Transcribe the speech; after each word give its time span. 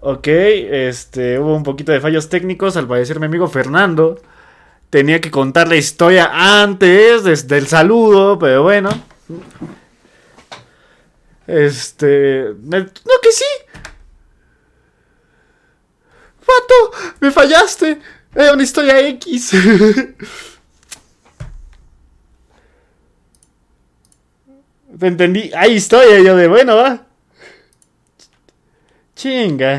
Ok, 0.00 0.28
este, 0.28 1.38
hubo 1.38 1.54
un 1.56 1.62
poquito 1.64 1.92
de 1.92 2.00
fallos 2.00 2.28
técnicos. 2.28 2.76
Al 2.76 2.86
parecer, 2.86 3.18
mi 3.18 3.26
amigo 3.26 3.48
Fernando 3.48 4.20
tenía 4.90 5.20
que 5.20 5.30
contar 5.30 5.68
la 5.68 5.76
historia 5.76 6.30
antes 6.62 7.24
desde 7.24 7.58
el 7.58 7.66
saludo, 7.66 8.38
pero 8.38 8.62
bueno. 8.62 8.90
Este, 11.46 12.54
no 12.62 12.86
que 13.22 13.32
sí. 13.32 13.44
Pato, 16.40 16.92
me 17.20 17.30
fallaste. 17.30 18.00
Era 18.34 18.52
una 18.52 18.62
historia 18.62 19.00
X. 19.08 19.50
Te 24.98 25.06
entendí. 25.06 25.50
Hay 25.54 25.72
historia. 25.72 26.20
Yo 26.20 26.36
de 26.36 26.48
bueno, 26.48 26.76
va. 26.76 27.07
Chinga. 29.18 29.72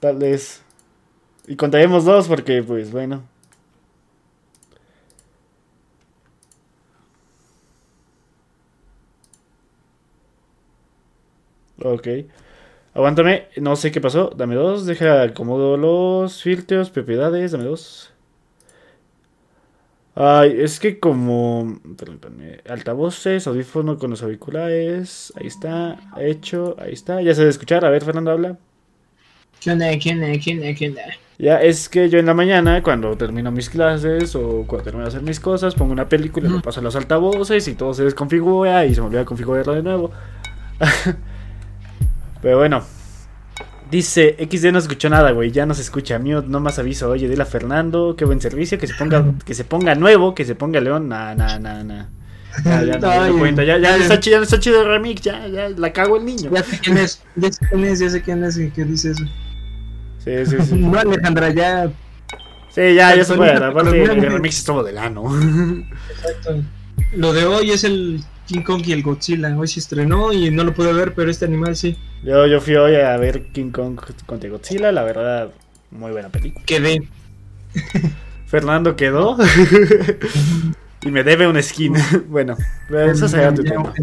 Tal 0.00 0.16
vez. 0.16 0.62
Y 1.48 1.56
contaremos 1.56 2.04
dos 2.04 2.28
porque, 2.28 2.62
pues, 2.62 2.92
bueno. 2.92 3.24
Ok. 11.82 12.08
Aguántame, 12.94 13.48
no 13.58 13.76
sé 13.76 13.92
qué 13.92 14.00
pasó. 14.00 14.30
Dame 14.36 14.54
dos, 14.56 14.86
deja 14.86 15.22
acomodo 15.22 15.76
los 15.76 16.42
filtros, 16.42 16.90
propiedades, 16.90 17.52
dame 17.52 17.64
dos. 17.64 18.09
Ay, 20.14 20.56
es 20.58 20.80
que 20.80 20.98
como... 20.98 21.80
Altavoces, 22.68 23.46
audífono 23.46 23.98
con 23.98 24.10
los 24.10 24.22
auriculares. 24.22 25.32
Ahí 25.36 25.46
está, 25.46 25.98
hecho, 26.18 26.76
ahí 26.78 26.92
está. 26.92 27.22
Ya 27.22 27.34
se 27.34 27.40
debe 27.40 27.50
escuchar. 27.50 27.84
A 27.84 27.90
ver, 27.90 28.04
Fernando, 28.04 28.30
habla. 28.30 28.58
¿Qué 29.60 29.70
onda? 29.70 29.86
¿Qué 29.98 30.10
onda? 30.12 30.26
¿Qué 30.42 30.52
onda? 30.52 30.74
¿Qué 30.74 30.88
onda? 30.88 31.02
Ya, 31.38 31.56
es 31.62 31.88
que 31.88 32.10
yo 32.10 32.18
en 32.18 32.26
la 32.26 32.34
mañana, 32.34 32.82
cuando 32.82 33.16
termino 33.16 33.50
mis 33.50 33.70
clases 33.70 34.34
o 34.34 34.64
cuando 34.66 34.84
termino 34.84 35.04
de 35.04 35.08
hacer 35.08 35.22
mis 35.22 35.40
cosas, 35.40 35.74
pongo 35.74 35.92
una 35.92 36.08
película, 36.08 36.48
y 36.48 36.52
me 36.52 36.60
paso 36.60 36.82
los 36.82 36.96
altavoces 36.96 37.66
y 37.66 37.74
todo 37.74 37.94
se 37.94 38.04
desconfigura 38.04 38.84
y 38.84 38.94
se 38.94 39.00
me 39.00 39.06
olvida 39.06 39.24
configurarlo 39.24 39.74
de 39.74 39.82
nuevo. 39.82 40.10
Pero 42.42 42.58
bueno. 42.58 42.99
Dice, 43.90 44.36
XD 44.38 44.72
no 44.72 44.78
escuchó 44.78 45.10
nada, 45.10 45.32
güey, 45.32 45.50
ya 45.50 45.66
no 45.66 45.74
se 45.74 45.82
escucha. 45.82 46.18
Mío, 46.18 46.44
no 46.46 46.60
más 46.60 46.78
aviso. 46.78 47.10
Oye, 47.10 47.28
dile 47.28 47.42
a 47.42 47.46
Fernando, 47.46 48.14
qué 48.16 48.24
buen 48.24 48.40
servicio, 48.40 48.78
que 48.78 48.86
se 48.86 48.94
ponga, 48.94 49.24
que 49.44 49.54
se 49.54 49.64
ponga 49.64 49.94
nuevo, 49.94 50.34
que 50.34 50.44
se 50.44 50.54
ponga 50.54 50.80
león. 50.80 51.08
Nah, 51.08 51.34
nah, 51.34 51.58
nah, 51.58 51.82
nah. 51.82 52.06
Ya, 52.64 52.82
ya, 52.82 52.98
ya, 52.98 53.64
ya, 53.64 53.78
ya, 53.78 53.96
está 53.96 54.18
chido, 54.18 54.42
está 54.42 54.58
chido 54.58 54.82
el 54.82 54.88
remix, 54.88 55.22
ya, 55.22 55.46
ya, 55.46 55.68
la 55.68 55.92
cago 55.92 56.16
el 56.16 56.24
niño. 56.24 56.50
Ya 56.52 56.62
sé 56.62 56.78
quién 56.80 56.98
es, 56.98 57.22
ya 57.36 57.50
sé 57.50 57.66
quién 57.68 57.84
es, 57.84 57.98
ya 58.00 58.10
sé 58.10 58.22
quién 58.22 58.44
es 58.44 58.58
y 58.58 58.70
qué 58.70 58.84
dice 58.84 59.12
eso. 59.12 59.24
Sí, 60.24 60.32
sí, 60.46 60.56
sí. 60.68 60.74
no, 60.78 60.98
Alejandra, 60.98 61.50
ya. 61.50 61.90
Sí, 62.70 62.94
ya, 62.94 63.16
ya 63.16 63.24
se 63.24 63.34
puede. 63.34 63.52
Aparte, 63.52 64.02
el 64.02 64.22
remix 64.22 64.58
es 64.58 64.64
todo 64.64 64.82
del 64.84 64.98
ano. 64.98 65.24
Exacto. 66.10 66.62
Lo 67.16 67.32
de 67.32 67.44
hoy 67.44 67.70
es 67.70 67.84
el 67.84 68.22
King 68.50 68.62
Kong 68.62 68.82
y 68.84 68.92
el 68.92 69.04
Godzilla. 69.04 69.56
Hoy 69.56 69.68
se 69.68 69.78
estrenó 69.78 70.32
y 70.32 70.50
no 70.50 70.64
lo 70.64 70.74
pude 70.74 70.92
ver, 70.92 71.14
pero 71.14 71.30
este 71.30 71.44
animal 71.44 71.76
sí. 71.76 71.96
Yo, 72.24 72.48
yo 72.48 72.60
fui 72.60 72.74
hoy 72.74 72.96
a 72.96 73.16
ver 73.16 73.46
King 73.52 73.70
Kong 73.70 73.96
contra 74.26 74.50
Godzilla, 74.50 74.90
la 74.90 75.04
verdad, 75.04 75.52
muy 75.92 76.10
buena 76.10 76.30
película. 76.30 76.64
Quedé. 76.66 77.00
Fernando 78.46 78.96
quedó. 78.96 79.36
y 81.02 81.10
me 81.12 81.22
debe 81.22 81.46
un 81.46 81.62
skin. 81.62 81.94
bueno, 82.28 82.56
eso 82.90 83.28
será 83.28 83.54
tu 83.54 83.62
tema. 83.62 83.94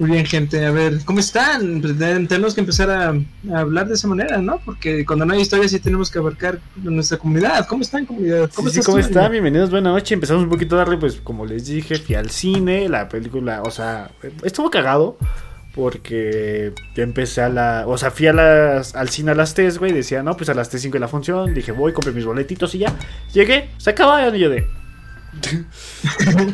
Muy 0.00 0.12
bien, 0.12 0.24
gente. 0.24 0.64
A 0.64 0.70
ver, 0.70 1.04
¿cómo 1.04 1.20
están? 1.20 1.82
Pues, 1.82 1.98
tenemos 1.98 2.54
que 2.54 2.62
empezar 2.62 2.90
a, 2.90 3.12
hablar 3.54 3.86
de 3.86 3.92
esa 3.92 4.08
manera, 4.08 4.38
¿no? 4.38 4.58
Porque 4.64 5.04
cuando 5.04 5.26
no 5.26 5.34
hay 5.34 5.42
historia 5.42 5.68
sí 5.68 5.78
tenemos 5.78 6.10
que 6.10 6.18
abarcar 6.18 6.58
nuestra 6.76 7.18
comunidad. 7.18 7.66
¿Cómo 7.68 7.82
están, 7.82 8.06
comunidad? 8.06 8.50
¿Cómo, 8.54 8.70
sí, 8.70 8.80
¿cómo 8.80 8.96
están? 8.96 9.30
Bienvenidos, 9.30 9.70
buenas 9.70 9.92
noches. 9.92 10.12
Empezamos 10.12 10.44
un 10.44 10.48
poquito 10.48 10.76
a 10.76 10.78
darle, 10.78 10.96
pues, 10.96 11.16
como 11.16 11.44
les 11.44 11.66
dije, 11.66 11.96
fui 11.96 12.14
al 12.14 12.30
cine, 12.30 12.88
la 12.88 13.10
película, 13.10 13.60
o 13.62 13.70
sea, 13.70 14.10
estuvo 14.42 14.70
cagado. 14.70 15.18
Porque 15.74 16.72
yo 16.96 17.02
empecé 17.02 17.42
a 17.42 17.50
la. 17.50 17.84
O 17.86 17.98
sea, 17.98 18.10
fui 18.10 18.26
a 18.26 18.32
las, 18.32 18.96
al 18.96 19.10
cine 19.10 19.32
a 19.32 19.34
las 19.34 19.52
3, 19.52 19.78
güey. 19.78 19.92
Decía, 19.92 20.22
no, 20.22 20.34
pues 20.34 20.48
a 20.48 20.54
las 20.54 20.72
3.05 20.72 20.92
de 20.92 20.98
la 20.98 21.08
función. 21.08 21.52
Dije, 21.54 21.72
voy, 21.72 21.92
compré 21.92 22.12
mis 22.12 22.24
boletitos 22.24 22.74
y 22.74 22.78
ya. 22.78 22.96
Llegué, 23.34 23.68
se 23.76 23.90
acabaron 23.90 24.34
y 24.34 24.38
yo 24.38 24.48
de. 24.48 24.66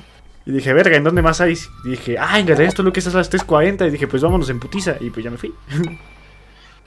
Y 0.47 0.53
dije, 0.53 0.73
verga, 0.73 0.97
¿en 0.97 1.03
dónde 1.03 1.23
más 1.23 1.41
hay? 1.41 1.59
Y 1.85 1.91
dije, 1.91 2.17
ah, 2.19 2.39
en 2.39 2.49
esto 2.49 2.85
lo 2.85 2.93
que 2.93 3.01
es 3.01 3.07
a 3.09 3.11
las 3.11 3.31
3.40. 3.31 3.89
Y 3.89 3.91
dije, 3.91 4.07
pues 4.07 4.23
vámonos 4.23 4.49
en 4.49 4.61
putiza. 4.61 4.97
Y 5.01 5.11
pues 5.11 5.25
ya 5.25 5.31
me 5.31 5.39
fui. 5.39 5.53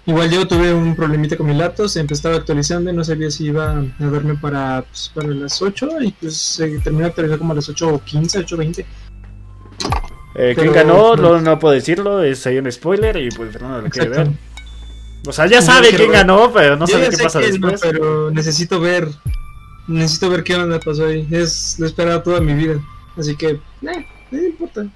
Igual 0.05 0.31
yo 0.31 0.47
tuve 0.47 0.73
un 0.73 0.95
problemita 0.95 1.35
con 1.35 1.45
mi 1.45 1.53
laptop, 1.53 1.87
se 1.87 1.99
empezaba 1.99 2.37
actualizando 2.37 2.89
y 2.89 2.93
no 2.93 3.03
sabía 3.03 3.29
si 3.29 3.45
iba 3.45 3.73
a 3.73 4.05
verme 4.05 4.35
para, 4.35 4.83
pues, 4.89 5.11
para 5.13 5.27
las 5.27 5.61
8 5.61 5.89
y 6.01 6.11
pues 6.13 6.35
se 6.35 6.79
terminó 6.79 7.03
de 7.03 7.09
actualizar 7.09 7.37
como 7.37 7.51
a 7.51 7.57
las 7.57 7.69
8.15, 7.69 8.45
8.20. 8.47 8.85
Eh, 10.35 10.53
¿Quién 10.57 10.73
ganó? 10.73 11.15
No, 11.15 11.39
no, 11.39 11.59
puedo 11.59 11.75
decirlo, 11.75 12.23
es 12.23 12.47
ahí 12.47 12.57
un 12.57 12.71
spoiler 12.71 13.17
y 13.17 13.29
pues 13.29 13.51
Fernando 13.51 13.81
lo 13.81 13.89
quiere 13.89 14.09
ver. 14.09 14.31
O 15.27 15.33
sea, 15.33 15.47
ya 15.47 15.61
sabe 15.61 15.89
quién 15.89 16.11
ganó, 16.11 16.51
pero 16.51 16.75
no 16.75 16.87
sabe 16.87 17.09
qué 17.09 17.17
pasa 17.17 17.39
después. 17.39 17.79
pero 17.81 18.31
necesito 18.31 18.79
ver, 18.79 19.09
necesito 19.87 20.29
ver 20.29 20.43
qué 20.43 20.55
onda 20.55 20.79
pasó 20.79 21.05
ahí. 21.05 21.27
Es 21.29 21.75
lo 21.77 21.85
he 21.85 21.89
esperado 21.89 22.23
toda 22.23 22.39
mi 22.39 22.53
vida. 22.53 22.79
Así 23.19 23.35
que, 23.35 23.49
eh, 23.49 24.05
no 24.31 24.37
importa. 24.41 24.87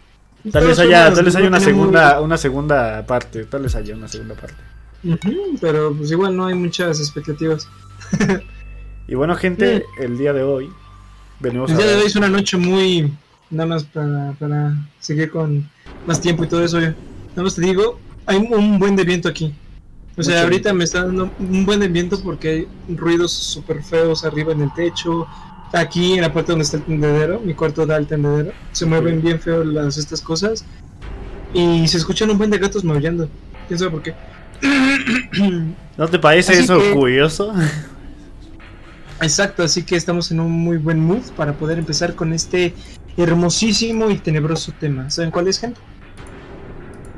Tal 0.52 0.68
vez 0.68 0.80
haya, 0.80 1.14
tal 1.14 1.26
vez 1.26 1.36
haya 1.36 1.48
una 1.48 1.60
segunda, 1.60 2.22
una 2.22 2.38
segunda 2.38 3.06
parte, 3.06 3.46
tal 3.46 3.64
vez 3.64 3.76
haya 3.76 3.96
una 3.96 4.08
segunda 4.08 4.36
parte. 4.36 4.58
pero 5.62 5.94
pues 5.94 6.12
igual 6.12 6.36
no 6.36 6.46
hay 6.46 6.56
muchas 6.56 7.00
expectativas. 7.00 7.68
y 9.08 9.16
bueno 9.16 9.36
gente, 9.36 9.86
el 10.00 10.18
día 10.18 10.34
de 10.34 10.44
hoy 10.44 10.70
venimos 11.40 11.72
El 11.72 11.78
día 11.78 11.88
de 11.88 11.96
hoy 11.96 12.06
es 12.06 12.16
una 12.16 12.30
noche 12.30 12.58
muy 12.58 13.14
nada 13.50 13.68
más 13.68 13.84
para, 13.84 14.34
para 14.40 14.76
seguir 15.00 15.32
con 15.32 15.70
más 16.06 16.20
tiempo 16.20 16.44
y 16.44 16.48
todo 16.48 16.64
eso. 16.64 16.80
Nada 16.80 16.96
más 17.36 17.56
te 17.56 17.62
digo, 17.62 18.00
hay 18.26 18.38
un 18.38 18.80
buen 18.80 18.96
de 18.96 19.04
viento 19.04 19.30
aquí. 19.30 19.54
O 20.16 20.22
sea, 20.22 20.44
ahorita 20.44 20.74
me 20.74 20.84
está 20.84 21.06
dando 21.06 21.32
un 21.40 21.66
buen 21.66 21.80
de 21.80 21.88
viento 21.88 22.22
porque 22.22 22.50
hay 22.50 22.68
ruidos 22.96 23.32
súper 23.32 23.82
feos 23.84 24.24
arriba 24.24 24.52
en 24.52 24.62
el 24.62 24.74
techo, 24.74 25.28
aquí 25.74 26.14
en 26.14 26.22
la 26.22 26.32
parte 26.32 26.52
donde 26.52 26.64
está 26.64 26.78
el 26.78 26.84
tendedero, 26.84 27.40
mi 27.40 27.54
cuarto 27.54 27.86
da 27.86 27.98
el 27.98 28.08
tendedero, 28.08 28.52
se 28.72 28.86
mueven 28.86 29.22
bien 29.22 29.40
feo 29.40 29.64
las 29.64 29.98
estas 29.98 30.22
cosas 30.22 30.64
y 31.54 31.88
se 31.88 31.98
escuchan 31.98 32.30
un 32.30 32.38
buen 32.38 32.50
de 32.50 32.60
gatos 32.60 32.84
maullando. 32.84 33.28
¿Quién 33.68 33.80
sabe 33.80 33.92
por 33.92 34.04
qué? 34.04 34.14
¿No 35.98 36.08
te 36.08 36.20
parece 36.20 36.60
eso 36.60 36.80
curioso? 36.94 37.54
Exacto, 39.22 39.64
así 39.64 39.84
que 39.84 39.96
estamos 39.96 40.32
en 40.32 40.40
un 40.40 40.52
muy 40.52 40.78
buen 40.78 41.00
mood 41.00 41.24
para 41.36 41.54
poder 41.54 41.80
empezar 41.80 42.16
con 42.16 42.34
este 42.34 42.74
hermosísimo 43.18 44.10
y 44.10 44.18
tenebroso 44.18 44.74
tema. 44.80 45.10
¿Saben 45.10 45.32
cuál 45.32 45.48
es, 45.48 45.60
gente? 45.60 45.80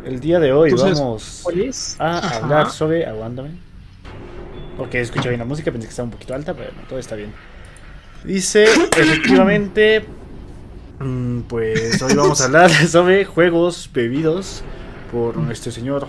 El 0.06 0.20
día 0.20 0.40
de 0.40 0.54
hoy 0.54 0.72
vamos 0.72 1.96
a 2.00 2.38
hablar 2.38 2.70
sobre. 2.70 3.06
Aguántame. 3.06 3.52
Porque 4.78 5.00
escucho 5.02 5.30
bien 5.30 5.40
la 5.40 5.46
música, 5.46 5.72
pensé 5.72 5.88
que 5.88 5.92
estaba 5.92 6.06
un 6.06 6.12
poquito 6.12 6.36
alta, 6.36 6.54
pero 6.54 6.72
no, 6.74 6.88
todo 6.88 7.00
está 7.00 7.16
bien. 7.16 7.32
Dice, 8.26 8.64
efectivamente, 8.64 10.04
mm, 11.00 11.42
pues 11.42 12.02
hoy 12.02 12.16
vamos 12.16 12.42
a 12.42 12.46
hablar 12.46 12.72
sobre 12.88 13.24
juegos 13.24 13.90
bebidos 13.94 14.64
por 15.12 15.38
nuestro 15.38 15.72
Señor 15.72 16.08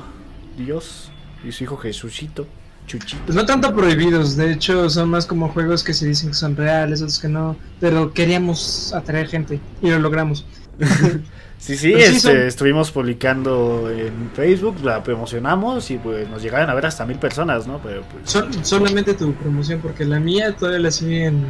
Dios 0.57 1.11
y 1.45 1.53
su 1.53 1.65
Hijo 1.65 1.77
Jesucito. 1.77 2.47
Chuchito. 2.87 3.33
No 3.33 3.45
tanto 3.45 3.75
prohibidos, 3.75 4.37
de 4.37 4.53
hecho 4.53 4.89
son 4.89 5.11
más 5.11 5.27
como 5.27 5.49
juegos 5.49 5.83
que 5.83 5.93
se 5.93 6.07
dicen 6.07 6.29
que 6.29 6.37
son 6.37 6.57
reales, 6.57 7.03
otros 7.03 7.19
que 7.19 7.29
no, 7.29 7.57
pero 7.81 8.13
queríamos 8.13 8.95
atraer 8.95 9.27
gente 9.27 9.61
y 9.83 9.91
lo 9.91 9.99
logramos. 9.99 10.47
Sí, 11.59 11.77
sí, 11.77 11.93
este, 11.95 12.47
estuvimos 12.47 12.93
publicando 12.93 13.91
en 13.91 14.31
Facebook, 14.35 14.77
la 14.85 15.03
promocionamos 15.03 15.91
y 15.91 15.99
pues 15.99 16.29
nos 16.29 16.43
llegaron 16.43 16.69
a 16.71 16.75
ver 16.75 16.87
hasta 16.87 17.07
mil 17.07 17.19
personas, 17.19 17.67
¿no? 17.67 17.81
Pero 17.83 18.03
pues... 18.03 18.45
solamente 18.63 19.15
tu 19.15 19.33
promoción, 19.35 19.81
porque 19.81 20.05
la 20.05 20.21
mía 20.21 20.55
todavía 20.55 20.81
la 20.81 20.91
siguen 20.91 21.45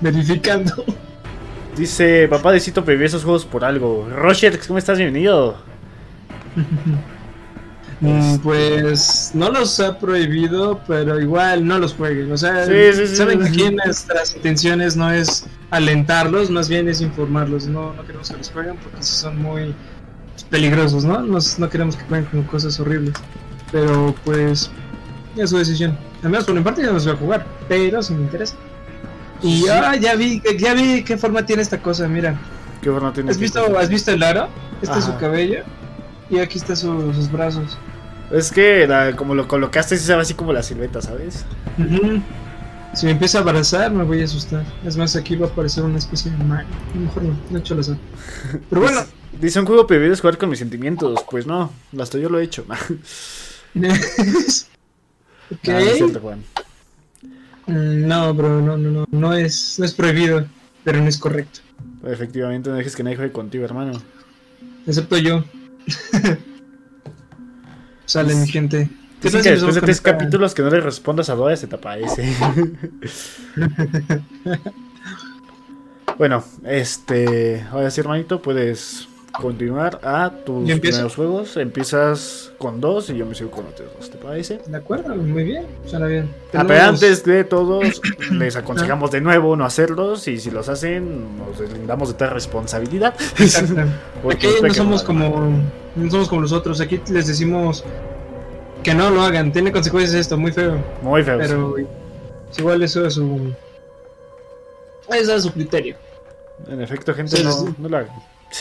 verificando. 0.00 0.84
Dice, 1.76 2.28
papá 2.28 2.52
de 2.52 2.60
Cito 2.60 2.84
esos 2.88 3.24
juegos 3.24 3.44
por 3.46 3.64
algo. 3.64 4.08
Roger, 4.10 4.58
¿cómo 4.66 4.78
estás? 4.78 4.98
Bienvenido. 4.98 5.56
Mm, 8.00 8.38
pues 8.38 9.32
no 9.34 9.50
los 9.50 9.80
ha 9.80 9.98
prohibido, 9.98 10.80
pero 10.86 11.20
igual 11.20 11.66
no 11.66 11.78
los 11.78 11.94
jueguen. 11.94 12.30
O 12.30 12.36
sea, 12.36 12.64
saben 12.64 13.40
que 13.40 13.48
aquí 13.48 13.70
nuestras 13.74 14.36
intenciones 14.36 14.96
no 14.96 15.10
es 15.10 15.46
alentarlos, 15.70 16.50
más 16.50 16.68
bien 16.68 16.88
es 16.88 17.00
informarlos. 17.00 17.66
No, 17.66 17.92
no 17.94 18.04
queremos 18.04 18.30
que 18.30 18.36
los 18.36 18.50
jueguen 18.50 18.76
porque 18.76 19.02
son 19.02 19.42
muy 19.42 19.74
peligrosos, 20.50 21.04
¿no? 21.04 21.20
no 21.20 21.70
queremos 21.70 21.96
que 21.96 22.04
jueguen 22.04 22.26
con 22.30 22.42
cosas 22.44 22.78
horribles. 22.78 23.14
Pero 23.72 24.14
pues 24.24 24.70
es 25.36 25.50
su 25.50 25.58
decisión. 25.58 25.98
Además, 26.20 26.44
por 26.44 26.54
mi 26.54 26.62
parte 26.62 26.82
ya 26.82 26.92
los 26.92 27.04
voy 27.04 27.14
a 27.14 27.16
jugar, 27.16 27.46
pero 27.68 28.02
si 28.02 28.14
me 28.14 28.22
interesa. 28.22 28.54
Y 29.42 29.62
ya 30.00 30.14
vi, 30.16 30.42
ya 30.58 30.74
vi 30.74 31.04
qué 31.04 31.16
forma 31.16 31.44
tiene 31.44 31.62
esta 31.62 31.80
cosa, 31.80 32.08
mira. 32.08 32.38
¿Qué 32.82 32.90
forma 32.90 33.12
tiene? 33.12 33.30
¿Has 33.30 33.38
visto, 33.38 33.78
¿Has 33.78 33.88
visto 33.88 34.12
el 34.12 34.22
aro? 34.22 34.48
Este 34.82 34.98
es 34.98 35.04
su 35.04 35.16
cabello. 35.16 35.62
Y 36.30 36.38
aquí 36.38 36.58
están 36.58 36.76
sus 36.76 37.30
brazos. 37.30 37.78
Es 38.30 38.52
que 38.52 39.14
como 39.16 39.34
lo 39.34 39.48
colocaste, 39.48 39.96
se 39.96 40.14
ve 40.14 40.20
así 40.20 40.34
como 40.34 40.52
la 40.52 40.62
silueta, 40.62 41.00
¿sabes? 41.00 41.44
Si 42.94 43.06
me 43.06 43.12
empieza 43.12 43.38
a 43.38 43.40
abrazar, 43.42 43.90
me 43.90 44.04
voy 44.04 44.20
a 44.20 44.24
asustar. 44.24 44.64
Es 44.84 44.96
más, 44.96 45.14
aquí 45.16 45.36
va 45.36 45.46
a 45.46 45.50
aparecer 45.50 45.84
una 45.84 45.98
especie 45.98 46.30
de 46.30 46.38
mal. 46.38 46.66
Mejor 46.94 47.22
no, 47.22 47.38
no 47.50 47.56
he 47.56 47.60
hecho 47.60 47.74
la 47.74 47.82
sal. 47.82 47.98
Pero 48.68 48.82
bueno. 48.82 49.04
Dice 49.40 49.60
un 49.60 49.66
juego 49.66 49.86
prohibido 49.86 50.12
es 50.12 50.20
jugar 50.20 50.36
con 50.36 50.48
mis 50.50 50.58
sentimientos. 50.58 51.24
Pues 51.30 51.46
no, 51.46 51.70
hasta 51.98 52.18
yo 52.18 52.28
lo 52.28 52.40
he 52.40 52.44
hecho. 52.44 52.64
ok. 55.52 55.68
Mm, 57.66 58.06
no, 58.08 58.34
bro, 58.34 58.60
no, 58.60 58.76
no, 58.76 58.90
no. 58.90 59.04
No 59.10 59.32
es, 59.34 59.78
no 59.78 59.84
es 59.84 59.92
prohibido, 59.92 60.46
pero 60.82 61.00
no 61.00 61.08
es 61.08 61.18
correcto. 61.18 61.60
Efectivamente, 62.04 62.70
no 62.70 62.76
dejes 62.76 62.96
que 62.96 63.02
nadie 63.04 63.16
juegue 63.16 63.32
contigo, 63.32 63.64
hermano. 63.64 63.92
Excepto 64.86 65.18
yo. 65.18 65.44
Sale 68.08 68.34
mi 68.34 68.48
gente. 68.48 68.88
¿Qué 69.20 69.28
que 69.30 69.50
después 69.50 69.74
de 69.74 69.82
tres 69.82 70.00
capítulos 70.00 70.54
que 70.54 70.62
no 70.62 70.70
le 70.70 70.80
respondas 70.80 71.28
a 71.28 71.34
Doa 71.34 71.54
se 71.56 71.66
tapa 71.66 71.98
ese. 71.98 72.24
bueno, 76.18 76.42
este. 76.64 77.66
Ahora 77.70 77.90
sí, 77.90 78.00
hermanito, 78.00 78.40
puedes 78.40 79.08
continuar 79.40 80.00
a 80.02 80.30
tus 80.44 80.70
primeros 80.80 81.14
juegos. 81.14 81.56
Empiezas 81.56 82.52
con 82.58 82.80
dos 82.80 83.10
y 83.10 83.16
yo 83.16 83.26
me 83.26 83.34
sigo 83.34 83.50
con 83.50 83.66
otros 83.66 83.88
dos, 83.96 84.10
¿te 84.10 84.18
parece? 84.18 84.60
De 84.66 84.76
acuerdo, 84.76 85.14
muy 85.14 85.44
bien, 85.44 85.66
suena 85.86 86.06
bien. 86.06 86.28
Ah, 86.52 86.64
pero 86.66 86.82
antes 86.82 87.24
de 87.24 87.44
todos, 87.44 88.00
les 88.32 88.56
aconsejamos 88.56 89.10
de 89.10 89.20
nuevo 89.20 89.56
no 89.56 89.64
hacerlos 89.64 90.26
y 90.28 90.38
si 90.38 90.50
los 90.50 90.68
hacen, 90.68 91.38
nos 91.38 91.58
deslindamos 91.58 92.08
de 92.08 92.14
toda 92.14 92.30
responsabilidad. 92.30 93.14
Exacto. 93.38 93.80
Aquí 94.30 94.48
no 94.62 94.74
somos 94.74 95.02
como 95.02 95.50
no 95.96 96.10
somos 96.10 96.28
como 96.28 96.42
los 96.42 96.52
otros, 96.52 96.80
aquí 96.80 97.00
les 97.10 97.26
decimos 97.26 97.84
que 98.82 98.94
no 98.94 99.10
lo 99.10 99.22
hagan, 99.22 99.52
tiene 99.52 99.72
consecuencias 99.72 100.14
esto, 100.14 100.36
muy 100.36 100.52
feo. 100.52 100.78
Muy 101.02 101.22
feo. 101.22 101.38
Pero 101.38 101.74
igual 102.56 102.82
eso 102.82 103.06
es 103.06 103.14
su. 103.14 103.52
Ese 105.08 105.34
es 105.34 105.42
su 105.42 105.52
criterio. 105.52 105.96
En 106.68 106.80
efecto, 106.80 107.14
gente, 107.14 107.42
no, 107.42 107.74
no, 107.78 107.88
lo 107.88 107.96
hagan. 107.96 108.14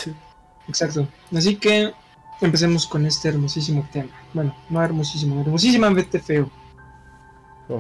Exacto. 0.68 1.08
Así 1.36 1.56
que 1.56 1.94
empecemos 2.42 2.86
con 2.86 3.06
este 3.06 3.30
hermosísimo 3.30 3.88
tema. 3.92 4.10
Bueno, 4.34 4.56
no 4.70 4.82
hermosísimo, 4.82 5.42
hermosísimamente 5.42 6.20
feo. 6.20 6.50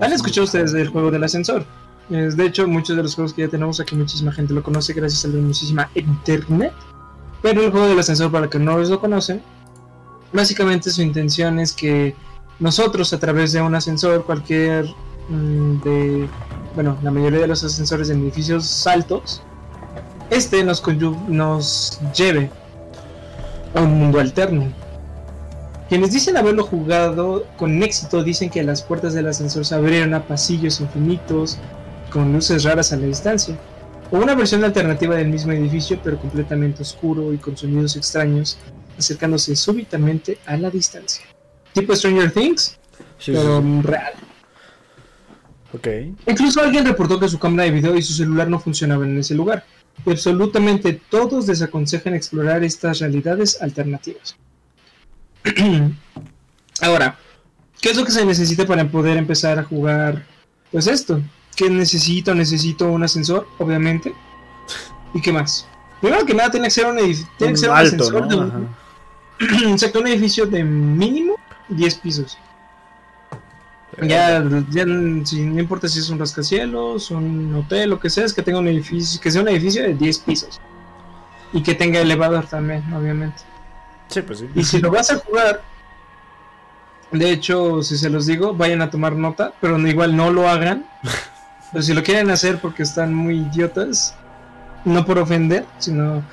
¿Han 0.02 0.14
escuchado 0.14 0.46
ustedes 0.46 0.74
del 0.74 0.90
juego 0.90 1.12
del 1.12 1.24
ascensor? 1.24 1.66
de 2.10 2.46
hecho, 2.46 2.66
muchos 2.68 2.96
de 2.96 3.04
los 3.04 3.16
juegos 3.16 3.34
que 3.34 3.42
ya 3.42 3.50
tenemos 3.50 3.82
aquí, 3.82 3.94
muchísima 3.94 4.32
gente 4.32 4.54
lo 4.54 4.64
conoce 4.64 4.94
gracias 4.94 5.26
a 5.26 5.28
la 5.28 5.36
hermosísima 5.36 5.90
internet. 5.94 6.72
Pero 7.42 7.62
el 7.62 7.72
juego 7.72 7.88
del 7.88 8.00
ascensor, 8.00 8.32
para 8.32 8.50
que 8.50 8.60
no 8.60 8.78
lo 8.78 9.00
conocen, 9.00 9.42
básicamente 10.32 10.90
su 10.90 11.02
intención 11.02 11.60
es 11.60 11.74
que 11.74 12.16
nosotros 12.60 13.14
a 13.14 13.20
través 13.20 13.52
de 13.52 13.62
un 13.62 13.76
ascensor, 13.76 14.24
cualquier 14.26 14.86
mm, 15.30 15.82
de, 15.82 16.30
bueno, 16.76 16.98
la 17.04 17.12
mayoría 17.12 17.40
de 17.40 17.48
los 17.48 17.64
ascensores 17.64 18.10
en 18.10 18.22
edificios 18.22 18.88
altos, 18.88 19.42
este 20.30 20.64
nos, 20.64 20.84
nos 21.28 22.00
lleve 22.16 22.50
a 23.78 23.82
un 23.82 24.00
mundo 24.00 24.20
alterno. 24.20 24.68
Quienes 25.90 26.12
dicen 26.12 26.36
haberlo 26.36 26.64
jugado 26.64 27.46
con 27.58 27.82
éxito 27.82 28.24
dicen 28.24 28.50
que 28.50 28.64
las 28.64 28.82
puertas 28.82 29.14
del 29.14 29.28
ascensor 29.28 29.66
se 29.66 29.76
abrieron 29.76 30.14
a 30.14 30.28
pasillos 30.28 30.82
infinitos 30.82 31.58
con 32.12 32.34
luces 32.34 32.64
raras 32.64 32.92
a 32.92 32.98
la 32.98 33.08
distancia, 33.08 33.58
o 34.12 34.18
una 34.18 34.36
versión 34.36 34.64
alternativa 34.64 35.16
del 35.16 35.30
mismo 35.30 35.52
edificio 35.52 36.00
pero 36.04 36.20
completamente 36.20 36.82
oscuro 36.82 37.34
y 37.34 37.38
con 37.38 37.56
sonidos 37.56 37.96
extraños 37.96 38.58
acercándose 38.98 39.56
súbitamente 39.56 40.40
a 40.46 40.58
la 40.58 40.70
distancia 40.70 41.24
tipo 41.78 41.96
Stranger 41.96 42.32
Things, 42.32 42.78
pero 43.26 43.64
real. 43.84 44.14
Ok. 45.74 45.88
Incluso 46.26 46.62
alguien 46.62 46.86
reportó 46.86 47.20
que 47.20 47.28
su 47.28 47.38
cámara 47.38 47.64
de 47.64 47.72
video 47.72 47.96
y 47.96 48.02
su 48.02 48.14
celular 48.14 48.50
no 48.50 48.60
funcionaban 48.60 49.10
en 49.10 49.20
ese 49.20 49.36
lugar. 49.36 49.64
Absolutamente 50.06 50.94
todos 51.10 51.48
desaconsejan 51.48 52.14
explorar 52.14 52.64
estas 52.64 53.00
realidades 53.00 53.62
alternativas. 53.62 54.36
Ahora, 56.82 57.18
¿qué 57.82 57.90
es 57.90 57.98
lo 57.98 58.06
que 58.06 58.12
se 58.12 58.26
necesita 58.26 58.66
para 58.66 58.90
poder 58.90 59.18
empezar 59.18 59.60
a 59.60 59.64
jugar? 59.64 60.26
Pues 60.72 60.88
esto. 60.88 61.22
¿Qué 61.56 61.70
necesito? 61.70 62.36
Necesito 62.36 62.92
un 62.92 63.04
ascensor, 63.04 63.48
obviamente. 63.58 64.14
¿Y 65.14 65.22
qué 65.22 65.32
más? 65.32 65.68
Primero 66.02 66.26
que 66.26 66.34
nada, 66.34 66.52
tiene 66.52 66.68
que 66.68 66.72
ser 66.72 66.86
un, 66.86 66.98
tiene 66.98 67.54
que 67.54 67.58
ser 67.58 67.72
un 67.72 67.78
ascensor 67.78 68.28
de 68.28 68.36
un, 68.36 68.70
exacto, 69.72 70.00
un 70.00 70.08
edificio 70.08 70.46
de 70.46 70.64
mínimo 70.64 71.36
10 71.70 71.96
pisos. 71.96 72.38
Ya, 74.02 74.44
ya 74.70 74.86
no 74.86 75.60
importa 75.60 75.88
si 75.88 76.00
es 76.00 76.10
un 76.10 76.20
rascacielos, 76.20 77.10
un 77.10 77.56
hotel, 77.56 77.90
lo 77.90 78.00
que 78.00 78.10
sea, 78.10 78.26
es 78.26 78.34
que 78.34 78.44
tenga 78.44 78.60
un 78.60 78.68
edificio, 78.68 79.20
que 79.20 79.32
sea 79.32 79.42
un 79.42 79.48
edificio 79.48 79.82
de 79.82 79.96
10 79.96 80.20
pisos. 80.20 80.62
Y 81.52 81.64
que 81.64 81.74
tenga 81.74 82.00
elevador 82.00 82.46
también, 82.46 82.84
obviamente. 82.94 83.42
Sí, 84.10 84.22
pues 84.22 84.40
sí. 84.40 84.50
Y 84.54 84.64
si 84.64 84.80
lo 84.80 84.92
vas 84.92 85.12
a 85.12 85.18
jugar, 85.18 85.64
de 87.12 87.32
hecho, 87.32 87.82
si 87.82 87.98
se 87.98 88.10
los 88.10 88.28
digo, 88.28 88.54
vayan 88.54 88.82
a 88.82 88.90
tomar 88.90 89.14
nota, 89.14 89.54
pero 89.62 89.80
igual 89.88 90.16
no 90.16 90.30
lo 90.30 90.48
hagan. 90.48 90.86
pero 91.72 91.82
si 91.82 91.94
lo 91.94 92.04
quieren 92.04 92.30
hacer 92.30 92.60
porque 92.60 92.84
están 92.84 93.14
muy 93.14 93.40
idiotas, 93.40 94.16
no 94.86 95.06
por 95.06 95.18
ofender, 95.18 95.66
sino 95.80 96.24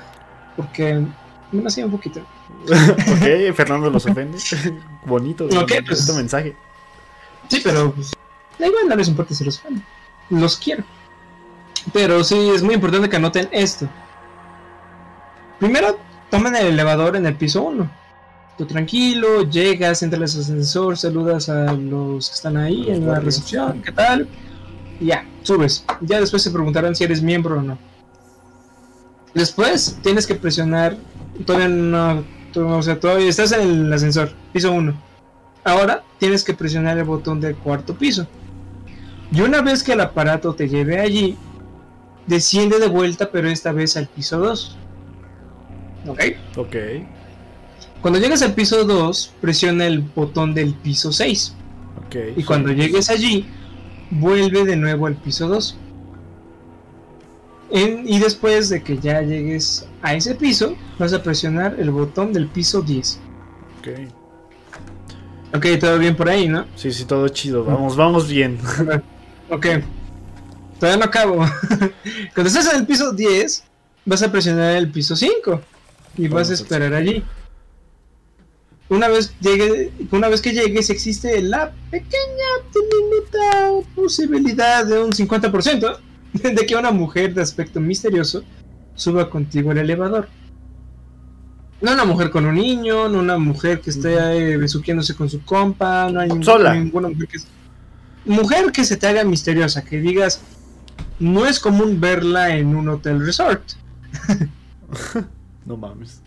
porque 0.55 1.03
me 1.51 1.67
hacía 1.67 1.85
un 1.85 1.91
poquito. 1.91 2.19
ok, 2.65 3.55
Fernando 3.55 3.89
los 3.89 4.05
ofende. 4.05 4.37
Bonito 5.05 5.45
okay, 5.45 5.81
pues, 5.81 6.01
este 6.01 6.13
mensaje. 6.13 6.55
Sí, 7.47 7.61
pero 7.63 7.93
pues, 7.93 8.11
da 8.59 8.67
igual, 8.67 8.87
no 8.87 8.95
les 8.95 9.07
importa 9.07 9.33
si 9.33 9.43
los 9.43 9.59
ofende. 9.59 9.81
Los 10.29 10.57
quiero. 10.57 10.83
Pero 11.93 12.23
sí, 12.23 12.49
es 12.49 12.63
muy 12.63 12.75
importante 12.75 13.09
que 13.09 13.15
anoten 13.15 13.47
esto. 13.51 13.87
Primero, 15.59 15.99
tomen 16.29 16.55
el 16.55 16.67
elevador 16.67 17.15
en 17.15 17.25
el 17.25 17.35
piso 17.35 17.63
1. 17.63 17.89
Tú 18.57 18.65
tranquilo, 18.65 19.43
llegas, 19.43 20.01
entras 20.01 20.35
al 20.35 20.41
ascensor, 20.41 20.97
saludas 20.97 21.49
a 21.49 21.73
los 21.73 22.29
que 22.29 22.35
están 22.35 22.57
ahí 22.57 22.89
en 22.89 23.05
la 23.05 23.19
recepción, 23.19 23.81
¿qué 23.81 23.91
tal? 23.91 24.29
Y 24.99 25.07
ya, 25.07 25.25
subes. 25.43 25.85
Ya 26.01 26.21
después 26.21 26.41
se 26.41 26.51
preguntarán 26.51 26.95
si 26.95 27.03
eres 27.03 27.21
miembro 27.21 27.59
o 27.59 27.61
no. 27.61 27.77
Después 29.33 29.99
tienes 30.01 30.25
que 30.25 30.35
presionar 30.35 30.97
todavía 31.45 31.67
no, 31.67 32.23
o 32.55 32.81
sea, 32.81 32.99
todavía 32.99 33.27
estás 33.27 33.51
en 33.51 33.61
el 33.61 33.93
ascensor, 33.93 34.31
piso 34.53 34.71
1. 34.71 34.93
Ahora 35.65 36.03
tienes 36.17 36.45
que 36.45 36.53
presionar 36.53 36.97
el 36.97 37.03
botón 37.03 37.41
del 37.41 37.55
cuarto 37.55 37.95
piso. 37.95 38.25
Y 39.31 39.41
una 39.41 39.61
vez 39.61 39.83
que 39.83 39.91
el 39.91 39.99
aparato 39.99 40.53
te 40.53 40.69
lleve 40.69 41.01
allí, 41.01 41.35
desciende 42.27 42.79
de 42.79 42.87
vuelta, 42.87 43.29
pero 43.31 43.49
esta 43.49 43.73
vez 43.73 43.97
al 43.97 44.07
piso 44.07 44.39
2. 44.39 44.77
¿Ok? 46.07 46.21
Ok. 46.55 46.75
Cuando 48.01 48.19
llegues 48.19 48.41
al 48.41 48.53
piso 48.53 48.85
2, 48.85 49.33
presiona 49.41 49.85
el 49.85 49.99
botón 49.99 50.53
del 50.53 50.73
piso 50.75 51.11
6. 51.11 51.53
Ok. 52.05 52.15
Y 52.37 52.43
cuando 52.43 52.71
llegues 52.71 53.09
allí, 53.09 53.45
vuelve 54.11 54.63
de 54.63 54.77
nuevo 54.77 55.07
al 55.07 55.15
piso 55.15 55.49
2 55.49 55.79
y 57.71 58.19
después 58.19 58.69
de 58.69 58.83
que 58.83 58.97
ya 58.99 59.21
llegues 59.21 59.87
a 60.01 60.13
ese 60.13 60.35
piso, 60.35 60.75
vas 60.99 61.13
a 61.13 61.23
presionar 61.23 61.75
el 61.79 61.91
botón 61.91 62.31
del 62.31 62.47
piso 62.47 62.81
10. 62.81 63.19
Ok. 63.79 64.24
Ok, 65.55 65.65
todo 65.79 65.97
bien 65.97 66.15
por 66.15 66.29
ahí, 66.29 66.47
¿no? 66.47 66.65
Sí, 66.75 66.91
sí, 66.91 67.05
todo 67.05 67.27
chido. 67.29 67.63
Vamos, 67.63 67.95
vamos 67.95 68.27
bien. 68.27 68.57
ok. 69.49 69.67
Todavía 70.79 70.97
no 70.97 71.05
acabo. 71.05 71.37
Cuando 72.33 72.47
estés 72.47 72.73
en 72.73 72.81
el 72.81 72.85
piso 72.85 73.13
10, 73.13 73.63
vas 74.05 74.23
a 74.23 74.31
presionar 74.31 74.75
el 74.75 74.91
piso 74.91 75.15
5 75.15 75.61
y 76.17 76.27
vas 76.27 76.49
a 76.49 76.53
esperar 76.53 76.93
allí. 76.93 77.23
Una 78.89 79.07
vez 79.07 79.33
llegue, 79.39 79.91
una 80.11 80.29
vez 80.29 80.41
que 80.41 80.51
llegues 80.51 80.89
existe 80.89 81.41
la 81.41 81.71
pequeña 81.89 82.49
diminuta 82.73 83.89
posibilidad 83.95 84.85
de 84.85 85.01
un 85.01 85.11
50% 85.11 85.97
de 86.33 86.65
que 86.65 86.75
una 86.75 86.91
mujer 86.91 87.33
de 87.33 87.41
aspecto 87.41 87.79
misterioso 87.79 88.43
suba 88.93 89.29
contigo 89.29 89.71
al 89.71 89.79
elevador. 89.79 90.27
No 91.81 91.93
una 91.93 92.05
mujer 92.05 92.29
con 92.29 92.45
un 92.45 92.55
niño, 92.55 93.09
no 93.09 93.19
una 93.19 93.37
mujer 93.37 93.81
que 93.81 93.89
esté 93.89 94.13
eh, 94.13 94.57
besuqueándose 94.57 95.15
con 95.15 95.29
su 95.29 95.43
compa, 95.43 96.09
no 96.09 96.21
hay 96.21 96.29
ninguna 96.29 97.09
mujer 97.09 97.27
que... 97.27 97.39
Mujer 98.25 98.71
que 98.71 98.85
se 98.85 98.97
te 98.97 99.07
haga 99.07 99.23
misteriosa, 99.23 99.83
que 99.83 99.99
digas, 99.99 100.41
no 101.19 101.45
es 101.45 101.59
común 101.59 101.99
verla 101.99 102.55
en 102.55 102.75
un 102.75 102.89
hotel 102.89 103.23
resort. 103.23 103.61
no 105.65 105.77
mames. 105.77 106.21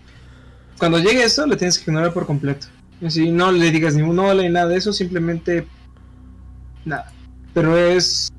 Cuando 0.78 0.98
llegue 0.98 1.24
eso, 1.24 1.44
le 1.46 1.56
tienes 1.56 1.78
que 1.78 1.90
ignorar 1.90 2.12
por 2.12 2.24
completo. 2.24 2.68
Si 3.08 3.30
no 3.30 3.50
le 3.50 3.70
digas 3.70 3.94
ni 3.94 4.02
un 4.02 4.18
hola 4.18 4.42
ni 4.42 4.48
nada 4.48 4.68
de 4.68 4.76
eso, 4.76 4.92
simplemente 4.92 5.66
nada. 6.84 7.12
Pero 7.52 7.76
es 7.76 8.32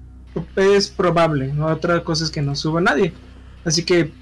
es 0.55 0.87
probable, 0.87 1.53
otra 1.61 2.01
cosa 2.03 2.23
es 2.23 2.29
que 2.29 2.41
no 2.41 2.55
suba 2.55 2.79
nadie. 2.79 3.13
Así 3.65 3.83
que 3.83 4.13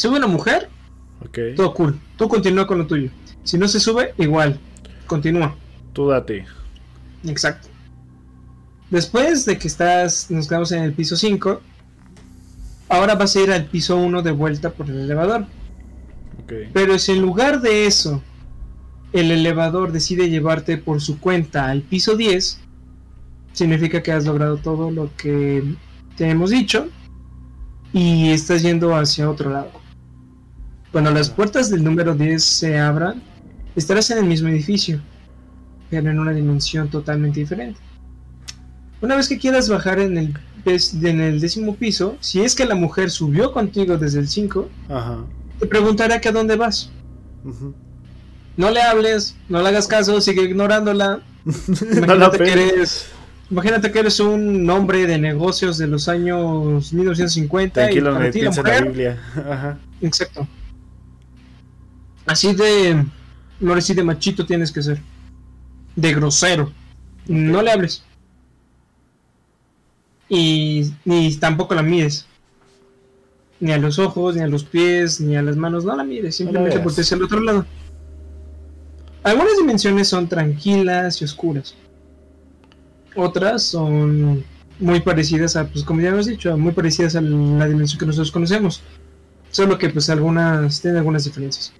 Sube 0.00 0.16
una 0.16 0.26
mujer, 0.26 0.70
okay. 1.24 1.54
todo 1.54 1.74
cool. 1.74 1.98
Tú 2.16 2.28
continúa 2.28 2.66
con 2.66 2.78
lo 2.78 2.86
tuyo. 2.86 3.10
Si 3.44 3.58
no 3.58 3.68
se 3.68 3.80
sube, 3.80 4.14
igual. 4.18 4.58
Continúa. 5.06 5.56
Tú 5.92 6.08
date. 6.08 6.46
Exacto. 7.24 7.68
Después 8.90 9.44
de 9.44 9.58
que 9.58 9.68
estás, 9.68 10.30
nos 10.30 10.48
quedamos 10.48 10.72
en 10.72 10.82
el 10.82 10.92
piso 10.92 11.16
5, 11.16 11.60
ahora 12.88 13.14
vas 13.14 13.36
a 13.36 13.40
ir 13.40 13.50
al 13.52 13.66
piso 13.66 13.96
1 13.96 14.22
de 14.22 14.30
vuelta 14.32 14.70
por 14.70 14.90
el 14.90 15.00
elevador. 15.00 15.46
Pero 16.72 16.98
si 16.98 17.12
en 17.12 17.22
lugar 17.22 17.60
de 17.60 17.86
eso, 17.86 18.22
el 19.12 19.30
elevador 19.30 19.92
decide 19.92 20.28
llevarte 20.30 20.78
por 20.78 21.00
su 21.00 21.20
cuenta 21.20 21.70
al 21.70 21.82
piso 21.82 22.16
10, 22.16 22.60
significa 23.52 24.02
que 24.02 24.12
has 24.12 24.24
logrado 24.24 24.56
todo 24.56 24.90
lo 24.90 25.10
que 25.16 25.62
te 26.16 26.28
hemos 26.28 26.50
dicho 26.50 26.88
y 27.92 28.30
estás 28.30 28.62
yendo 28.62 28.96
hacia 28.96 29.30
otro 29.30 29.50
lado. 29.50 29.70
Cuando 30.92 31.10
las 31.10 31.30
puertas 31.30 31.70
del 31.70 31.84
número 31.84 32.14
10 32.14 32.42
se 32.42 32.78
abran, 32.78 33.22
estarás 33.76 34.10
en 34.10 34.18
el 34.18 34.24
mismo 34.24 34.48
edificio, 34.48 35.00
pero 35.88 36.10
en 36.10 36.18
una 36.18 36.32
dimensión 36.32 36.88
totalmente 36.88 37.40
diferente. 37.40 37.78
Una 39.00 39.16
vez 39.16 39.28
que 39.28 39.38
quieras 39.38 39.68
bajar 39.68 40.00
en 40.00 40.18
el, 40.18 40.38
en 40.66 41.20
el 41.20 41.40
décimo 41.40 41.76
piso, 41.76 42.16
si 42.20 42.42
es 42.42 42.54
que 42.54 42.66
la 42.66 42.74
mujer 42.74 43.10
subió 43.10 43.52
contigo 43.52 43.96
desde 43.96 44.18
el 44.18 44.28
5, 44.28 44.68
te 45.60 45.66
preguntará 45.66 46.20
que 46.20 46.28
a 46.28 46.32
dónde 46.32 46.56
vas. 46.56 46.90
No 48.56 48.70
le 48.70 48.82
hables, 48.82 49.36
no 49.48 49.62
le 49.62 49.68
hagas 49.68 49.86
caso, 49.86 50.20
sigue 50.20 50.42
ignorándola. 50.42 51.22
Imagínate, 51.96 52.38
que 52.38 52.52
eres, 52.52 53.06
imagínate 53.50 53.90
que 53.90 53.98
eres 54.00 54.20
un 54.20 54.68
hombre 54.68 55.06
de 55.06 55.18
negocios 55.18 55.78
de 55.78 55.86
los 55.86 56.06
años 56.06 56.92
1950 56.92 57.72
Tranquilo, 57.72 58.10
y 58.10 58.14
para 58.14 58.30
ti 58.30 58.40
la 58.42 58.50
mujer, 58.50 58.84
Biblia. 58.84 59.18
Exacto. 60.02 60.46
Así 62.26 62.54
de, 62.54 63.04
no 63.60 63.74
así 63.74 63.94
de 63.94 64.04
machito 64.04 64.46
tienes 64.46 64.72
que 64.72 64.82
ser. 64.82 65.00
De 65.96 66.14
grosero. 66.14 66.72
No 67.26 67.62
le 67.62 67.70
hables 67.70 68.02
y 70.30 70.92
ni 71.04 71.34
tampoco 71.36 71.74
la 71.74 71.82
mires. 71.82 72.24
Ni 73.58 73.72
a 73.72 73.78
los 73.78 73.98
ojos, 73.98 74.36
ni 74.36 74.42
a 74.42 74.46
los 74.46 74.64
pies, 74.64 75.20
ni 75.20 75.36
a 75.36 75.42
las 75.42 75.56
manos, 75.56 75.84
no 75.84 75.94
la 75.94 76.04
mires, 76.04 76.36
simplemente 76.36 76.78
porque 76.78 77.02
es 77.02 77.12
el 77.12 77.22
otro 77.22 77.40
lado. 77.40 77.66
Algunas 79.22 79.58
dimensiones 79.58 80.08
son 80.08 80.28
tranquilas 80.28 81.20
y 81.20 81.24
oscuras. 81.24 81.74
Otras 83.14 83.64
son 83.64 84.42
muy 84.78 85.00
parecidas 85.00 85.56
a, 85.56 85.66
pues 85.68 85.84
como 85.84 86.00
ya 86.00 86.08
hemos 86.08 86.24
dicho, 86.24 86.56
muy 86.56 86.72
parecidas 86.72 87.16
a 87.16 87.20
la 87.20 87.68
dimensión 87.68 87.98
que 87.98 88.06
nosotros 88.06 88.30
conocemos. 88.30 88.82
Solo 89.50 89.76
que 89.76 89.90
pues 89.90 90.08
algunas 90.08 90.80
tienen 90.80 90.98
algunas 90.98 91.24
diferencias. 91.24 91.72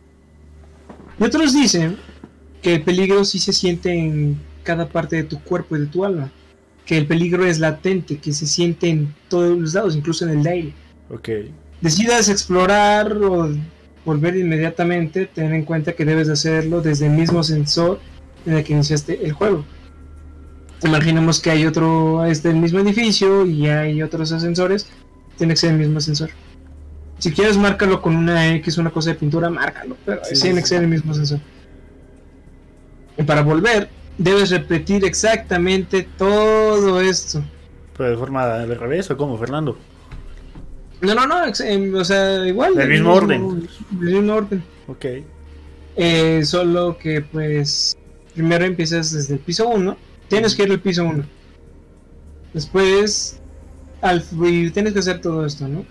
Y 1.21 1.25
otros 1.25 1.55
dicen 1.55 1.97
que 2.63 2.75
el 2.75 2.83
peligro 2.83 3.25
sí 3.25 3.39
se 3.39 3.53
siente 3.53 3.93
en 3.93 4.41
cada 4.65 4.89
parte 4.89 5.17
de 5.17 5.25
tu 5.25 5.41
cuerpo 5.41 5.77
y 5.77 5.81
de 5.81 5.87
tu 5.87 6.05
alma 6.05 6.33
que 6.91 6.99
el 6.99 7.07
peligro 7.07 7.47
es 7.47 7.61
latente, 7.61 8.19
que 8.19 8.33
se 8.33 8.49
siente 8.49 8.89
en 8.89 9.15
todos 9.29 9.57
los 9.57 9.75
lados, 9.75 9.95
incluso 9.95 10.29
en 10.29 10.41
el 10.41 10.45
aire. 10.45 10.75
Ok. 11.09 11.29
Decidas 11.81 12.29
explorar 12.29 13.17
o 13.17 13.49
volver 14.05 14.37
inmediatamente, 14.37 15.27
ten 15.33 15.55
en 15.55 15.65
cuenta 15.65 15.93
que 15.93 16.05
debes 16.05 16.29
hacerlo 16.29 16.81
desde 16.81 17.07
el 17.07 17.13
mismo 17.13 17.45
sensor 17.45 18.01
en 18.45 18.55
el 18.55 18.65
que 18.65 18.73
iniciaste 18.73 19.25
el 19.25 19.33
juego. 19.33 19.65
Imaginemos 20.83 21.39
que 21.39 21.53
hay 21.53 21.65
otro, 21.65 22.25
este 22.25 22.49
el 22.51 22.57
mismo 22.57 22.81
edificio 22.81 23.47
y 23.47 23.69
hay 23.69 24.03
otros 24.03 24.33
ascensores, 24.33 24.89
tiene 25.39 25.55
que 25.55 25.61
ser 25.61 25.71
el 25.71 25.79
mismo 25.79 25.99
ascensor. 25.99 26.31
Si 27.21 27.31
quieres, 27.33 27.59
márcalo 27.59 28.01
con 28.01 28.17
una 28.17 28.55
X, 28.57 28.79
una 28.79 28.91
cosa 28.91 29.11
de 29.11 29.17
pintura, 29.17 29.51
márcalo, 29.51 29.97
pero 30.07 30.23
que 30.23 30.35
ser 30.35 30.83
el 30.83 30.89
mismo 30.89 31.13
sensor. 31.13 31.39
Y 33.19 33.23
para 33.23 33.43
volver, 33.43 33.91
debes 34.17 34.51
repetir 34.51 35.05
exactamente 35.05 36.09
todo 36.17 36.99
esto. 37.01 37.45
¿Pero 37.97 38.11
de 38.11 38.17
forma 38.17 38.47
de 38.47 38.75
revés 38.75 39.11
o 39.11 39.17
cómo, 39.19 39.37
Fernando? 39.37 39.77
No, 41.03 41.15
no, 41.15 41.27
no, 41.27 41.37
em, 41.61 41.95
o 41.95 42.05
sea, 42.05 42.47
igual. 42.47 42.75
Del 42.75 42.89
mismo, 42.89 43.13
orden. 43.13 43.69
Del 43.91 44.15
mismo 44.15 44.35
orden. 44.35 44.65
Ok. 44.87 45.05
Eh, 45.97 46.41
solo 46.45 46.97
que, 46.97 47.21
pues, 47.21 47.99
primero 48.35 48.65
empiezas 48.65 49.13
desde 49.13 49.35
el 49.35 49.41
piso 49.41 49.69
1. 49.69 49.95
Tienes 50.29 50.55
que 50.55 50.63
ir 50.63 50.71
al 50.71 50.81
piso 50.81 51.05
1. 51.05 51.23
Después, 52.55 53.41
al, 54.01 54.25
tienes 54.73 54.95
que 54.95 54.99
hacer 55.01 55.21
todo 55.21 55.45
esto, 55.45 55.69
¿no? 55.69 55.85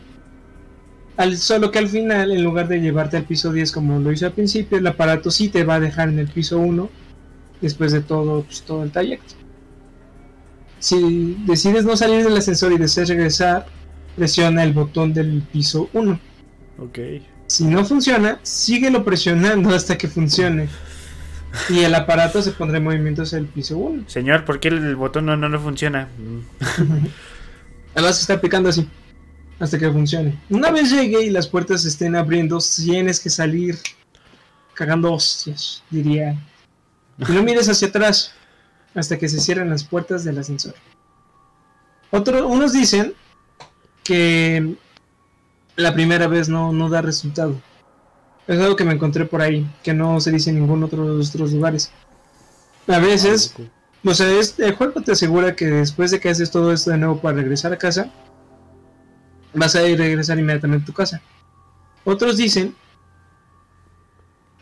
Al, 1.19 1.37
solo 1.37 1.69
que 1.69 1.79
al 1.79 1.89
final, 1.89 2.31
en 2.31 2.45
lugar 2.45 2.69
de 2.69 2.79
llevarte 2.79 3.17
al 3.17 3.25
piso 3.25 3.51
10 3.51 3.73
como 3.73 3.99
lo 3.99 4.09
hizo 4.09 4.25
al 4.25 4.31
principio, 4.31 4.77
el 4.77 4.87
aparato 4.87 5.29
sí 5.31 5.49
te 5.49 5.65
va 5.65 5.75
a 5.75 5.79
dejar 5.81 6.07
en 6.07 6.17
el 6.17 6.29
piso 6.29 6.59
1 6.59 6.89
después 7.59 7.91
de 7.91 7.99
todo, 7.99 8.43
pues, 8.43 8.61
todo 8.61 8.83
el 8.83 8.91
trayecto. 8.91 9.33
Si 10.79 11.35
decides 11.45 11.83
no 11.83 11.97
salir 11.97 12.23
del 12.23 12.37
ascensor 12.37 12.71
y 12.71 12.77
deseas 12.77 13.09
regresar, 13.09 13.65
presiona 14.15 14.63
el 14.63 14.71
botón 14.71 15.13
del 15.13 15.41
piso 15.51 15.89
1. 15.91 16.17
Ok. 16.77 16.99
Si 17.47 17.65
no 17.65 17.83
funciona, 17.83 18.39
síguelo 18.43 19.03
presionando 19.03 19.75
hasta 19.75 19.97
que 19.97 20.07
funcione. 20.07 20.69
Y 21.69 21.79
el 21.79 21.95
aparato 21.95 22.41
se 22.41 22.51
pondrá 22.51 22.77
en 22.77 22.85
movimiento 22.85 23.23
hacia 23.23 23.39
el 23.39 23.47
piso 23.47 23.77
1. 23.77 24.03
Señor, 24.07 24.45
¿por 24.45 24.61
qué 24.61 24.69
el 24.69 24.95
botón 24.95 25.25
no, 25.25 25.35
no, 25.35 25.59
funciona? 25.59 26.07
Además 27.93 28.15
se 28.15 28.21
está 28.21 28.39
picando 28.39 28.69
así. 28.69 28.87
Hasta 29.59 29.77
que 29.77 29.91
funcione. 29.91 30.39
Una 30.49 30.71
vez 30.71 30.91
llegue 30.91 31.23
y 31.23 31.29
las 31.29 31.47
puertas 31.47 31.83
estén 31.85 32.15
abriendo, 32.15 32.59
tienes 32.75 33.19
que 33.19 33.29
salir 33.29 33.77
cagando 34.73 35.11
hostias, 35.13 35.83
diría 35.89 36.37
y 37.27 37.31
no 37.33 37.43
mires 37.43 37.67
hacia 37.67 37.89
atrás 37.89 38.31
hasta 38.95 39.17
que 39.17 39.27
se 39.27 39.39
cierren 39.39 39.69
las 39.69 39.83
puertas 39.83 40.23
del 40.23 40.37
ascensor. 40.37 40.73
Otro, 42.11 42.47
unos 42.47 42.73
dicen 42.73 43.13
que 44.03 44.75
la 45.75 45.93
primera 45.93 46.27
vez 46.27 46.49
no, 46.49 46.71
no 46.71 46.89
da 46.89 47.01
resultado. 47.01 47.61
Es 48.47 48.59
algo 48.59 48.75
que 48.75 48.83
me 48.83 48.93
encontré 48.93 49.25
por 49.25 49.41
ahí, 49.41 49.69
que 49.83 49.93
no 49.93 50.19
se 50.19 50.31
dice 50.31 50.49
en 50.49 50.59
ningún 50.59 50.83
otro 50.83 51.17
de 51.17 51.23
otros 51.23 51.51
lugares. 51.51 51.91
A 52.87 52.97
veces, 52.97 53.53
o 54.03 54.13
sea, 54.13 54.27
el 54.57 54.75
juego 54.75 55.01
te 55.01 55.11
asegura 55.11 55.55
que 55.55 55.65
después 55.67 56.09
de 56.09 56.19
que 56.19 56.29
haces 56.29 56.49
todo 56.49 56.73
esto 56.73 56.89
de 56.89 56.97
nuevo 56.97 57.21
para 57.21 57.37
regresar 57.37 57.71
a 57.73 57.77
casa, 57.77 58.11
vas 59.53 59.75
a 59.75 59.87
ir 59.87 59.99
a 60.01 60.05
regresar 60.05 60.39
inmediatamente 60.39 60.83
a 60.83 60.85
tu 60.85 60.93
casa. 60.93 61.21
Otros 62.03 62.37
dicen 62.37 62.75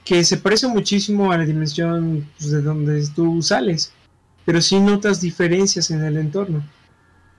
que 0.03 0.23
se 0.23 0.37
parece 0.37 0.67
muchísimo 0.67 1.31
a 1.31 1.37
la 1.37 1.45
dimensión 1.45 2.27
pues, 2.37 2.51
de 2.51 2.61
donde 2.61 3.05
tú 3.07 3.41
sales, 3.41 3.91
pero 4.45 4.61
si 4.61 4.79
notas 4.79 5.19
diferencias 5.19 5.91
en 5.91 6.03
el 6.03 6.17
entorno. 6.17 6.63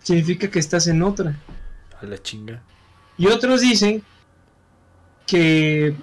Significa 0.03 0.51
que 0.51 0.59
estás 0.59 0.87
en 0.87 1.03
otra. 1.03 1.39
A 2.01 2.07
la 2.07 2.19
chinga. 2.19 2.63
Y 3.17 3.27
otros 3.27 3.61
dicen 3.61 4.03
que 5.27 5.95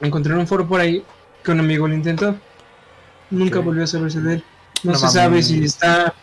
encontré 0.00 0.34
un 0.34 0.46
foro 0.46 0.68
por 0.68 0.80
ahí 0.80 1.02
que 1.42 1.50
un 1.50 1.60
amigo 1.60 1.88
lo 1.88 1.94
intentó. 1.94 2.36
Nunca 3.30 3.60
volvió 3.60 3.84
a 3.84 3.86
saberse 3.86 4.20
de 4.20 4.34
él. 4.34 4.44
No, 4.82 4.94
se 4.94 5.08
sabe 5.08 5.42
si 5.42 5.64
está 5.64 6.14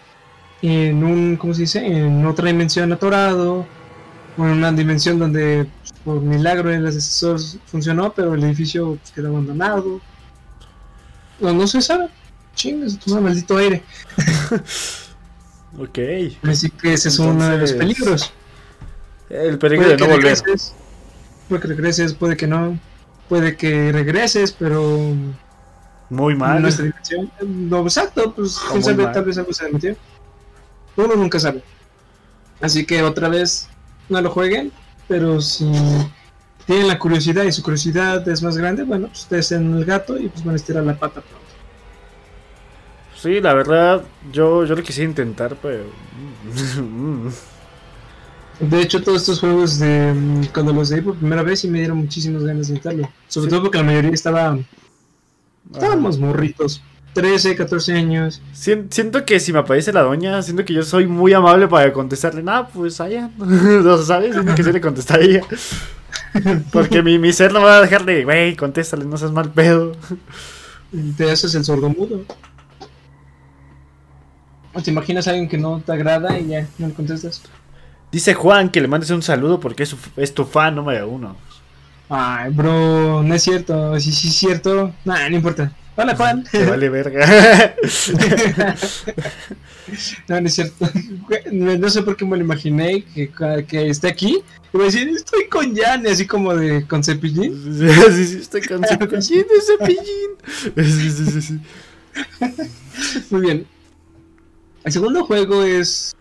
en 0.62 1.04
un, 1.04 1.36
¿cómo 1.38 1.54
se 1.54 1.62
dice? 1.62 1.86
En 1.86 2.26
otra 2.26 2.48
dimensión 2.48 2.92
atorado 2.94 3.66
una 4.38 4.72
dimensión 4.72 5.20
donde 5.20 5.68
pues, 5.80 5.94
por 6.04 6.22
milagro 6.22 6.72
el 6.72 6.86
asesor 6.86 7.40
funcionó, 7.66 8.14
pero 8.14 8.34
el 8.34 8.44
edificio 8.44 8.96
pues, 8.96 9.12
quedó 9.12 9.30
abandonado. 9.30 10.02
No, 11.40 11.54
no 11.54 11.68
se 11.68 11.82
sabe. 11.82 12.10
Chingas, 12.56 12.98
tu 13.00 13.20
maldito 13.20 13.58
aire. 13.58 13.84
ok. 15.78 16.00
Así 16.44 16.70
que 16.70 16.94
ese 16.94 17.10
es 17.10 17.20
uno 17.20 17.48
de 17.50 17.58
los 17.58 17.74
peligros. 17.74 18.34
El 19.30 19.58
peligro 19.58 19.90
de 19.90 19.98
no 19.98 20.08
volver. 20.08 20.38
puede 21.50 21.62
que 21.62 21.68
regreses, 21.68 22.14
puede 22.14 22.38
que 22.38 22.48
no. 22.48 22.80
Puede 23.28 23.58
que 23.58 23.92
regreses, 23.92 24.52
pero. 24.52 25.14
Muy 26.10 26.36
mal. 26.36 26.62
Nuestra 26.62 26.86
dimensión. 26.86 27.32
No, 27.42 27.82
exacto, 27.82 28.34
pues 28.34 28.60
quién 28.72 28.84
sabe, 28.84 29.08
tal 29.08 29.26
vez 29.26 29.38
algo 29.38 29.52
se 29.52 29.70
metió. 29.70 29.96
Uno 30.96 31.16
nunca 31.16 31.40
sabe. 31.40 31.64
Así 32.62 32.86
que 32.86 33.04
otra 33.04 33.28
vez 33.28 33.68
no 34.10 34.22
lo 34.22 34.30
jueguen, 34.30 34.72
pero 35.08 35.42
si 35.42 35.70
tienen 36.66 36.88
la 36.88 37.00
curiosidad 37.00 37.44
y 37.44 37.52
su 37.52 37.62
curiosidad 37.62 38.28
es 38.28 38.42
más 38.42 38.58
grande, 38.58 38.84
bueno, 38.84 39.08
pues 39.08 39.22
ustedes 39.22 39.52
en 39.52 39.74
el 39.76 39.86
gato 39.86 40.18
y 40.18 40.30
pues 40.30 40.44
van 40.44 40.54
a 40.54 40.58
estirar 40.58 40.84
la 40.84 40.98
pata 40.98 41.22
pronto. 41.22 41.46
Sí, 43.16 43.40
la 43.42 43.54
verdad, 43.54 44.04
yo, 44.32 44.66
yo 44.66 44.76
lo 44.76 44.84
quisiera 44.84 45.10
intentar, 45.10 45.56
pero... 45.62 45.84
De 48.60 48.82
hecho, 48.82 49.04
todos 49.04 49.22
estos 49.22 49.42
juegos 49.42 49.80
de 49.80 50.48
cuando 50.54 50.72
los 50.72 50.90
leí 50.90 51.02
por 51.02 51.16
primera 51.16 51.44
vez 51.44 51.66
y 51.66 51.68
me 51.68 51.80
dieron 51.80 51.98
muchísimas 51.98 52.44
ganas 52.44 52.68
de 52.68 52.76
intentarlo. 52.76 53.12
Sobre 53.28 53.50
todo 53.50 53.64
porque 53.64 53.80
la 53.80 53.84
mayoría 53.84 54.12
estaba... 54.12 54.58
Estábamos 55.74 56.18
morritos. 56.18 56.82
13, 57.16 57.56
14 57.56 57.94
años. 57.94 58.42
Siento 58.52 59.24
que 59.26 59.40
si 59.40 59.54
me 59.54 59.60
aparece 59.60 59.94
la 59.94 60.02
doña, 60.02 60.42
siento 60.42 60.66
que 60.66 60.74
yo 60.74 60.84
soy 60.84 61.08
muy 61.08 61.32
amable 61.32 61.66
para 61.66 61.94
contestarle. 61.94 62.44
Nah, 62.44 62.64
pues 62.64 63.00
allá. 63.00 63.32
¿Lo 63.38 64.04
sabes? 64.04 64.34
Siento 64.34 64.54
que 64.54 64.64
se 64.64 64.74
le 64.74 64.82
contestaría. 64.82 65.42
Porque 66.74 67.02
mi, 67.02 67.18
mi 67.18 67.32
ser 67.32 67.54
no 67.54 67.62
me 67.62 67.68
va 67.68 67.78
a 67.78 67.82
dejar 67.82 68.04
de, 68.04 68.26
güey, 68.26 68.58
contéstale, 68.58 69.06
no 69.06 69.16
seas 69.16 69.32
mal 69.32 69.50
pedo. 69.50 69.94
Te 71.16 71.32
haces 71.32 71.56
el 71.56 71.64
sordo 71.64 71.88
mudo. 71.88 72.26
¿O 74.74 74.82
te 74.82 74.92
imaginas 74.92 75.26
a 75.28 75.30
alguien 75.30 75.48
que 75.48 75.58
no 75.58 75.80
te 75.80 75.94
agrada 75.94 76.38
y 76.38 76.48
ya 76.48 76.68
no 76.78 76.88
le 76.88 76.94
contestas? 76.94 77.44
Dice 78.12 78.34
Juan 78.34 78.68
que 78.68 78.82
le 78.82 78.90
mandes 78.90 79.10
un 79.12 79.22
saludo 79.22 79.62
porque 79.62 79.84
es, 79.84 79.96
es 80.18 80.34
tu 80.34 80.44
fan 80.44 80.76
número 80.76 81.08
uno. 81.08 81.38
Ay, 82.10 82.52
bro, 82.52 83.24
no 83.24 83.34
es 83.34 83.42
cierto. 83.42 83.98
Si 84.02 84.12
sí, 84.12 84.28
es 84.28 84.36
cierto, 84.36 84.94
nah, 85.06 85.30
no 85.30 85.38
importa. 85.38 85.72
Hola, 85.98 86.14
Juan. 86.16 86.44
Te 86.44 86.66
vale 86.66 86.90
verga. 86.90 87.26
no, 90.28 90.42
no 90.42 90.48
es 90.48 90.54
cierto. 90.54 90.90
No 91.54 91.90
sé 91.90 92.02
por 92.02 92.18
qué 92.18 92.26
me 92.26 92.36
lo 92.36 92.44
imaginé 92.44 93.06
que, 93.14 93.32
que 93.66 93.90
esté 93.90 94.10
aquí. 94.10 94.44
Y 94.74 94.78
voy 94.78 94.82
a 94.82 94.86
decir, 94.86 95.08
estoy 95.08 95.48
con 95.48 95.74
Jan, 95.74 96.06
así 96.08 96.28
como 96.28 96.54
de 96.54 96.86
con 96.86 97.02
cepillín. 97.02 97.54
Sí, 98.12 98.28
sí, 98.28 98.38
estoy 98.40 98.62
con 98.64 98.84
cepillín 98.88 99.46
de 99.48 99.62
cepillín. 99.62 100.32
Sí, 100.76 101.12
sí, 101.12 101.26
sí, 101.32 101.42
sí. 101.42 101.60
Muy 103.30 103.42
bien. 103.42 103.66
El 104.84 104.92
segundo 104.92 105.24
juego 105.24 105.64
es 105.64 106.14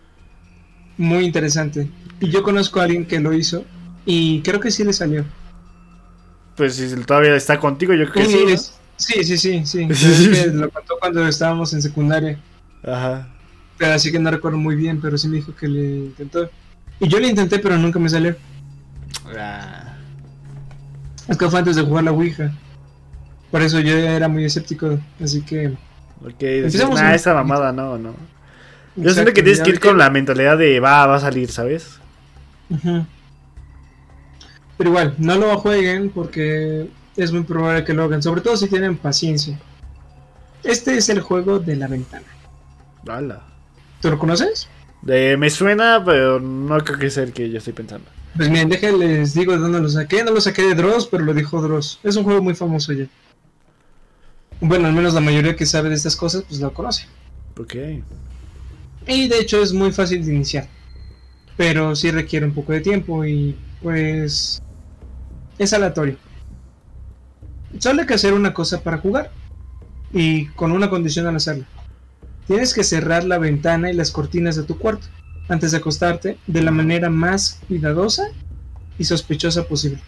muy 0.97 1.25
interesante. 1.25 1.89
Y 2.21 2.29
yo 2.29 2.43
conozco 2.43 2.79
a 2.79 2.83
alguien 2.83 3.05
que 3.05 3.19
lo 3.19 3.33
hizo. 3.33 3.65
Y 4.05 4.41
creo 4.41 4.61
que 4.61 4.71
sí 4.71 4.85
le 4.85 4.93
salió. 4.93 5.25
Pues 6.55 6.75
si 6.75 6.95
todavía 7.03 7.35
está 7.35 7.59
contigo, 7.59 7.93
yo 7.93 8.09
creo 8.09 8.25
que 8.25 8.31
sí. 8.31 8.57
Sí, 8.57 8.71
sí, 8.97 9.37
sí, 9.37 9.65
sí. 9.65 9.87
lo 10.53 10.69
contó 10.69 10.95
cuando 10.99 11.27
estábamos 11.27 11.73
en 11.73 11.81
secundaria. 11.81 12.39
Ajá. 12.83 13.27
Pero 13.77 13.93
así 13.93 14.11
que 14.11 14.19
no 14.19 14.31
recuerdo 14.31 14.57
muy 14.57 14.75
bien, 14.75 15.01
pero 15.01 15.17
sí 15.17 15.27
me 15.27 15.37
dijo 15.37 15.55
que 15.55 15.67
le 15.67 15.97
intentó. 15.97 16.49
Y 16.99 17.07
yo 17.07 17.19
le 17.19 17.27
intenté, 17.27 17.59
pero 17.59 17.77
nunca 17.77 17.99
me 17.99 18.09
salió. 18.09 18.35
Ah. 19.37 19.95
Es 21.27 21.37
que 21.37 21.49
fue 21.49 21.59
antes 21.59 21.75
de 21.75 21.81
jugar 21.81 22.03
la 22.03 22.11
Ouija. 22.11 22.53
Por 23.51 23.61
eso 23.61 23.79
yo 23.79 23.95
era 23.95 24.27
muy 24.27 24.45
escéptico, 24.45 24.99
así 25.21 25.41
que... 25.41 25.67
Ok, 26.21 26.41
empezamos 26.41 26.99
nah, 26.99 27.13
esa 27.13 27.33
mamada 27.33 27.71
no, 27.71 27.97
no. 27.97 28.13
Yo 28.95 29.11
siento 29.11 29.33
que 29.33 29.43
tienes 29.43 29.61
que 29.61 29.71
ir 29.71 29.79
con 29.79 29.97
la 29.97 30.09
mentalidad 30.09 30.57
de 30.57 30.79
va, 30.79 31.05
va 31.05 31.15
a 31.15 31.19
salir, 31.19 31.51
¿sabes? 31.51 31.99
Pero 34.77 34.89
igual, 34.89 35.15
no 35.17 35.35
lo 35.35 35.57
jueguen 35.57 36.09
porque 36.09 36.89
es 37.17 37.31
muy 37.31 37.43
probable 37.43 37.83
que 37.83 37.93
lo 37.93 38.03
hagan, 38.03 38.21
sobre 38.21 38.41
todo 38.41 38.57
si 38.57 38.67
tienen 38.67 38.97
paciencia. 38.97 39.59
Este 40.63 40.97
es 40.97 41.09
el 41.09 41.21
juego 41.21 41.59
de 41.59 41.75
la 41.75 41.87
ventana. 41.87 42.25
¡Hala! 43.07 43.43
¿Tú 44.01 44.09
lo 44.09 44.19
conoces? 44.19 44.67
me 45.03 45.49
suena, 45.51 46.01
pero 46.03 46.39
no 46.39 46.79
creo 46.79 46.97
que 46.97 47.09
sea 47.11 47.23
el 47.23 47.33
que 47.33 47.49
yo 47.49 47.59
estoy 47.59 47.73
pensando. 47.73 48.09
Pues 48.35 48.49
miren, 48.49 48.69
déjenles 48.69 49.33
digo 49.33 49.53
de 49.53 49.59
dónde 49.59 49.79
lo 49.79 49.87
saqué. 49.87 50.23
No 50.23 50.31
lo 50.31 50.41
saqué 50.41 50.63
de 50.63 50.75
Dross, 50.75 51.07
pero 51.07 51.23
lo 51.23 51.33
dijo 51.33 51.61
Dross. 51.61 51.99
Es 52.03 52.15
un 52.15 52.23
juego 52.23 52.41
muy 52.41 52.55
famoso 52.55 52.91
ya. 52.91 53.05
Bueno, 54.59 54.87
al 54.87 54.93
menos 54.93 55.13
la 55.13 55.21
mayoría 55.21 55.55
que 55.55 55.65
sabe 55.65 55.89
de 55.89 55.95
estas 55.95 56.15
cosas, 56.15 56.43
pues 56.47 56.59
lo 56.59 56.73
conoce. 56.73 57.07
Ok. 57.57 57.75
Y 59.07 59.27
de 59.27 59.39
hecho 59.39 59.61
es 59.61 59.71
muy 59.71 59.91
fácil 59.91 60.25
de 60.25 60.33
iniciar. 60.33 60.67
Pero 61.55 61.95
sí 61.95 62.11
requiere 62.11 62.45
un 62.45 62.53
poco 62.53 62.73
de 62.73 62.81
tiempo 62.81 63.23
y 63.23 63.55
pues 63.81 64.61
es 65.57 65.73
aleatorio. 65.73 66.17
Solo 67.79 68.01
hay 68.01 68.07
que 68.07 68.13
hacer 68.13 68.33
una 68.33 68.53
cosa 68.53 68.81
para 68.81 68.97
jugar. 68.97 69.31
Y 70.13 70.45
con 70.47 70.71
una 70.71 70.89
condición 70.89 71.27
al 71.27 71.35
hacerlo. 71.35 71.65
Tienes 72.47 72.73
que 72.73 72.83
cerrar 72.83 73.23
la 73.23 73.37
ventana 73.37 73.91
y 73.91 73.93
las 73.93 74.11
cortinas 74.11 74.55
de 74.55 74.63
tu 74.63 74.77
cuarto 74.77 75.07
antes 75.49 75.71
de 75.71 75.77
acostarte 75.77 76.37
de 76.47 76.61
la 76.61 76.71
manera 76.71 77.09
más 77.09 77.59
cuidadosa 77.67 78.27
y 78.97 79.03
sospechosa 79.03 79.63
posible. 79.63 80.01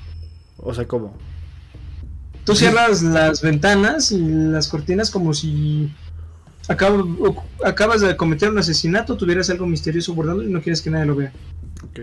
O 0.57 0.73
sea, 0.73 0.87
¿cómo? 0.87 1.15
Tú 2.45 2.55
cierras 2.55 3.03
las 3.03 3.41
ventanas 3.41 4.11
y 4.11 4.19
las 4.19 4.67
cortinas 4.67 5.11
como 5.11 5.33
si 5.33 5.91
acabas 6.69 8.01
de 8.01 8.15
cometer 8.15 8.49
un 8.49 8.59
asesinato, 8.59 9.17
tuvieras 9.17 9.49
algo 9.49 9.65
misterioso 9.65 10.13
guardando 10.13 10.43
y 10.43 10.49
no 10.49 10.61
quieres 10.61 10.81
que 10.81 10.89
nadie 10.89 11.05
lo 11.05 11.15
vea. 11.15 11.33
Ok. 11.83 11.99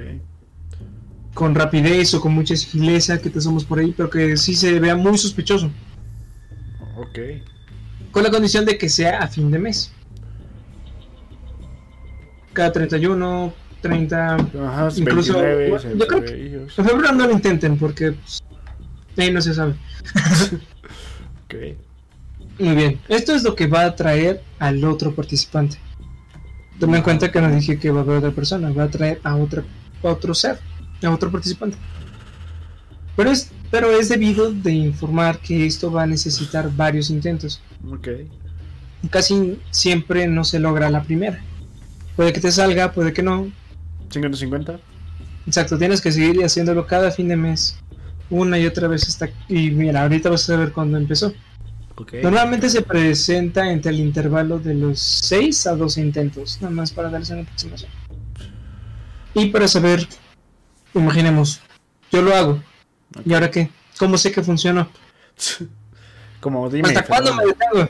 Con 1.34 1.54
rapidez 1.54 2.14
o 2.14 2.20
con 2.20 2.32
mucha 2.32 2.56
sigileza 2.56 3.20
que 3.20 3.28
te 3.28 3.40
somos 3.40 3.64
por 3.64 3.80
ahí, 3.80 3.92
pero 3.96 4.08
que 4.08 4.36
sí 4.36 4.54
se 4.54 4.78
vea 4.78 4.94
muy 4.94 5.18
sospechoso. 5.18 5.70
Ok. 6.96 7.18
Con 8.12 8.22
la 8.22 8.30
condición 8.30 8.64
de 8.64 8.78
que 8.78 8.88
sea 8.88 9.18
a 9.18 9.28
fin 9.28 9.50
de 9.50 9.58
mes 9.58 9.92
cada 12.54 12.72
31, 12.72 13.52
30, 13.82 14.34
Ajá, 14.34 14.88
incluso. 14.96 15.34
29, 15.34 15.98
yo 15.98 16.06
creo 16.06 16.24
que 16.24 16.54
en 16.54 16.86
febrero 16.86 17.12
no 17.12 17.26
lo 17.26 17.32
intenten 17.32 17.76
porque 17.76 18.12
pues, 18.12 18.42
ahí 19.18 19.30
no 19.30 19.42
se 19.42 19.52
sabe. 19.52 19.74
okay. 21.44 21.76
Muy 22.58 22.76
bien, 22.76 23.00
esto 23.08 23.34
es 23.34 23.42
lo 23.42 23.54
que 23.54 23.66
va 23.66 23.82
a 23.82 23.86
atraer 23.86 24.42
al 24.58 24.82
otro 24.84 25.14
participante. 25.14 25.76
Toma 26.78 26.96
en 26.96 27.02
cuenta 27.02 27.30
que 27.30 27.40
no 27.40 27.50
dije 27.50 27.78
que 27.78 27.90
va 27.90 28.00
a 28.00 28.02
haber 28.04 28.18
otra 28.18 28.30
persona, 28.30 28.70
va 28.70 28.84
a 28.84 28.86
atraer 28.86 29.20
a, 29.24 29.36
otra, 29.36 29.64
a 30.02 30.08
otro 30.08 30.34
ser, 30.34 30.58
a 31.06 31.14
otro 31.14 31.30
participante. 31.30 31.76
Pero 33.16 33.30
es, 33.30 33.50
pero 33.70 33.90
es 33.92 34.08
debido 34.08 34.52
de 34.52 34.72
informar 34.72 35.38
que 35.38 35.66
esto 35.66 35.90
va 35.90 36.02
a 36.02 36.06
necesitar 36.06 36.70
varios 36.74 37.10
intentos. 37.10 37.60
Okay. 37.98 38.28
Casi 39.10 39.58
siempre 39.70 40.26
no 40.26 40.44
se 40.44 40.58
logra 40.58 40.90
la 40.90 41.02
primera. 41.02 41.40
Puede 42.16 42.32
que 42.32 42.40
te 42.40 42.50
salga, 42.50 42.92
puede 42.92 43.12
que 43.12 43.22
no. 43.22 43.50
50-50. 44.10 44.78
Exacto, 45.46 45.78
tienes 45.78 46.00
que 46.00 46.12
seguir 46.12 46.42
haciéndolo 46.44 46.86
cada 46.86 47.10
fin 47.10 47.28
de 47.28 47.36
mes. 47.36 47.76
Una 48.30 48.58
y 48.58 48.66
otra 48.66 48.88
vez 48.88 49.06
hasta... 49.06 49.28
Y 49.48 49.70
mira, 49.70 50.02
ahorita 50.02 50.30
vas 50.30 50.48
a 50.48 50.56
ver 50.56 50.72
cuándo 50.72 50.96
empezó. 50.96 51.32
Normalmente 52.22 52.68
se 52.68 52.82
presenta 52.82 53.70
entre 53.70 53.92
el 53.92 54.00
intervalo 54.00 54.58
de 54.58 54.74
los 54.74 54.98
6 54.98 55.66
a 55.68 55.76
12 55.76 56.00
intentos, 56.00 56.58
nada 56.60 56.74
más 56.74 56.90
para 56.90 57.08
darles 57.08 57.30
una 57.30 57.42
aproximación. 57.42 57.90
Y 59.34 59.46
para 59.46 59.68
saber, 59.68 60.06
imaginemos, 60.94 61.60
yo 62.10 62.22
lo 62.22 62.34
hago. 62.34 62.62
¿Y 63.24 63.34
ahora 63.34 63.50
qué? 63.50 63.70
¿Cómo 63.98 64.18
sé 64.18 64.32
que 64.32 64.42
funcionó? 64.42 64.88
Como 66.40 66.68
dime. 66.68 66.88
¿Hasta 66.88 67.04
cuándo 67.04 67.34
me 67.34 67.44
detengo? 67.46 67.88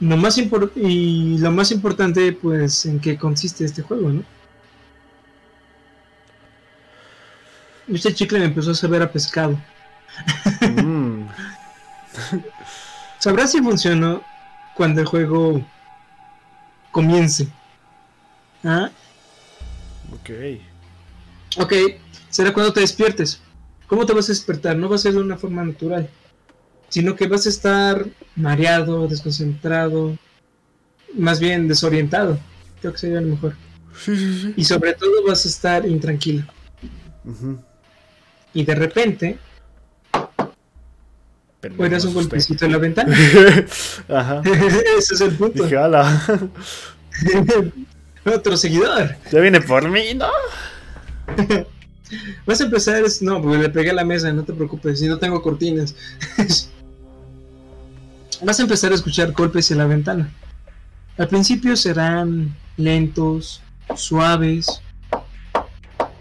Lo 0.00 0.16
más 0.16 0.36
y 0.38 1.38
lo 1.38 1.50
más 1.50 1.70
importante, 1.70 2.32
pues, 2.32 2.84
en 2.84 3.00
qué 3.00 3.16
consiste 3.16 3.64
este 3.64 3.82
juego, 3.82 4.10
¿no? 4.10 4.24
Este 7.88 8.12
chicle 8.14 8.38
me 8.38 8.46
empezó 8.46 8.72
a 8.72 8.74
saber 8.74 9.02
a 9.02 9.10
pescado. 9.10 9.58
Mm. 10.82 11.26
Sabrás 13.18 13.52
si 13.52 13.62
funcionó 13.62 14.22
cuando 14.74 15.00
el 15.00 15.06
juego 15.06 15.64
comience. 16.90 17.48
¿Ah? 18.62 18.90
Ok. 20.12 20.30
Ok, 21.58 21.72
será 22.30 22.52
cuando 22.52 22.72
te 22.72 22.80
despiertes. 22.80 23.40
¿Cómo 23.86 24.06
te 24.06 24.12
vas 24.12 24.28
a 24.28 24.32
despertar? 24.32 24.76
No 24.76 24.88
va 24.88 24.96
a 24.96 24.98
ser 24.98 25.14
de 25.14 25.20
una 25.20 25.36
forma 25.36 25.64
natural 25.64 26.08
sino 26.94 27.16
que 27.16 27.26
vas 27.26 27.44
a 27.46 27.48
estar 27.48 28.06
mareado, 28.36 29.08
desconcentrado, 29.08 30.16
más 31.14 31.40
bien 31.40 31.66
desorientado. 31.66 32.38
Creo 32.80 32.92
que 32.92 32.98
sería 33.00 33.20
lo 33.20 33.30
mejor. 33.30 33.56
Y 34.56 34.64
sobre 34.64 34.94
todo 34.94 35.26
vas 35.26 35.44
a 35.44 35.48
estar 35.48 35.84
intranquilo. 35.86 36.44
Y 38.52 38.64
de 38.64 38.74
repente, 38.76 39.40
oirás 41.78 42.04
un 42.04 42.14
golpecito 42.14 42.64
en 42.64 42.70
la 42.70 42.78
ventana. 42.78 43.12
Ajá. 44.08 44.40
Ese 44.96 45.14
es 45.14 45.20
el 45.20 45.34
punto. 45.34 45.64
Otro 48.24 48.56
seguidor. 48.56 49.16
Ya 49.32 49.40
viene 49.40 49.60
por 49.60 49.90
mí, 49.90 50.14
¿no? 50.14 50.30
Vas 52.46 52.60
a 52.60 52.64
empezar, 52.64 53.02
no, 53.22 53.40
porque 53.40 53.58
le 53.58 53.70
pegué 53.70 53.90
a 53.90 53.94
la 53.94 54.04
mesa, 54.04 54.32
no 54.32 54.44
te 54.44 54.52
preocupes, 54.52 55.00
si 55.00 55.08
no 55.08 55.18
tengo 55.18 55.40
cortinas. 55.42 55.96
vas 58.42 58.60
a 58.60 58.62
empezar 58.62 58.92
a 58.92 58.94
escuchar 58.94 59.32
golpes 59.32 59.70
en 59.70 59.78
la 59.78 59.86
ventana. 59.86 60.30
Al 61.16 61.28
principio 61.28 61.76
serán 61.76 62.54
lentos, 62.76 63.62
suaves, 63.96 64.82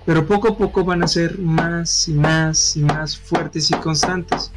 pero 0.05 0.25
poco 0.25 0.49
a 0.49 0.57
poco 0.57 0.83
van 0.83 1.03
a 1.03 1.07
ser 1.07 1.39
más 1.39 2.07
y 2.07 2.13
más 2.13 2.75
y 2.75 2.81
más 2.81 3.17
fuertes 3.17 3.71
y 3.71 3.73
constantes. 3.75 4.51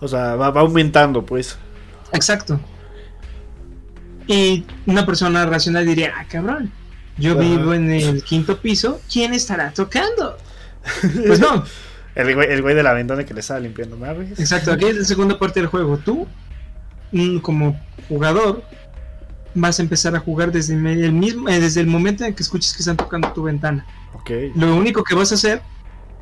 O 0.00 0.08
sea, 0.08 0.36
va, 0.36 0.46
aumentando, 0.60 1.24
pues. 1.24 1.58
Exacto. 2.12 2.60
Y 4.26 4.64
una 4.86 5.04
persona 5.04 5.44
racional 5.46 5.86
diría, 5.86 6.12
ah, 6.16 6.26
cabrón, 6.28 6.70
yo 7.18 7.36
vivo 7.36 7.74
en 7.74 7.90
el 7.90 8.22
quinto 8.22 8.58
piso, 8.60 9.00
¿quién 9.10 9.34
estará 9.34 9.72
tocando? 9.72 10.36
Pues 11.26 11.40
no. 11.40 11.64
el, 12.14 12.34
güey, 12.34 12.50
el 12.50 12.62
güey 12.62 12.74
de 12.74 12.82
la 12.82 12.92
ventana 12.92 13.24
que 13.24 13.34
le 13.34 13.40
estaba 13.40 13.60
limpiando 13.60 13.96
naves. 13.96 14.38
Exacto, 14.38 14.72
aquí 14.72 14.86
es 14.86 14.96
la 14.96 15.04
segunda 15.04 15.38
parte 15.38 15.60
del 15.60 15.68
juego. 15.68 15.98
Tú 15.98 16.26
como 17.42 17.78
jugador 18.08 18.62
vas 19.54 19.78
a 19.78 19.82
empezar 19.82 20.14
a 20.14 20.20
jugar 20.20 20.52
desde 20.52 20.74
el 20.74 21.12
mismo 21.12 21.48
eh, 21.48 21.58
desde 21.58 21.80
el 21.80 21.86
momento 21.86 22.24
en 22.24 22.34
que 22.34 22.42
escuches 22.42 22.74
que 22.74 22.80
están 22.80 22.96
tocando 22.96 23.32
tu 23.32 23.42
ventana. 23.42 23.86
Okay. 24.20 24.52
Lo 24.54 24.74
único 24.76 25.02
que 25.04 25.14
vas 25.14 25.32
a 25.32 25.36
hacer 25.36 25.62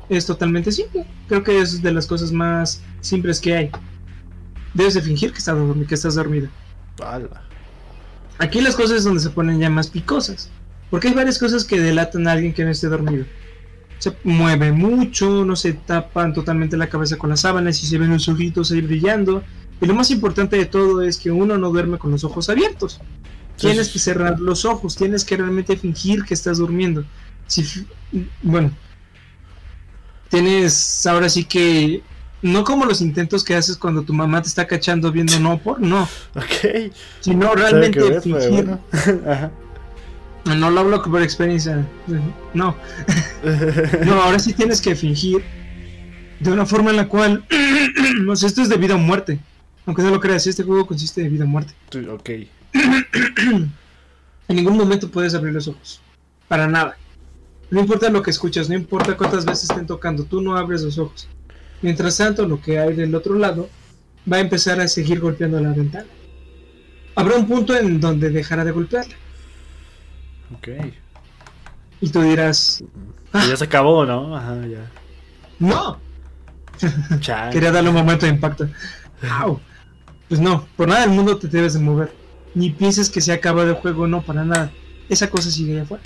es 0.09 0.25
totalmente 0.25 0.71
simple. 0.71 1.05
Creo 1.27 1.43
que 1.43 1.59
es 1.59 1.81
de 1.81 1.91
las 1.91 2.07
cosas 2.07 2.31
más 2.31 2.81
simples 3.01 3.39
que 3.39 3.55
hay. 3.55 3.71
Debes 4.73 4.93
de 4.93 5.01
fingir 5.01 5.31
que 5.31 5.39
estás, 5.39 5.55
dormido, 5.55 5.87
que 5.87 5.95
estás 5.95 6.15
dormido. 6.15 6.47
Aquí 8.37 8.61
las 8.61 8.75
cosas 8.75 8.97
es 8.97 9.03
donde 9.03 9.19
se 9.19 9.29
ponen 9.29 9.59
ya 9.59 9.69
más 9.69 9.87
picosas. 9.87 10.49
Porque 10.89 11.09
hay 11.09 11.13
varias 11.13 11.37
cosas 11.37 11.63
que 11.63 11.79
delatan 11.79 12.27
a 12.27 12.33
alguien 12.33 12.53
que 12.53 12.63
no 12.63 12.71
esté 12.71 12.87
dormido. 12.87 13.25
Se 13.99 14.13
mueve 14.23 14.71
mucho, 14.71 15.43
no 15.43 15.55
se 15.55 15.73
tapan 15.73 16.33
totalmente 16.33 16.77
la 16.77 16.87
cabeza 16.87 17.17
con 17.17 17.29
las 17.31 17.41
sábanas 17.41 17.81
y 17.83 17.87
se 17.87 17.97
ven 17.97 18.11
los 18.11 18.29
ojitos 18.29 18.71
ahí 18.71 18.81
brillando. 18.81 19.43
Y 19.81 19.85
lo 19.85 19.93
más 19.93 20.11
importante 20.11 20.55
de 20.55 20.65
todo 20.65 21.01
es 21.01 21.17
que 21.17 21.31
uno 21.31 21.57
no 21.57 21.69
duerme 21.71 21.97
con 21.97 22.11
los 22.11 22.23
ojos 22.23 22.49
abiertos. 22.49 22.99
Tienes 23.57 23.89
que 23.89 23.99
cerrar 23.99 24.39
los 24.39 24.65
ojos, 24.65 24.95
tienes 24.95 25.25
que 25.25 25.35
realmente 25.35 25.75
fingir 25.75 26.23
que 26.23 26.35
estás 26.35 26.59
durmiendo. 26.59 27.03
Si, 27.47 27.65
bueno, 28.43 28.71
tienes 30.29 31.05
ahora 31.05 31.27
sí 31.27 31.43
que 31.43 32.03
no 32.41 32.63
como 32.63 32.85
los 32.85 33.01
intentos 33.01 33.43
que 33.43 33.55
haces 33.55 33.77
cuando 33.77 34.03
tu 34.03 34.13
mamá 34.13 34.41
te 34.41 34.47
está 34.47 34.67
cachando 34.67 35.11
viendo 35.11 35.39
no 35.39 35.57
por 35.57 35.79
no. 35.79 36.07
Ok. 36.35 36.93
Sino 37.19 37.53
realmente 37.55 38.21
fingir. 38.21 38.77
No 40.55 40.71
lo 40.71 40.79
hablo 40.79 41.01
por 41.03 41.21
experiencia. 41.21 41.85
No. 42.53 42.75
no, 44.05 44.13
ahora 44.21 44.39
sí 44.39 44.53
tienes 44.53 44.81
que 44.81 44.95
fingir 44.95 45.43
de 46.39 46.51
una 46.51 46.65
forma 46.65 46.91
en 46.91 46.97
la 46.97 47.07
cual. 47.07 47.45
no 48.21 48.35
sé, 48.35 48.47
esto 48.47 48.61
es 48.61 48.69
de 48.69 48.77
vida 48.77 48.95
o 48.95 48.99
muerte. 48.99 49.39
Aunque 49.85 50.01
no 50.01 50.09
lo 50.09 50.19
creas, 50.19 50.47
este 50.47 50.63
juego 50.63 50.85
consiste 50.85 51.21
de 51.21 51.29
vida 51.29 51.45
o 51.45 51.47
muerte. 51.47 51.73
Ok. 52.09 52.29
en 54.47 54.55
ningún 54.55 54.77
momento 54.77 55.09
puedes 55.09 55.33
abrir 55.33 55.53
los 55.53 55.67
ojos. 55.67 56.01
Para 56.47 56.67
nada. 56.67 56.97
No 57.69 57.81
importa 57.81 58.09
lo 58.09 58.21
que 58.21 58.31
escuchas, 58.31 58.69
no 58.69 58.75
importa 58.75 59.17
cuántas 59.17 59.45
veces 59.45 59.69
estén 59.69 59.85
tocando, 59.85 60.23
tú 60.23 60.41
no 60.41 60.55
abres 60.55 60.83
los 60.83 60.97
ojos. 60.97 61.27
Mientras 61.81 62.15
tanto, 62.17 62.47
lo 62.47 62.61
que 62.61 62.79
hay 62.79 62.95
del 62.95 63.13
otro 63.13 63.35
lado 63.35 63.69
va 64.31 64.37
a 64.37 64.41
empezar 64.41 64.79
a 64.79 64.87
seguir 64.87 65.19
golpeando 65.19 65.59
la 65.59 65.73
ventana. 65.73 66.07
Habrá 67.15 67.35
un 67.35 67.47
punto 67.47 67.75
en 67.75 67.99
donde 67.99 68.29
dejará 68.29 68.63
de 68.63 68.71
golpearla. 68.71 69.15
Ok. 70.55 70.67
Y 72.01 72.09
tú 72.09 72.21
dirás... 72.21 72.83
ya 73.33 73.57
se 73.57 73.63
acabó, 73.63 74.05
¿no? 74.05 74.35
Ajá, 74.35 74.55
ya. 74.67 74.89
¡No! 75.59 75.99
Quería 77.51 77.71
darle 77.71 77.89
un 77.89 77.95
momento 77.95 78.25
de 78.25 78.31
impacto. 78.31 78.69
Pues 80.27 80.39
no, 80.41 80.67
por 80.75 80.87
nada 80.87 81.01
del 81.01 81.11
mundo 81.11 81.37
te 81.37 81.47
debes 81.47 81.73
de 81.73 81.79
mover. 81.79 82.13
Ni 82.53 82.69
pienses 82.69 83.09
que 83.09 83.21
se 83.21 83.31
acaba 83.31 83.63
el 83.63 83.73
juego, 83.73 84.07
no, 84.07 84.21
para 84.21 84.43
nada. 84.43 84.71
Esa 85.09 85.29
cosa 85.29 85.49
sigue 85.49 85.73
allá 85.73 85.83
afuera. 85.83 86.03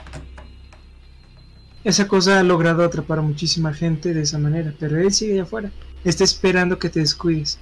Esa 1.83 2.07
cosa 2.07 2.39
ha 2.39 2.43
logrado 2.43 2.83
atrapar 2.83 3.19
a 3.19 3.23
muchísima 3.23 3.73
gente 3.73 4.13
de 4.13 4.21
esa 4.21 4.37
manera, 4.37 4.73
pero 4.79 4.99
él 4.99 5.11
sigue 5.11 5.33
allá 5.33 5.43
afuera. 5.43 5.71
Está 6.03 6.23
esperando 6.23 6.77
que 6.77 6.89
te 6.89 6.99
descuides. 6.99 7.59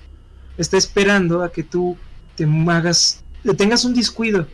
Está 0.57 0.77
esperando 0.77 1.41
a 1.41 1.51
que 1.51 1.63
tú 1.63 1.97
te 2.35 2.45
hagas, 2.69 3.23
tengas 3.57 3.85
un 3.85 3.93
descuido, 3.93 4.47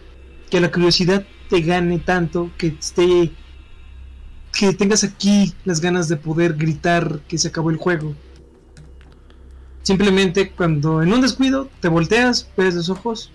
que 0.50 0.62
la 0.62 0.72
curiosidad 0.72 1.26
te 1.50 1.62
gane 1.62 2.00
tanto, 2.00 2.52
que 2.58 2.68
esté, 2.68 3.32
que 4.52 4.74
tengas 4.74 5.04
aquí 5.04 5.54
las 5.66 5.82
ganas 5.82 6.08
de 6.08 6.18
poder 6.18 6.56
gritar 6.56 7.20
que 7.28 7.38
se 7.38 7.50
acabó 7.50 7.70
el 7.70 7.78
juego. 7.78 8.14
Simplemente 9.84 10.52
cuando 10.52 11.04
en 11.04 11.14
un 11.14 11.22
descuido 11.22 11.70
te 11.80 11.88
volteas, 11.88 12.50
ves 12.58 12.74
los 12.76 12.90
ojos, 12.90 13.32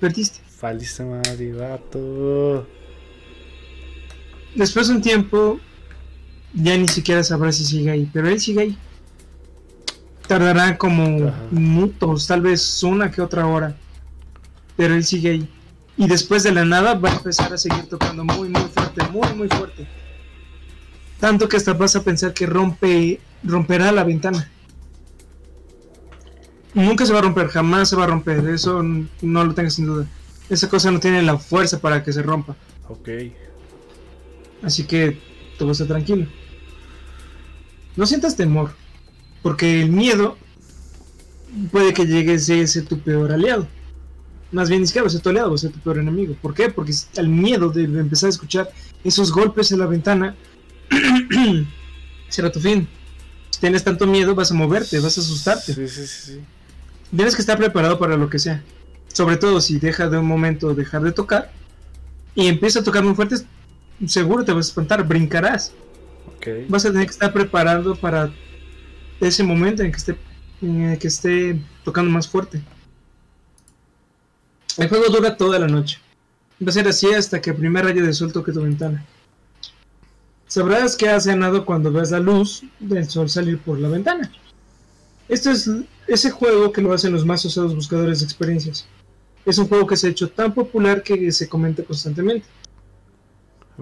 perdiste. 0.00 0.40
Faliste, 0.48 1.04
después 4.56 4.88
de 4.88 4.94
un 4.94 5.02
tiempo, 5.02 5.60
ya 6.54 6.76
ni 6.76 6.88
siquiera 6.88 7.22
sabrás 7.22 7.56
si 7.56 7.64
sigue 7.64 7.90
ahí, 7.90 8.10
pero 8.12 8.28
él 8.28 8.40
sigue 8.40 8.60
ahí. 8.62 8.78
Tardará 10.26 10.76
como 10.76 11.32
minutos, 11.52 12.26
tal 12.26 12.40
vez 12.40 12.82
una 12.82 13.10
que 13.10 13.22
otra 13.22 13.46
hora, 13.46 13.76
pero 14.76 14.94
él 14.94 15.04
sigue 15.04 15.30
ahí. 15.30 15.48
Y 15.96 16.06
después 16.06 16.42
de 16.42 16.52
la 16.52 16.64
nada 16.64 16.94
va 16.94 17.10
a 17.10 17.16
empezar 17.16 17.52
a 17.52 17.58
seguir 17.58 17.88
tocando 17.88 18.24
muy, 18.24 18.48
muy 18.48 18.62
fuerte, 18.62 19.02
muy, 19.10 19.32
muy 19.34 19.48
fuerte. 19.48 19.86
Tanto 21.20 21.48
que 21.48 21.56
hasta 21.56 21.72
vas 21.72 21.96
a 21.96 22.04
pensar 22.04 22.34
que 22.34 22.46
rompe, 22.46 23.20
romperá 23.42 23.90
la 23.92 24.04
ventana. 24.04 24.50
Nunca 26.74 27.06
se 27.06 27.12
va 27.14 27.20
a 27.20 27.22
romper, 27.22 27.48
jamás 27.48 27.88
se 27.88 27.96
va 27.96 28.04
a 28.04 28.08
romper, 28.08 28.46
eso 28.48 28.82
no 28.82 29.44
lo 29.44 29.54
tengas 29.54 29.74
sin 29.74 29.86
duda. 29.86 30.06
Esa 30.50 30.68
cosa 30.68 30.90
no 30.90 31.00
tiene 31.00 31.22
la 31.22 31.38
fuerza 31.38 31.80
para 31.80 32.02
que 32.04 32.12
se 32.12 32.22
rompa. 32.22 32.54
Ok. 32.88 33.08
Así 34.62 34.84
que 34.84 35.18
todo 35.58 35.72
está 35.72 35.86
tranquilo. 35.86 36.26
No 37.96 38.04
sientas 38.04 38.36
temor, 38.36 38.72
porque 39.42 39.80
el 39.80 39.90
miedo 39.90 40.36
puede 41.72 41.94
que 41.94 42.06
llegue 42.06 42.34
a 42.34 42.66
ser 42.66 42.84
tu 42.86 42.98
peor 43.00 43.32
aliado. 43.32 43.66
Más 44.52 44.68
bien, 44.68 44.82
es 44.82 44.92
que 44.92 45.00
va 45.00 45.06
a 45.06 45.10
ser 45.10 45.20
tu 45.20 45.28
aliado, 45.28 45.50
va 45.50 45.54
a 45.56 45.58
ser 45.58 45.72
tu 45.72 45.80
peor 45.80 45.98
enemigo. 45.98 46.36
¿Por 46.40 46.54
qué? 46.54 46.70
Porque 46.70 46.92
al 47.16 47.28
miedo 47.28 47.70
de 47.70 47.84
empezar 47.84 48.28
a 48.28 48.30
escuchar 48.30 48.70
esos 49.02 49.32
golpes 49.32 49.72
en 49.72 49.80
la 49.80 49.86
ventana, 49.86 50.36
será 52.28 52.50
tu 52.50 52.60
fin. 52.60 52.86
Si 53.50 53.60
tienes 53.60 53.82
tanto 53.82 54.06
miedo, 54.06 54.34
vas 54.34 54.50
a 54.50 54.54
moverte, 54.54 55.00
vas 55.00 55.18
a 55.18 55.20
asustarte. 55.20 55.74
Sí, 55.74 55.88
sí, 55.88 56.06
sí. 56.06 56.40
Tienes 57.14 57.34
que 57.34 57.40
estar 57.40 57.58
preparado 57.58 57.98
para 57.98 58.16
lo 58.16 58.28
que 58.28 58.38
sea. 58.38 58.62
Sobre 59.12 59.36
todo 59.36 59.60
si 59.60 59.78
deja 59.78 60.08
de 60.08 60.18
un 60.18 60.26
momento 60.26 60.74
dejar 60.74 61.02
de 61.02 61.12
tocar 61.12 61.50
y 62.34 62.48
empieza 62.48 62.80
a 62.80 62.84
tocar 62.84 63.02
muy 63.02 63.14
fuerte, 63.14 63.36
seguro 64.06 64.44
te 64.44 64.52
vas 64.52 64.66
a 64.66 64.68
espantar, 64.68 65.06
brincarás. 65.06 65.72
Vas 66.68 66.84
a 66.84 66.92
tener 66.92 67.06
que 67.06 67.12
estar 67.12 67.32
preparado 67.32 67.96
para 67.96 68.30
ese 69.20 69.42
momento 69.42 69.82
en 69.82 69.90
que 69.90 69.96
esté, 69.96 70.16
en 70.62 70.96
que 70.98 71.08
esté 71.08 71.58
tocando 71.82 72.10
más 72.10 72.28
fuerte. 72.28 72.62
El 74.78 74.88
juego 74.88 75.08
dura 75.08 75.36
toda 75.36 75.58
la 75.58 75.68
noche. 75.68 75.98
Va 76.62 76.68
a 76.68 76.72
ser 76.72 76.88
así 76.88 77.12
hasta 77.12 77.40
que 77.40 77.50
el 77.50 77.56
primer 77.56 77.84
rayo 77.84 78.04
de 78.04 78.12
sol 78.12 78.32
toque 78.32 78.52
tu 78.52 78.62
ventana. 78.62 79.04
Sabrás 80.46 80.96
que 80.96 81.08
has 81.08 81.26
ganado 81.26 81.64
cuando 81.64 81.90
ves 81.90 82.10
la 82.10 82.20
luz 82.20 82.62
del 82.78 83.08
sol 83.08 83.28
salir 83.28 83.58
por 83.58 83.78
la 83.78 83.88
ventana. 83.88 84.30
Esto 85.28 85.50
es 85.50 85.68
ese 86.06 86.30
juego 86.30 86.72
que 86.72 86.82
lo 86.82 86.92
hacen 86.92 87.12
los 87.12 87.26
más 87.26 87.44
usados 87.44 87.74
buscadores 87.74 88.20
de 88.20 88.26
experiencias. 88.26 88.86
Es 89.44 89.58
un 89.58 89.66
juego 89.66 89.86
que 89.86 89.96
se 89.96 90.06
ha 90.06 90.10
hecho 90.10 90.28
tan 90.30 90.54
popular 90.54 91.02
que 91.02 91.32
se 91.32 91.48
comenta 91.48 91.82
constantemente. 91.82 92.46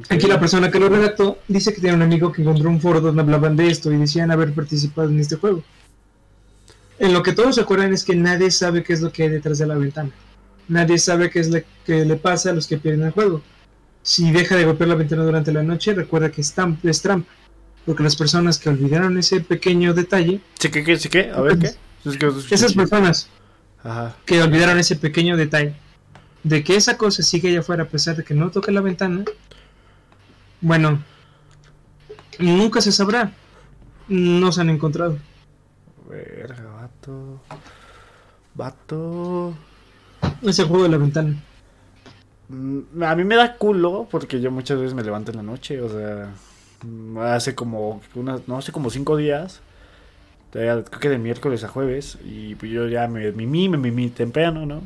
Aquí 0.09 0.27
la 0.27 0.41
persona 0.41 0.71
que 0.71 0.81
lo 0.81 0.89
redactó 0.89 1.39
dice 1.47 1.73
que 1.73 1.81
tiene 1.81 1.97
un 1.97 2.03
amigo 2.03 2.33
que 2.33 2.43
encontró 2.43 2.69
un 2.69 2.81
foro 2.81 3.01
donde 3.01 3.23
hablaban 3.23 3.57
de 3.57 3.69
esto 3.69 3.93
y 3.93 3.97
decían 3.97 4.31
haber 4.31 4.53
participado 4.53 5.09
en 5.09 5.21
este 5.21 5.37
juego. 5.37 5.63
En 6.99 7.13
lo 7.13 7.23
que 7.23 7.33
todos 7.33 7.57
se 7.57 7.61
acuerdan 7.61 7.93
es 7.93 8.05
que 8.05 8.17
nadie 8.17 8.51
sabe 8.51 8.83
qué 8.83 8.93
es 8.93 9.01
lo 9.01 9.13
que 9.13 9.25
hay 9.25 9.29
detrás 9.29 9.59
de 9.59 9.67
la 9.67 9.75
ventana. 9.75 10.11
Nadie 10.69 10.99
sabe 10.99 11.31
qué 11.31 11.41
es 11.41 11.51
lo 11.51 11.61
que 11.85 12.05
le 12.05 12.17
pasa 12.17 12.51
a 12.51 12.53
los 12.53 12.67
que 12.67 12.79
pierden 12.79 13.07
el 13.07 13.13
juego. 13.13 13.43
Si 14.03 14.31
deja 14.33 14.57
de 14.57 14.65
golpear 14.65 14.89
la 14.89 14.95
ventana 14.95 15.25
durante 15.25 15.53
la 15.53 15.63
noche, 15.63 15.95
recuerda 15.95 16.31
que 16.31 16.41
es, 16.41 16.53
trampa. 17.03 17.31
Porque 17.87 18.03
las 18.03 18.17
personas 18.17 18.59
que 18.59 18.71
olvidaron 18.71 19.19
ese 19.19 19.41
pequeño 19.41 19.95
detalle. 19.95 20.41
¿Sí 20.59 20.71
qué? 20.71 20.99
¿Sí 20.99 21.09
qué? 21.09 21.31
A 21.31 21.41
ver 21.41 21.59
qué. 21.59 21.71
Esas 22.51 22.75
personas 22.75 23.29
que 24.25 24.43
olvidaron 24.43 24.79
ese 24.79 24.97
pequeño 24.97 25.37
detalle 25.37 25.75
de 26.45 26.63
que 26.63 26.77
esa 26.77 26.97
cosa 26.97 27.23
sigue 27.23 27.49
allá 27.49 27.61
afuera 27.61 27.85
a 27.85 27.89
pesar 27.89 28.17
de 28.17 28.25
que 28.25 28.35
no 28.35 28.51
toque 28.51 28.71
la 28.71 28.83
ventana, 28.83 29.25
bueno, 30.61 31.03
nunca 32.39 32.81
se 32.81 32.93
sabrá. 32.93 33.33
No 34.09 34.53
se 34.53 34.61
han 34.61 34.69
encontrado. 34.69 35.19
Verga, 36.09 36.63
vato. 36.65 37.41
Vato. 38.55 39.55
Ese 40.43 40.65
juego 40.65 40.85
de 40.85 40.89
la 40.91 40.99
ventana. 40.99 41.35
Mm, 42.49 43.03
a 43.03 43.15
mí 43.15 43.25
me 43.25 43.37
da 43.37 43.57
culo 43.57 44.07
porque 44.11 44.41
yo 44.41 44.51
muchas 44.51 44.79
veces 44.79 44.95
me 44.95 45.03
levanto 45.03 45.31
en 45.31 45.39
la 45.39 45.43
noche, 45.43 45.81
o 45.81 45.89
sea, 45.89 46.31
mm, 46.83 47.19
hace 47.19 47.55
como 47.55 48.03
unas, 48.15 48.47
no 48.47 48.59
hace 48.59 48.73
como 48.73 48.91
cinco 48.91 49.17
días, 49.17 49.61
creo 50.51 50.85
que 50.85 51.09
de 51.09 51.19
miércoles 51.19 51.65
a 51.65 51.69
jueves, 51.69 52.19
y 52.25 52.55
pues 52.55 52.71
yo 52.71 52.87
ya 52.87 53.09
me 53.09 53.33
mimí, 53.33 53.69
me 53.69 53.79
mimí 53.79 54.11
temprano, 54.11 54.67
¿no? 54.67 54.83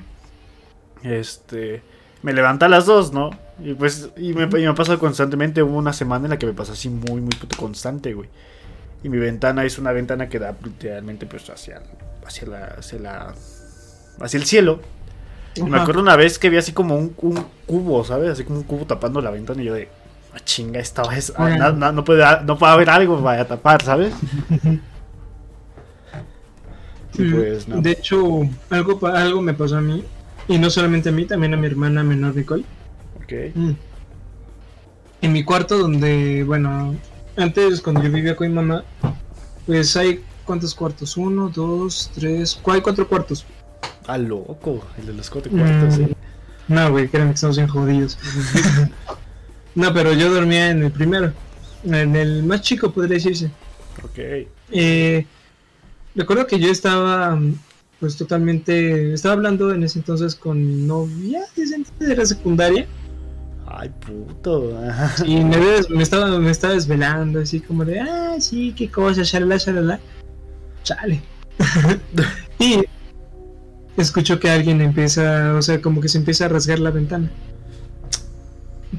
Este, 1.03 1.83
me 2.22 2.33
levanta 2.33 2.66
a 2.66 2.68
las 2.68 2.87
dos, 2.87 3.12
¿no? 3.12 3.31
Y 3.62 3.74
pues, 3.74 4.11
y 4.16 4.33
me, 4.33 4.44
y 4.44 4.66
me 4.66 4.74
pasa 4.74 4.96
constantemente, 4.98 5.62
hubo 5.62 5.77
una 5.77 5.92
semana 5.92 6.27
en 6.27 6.31
la 6.31 6.38
que 6.38 6.46
me 6.46 6.55
pasa 6.55 6.72
así 6.72 6.88
muy, 6.88 7.20
muy 7.20 7.35
puto 7.35 7.57
constante, 7.57 8.14
güey. 8.14 8.29
Y 9.03 9.09
mi 9.09 9.18
ventana 9.18 9.64
es 9.64 9.79
una 9.79 9.92
ventana 9.92 10.29
que 10.29 10.38
da 10.38 10.57
literalmente 10.62 11.27
pues 11.27 11.48
hacia, 11.51 11.83
hacia 12.27 12.48
la, 12.48 12.64
hacia 12.79 12.98
la, 12.98 13.35
hacia 14.20 14.38
el 14.38 14.44
cielo. 14.46 14.81
Y 15.59 15.71
me 15.71 15.79
acuerdo 15.79 16.01
una 16.01 16.16
vez 16.16 16.38
que 16.38 16.51
vi 16.51 16.57
así 16.57 16.73
como 16.73 16.97
un, 16.97 17.14
un, 17.18 17.44
cubo, 17.66 18.05
¿sabes? 18.05 18.31
Así 18.31 18.44
como 18.44 18.59
un 18.59 18.64
cubo 18.64 18.85
tapando 18.87 19.21
la 19.21 19.31
ventana 19.31 19.62
y 19.62 19.66
yo 19.66 19.75
de, 19.75 19.88
ah, 20.35 20.40
chinga, 20.44 20.81
esta 20.81 21.03
vez, 21.03 21.33
ah, 21.37 21.73
no, 21.73 22.05
puede, 22.05 22.25
no 22.44 22.59
puede 22.59 22.73
haber 22.73 22.90
algo 22.90 23.23
para 23.23 23.47
tapar, 23.47 23.83
¿sabes? 23.83 24.14
pues, 27.16 27.68
no. 27.68 27.81
De 27.81 27.92
hecho, 27.92 28.42
algo, 28.71 29.07
algo 29.07 29.42
me 29.42 29.55
pasó 29.55 29.79
a 29.79 29.81
mí 29.81 30.05
y 30.49 30.59
no 30.59 30.71
solamente 30.71 31.11
a 31.11 31.12
mí, 31.12 31.25
también 31.27 31.55
a 31.55 31.57
mi 31.57 31.66
hermana 31.66 32.03
menor 32.03 32.35
Nicole. 32.35 32.64
Ok. 33.16 33.33
Mm. 33.55 33.73
En 35.21 35.33
mi 35.33 35.44
cuarto 35.44 35.77
donde, 35.77 36.44
bueno, 36.44 36.94
antes 37.37 37.81
cuando 37.81 38.03
yo 38.03 38.11
vivía 38.11 38.37
con 38.37 38.49
mi 38.49 38.55
mamá, 38.55 38.85
Pues 39.66 39.97
hay 39.97 40.23
cuántos 40.44 40.75
cuartos? 40.75 41.16
Uno, 41.16 41.51
dos, 41.55 42.11
tres. 42.14 42.59
Hay 42.66 42.81
cuatro 42.81 43.07
cuartos. 43.07 43.44
Ah, 44.07 44.17
loco, 44.17 44.83
el 44.99 45.07
de 45.07 45.12
los 45.12 45.29
cuatro 45.29 45.51
cuartos, 45.51 45.99
mm, 45.99 46.12
No, 46.69 46.91
güey, 46.91 47.09
creen 47.09 47.29
que 47.29 47.35
estamos 47.35 47.57
bien 47.57 47.69
jodidos. 47.69 48.19
no, 49.75 49.93
pero 49.93 50.14
yo 50.14 50.33
dormía 50.33 50.71
en 50.71 50.83
el 50.83 50.91
primero. 50.91 51.33
En 51.85 52.17
el 52.17 52.43
más 52.43 52.62
chico, 52.62 52.91
podría 52.91 53.17
decirse. 53.17 53.51
Ok. 54.03 54.49
Eh, 54.71 55.27
recuerdo 56.14 56.47
que 56.47 56.59
yo 56.59 56.71
estaba, 56.71 57.38
pues 58.01 58.17
totalmente. 58.17 59.12
Estaba 59.12 59.35
hablando 59.35 59.75
en 59.75 59.83
ese 59.83 59.99
entonces 59.99 60.35
con 60.35 60.87
novia 60.87 61.43
de 61.55 62.17
la 62.17 62.25
secundaria. 62.25 62.87
Ay, 63.67 63.91
puto. 64.01 64.75
Y 65.27 65.45
me, 65.45 66.03
estaba, 66.03 66.38
me 66.38 66.51
estaba 66.51 66.75
desvelando, 66.75 67.41
así 67.41 67.61
como 67.61 67.85
de, 67.85 68.01
ah, 68.01 68.37
sí, 68.41 68.73
qué 68.77 68.91
cosa, 68.91 69.23
shalala, 69.23 69.59
shalala. 69.59 70.01
Chale. 70.83 71.21
y 72.59 72.85
escucho 74.03 74.39
que 74.41 74.51
alguien 74.51 74.81
empieza, 74.81 75.55
o 75.55 75.63
sea, 75.63 75.81
como 75.81 76.01
que 76.01 76.09
se 76.09 76.19
empieza 76.19 76.47
a 76.47 76.49
rasgar 76.49 76.79
la 76.79 76.91
ventana. 76.91 77.31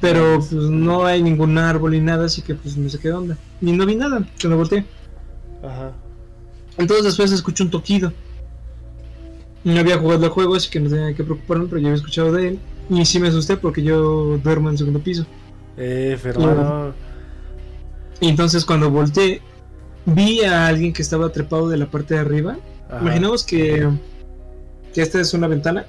Pero 0.02 0.36
pues 0.38 0.52
no 0.52 1.06
hay 1.06 1.22
ningún 1.24 1.58
árbol 1.58 1.92
ni 1.92 2.00
nada, 2.00 2.26
así 2.26 2.42
que 2.42 2.56
pues 2.56 2.78
no 2.78 2.90
sé 2.90 3.00
qué 3.00 3.12
onda. 3.12 3.38
Ni 3.60 3.72
no 3.72 3.86
vi 3.86 3.96
nada, 3.96 4.26
que 4.38 4.48
me 4.48 4.56
volteé. 4.56 4.86
Ajá. 5.64 5.92
Entonces 6.78 7.06
después 7.06 7.32
escucho 7.32 7.64
un 7.64 7.72
toquido. 7.72 8.14
No 9.64 9.78
había 9.78 9.98
jugado 9.98 10.26
el 10.26 10.32
juego, 10.32 10.56
así 10.56 10.70
que 10.70 10.80
no 10.80 10.90
tenía 10.90 11.14
que 11.14 11.24
preocuparme, 11.24 11.66
pero 11.66 11.82
ya 11.82 11.88
había 11.88 11.98
escuchado 11.98 12.32
de 12.32 12.50
él. 12.50 12.60
Y 12.90 13.06
sí 13.06 13.20
me 13.20 13.28
asusté 13.28 13.58
porque 13.58 13.84
yo 13.84 14.38
duermo 14.38 14.70
en 14.70 14.74
el 14.74 14.78
segundo 14.78 15.00
piso. 15.00 15.26
Eh, 15.78 16.18
Fernando. 16.22 16.94
Y 18.22 18.30
entonces 18.30 18.66
cuando 18.66 18.90
volteé, 18.90 19.42
vi 20.06 20.42
a 20.42 20.68
alguien 20.68 20.94
que 20.94 21.02
estaba 21.02 21.32
trepado 21.32 21.70
de 21.70 21.78
la 21.78 21.90
parte 21.90 22.14
de 22.14 22.22
arriba. 22.22 22.58
Imaginamos 23.02 23.44
que, 23.44 23.88
que 24.94 25.02
esta 25.02 25.20
es 25.20 25.34
una 25.34 25.48
ventana. 25.48 25.86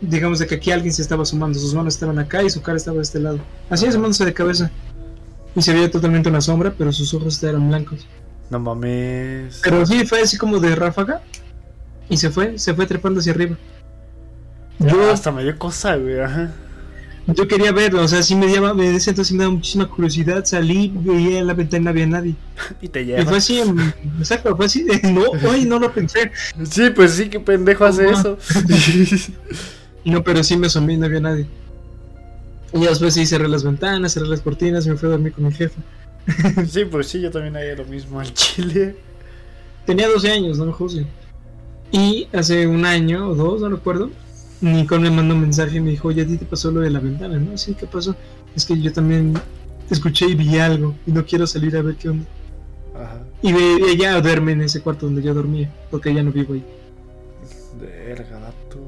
Digamos 0.00 0.38
de 0.38 0.46
que 0.46 0.56
aquí 0.56 0.70
alguien 0.70 0.92
se 0.92 1.02
estaba 1.02 1.24
sumando. 1.24 1.58
Sus 1.58 1.74
manos 1.74 1.94
estaban 1.94 2.18
acá 2.18 2.42
y 2.42 2.50
su 2.50 2.62
cara 2.62 2.76
estaba 2.76 2.96
de 2.96 3.02
este 3.02 3.20
lado. 3.20 3.38
Así 3.68 3.86
asomándose 3.86 4.24
de 4.24 4.32
cabeza. 4.32 4.70
Y 5.54 5.62
se 5.62 5.72
veía 5.72 5.90
totalmente 5.90 6.28
una 6.28 6.40
sombra, 6.40 6.74
pero 6.76 6.92
sus 6.92 7.12
ojos 7.12 7.42
eran 7.42 7.68
blancos. 7.68 8.06
No 8.50 8.58
mames. 8.58 9.60
Pero 9.62 9.84
sí, 9.84 10.06
fue 10.06 10.22
así 10.22 10.36
como 10.38 10.58
de 10.58 10.74
ráfaga. 10.74 11.22
Y 12.08 12.16
se 12.16 12.30
fue, 12.30 12.58
se 12.58 12.74
fue 12.74 12.86
trepando 12.86 13.20
hacia 13.20 13.32
arriba. 13.32 13.56
Yo 14.78 15.10
hasta 15.12 15.30
me 15.30 15.42
dio 15.42 15.58
cosa, 15.58 15.96
güey. 15.96 16.16
Yo 17.26 17.46
quería 17.46 17.70
verlo, 17.72 18.02
o 18.02 18.08
sea, 18.08 18.22
sí 18.22 18.34
me 18.34 18.52
daba, 18.52 18.74
me 18.74 18.94
ese 18.94 19.10
entonces 19.10 19.32
me 19.32 19.44
daba 19.44 19.54
muchísima 19.54 19.88
curiosidad. 19.88 20.44
Salí, 20.44 20.92
veía 20.94 21.40
en 21.40 21.46
la 21.46 21.54
ventana, 21.54 21.84
no 21.84 21.90
había 21.90 22.06
nadie. 22.06 22.34
y 22.82 22.88
te 22.88 23.04
lleva. 23.04 23.20
Y 23.20 23.24
fue 23.24 23.36
así, 23.36 23.62
exacto, 24.18 24.56
fue 24.56 24.66
así. 24.66 24.86
No, 25.04 25.22
hoy 25.48 25.64
no 25.64 25.78
lo 25.78 25.92
pensé. 25.92 26.32
Sí, 26.64 26.90
pues 26.90 27.12
sí, 27.12 27.28
qué 27.28 27.40
pendejo 27.40 27.84
hace 27.84 28.10
eso. 28.10 28.38
no, 30.04 30.24
pero 30.24 30.42
sí 30.42 30.56
me 30.56 30.66
asomé 30.66 30.94
y 30.94 30.96
no 30.96 31.06
había 31.06 31.20
nadie. 31.20 31.46
Y 32.72 32.80
después 32.80 33.14
sí 33.14 33.26
cerré 33.26 33.48
las 33.48 33.64
ventanas, 33.64 34.12
cerré 34.12 34.28
las 34.28 34.40
cortinas 34.40 34.86
y 34.86 34.90
me 34.90 34.96
fui 34.96 35.08
a 35.08 35.12
dormir 35.12 35.32
con 35.32 35.44
mi 35.44 35.52
jefe. 35.52 35.76
sí, 36.68 36.84
pues 36.84 37.08
sí, 37.08 37.20
yo 37.20 37.30
también 37.30 37.56
haría 37.56 37.74
lo 37.74 37.84
mismo 37.84 38.20
al 38.20 38.32
chile. 38.32 38.96
Tenía 39.86 40.08
12 40.08 40.30
años, 40.30 40.58
no 40.58 40.66
me 40.66 40.72
juzguen. 40.72 41.06
Y 41.92 42.28
hace 42.32 42.66
un 42.66 42.84
año 42.84 43.28
o 43.28 43.34
dos, 43.34 43.60
no 43.60 43.68
recuerdo, 43.68 44.10
Nicole 44.60 45.02
me 45.02 45.10
mandó 45.10 45.34
un 45.34 45.40
mensaje 45.40 45.78
y 45.78 45.80
me 45.80 45.90
dijo, 45.90 46.08
oye, 46.08 46.22
a 46.22 46.26
ti 46.26 46.36
te 46.36 46.44
pasó 46.44 46.70
lo 46.70 46.80
de 46.80 46.90
la 46.90 47.00
ventana, 47.00 47.38
¿no? 47.38 47.56
Sí, 47.56 47.74
¿qué 47.74 47.86
pasó? 47.86 48.14
Es 48.54 48.66
que 48.66 48.80
yo 48.80 48.92
también 48.92 49.34
escuché 49.88 50.26
y 50.26 50.34
vi 50.34 50.58
algo 50.58 50.94
y 51.06 51.12
no 51.12 51.24
quiero 51.24 51.46
salir 51.46 51.76
a 51.76 51.82
ver 51.82 51.96
qué 51.96 52.10
onda. 52.10 52.26
Ajá. 52.94 53.22
Y 53.42 53.54
ella 53.54 54.20
duerme 54.20 54.52
en 54.52 54.62
ese 54.62 54.82
cuarto 54.82 55.06
donde 55.06 55.22
yo 55.22 55.32
dormía, 55.32 55.70
porque 55.90 56.10
ella 56.10 56.22
no 56.22 56.32
vivo 56.32 56.54
ahí. 56.54 56.64
Verga, 57.80 58.38
gato. 58.38 58.78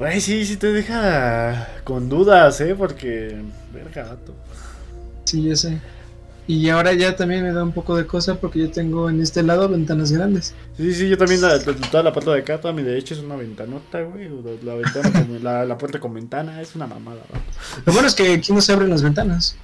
Ay, 0.00 0.20
sí, 0.20 0.44
sí 0.44 0.56
te 0.56 0.72
deja 0.72 1.68
con 1.84 2.08
dudas, 2.08 2.60
¿eh? 2.60 2.74
Porque... 2.76 3.40
Verga, 3.72 4.04
gato. 4.04 4.34
Sí, 5.24 5.42
yo 5.42 5.56
sé. 5.56 5.80
Y 6.46 6.68
ahora 6.70 6.92
ya 6.92 7.14
también 7.14 7.44
me 7.44 7.52
da 7.52 7.62
un 7.62 7.72
poco 7.72 7.96
de 7.96 8.06
cosa 8.06 8.40
porque 8.40 8.58
yo 8.58 8.70
tengo 8.70 9.08
en 9.08 9.20
este 9.20 9.42
lado 9.42 9.68
ventanas 9.68 10.10
grandes. 10.10 10.54
Sí, 10.76 10.92
sí, 10.92 11.08
yo 11.08 11.16
también 11.16 11.40
la, 11.40 11.58
toda 11.60 12.02
la 12.02 12.12
parte 12.12 12.30
de 12.30 12.38
acá, 12.40 12.60
toda 12.60 12.74
mi 12.74 12.82
derecha 12.82 13.14
es 13.14 13.20
una 13.20 13.36
ventanota, 13.36 14.02
güey. 14.02 14.28
La, 14.62 14.74
ventana 14.74 15.26
la, 15.42 15.64
la, 15.64 15.78
puerta 15.78 16.00
con 16.00 16.14
ventana 16.14 16.60
es 16.60 16.74
una 16.74 16.86
mamada, 16.86 17.20
güey. 17.30 17.42
Lo 17.86 17.92
bueno 17.92 18.08
es 18.08 18.14
que 18.14 18.32
aquí 18.32 18.52
no 18.52 18.60
se 18.60 18.72
abren 18.72 18.90
las 18.90 19.02
ventanas. 19.02 19.56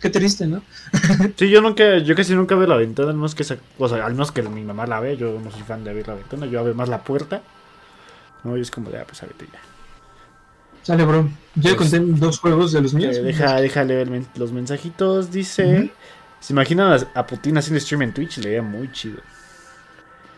Qué 0.00 0.08
triste, 0.08 0.46
¿no? 0.46 0.62
sí, 1.36 1.50
yo 1.50 1.60
nunca, 1.60 1.98
yo 1.98 2.14
casi 2.14 2.34
nunca 2.34 2.54
veo 2.54 2.66
la 2.66 2.76
ventana, 2.76 3.10
al 3.10 3.16
menos 3.16 3.34
que, 3.34 3.44
o 3.78 3.88
sea, 3.88 4.06
al 4.06 4.12
menos 4.12 4.32
que 4.32 4.42
mi 4.42 4.62
mamá 4.62 4.86
la 4.86 5.00
ve, 5.00 5.16
yo 5.16 5.38
no 5.38 5.50
soy 5.50 5.62
fan 5.62 5.84
de 5.84 5.90
abrir 5.90 6.08
la 6.08 6.14
ventana, 6.14 6.46
yo 6.46 6.60
abro 6.60 6.74
más 6.74 6.88
la 6.88 7.02
puerta. 7.02 7.42
No, 8.44 8.56
y 8.56 8.62
es 8.62 8.70
como 8.70 8.88
de, 8.90 8.98
ah, 8.98 9.04
pues 9.06 9.22
ábrete 9.22 9.46
ya. 9.52 9.60
Sale, 10.82 11.04
bro. 11.04 11.28
Yo 11.56 11.76
pues, 11.76 11.90
conté 11.90 12.00
dos 12.18 12.38
juegos 12.38 12.72
de 12.72 12.80
los 12.80 12.94
míos. 12.94 13.16
Eh, 13.16 13.22
deja, 13.22 13.60
deja 13.60 13.84
leer 13.84 14.08
los 14.36 14.52
mensajitos. 14.52 15.30
Dice: 15.30 15.90
¿Se 16.40 16.52
imaginan 16.54 16.98
a, 17.14 17.26
Putin 17.26 17.58
haciendo 17.58 17.80
stream 17.80 18.02
en 18.02 18.14
Twitch? 18.14 18.38
Le 18.38 18.48
veía 18.50 18.62
muy 18.62 18.90
chido. 18.92 19.20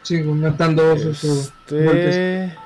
Sí, 0.02 0.20
matando 0.22 0.92
osos 0.92 1.52
este... 1.64 2.56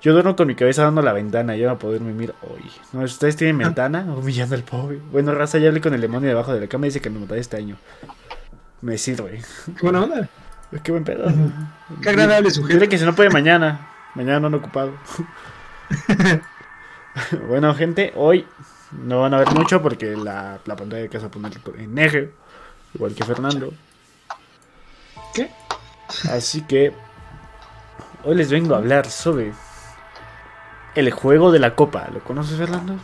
Yo 0.00 0.14
duermo 0.14 0.34
con 0.34 0.46
mi 0.46 0.54
cabeza 0.54 0.82
dando 0.82 1.02
la 1.02 1.12
ventana, 1.12 1.54
ya 1.56 1.66
va 1.66 1.72
a 1.72 1.78
poder 1.78 2.00
mimir 2.00 2.34
hoy. 2.40 2.62
¿No? 2.94 3.02
¿Ustedes 3.02 3.36
tienen 3.36 3.60
ah. 3.60 3.66
ventana? 3.66 4.06
Humillando 4.16 4.54
al 4.54 4.62
pobre. 4.62 4.98
Bueno, 5.12 5.34
raza, 5.34 5.58
ya 5.58 5.68
hablé 5.68 5.82
con 5.82 5.92
el 5.92 6.00
demonio 6.00 6.30
debajo 6.30 6.54
de 6.54 6.60
la 6.60 6.66
cama 6.68 6.86
y 6.86 6.88
dice 6.88 7.02
que 7.02 7.10
me 7.10 7.18
mataré 7.18 7.42
este 7.42 7.58
año. 7.58 7.76
Me 8.80 8.96
sirve. 8.96 9.42
Qué 9.66 9.82
buena 9.82 10.04
onda. 10.04 10.28
Qué 10.82 10.90
buen 10.90 11.04
pedo. 11.04 11.30
Qué 12.00 12.08
agradable 12.08 12.50
sujeto. 12.50 12.72
Dile 12.72 12.88
que 12.88 12.96
si 12.96 13.04
no 13.04 13.14
puede 13.14 13.28
mañana. 13.28 13.90
Mañana 14.14 14.40
no 14.40 14.46
han 14.46 14.54
ocupado. 14.54 14.94
bueno, 17.48 17.74
gente, 17.74 18.12
hoy 18.16 18.46
no 18.92 19.20
van 19.20 19.34
a 19.34 19.38
ver 19.38 19.50
mucho 19.52 19.80
porque 19.82 20.16
la, 20.16 20.58
la 20.64 20.76
pantalla 20.76 21.02
de 21.02 21.08
casa 21.08 21.26
a 21.26 21.30
poner 21.30 21.52
en 21.78 21.94
negro, 21.94 22.30
igual 22.94 23.14
que 23.14 23.24
Fernando. 23.24 23.72
¿Qué? 25.34 25.50
Así 26.30 26.62
que 26.62 26.92
hoy 28.24 28.34
les 28.34 28.50
vengo 28.50 28.74
a 28.74 28.78
hablar 28.78 29.08
sobre 29.08 29.52
el 30.94 31.10
juego 31.10 31.52
de 31.52 31.60
la 31.60 31.74
copa. 31.74 32.08
¿Lo 32.12 32.20
conoces, 32.20 32.56
Fernando? 32.58 32.96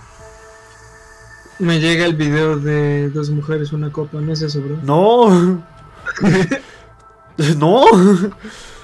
Me 1.58 1.80
llega 1.80 2.04
el 2.04 2.14
video 2.14 2.58
de 2.58 3.08
dos 3.10 3.30
mujeres, 3.30 3.72
una 3.72 3.90
copa, 3.90 4.20
¿no 4.20 4.32
es 4.32 4.42
eso, 4.42 4.60
bro? 4.60 4.76
No. 4.82 5.62
no. 7.56 7.84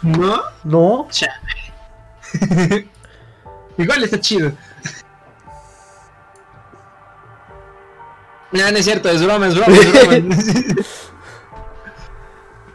¿No? 0.03 0.43
No. 0.65 1.09
Igual 3.79 4.05
está 4.05 4.21
chido. 4.21 4.53
No, 8.53 8.71
no 8.71 8.79
es 8.79 8.85
cierto, 8.85 9.09
es 9.09 9.25
broma, 9.25 9.49
es 9.49 9.55
broma, 9.55 9.75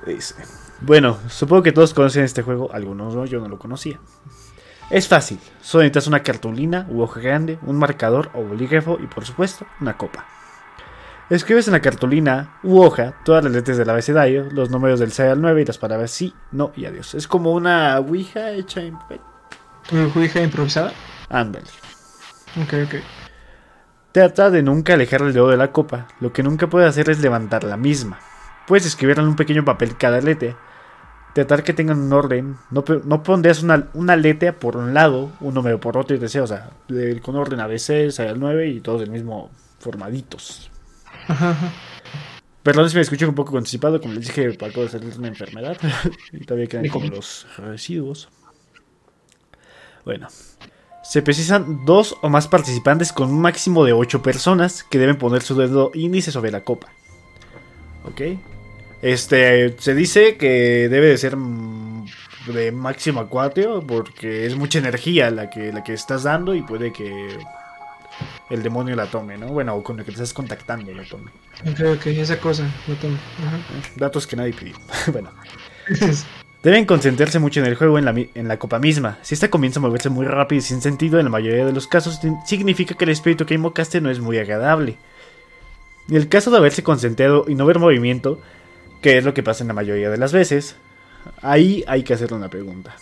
Dice. 0.06 0.36
Bueno, 0.82 1.18
supongo 1.30 1.64
que 1.64 1.72
todos 1.72 1.94
conocen 1.94 2.24
este 2.24 2.42
juego, 2.42 2.70
algunos 2.74 3.16
no, 3.16 3.26
yo 3.26 3.40
no 3.40 3.48
lo 3.48 3.60
conocía. 3.60 4.00
Es 4.90 5.08
fácil, 5.08 5.40
solo 5.62 5.84
necesitas 5.84 6.08
una 6.08 6.24
cartulina 6.24 6.88
u 6.90 7.02
hoja 7.02 7.20
grande, 7.20 7.60
un 7.64 7.78
marcador 7.78 8.30
o 8.34 8.42
bolígrafo 8.42 8.98
y 9.02 9.08
por 9.08 9.26
supuesto 9.26 9.66
una 9.82 9.98
copa. 9.98 10.26
Escribes 11.30 11.68
en 11.68 11.74
la 11.74 11.82
cartulina 11.82 12.58
u 12.64 12.80
hoja 12.80 13.16
todas 13.26 13.44
las 13.44 13.52
letras 13.52 13.78
del 13.78 13.90
abecedario, 13.90 14.48
los 14.50 14.70
números 14.70 15.02
del 15.02 15.12
6 15.12 15.32
al 15.32 15.42
9 15.42 15.62
y 15.62 15.66
las 15.66 15.78
palabras 15.78 16.10
sí, 16.10 16.34
no 16.54 16.72
y 16.76 16.86
adiós. 16.86 17.16
Es 17.16 17.28
como 17.28 17.52
una 17.52 18.00
ouija 18.00 18.52
hecha 18.52 18.82
en 18.82 18.98
papel. 18.98 19.20
¿Una 19.92 20.06
ouija 20.16 20.42
improvisada? 20.42 20.94
Ándale. 21.28 21.68
Ok, 22.64 22.74
ok. 22.86 23.27
Trata 24.18 24.50
de 24.50 24.64
nunca 24.64 24.96
alejar 24.96 25.22
el 25.22 25.32
dedo 25.32 25.48
de 25.48 25.58
la 25.58 25.72
copa. 25.72 26.08
Lo 26.20 26.34
que 26.34 26.42
nunca 26.42 26.66
puedes 26.66 26.90
hacer 26.90 27.08
es 27.12 27.20
levantar 27.20 27.64
la 27.64 27.78
misma. 27.78 28.20
Puedes 28.66 28.88
escribir 28.88 29.20
en 29.20 29.26
un 29.26 29.36
pequeño 29.36 29.64
papel 29.64 29.96
cada 29.96 30.20
letra. 30.22 30.58
Tratar 31.36 31.64
que 31.64 31.72
tengan 31.72 32.00
un 32.00 32.12
orden. 32.12 32.58
No, 32.72 32.84
no 33.04 33.22
pondrías 33.22 33.62
una, 33.62 33.90
una 33.94 34.16
letra 34.16 34.54
por 34.54 34.76
un 34.76 34.96
lado, 34.96 35.32
un 35.40 35.54
número 35.54 35.80
por 35.80 36.00
otro 36.00 36.16
y 36.16 36.20
te 36.20 36.42
O 36.42 36.48
sea, 36.48 36.72
con 37.22 37.36
orden 37.36 37.60
a 37.60 37.68
veces, 37.68 38.20
al 38.20 38.40
9 38.40 38.70
y 38.70 38.80
todos 38.80 39.02
del 39.02 39.12
mismo 39.12 39.52
formaditos. 39.78 40.72
Perdón 42.64 42.90
si 42.90 42.96
me 42.96 43.04
escucho 43.04 43.30
un 43.30 43.36
poco 43.36 43.56
anticipado, 43.56 44.02
como 44.02 44.16
les 44.16 44.26
dije, 44.26 44.48
acabo 44.48 44.82
de 44.82 44.90
salir 44.90 45.14
una 45.16 45.28
enfermedad. 45.28 45.78
y 46.32 46.40
todavía 46.44 46.66
quedan 46.66 46.88
como 46.88 47.06
los 47.06 47.46
residuos. 47.60 48.30
Bueno, 50.06 50.28
se 51.08 51.22
precisan 51.22 51.86
dos 51.86 52.18
o 52.22 52.28
más 52.28 52.50
participantes 52.50 53.14
con 53.14 53.30
un 53.30 53.40
máximo 53.40 53.86
de 53.86 53.94
8 53.94 54.22
personas 54.22 54.84
que 54.84 55.00
deben 55.00 55.18
poner 55.18 55.42
su 55.42 55.56
dedo 55.56 55.92
índice 55.94 56.32
sobre 56.32 56.52
la 56.52 56.66
copa. 56.66 56.88
¿Ok? 58.04 58.22
Este, 59.02 59.74
se 59.80 59.96
dice 59.96 60.36
que 60.36 60.90
debe 60.90 61.08
de 61.08 61.18
ser 61.18 61.38
de 61.38 62.72
máximo 62.74 63.22
acuatio 63.22 63.82
porque 63.88 64.46
es 64.46 64.58
mucha 64.58 64.80
energía 64.80 65.32
la 65.32 65.50
que, 65.50 65.72
la 65.72 65.82
que 65.82 65.94
estás 65.94 66.24
dando 66.24 66.54
y 66.56 66.62
puede 66.62 66.92
que 66.92 67.38
el 68.50 68.62
demonio 68.62 68.96
la 68.98 69.06
tome, 69.06 69.38
¿no? 69.38 69.48
Bueno, 69.48 69.76
o 69.76 69.84
con 69.84 70.00
el 70.00 70.04
que 70.04 70.12
te 70.12 70.16
estás 70.16 70.34
contactando 70.34 70.94
la 70.94 71.06
tome. 71.06 71.32
Ok, 71.62 71.98
ok, 72.00 72.08
esa 72.08 72.38
cosa 72.38 72.64
la 72.86 72.96
tome. 72.96 73.18
Datos 73.96 74.28
que 74.28 74.36
nadie 74.36 74.52
pidió. 74.52 74.76
bueno. 75.14 75.32
Deben 76.64 76.86
concentrarse 76.86 77.40
mucho 77.40 77.60
en 77.60 77.68
el 77.68 77.76
juego, 77.76 78.00
en 78.00 78.48
la, 78.48 78.58
copa 78.58 78.80
misma. 78.80 79.20
Si 79.22 79.36
esta 79.36 79.50
comienza 79.50 79.80
a 79.80 79.84
moverse 79.84 80.10
muy 80.10 80.26
rápido 80.26 80.60
y 80.60 80.64
sin 80.64 80.82
sentido, 80.82 81.20
en 81.20 81.26
la 81.26 81.32
mayoría 81.32 81.66
de 81.66 81.72
los 81.72 81.88
casos, 81.88 82.20
significa 82.46 82.96
que 82.96 83.06
el 83.06 83.12
espíritu 83.12 83.46
que 83.46 83.54
invocaste 83.54 84.02
no 84.02 84.10
es 84.10 84.20
muy 84.20 84.38
agradable. 84.38 84.98
En 86.10 86.16
el 86.16 86.28
caso 86.30 86.50
de 86.50 86.58
haberse 86.58 86.84
concentrado 86.84 87.46
y 87.48 87.56
no 87.56 87.66
ver 87.66 87.80
movimiento, 87.80 88.42
que 89.02 89.18
es 89.18 89.24
lo 89.24 89.34
que 89.34 89.44
pasa 89.44 89.64
en 89.64 89.68
la 89.68 89.74
mayoría 89.74 90.10
de 90.10 90.18
las 90.18 90.34
veces, 90.34 90.76
ahí 91.42 91.84
hay 91.88 92.04
que 92.04 92.14
hacerle 92.14 92.38
una 92.38 92.50
pregunta. 92.50 92.96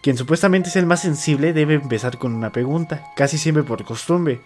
Quien 0.00 0.16
supuestamente 0.16 0.68
es 0.68 0.76
el 0.76 0.86
más 0.86 1.02
sensible 1.02 1.52
debe 1.52 1.74
empezar 1.74 2.18
con 2.18 2.34
una 2.34 2.50
pregunta, 2.50 3.12
casi 3.14 3.38
siempre 3.38 3.62
por 3.62 3.84
costumbre. 3.84 4.40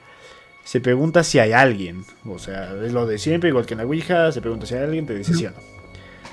Se 0.65 0.81
pregunta 0.81 1.25
si 1.25 1.39
hay 1.39 1.53
alguien, 1.53 2.05
o 2.27 2.39
sea, 2.39 2.75
es 2.85 2.93
lo 2.93 3.07
de 3.07 3.19
siempre, 3.19 3.49
igual 3.49 3.65
que 3.65 3.75
en 3.75 3.79
la 3.79 3.87
Ouija, 3.87 4.31
se 4.33 4.41
pregunta 4.43 4.67
si 4.67 4.75
hay 4.75 4.83
alguien, 4.83 5.07
te 5.07 5.15
dice 5.15 5.33
sí 5.33 5.47
o 5.47 5.53
no. 5.53 5.76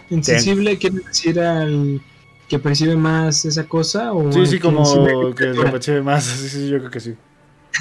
¿Insensible 0.10 0.78
quiere 0.78 1.00
decir 1.00 1.40
al 1.40 2.02
que 2.48 2.60
percibe 2.60 2.96
más 2.96 3.46
esa 3.46 3.66
cosa? 3.66 4.14
O 4.14 4.32
sí, 4.32 4.46
sí, 4.46 4.60
como 4.60 5.34
que 5.34 5.48
lo 5.48 5.72
percibe 5.72 6.02
más, 6.02 6.24
sí, 6.24 6.50
sí, 6.50 6.70
yo 6.70 6.80
creo 6.80 6.92
que 6.92 7.00
sí. 7.00 7.16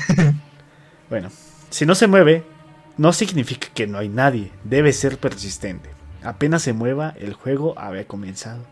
bueno, 1.10 1.30
si 1.70 1.86
no 1.86 1.94
se 1.94 2.06
mueve, 2.06 2.44
no 2.96 3.12
significa 3.12 3.68
que 3.74 3.86
no 3.86 3.98
hay 3.98 4.08
nadie, 4.08 4.50
debe 4.64 4.92
ser 4.92 5.18
persistente. 5.18 5.90
Apenas 6.22 6.62
se 6.62 6.72
mueva, 6.72 7.14
el 7.18 7.34
juego 7.34 7.78
había 7.78 8.06
comenzado. 8.06 8.64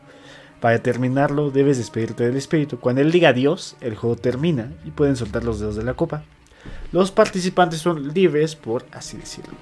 Para 0.61 0.83
terminarlo, 0.83 1.51
debes 1.51 1.79
despedirte 1.79 2.25
del 2.25 2.37
espíritu. 2.37 2.79
Cuando 2.79 3.01
él 3.01 3.11
diga 3.11 3.31
adiós, 3.31 3.77
el 3.81 3.97
juego 3.97 4.17
termina 4.17 4.73
y 4.85 4.91
pueden 4.91 5.17
soltar 5.17 5.43
los 5.43 5.59
dedos 5.59 5.77
de 5.77 5.85
la 5.85 5.95
copa. 5.95 6.23
Los 6.93 7.11
participantes 7.11 7.81
son 7.81 8.13
libres, 8.13 8.57
por 8.57 8.85
así 8.93 9.17
decirlo. 9.17 9.55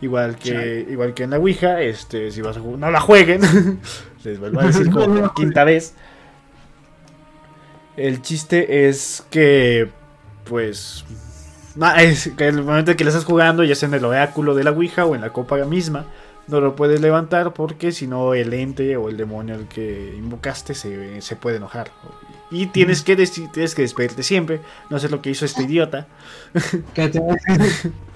Igual 0.00 0.36
que, 0.36 0.86
igual 0.90 1.14
que 1.14 1.22
en 1.22 1.30
la 1.30 1.38
Ouija, 1.38 1.80
este, 1.80 2.30
si 2.30 2.42
vas 2.42 2.56
a 2.56 2.60
jugar, 2.60 2.78
no 2.78 2.90
la 2.90 3.00
jueguen. 3.00 3.40
Les 4.24 4.38
vuelvo 4.38 4.60
a 4.60 4.66
decir 4.66 4.90
como 4.92 5.06
por 5.06 5.34
quinta 5.34 5.64
vez. 5.64 5.94
El 7.96 8.20
chiste 8.20 8.88
es 8.88 9.24
que, 9.30 9.88
pues, 10.44 11.04
es 11.98 12.30
que 12.36 12.48
en 12.48 12.58
el 12.58 12.64
momento 12.64 12.90
en 12.90 12.96
que 12.96 13.04
le 13.04 13.10
estás 13.10 13.24
jugando, 13.24 13.64
ya 13.64 13.74
sea 13.74 13.88
en 13.88 13.94
el 13.94 14.04
oráculo 14.04 14.54
de 14.54 14.64
la 14.64 14.72
Ouija 14.72 15.06
o 15.06 15.14
en 15.14 15.22
la 15.22 15.30
copa 15.30 15.56
misma, 15.64 16.06
no 16.46 16.60
lo 16.60 16.76
puedes 16.76 17.00
levantar 17.00 17.54
porque 17.54 17.92
si 17.92 18.06
no 18.06 18.34
el 18.34 18.52
ente 18.52 18.96
o 18.96 19.08
el 19.08 19.16
demonio 19.16 19.54
al 19.54 19.66
que 19.66 20.14
invocaste 20.16 20.74
se, 20.74 21.22
se 21.22 21.36
puede 21.36 21.56
enojar. 21.56 21.90
Y 22.50 22.66
tienes 22.66 23.02
que, 23.02 23.16
tienes 23.16 23.74
que 23.74 23.82
despedirte 23.82 24.22
siempre, 24.22 24.60
no 24.90 24.96
hacer 24.98 25.10
lo 25.10 25.22
que 25.22 25.30
hizo 25.30 25.44
este 25.44 25.62
idiota. 25.64 26.06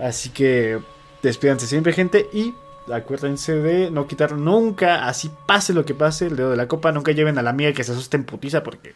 así 0.00 0.30
que 0.30 0.78
despídanse 1.22 1.66
siempre 1.66 1.92
gente 1.92 2.28
y 2.32 2.54
acuérdense 2.92 3.54
de 3.54 3.90
no 3.90 4.06
quitar 4.06 4.32
nunca, 4.32 5.06
así 5.06 5.30
pase 5.46 5.72
lo 5.72 5.84
que 5.84 5.94
pase, 5.94 6.26
el 6.26 6.36
dedo 6.36 6.50
de 6.50 6.56
la 6.56 6.68
copa, 6.68 6.92
nunca 6.92 7.12
lleven 7.12 7.38
a 7.38 7.42
la 7.42 7.50
amiga 7.50 7.72
que 7.72 7.84
se 7.84 7.92
asuste 7.92 8.16
en 8.16 8.24
putiza 8.24 8.62
porque... 8.62 8.94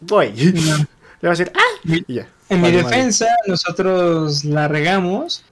Voy. 0.00 0.32
Le 0.34 1.28
va 1.28 1.34
a 1.34 1.36
decir, 1.36 1.52
¡ah! 1.54 2.02
ya. 2.06 2.28
En 2.50 2.60
mi 2.60 2.70
defensa, 2.70 3.26
nosotros 3.46 4.44
la 4.44 4.68
regamos 4.68 5.44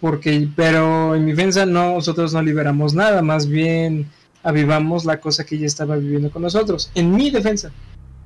porque, 0.00 0.48
pero 0.54 1.14
en 1.14 1.24
mi 1.24 1.30
defensa 1.30 1.64
no, 1.64 1.94
nosotros 1.94 2.34
no 2.34 2.42
liberamos 2.42 2.92
nada, 2.92 3.22
más 3.22 3.46
bien 3.46 4.10
avivamos 4.42 5.04
la 5.04 5.20
cosa 5.20 5.46
que 5.46 5.54
ella 5.54 5.66
estaba 5.66 5.96
viviendo 5.96 6.30
con 6.30 6.42
nosotros. 6.42 6.90
En 6.94 7.14
mi 7.14 7.30
defensa. 7.30 7.70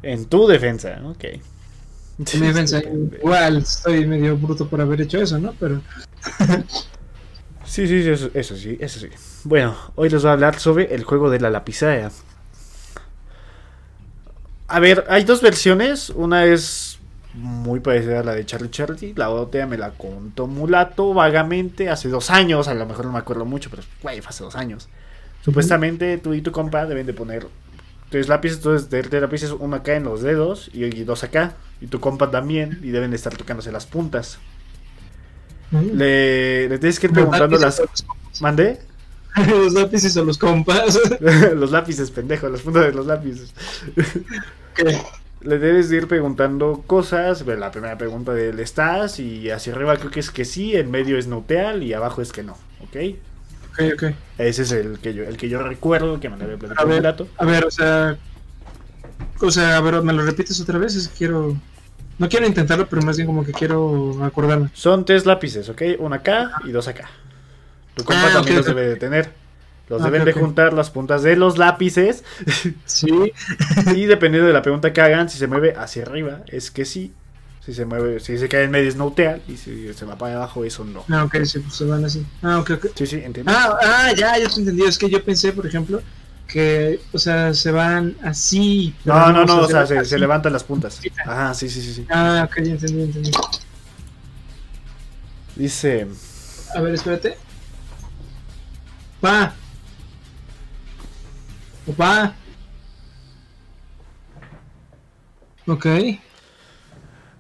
En 0.03 0.25
tu 0.25 0.47
defensa, 0.47 1.01
ok. 1.05 1.25
Mi 2.19 2.47
defensa, 2.47 2.81
igual 2.81 3.59
estoy 3.59 4.07
medio 4.07 4.37
bruto 4.37 4.67
por 4.69 4.81
haber 4.81 5.03
hecho 5.03 5.19
eso, 5.19 5.39
¿no? 5.39 5.55
Pero. 5.61 5.83
sí, 7.65 7.87
sí, 7.87 8.09
eso, 8.09 8.31
eso 8.33 8.57
sí, 8.57 8.77
eso 8.81 9.01
sí. 9.01 9.09
Bueno, 9.45 9.77
hoy 9.97 10.09
les 10.09 10.23
voy 10.23 10.31
a 10.31 10.33
hablar 10.33 10.59
sobre 10.59 10.95
el 10.95 11.05
juego 11.05 11.29
de 11.29 11.41
la 11.41 11.51
lapicera. 11.51 12.11
A 14.69 14.81
ver, 14.81 15.05
hay 15.09 15.25
dos 15.25 15.43
versiones. 15.43 16.11
Una 16.11 16.47
es 16.47 16.99
muy 17.35 17.81
parecida 17.81 18.21
a 18.21 18.23
la 18.25 18.35
de 18.35 18.47
Charlie 18.47 18.71
Charlie. 18.71 19.13
La 19.15 19.31
otra 19.31 19.67
me 19.67 19.77
la 19.77 19.91
contó 19.91 20.47
Mulato 20.47 21.13
vagamente 21.13 21.91
hace 21.91 22.09
dos 22.09 22.31
años. 22.31 22.67
A 22.67 22.75
lo 22.75 22.87
mejor 22.87 23.07
no 23.07 23.13
me 23.13 23.19
acuerdo 23.19 23.45
mucho, 23.45 23.71
pero 23.71 23.83
güey, 24.03 24.21
hace 24.27 24.43
dos 24.43 24.57
años. 24.57 24.89
Supuestamente 25.45 26.19
tú 26.19 26.35
y 26.35 26.41
tu 26.41 26.51
compa 26.51 26.87
deben 26.87 27.07
de 27.07 27.13
poner 27.13 27.47
tres 28.11 28.29
lápices, 28.29 28.59
entonces 28.59 28.91
de 28.91 29.03
tres 29.03 29.23
lápices, 29.23 29.51
uno 29.51 29.77
acá 29.77 29.95
en 29.95 30.05
los 30.05 30.23
dedos 30.23 30.71
y, 30.73 30.89
dos 31.05 31.25
acá. 31.25 31.55
Y 31.81 31.89
tu 31.89 32.01
compa 32.01 32.31
también, 32.31 32.81
y 32.83 32.91
deben 32.91 33.11
de 33.11 33.17
estar 33.17 33.37
tocándose 33.37 33.71
las 33.71 33.87
puntas. 33.87 34.39
le, 35.71 36.69
le, 36.69 36.79
tienes 36.79 36.99
que 36.99 37.07
ir 37.07 37.13
preguntando 37.13 37.59
las. 37.59 37.83
¿Mandé? 38.41 38.81
los 39.49 39.75
lápices 39.75 40.17
o 40.17 40.25
los 40.25 40.39
compas. 40.39 40.99
los 41.55 41.71
lápices, 41.71 42.11
pendejo, 42.11 42.49
las 42.49 42.63
puntas 42.63 42.87
de 42.87 42.93
los 42.93 43.07
lápices 43.07 43.53
le 45.47 45.59
debes 45.59 45.89
de 45.89 45.97
ir 45.97 46.09
preguntando 46.09 46.83
cosas. 46.87 47.47
La 47.47 47.71
primera 47.71 47.97
pregunta 47.97 48.35
de 48.35 48.51
él 48.51 48.61
estás 48.61 49.21
y 49.21 49.51
hacia 49.51 49.73
arriba 49.73 49.97
creo 49.97 50.11
que 50.11 50.21
es 50.21 50.31
que 50.31 50.45
sí, 50.45 50.77
en 50.77 50.91
medio 50.91 51.19
es 51.19 51.27
neutral 51.27 51.83
y 51.83 51.93
abajo 51.93 52.21
es 52.21 52.33
que 52.33 52.43
no, 52.43 52.57
¿ok? 52.83 53.17
Ese 54.39 54.63
es 54.63 54.73
el 54.73 54.99
que 54.99 55.15
yo, 55.15 55.25
el 55.25 55.37
que 55.37 55.49
yo 55.49 55.63
recuerdo 55.63 56.21
que 56.21 56.29
me 56.29 56.43
había 56.43 56.57
platicado 56.57 56.93
el 56.93 57.03
dato. 57.03 57.29
A 57.39 57.45
ver, 57.45 57.65
o 57.65 57.71
sea, 57.71 58.17
o 59.41 59.51
sea, 59.51 59.77
a 59.77 59.81
ver, 59.81 60.03
¿me 60.03 60.13
lo 60.13 60.23
repites 60.25 60.61
otra 60.61 60.79
vez? 60.79 60.95
Es 60.95 61.09
que 61.09 61.17
quiero... 61.17 61.57
No 62.19 62.29
quiero 62.31 62.47
intentarlo, 62.47 62.89
pero 62.89 63.03
más 63.03 63.17
bien 63.17 63.27
como 63.27 63.45
que 63.45 63.53
quiero 63.53 64.25
acordarme. 64.25 64.71
Son 64.73 65.05
tres 65.05 65.27
lápices, 65.27 65.69
¿ok? 65.69 65.83
Uno 65.99 66.15
acá 66.15 66.53
y 66.65 66.71
dos 66.71 66.89
acá. 66.89 67.11
Tu 67.95 68.05
compa 68.05 68.29
ah, 68.29 68.33
también 68.33 68.57
los 68.57 68.67
debe 68.67 68.87
de 68.87 68.97
tener. 68.97 69.31
Los 69.89 70.03
deben 70.03 70.25
de 70.25 70.33
juntar 70.33 70.73
las 70.73 70.91
puntas 70.91 71.23
de 71.23 71.37
los 71.37 71.59
lápices. 71.59 72.25
Sí. 72.87 73.33
y 73.95 74.07
dependiendo 74.07 74.47
de 74.47 74.55
la 74.55 74.63
pregunta 74.63 74.93
que 74.93 75.01
hagan, 75.01 75.29
si 75.29 75.39
se 75.39 75.47
mueve 75.47 75.75
hacia 75.77 76.03
arriba, 76.03 76.41
es 76.49 76.71
que 76.71 76.85
sí. 76.85 77.13
Si 77.67 77.75
se 77.75 77.85
mueve, 77.85 78.21
si 78.21 78.39
se 78.39 78.49
cae 78.49 78.63
en 78.63 78.71
medio 78.71 78.89
es 78.89 78.97
y 79.49 79.57
si 79.57 79.93
se 79.93 80.05
va 80.05 80.17
para 80.17 80.37
abajo, 80.37 80.65
eso 80.65 80.85
no. 80.85 81.05
Ah, 81.11 81.25
ok, 81.25 81.33
pues 81.33 81.51
se 81.51 81.85
van 81.85 82.05
así. 82.05 82.25
Ah, 82.41 82.61
ok, 82.61 82.71
ok. 82.77 82.87
Sí, 82.95 83.09
sí, 83.09 83.17
entiendo. 83.17 83.51
Ah, 83.53 83.77
ah, 83.83 84.13
ya, 84.17 84.39
ya 84.39 84.49
te 84.49 84.61
entendí. 84.61 84.85
Es 84.85 84.97
que 84.97 85.11
yo 85.11 85.25
pensé, 85.25 85.53
por 85.53 85.67
ejemplo, 85.67 86.01
que, 86.47 87.01
o 87.13 87.19
sea, 87.19 87.53
se 87.55 87.73
van 87.73 88.17
así. 88.23 88.95
No, 89.05 89.33
no, 89.33 89.45
no, 89.45 89.63
o 89.63 89.67
sea, 89.67 89.85
se, 89.85 90.05
se, 90.05 90.17
levantan 90.17 90.53
las 90.53 90.63
puntas. 90.63 91.01
Ajá, 91.25 91.55
sí, 91.55 91.69
sí, 91.69 91.83
sí, 91.83 91.93
sí. 91.93 92.07
Ah, 92.09 92.47
ok, 92.49 92.63
ya 92.63 92.71
entendí, 92.71 93.03
entendí. 93.03 93.33
Dice. 95.57 96.07
A 96.73 96.81
ver, 96.81 96.95
espérate. 96.95 97.37
Va. 99.25 99.53
Opa. 101.89 102.33
Ok. 105.67 105.87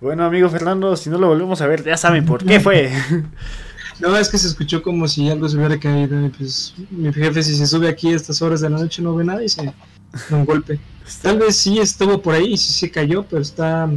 Bueno, 0.00 0.24
amigo 0.24 0.48
Fernando, 0.50 0.94
si 0.96 1.08
no 1.08 1.18
lo 1.18 1.28
volvemos 1.28 1.60
a 1.62 1.66
ver, 1.66 1.82
ya 1.82 1.96
saben 1.96 2.24
por 2.24 2.44
qué 2.44 2.60
fue. 2.60 2.92
No, 3.98 4.14
es 4.14 4.28
que 4.28 4.36
se 4.36 4.48
escuchó 4.48 4.82
como 4.82 5.08
si 5.08 5.30
algo 5.30 5.48
se 5.48 5.56
hubiera 5.56 5.80
caído. 5.80 6.30
Pues 6.36 6.74
mi 6.90 7.10
jefe, 7.12 7.42
si 7.42 7.56
se 7.56 7.66
sube 7.66 7.88
aquí 7.88 8.12
a 8.12 8.16
estas 8.16 8.42
horas 8.42 8.60
de 8.60 8.68
la 8.68 8.76
noche, 8.78 9.00
no 9.00 9.14
ve 9.14 9.24
nada 9.24 9.42
y 9.42 9.48
se 9.48 9.64
da 9.64 9.74
un 10.30 10.44
golpe. 10.44 10.78
Tal 11.22 11.38
vez 11.38 11.56
sí 11.56 11.78
estuvo 11.78 12.20
por 12.20 12.34
ahí 12.34 12.52
y 12.52 12.56
sí 12.58 12.72
se 12.72 12.90
cayó, 12.90 13.22
pero 13.22 13.40
está 13.40 13.88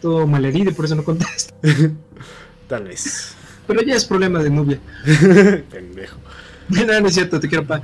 todo 0.00 0.26
malherido, 0.26 0.72
por 0.72 0.84
eso 0.84 0.94
no 0.94 1.04
contesta. 1.04 1.52
Tal 2.68 2.84
vez. 2.84 3.34
Pero 3.66 3.82
ya 3.82 3.96
es 3.96 4.04
problema 4.04 4.40
de 4.40 4.50
Nubia. 4.50 4.78
Pendejo. 5.70 6.18
No, 6.68 7.00
no 7.00 7.08
es 7.08 7.14
cierto, 7.14 7.40
te 7.40 7.48
quiero 7.48 7.66
pa. 7.66 7.82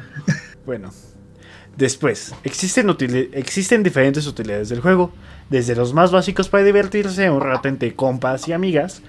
Bueno, 0.64 0.92
Después, 1.76 2.34
existen, 2.42 2.96
existen 3.32 3.82
diferentes 3.82 4.26
utilidades 4.26 4.70
del 4.70 4.80
juego, 4.80 5.12
desde 5.50 5.76
los 5.76 5.92
más 5.92 6.10
básicos 6.10 6.48
para 6.48 6.64
divertirse 6.64 7.30
un 7.30 7.42
rato 7.42 7.68
entre 7.68 7.94
compas 7.94 8.48
y 8.48 8.54
amigas, 8.54 9.02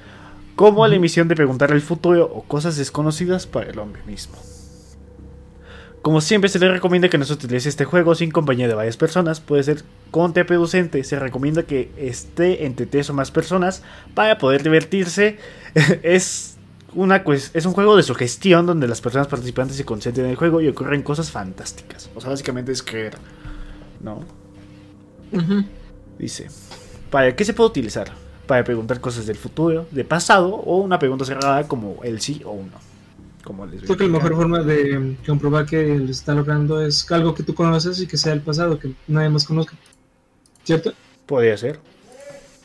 como 0.58 0.86
la 0.88 0.96
emisión 0.96 1.30
de 1.30 1.36
preguntar 1.36 1.72
el 1.72 1.82
futuro 1.82 2.26
o 2.26 2.44
cosas 2.44 2.76
desconocidas 2.76 3.48
para 3.48 3.70
el 3.70 3.80
hombre 3.80 4.02
mismo. 4.06 4.36
Como 6.02 6.20
siempre 6.20 6.50
se 6.50 6.60
le 6.60 6.72
recomienda 6.72 7.10
que 7.10 7.18
no 7.18 7.26
se 7.26 7.34
utilice 7.34 7.70
este 7.70 7.86
juego 7.86 8.16
sin 8.16 8.32
compañía 8.32 8.68
de 8.68 8.74
varias 8.74 8.98
personas, 8.98 9.40
puede 9.40 9.64
ser 9.64 9.84
contraproducente, 10.12 11.04
se 11.04 11.20
recomienda 11.20 11.64
que 11.64 11.92
esté 11.98 12.66
entre 12.66 12.86
tres 12.86 13.10
o 13.10 13.14
más 13.14 13.32
personas 13.32 13.82
para 14.14 14.38
poder 14.38 14.64
divertirse. 14.64 15.38
es 16.04 16.57
una 16.94 17.24
es 17.54 17.66
un 17.66 17.74
juego 17.74 17.96
de 17.96 18.04
sugestión 18.04 18.66
donde 18.66 18.88
las 18.88 19.02
personas 19.02 19.28
participantes 19.28 19.78
se 19.78 19.86
concentran 19.86 20.26
en 20.26 20.32
el 20.32 20.38
juego 20.38 20.62
y 20.62 20.68
ocurren 20.68 21.04
cosas 21.04 21.32
fantásticas. 21.32 22.10
O 22.16 22.22
sea, 22.22 22.30
básicamente 22.30 22.72
es 22.72 22.82
creer, 22.82 23.18
¿no? 24.02 24.24
Dice, 26.18 26.48
¿para 27.10 27.36
qué 27.36 27.44
se 27.46 27.54
puede 27.54 27.70
utilizar? 27.70 28.12
Para 28.48 28.64
preguntar 28.64 29.02
cosas 29.02 29.26
del 29.26 29.36
futuro, 29.36 29.86
de 29.92 30.06
pasado 30.06 30.56
o 30.56 30.78
una 30.78 30.98
pregunta 30.98 31.26
cerrada 31.26 31.68
como 31.68 32.02
el 32.04 32.22
sí 32.22 32.42
o 32.46 32.52
un 32.52 32.72
no. 32.72 32.78
Como 33.44 33.66
Creo 33.66 33.98
que 33.98 34.04
la 34.04 34.10
mejor 34.10 34.36
forma 34.36 34.60
de 34.60 35.16
comprobar 35.26 35.66
que 35.66 35.98
le 35.98 36.12
está 36.12 36.34
logrando 36.34 36.82
es 36.82 37.10
algo 37.12 37.34
que 37.34 37.44
tú 37.44 37.56
conoces 37.56 38.02
y 38.02 38.08
que 38.08 38.18
sea 38.18 38.34
el 38.34 38.42
pasado, 38.42 38.78
que 38.78 38.94
nadie 39.08 39.30
más 39.30 39.46
conozca. 39.46 39.74
¿Cierto? 40.64 40.94
Podría 41.26 41.56
ser. 41.58 41.80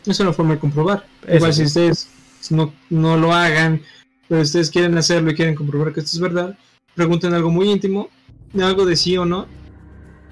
Es 0.05 0.19
una 0.19 0.33
forma 0.33 0.55
de 0.55 0.61
comprobar. 0.61 1.05
Igual 1.33 1.53
si 1.53 1.63
ustedes 1.65 2.09
no, 2.51 2.73
no 2.91 3.17
lo 3.17 3.33
hagan, 3.33 3.83
pero 4.33 4.41
ustedes 4.41 4.71
quieren 4.71 4.97
hacerlo 4.97 5.31
y 5.31 5.35
quieren 5.35 5.55
comprobar 5.55 5.93
que 5.93 6.01
esto 6.01 6.13
es 6.17 6.19
verdad, 6.19 6.57
pregunten 6.95 7.35
algo 7.35 7.51
muy 7.51 7.71
íntimo, 7.71 8.09
algo 8.59 8.87
de 8.87 8.97
sí 8.97 9.15
o 9.19 9.27
no, 9.27 9.47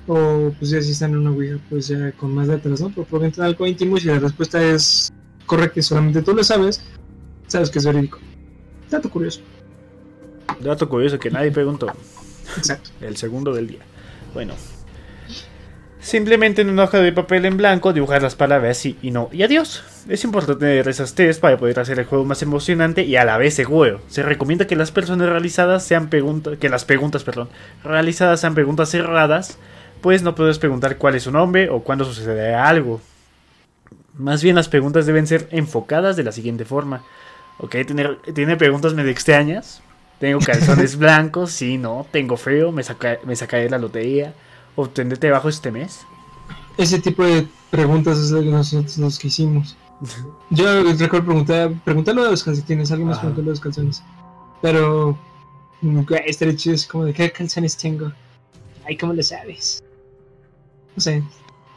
o 0.06 0.54
pues 0.58 0.70
ya 0.70 0.80
si 0.80 0.92
están 0.92 1.10
en 1.10 1.18
una 1.18 1.32
Ouija, 1.32 1.58
pues 1.68 1.88
ya 1.88 2.10
con 2.12 2.34
más 2.34 2.48
letras, 2.48 2.80
¿no? 2.80 2.88
Pero 2.88 3.04
pregunten 3.04 3.44
algo 3.44 3.66
íntimo 3.66 3.98
y 3.98 4.00
si 4.00 4.06
la 4.06 4.18
respuesta 4.18 4.64
es 4.64 5.12
correcta 5.44 5.80
y 5.80 5.82
solamente 5.82 6.22
tú 6.22 6.32
lo 6.32 6.42
sabes, 6.42 6.80
sabes 7.46 7.68
que 7.68 7.78
es 7.78 7.84
verídico. 7.84 8.18
Dato 8.88 9.10
curioso. 9.10 9.42
Dato 10.62 10.88
curioso 10.88 11.18
que 11.18 11.30
nadie 11.30 11.50
preguntó. 11.50 11.88
Exacto. 12.56 12.88
El 13.02 13.18
segundo 13.18 13.52
del 13.52 13.66
día. 13.66 13.80
Bueno. 14.32 14.54
Simplemente 16.00 16.62
en 16.62 16.70
una 16.70 16.84
hoja 16.84 16.98
de 16.98 17.12
papel 17.12 17.44
en 17.44 17.58
blanco 17.58 17.92
dibujar 17.92 18.22
las 18.22 18.34
palabras 18.34 18.78
sí 18.78 18.96
y 19.02 19.10
no 19.10 19.28
y 19.32 19.42
adiós. 19.42 19.84
Es 20.08 20.24
importante 20.24 20.60
tener 20.60 20.88
esas 20.88 21.14
test 21.14 21.40
para 21.40 21.58
poder 21.58 21.78
hacer 21.78 21.98
el 21.98 22.06
juego 22.06 22.24
más 22.24 22.40
emocionante 22.40 23.04
y 23.04 23.16
a 23.16 23.24
la 23.26 23.36
vez 23.36 23.54
seguro. 23.54 24.00
Se 24.08 24.22
recomienda 24.22 24.66
que 24.66 24.76
las 24.76 24.90
personas 24.90 25.28
realizadas 25.28 25.84
sean 25.84 26.08
preguntas, 26.08 26.56
que 26.58 26.70
las 26.70 26.86
preguntas, 26.86 27.22
perdón, 27.22 27.50
realizadas 27.84 28.40
sean 28.40 28.54
preguntas 28.54 28.88
cerradas, 28.88 29.58
pues 30.00 30.22
no 30.22 30.34
puedes 30.34 30.58
preguntar 30.58 30.96
cuál 30.96 31.16
es 31.16 31.24
su 31.24 31.32
nombre 31.32 31.68
o 31.68 31.80
cuándo 31.80 32.06
sucederá 32.06 32.66
algo. 32.66 33.02
Más 34.16 34.42
bien 34.42 34.56
las 34.56 34.68
preguntas 34.68 35.04
deben 35.04 35.26
ser 35.26 35.48
enfocadas 35.50 36.16
de 36.16 36.24
la 36.24 36.32
siguiente 36.32 36.64
forma. 36.64 37.04
Ok, 37.58 37.76
tiene, 37.86 38.16
tiene 38.34 38.56
preguntas 38.56 38.94
medio 38.94 39.10
extrañas. 39.10 39.82
Tengo 40.18 40.40
calzones 40.40 40.96
blancos, 40.98 41.50
sí, 41.50 41.76
no. 41.76 42.06
Tengo 42.10 42.38
frío, 42.38 42.72
me, 42.72 42.82
saca, 42.82 43.18
me 43.24 43.36
sacaré 43.36 43.64
de 43.64 43.70
la 43.70 43.78
lotería. 43.78 44.32
¿Obtendré 44.76 45.18
trabajo 45.18 45.48
este 45.48 45.70
mes? 45.70 46.06
Ese 46.76 46.98
tipo 47.00 47.24
de 47.24 47.46
preguntas 47.70 48.18
es 48.18 48.30
lo 48.30 48.40
que 48.40 48.50
nosotros 48.50 48.98
nos 48.98 49.18
quisimos. 49.18 49.76
Yo 50.50 50.82
recuerdo 50.82 51.26
preguntar, 51.26 51.72
preguntarlo 51.84 52.24
de 52.24 52.30
los 52.30 52.42
calcetines, 52.42 52.90
alguien 52.90 53.08
más 53.08 53.18
preguntó 53.18 53.42
de 53.42 53.48
los 53.48 53.60
calzones. 53.60 54.02
Pero, 54.62 55.18
estaría 56.24 56.56
chido, 56.56 56.74
es 56.74 56.86
como 56.86 57.04
de 57.04 57.12
qué 57.12 57.30
calzones 57.30 57.76
tengo. 57.76 58.12
Ay, 58.86 58.96
¿cómo 58.96 59.12
lo 59.12 59.22
sabes? 59.22 59.82
No 60.96 61.02
sé, 61.02 61.22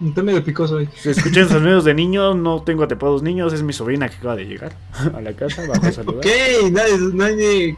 Estoy 0.01 0.23
medio 0.23 0.43
picoso 0.43 0.75
hoy. 0.75 0.89
Si 0.95 1.09
escuchan 1.09 1.47
sonidos 1.47 1.85
de 1.85 1.93
niños, 1.93 2.35
no 2.35 2.61
tengo 2.63 2.83
atepados 2.83 3.21
niños, 3.21 3.53
es 3.53 3.61
mi 3.61 3.73
sobrina 3.73 4.09
que 4.09 4.15
acaba 4.15 4.35
de 4.35 4.45
llegar 4.45 4.75
a 5.13 5.21
la 5.21 5.33
casa. 5.33 5.61
Vamos 5.67 5.83
a 5.85 5.91
saludar. 5.91 6.17
ok, 6.17 6.71
nadie, 6.71 6.97
nadie, 7.13 7.77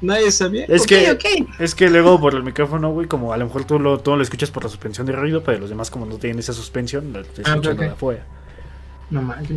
nadie 0.00 0.32
sabía. 0.32 0.64
Es, 0.64 0.86
que, 0.86 1.16
es 1.58 1.74
que 1.74 1.90
luego 1.90 2.18
por 2.20 2.34
el 2.34 2.42
micrófono, 2.42 2.90
güey, 2.92 3.06
como 3.06 3.32
a 3.32 3.36
lo 3.36 3.44
mejor 3.44 3.64
tú 3.64 3.78
lo, 3.78 4.00
tú 4.00 4.16
lo 4.16 4.22
escuchas 4.22 4.50
por 4.50 4.64
la 4.64 4.70
suspensión 4.70 5.06
de 5.06 5.12
ruido, 5.12 5.44
pero 5.44 5.58
los 5.58 5.68
demás, 5.68 5.90
como 5.90 6.06
no 6.06 6.16
tienen 6.16 6.38
esa 6.38 6.52
suspensión, 6.52 7.14
estoy 7.14 7.44
ah, 7.46 7.50
escuchando 7.50 7.82
de 7.82 7.88
afuera. 7.88 8.24
No 9.10 9.22
mames. 9.22 9.48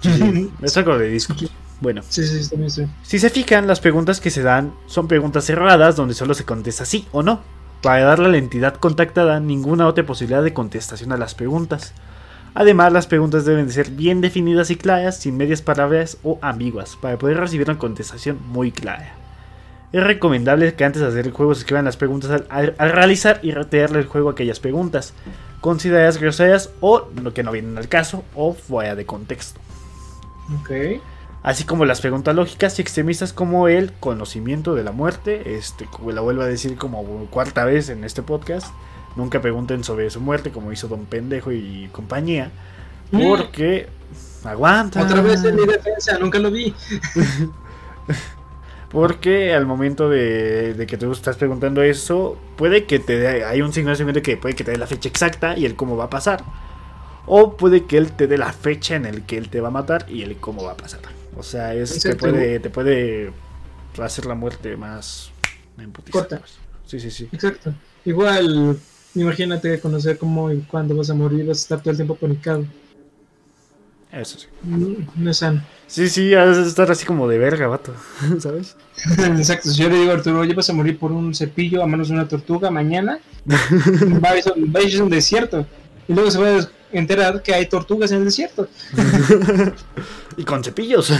Sí, 0.00 0.50
me 0.58 0.68
saco 0.68 0.98
de 0.98 1.08
disco. 1.10 1.34
Bueno, 1.80 2.02
sí, 2.06 2.26
sí, 2.26 2.56
si 3.02 3.18
se 3.18 3.30
fijan, 3.30 3.66
las 3.66 3.80
preguntas 3.80 4.20
que 4.20 4.30
se 4.30 4.42
dan 4.42 4.74
son 4.84 5.08
preguntas 5.08 5.46
cerradas 5.46 5.96
donde 5.96 6.12
solo 6.12 6.34
se 6.34 6.44
contesta 6.44 6.84
sí 6.84 7.06
o 7.12 7.22
no 7.22 7.40
para 7.82 8.04
darle 8.04 8.26
a 8.26 8.30
la 8.30 8.38
entidad 8.38 8.74
contactada 8.74 9.40
ninguna 9.40 9.86
otra 9.86 10.04
posibilidad 10.04 10.42
de 10.42 10.52
contestación 10.52 11.12
a 11.12 11.16
las 11.16 11.34
preguntas. 11.34 11.94
Además, 12.54 12.92
las 12.92 13.06
preguntas 13.06 13.44
deben 13.44 13.66
de 13.66 13.72
ser 13.72 13.90
bien 13.90 14.20
definidas 14.20 14.70
y 14.70 14.76
claras, 14.76 15.18
sin 15.18 15.36
medias 15.36 15.62
palabras 15.62 16.18
o 16.22 16.38
ambiguas, 16.42 16.96
para 16.96 17.16
poder 17.16 17.38
recibir 17.38 17.68
una 17.68 17.78
contestación 17.78 18.38
muy 18.48 18.72
clara. 18.72 19.14
Es 19.92 20.02
recomendable 20.02 20.74
que 20.74 20.84
antes 20.84 21.02
de 21.02 21.08
hacer 21.08 21.26
el 21.26 21.32
juego 21.32 21.54
se 21.54 21.60
escriban 21.60 21.84
las 21.84 21.96
preguntas 21.96 22.42
al, 22.48 22.74
realizar 22.78 23.40
y 23.42 23.52
retirarle 23.52 24.00
el 24.00 24.06
juego 24.06 24.30
aquellas 24.30 24.60
preguntas, 24.60 25.14
consideradas 25.60 26.18
groseras 26.18 26.70
o 26.80 27.08
lo 27.22 27.34
que 27.34 27.42
no 27.42 27.52
vienen 27.52 27.78
al 27.78 27.88
caso 27.88 28.24
o 28.34 28.54
fuera 28.54 28.94
de 28.94 29.06
contexto. 29.06 29.60
Ok 30.60 31.00
así 31.42 31.64
como 31.64 31.84
las 31.84 32.00
preguntas 32.00 32.34
lógicas 32.34 32.78
y 32.78 32.82
extremistas 32.82 33.32
como 33.32 33.68
el 33.68 33.92
conocimiento 33.92 34.74
de 34.74 34.84
la 34.84 34.92
muerte, 34.92 35.56
este, 35.56 35.86
como 35.86 36.12
la 36.12 36.20
vuelvo 36.20 36.42
a 36.42 36.46
decir 36.46 36.76
como 36.76 37.02
cuarta 37.30 37.64
vez 37.64 37.88
en 37.88 38.04
este 38.04 38.22
podcast, 38.22 38.68
nunca 39.16 39.40
pregunten 39.40 39.84
sobre 39.84 40.10
su 40.10 40.20
muerte 40.20 40.50
como 40.50 40.72
hizo 40.72 40.88
Don 40.88 41.06
Pendejo 41.06 41.52
y 41.52 41.88
compañía, 41.92 42.50
mm. 43.10 43.22
porque 43.22 43.88
aguanta. 44.44 45.02
Otra 45.02 45.22
vez 45.22 45.44
en 45.44 45.56
mi 45.56 45.66
defensa, 45.66 46.18
nunca 46.18 46.38
lo 46.38 46.50
vi. 46.50 46.74
porque 48.90 49.54
al 49.54 49.66
momento 49.66 50.08
de, 50.08 50.84
que 50.88 50.96
tú 50.96 51.12
estás 51.12 51.36
preguntando 51.36 51.82
eso, 51.82 52.38
puede 52.56 52.84
que 52.84 52.98
te 52.98 53.18
dé, 53.18 53.44
hay 53.44 53.62
un 53.62 53.72
signo 53.72 53.94
de 53.94 54.22
que 54.22 54.36
puede 54.36 54.54
que 54.54 54.64
te 54.64 54.72
dé 54.72 54.78
la 54.78 54.86
fecha 54.86 55.08
exacta 55.08 55.56
y 55.56 55.64
el 55.64 55.76
cómo 55.76 55.96
va 55.96 56.04
a 56.04 56.10
pasar. 56.10 56.44
O 57.26 57.56
puede 57.56 57.84
que 57.84 57.96
él 57.96 58.12
te 58.12 58.26
dé 58.26 58.38
la 58.38 58.52
fecha 58.52 58.96
en 58.96 59.06
el 59.06 59.22
que 59.22 59.38
él 59.38 59.50
te 59.50 59.60
va 59.60 59.68
a 59.68 59.70
matar 59.70 60.06
y 60.08 60.22
el 60.22 60.36
cómo 60.38 60.64
va 60.64 60.72
a 60.72 60.76
pasar. 60.76 61.19
O 61.36 61.42
sea, 61.42 61.74
es, 61.74 61.98
te, 62.00 62.16
puede, 62.16 62.60
te 62.60 62.70
puede 62.70 63.32
hacer 63.98 64.26
la 64.26 64.34
muerte 64.34 64.76
más 64.76 65.30
corta. 66.10 66.38
Pues. 66.38 66.58
Sí, 66.86 67.00
sí, 67.00 67.10
sí. 67.10 67.28
Exacto. 67.32 67.72
Igual, 68.04 68.78
imagínate 69.14 69.78
conocer 69.80 70.18
cómo 70.18 70.50
y 70.50 70.60
cuándo 70.62 70.96
vas 70.96 71.10
a 71.10 71.14
morir, 71.14 71.46
vas 71.46 71.58
a 71.58 71.62
estar 71.62 71.80
todo 71.80 71.90
el 71.90 71.96
tiempo 71.96 72.16
panicado. 72.16 72.64
Eso 74.12 74.40
sí. 74.40 74.48
No, 74.64 75.30
es 75.30 75.36
sano. 75.36 75.62
Sí, 75.86 76.08
sí, 76.08 76.34
vas 76.34 76.58
a 76.58 76.66
estar 76.66 76.90
así 76.90 77.06
como 77.06 77.28
de 77.28 77.38
verga, 77.38 77.68
vato, 77.68 77.94
¿sabes? 78.40 78.76
Exacto, 79.18 79.70
si 79.70 79.82
yo 79.82 79.88
le 79.88 79.98
digo 79.98 80.10
a 80.10 80.14
Arturo, 80.14 80.40
oye, 80.40 80.54
vas 80.54 80.68
a 80.68 80.72
morir 80.72 80.98
por 80.98 81.12
un 81.12 81.34
cepillo 81.34 81.82
a 81.82 81.86
manos 81.86 82.08
de 82.08 82.14
una 82.14 82.26
tortuga 82.26 82.70
mañana, 82.70 83.20
va 83.46 84.30
a 84.30 84.82
ir 84.82 85.00
a 85.00 85.04
un 85.04 85.10
desierto. 85.10 85.64
Y 86.08 86.12
luego 86.12 86.30
se 86.30 86.38
va 86.38 86.48
a 86.48 86.68
enterar 86.92 87.42
que 87.42 87.54
hay 87.54 87.66
tortugas 87.66 88.10
en 88.12 88.18
el 88.18 88.24
desierto. 88.24 88.68
y 90.36 90.44
con 90.44 90.64
cepillos. 90.64 91.12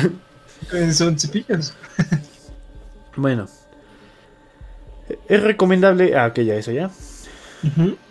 Son 0.92 1.18
cepillos. 1.18 1.74
bueno. 3.16 3.48
Es 5.28 5.42
recomendable. 5.42 6.16
Ah, 6.16 6.26
ok, 6.26 6.40
ya 6.40 6.54
eso 6.54 6.72
ya. 6.72 6.90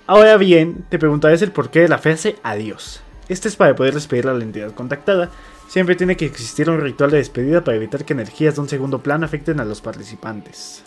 Ahora 0.06 0.38
bien, 0.38 0.86
te 0.90 1.00
preguntarás 1.00 1.42
el 1.42 1.52
porqué 1.52 1.82
de 1.82 1.88
la 1.88 1.98
frase 1.98 2.36
adiós. 2.44 3.02
Este 3.30 3.48
es 3.48 3.56
para 3.56 3.76
poder 3.76 3.94
despedir 3.94 4.28
a 4.28 4.34
la 4.34 4.44
entidad 4.44 4.72
contactada. 4.74 5.30
Siempre 5.68 5.96
tiene 5.96 6.18
que 6.18 6.26
existir 6.26 6.70
un 6.70 6.82
ritual 6.82 7.12
de 7.12 7.18
despedida 7.18 7.64
para 7.64 7.78
evitar 7.78 8.04
que 8.04 8.14
energías 8.14 8.56
de 8.56 8.62
un 8.62 8.70
segundo 8.70 9.04
plano 9.04 9.26
afecten 9.26 9.60
a 9.60 9.66
los 9.66 9.82
participantes. 9.82 10.84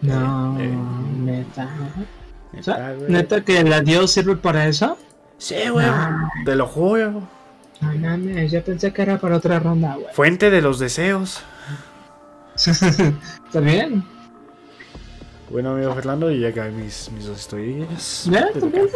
No, 0.00 0.60
eh, 0.60 0.72
neta. 1.18 1.68
¿Neta 3.08 3.44
que 3.44 3.58
el 3.58 3.72
adiós 3.72 4.12
sirve 4.12 4.36
para 4.36 4.68
eso? 4.68 4.96
Sí, 5.38 5.68
güey. 5.70 5.86
Te 6.44 6.54
lo 6.56 6.66
juro. 6.66 7.22
Ay, 7.80 7.98
mames, 7.98 8.50
ya 8.50 8.62
pensé 8.62 8.92
que 8.92 9.02
era 9.02 9.18
para 9.18 9.36
otra 9.36 9.58
ronda, 9.58 9.94
güey. 9.94 10.06
Fuente 10.12 10.50
de 10.50 10.62
los 10.62 10.78
deseos. 10.78 11.42
¿Está 12.56 13.60
bien? 13.60 14.04
Bueno, 15.50 15.72
amigo 15.72 15.94
Fernando, 15.94 16.30
y 16.30 16.40
ya 16.40 16.48
acabé 16.48 16.70
mis, 16.70 17.10
mis 17.12 17.26
dos 17.26 17.38
historias. 17.38 18.28
¿Ya? 18.30 18.50
¿También? 18.52 18.88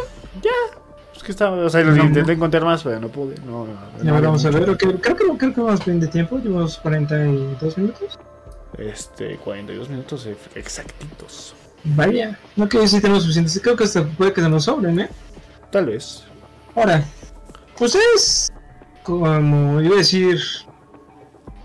Ya. 0.42 0.78
Es 1.14 1.22
que 1.22 1.32
estaba, 1.32 1.56
o 1.56 1.68
sea, 1.68 1.82
los 1.82 1.98
intenté 1.98 2.32
encontrar 2.32 2.64
más, 2.64 2.82
pero 2.82 3.00
no 3.00 3.08
pude. 3.08 3.34
No, 3.44 3.66
ya 4.02 4.12
vamos 4.12 4.44
a 4.44 4.50
ver. 4.50 4.62
creo, 4.76 4.78
que, 4.78 5.00
creo 5.00 5.54
que 5.54 5.60
vamos 5.60 5.84
bien 5.84 5.98
de 5.98 6.06
tiempo. 6.06 6.38
Llevamos 6.38 6.78
42 6.78 7.78
minutos. 7.78 8.18
Este, 8.78 9.36
42 9.38 9.88
minutos 9.88 10.28
exactitos. 10.54 11.54
Vaya, 11.82 12.38
no 12.54 12.68
que 12.68 12.86
si 12.86 13.00
tenemos 13.00 13.24
suficientes. 13.24 13.60
Creo 13.60 13.76
que 13.76 13.84
hasta 13.84 14.04
puede 14.04 14.32
que 14.32 14.40
se 14.40 14.48
nos 14.48 14.64
sobren, 14.64 15.00
¿eh? 15.00 15.08
Tal 15.70 15.86
vez. 15.86 16.24
Ahora, 16.78 17.04
pues 17.76 17.96
es 18.14 18.52
como 19.02 19.80
iba 19.80 19.96
a 19.96 19.98
decir, 19.98 20.38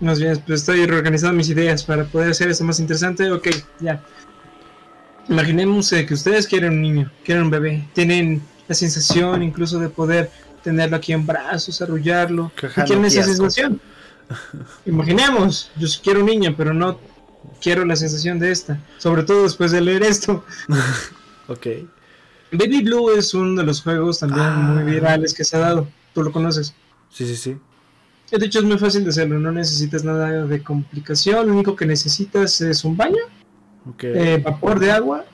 más 0.00 0.18
bien, 0.18 0.42
pues 0.44 0.62
estoy 0.62 0.84
reorganizando 0.86 1.36
mis 1.36 1.48
ideas 1.48 1.84
para 1.84 2.04
poder 2.04 2.32
hacer 2.32 2.48
esto 2.48 2.64
más 2.64 2.80
interesante. 2.80 3.30
Ok, 3.30 3.46
ya. 3.78 4.02
Imaginemos 5.28 5.90
que 5.90 6.12
ustedes 6.12 6.48
quieren 6.48 6.72
un 6.72 6.82
niño, 6.82 7.12
quieren 7.24 7.44
un 7.44 7.50
bebé, 7.50 7.86
tienen 7.92 8.42
la 8.66 8.74
sensación 8.74 9.44
incluso 9.44 9.78
de 9.78 9.88
poder 9.88 10.32
tenerlo 10.64 10.96
aquí 10.96 11.12
en 11.12 11.24
brazos, 11.24 11.80
arrullarlo. 11.80 12.50
quieren 12.84 13.04
esa 13.04 13.22
sensación? 13.22 13.80
Imaginemos, 14.84 15.70
yo 15.76 15.86
quiero 16.02 16.20
un 16.20 16.26
niño, 16.26 16.54
pero 16.56 16.74
no 16.74 16.98
quiero 17.62 17.84
la 17.84 17.94
sensación 17.94 18.40
de 18.40 18.50
esta, 18.50 18.80
sobre 18.98 19.22
todo 19.22 19.44
después 19.44 19.70
de 19.70 19.80
leer 19.80 20.02
esto. 20.02 20.44
ok. 21.46 21.66
Baby 22.52 22.82
Blue 22.82 23.10
es 23.10 23.34
uno 23.34 23.60
de 23.60 23.66
los 23.66 23.82
juegos 23.82 24.20
también 24.20 24.54
muy 24.54 24.82
ah. 24.82 24.84
virales 24.84 25.34
que 25.34 25.44
se 25.44 25.56
ha 25.56 25.60
dado. 25.60 25.88
¿Tú 26.12 26.22
lo 26.22 26.32
conoces? 26.32 26.74
Sí, 27.10 27.26
sí, 27.26 27.36
sí. 27.36 27.56
De 28.30 28.46
hecho 28.46 28.58
es 28.58 28.64
muy 28.64 28.78
fácil 28.78 29.04
de 29.04 29.10
hacerlo, 29.10 29.38
no 29.38 29.52
necesitas 29.52 30.02
nada 30.02 30.46
de 30.46 30.62
complicación, 30.62 31.46
lo 31.46 31.52
único 31.52 31.76
que 31.76 31.86
necesitas 31.86 32.60
es 32.60 32.84
un 32.84 32.96
baño, 32.96 33.22
eh, 34.00 34.42
vapor 34.42 34.80
de 34.80 34.90
agua 34.90 35.24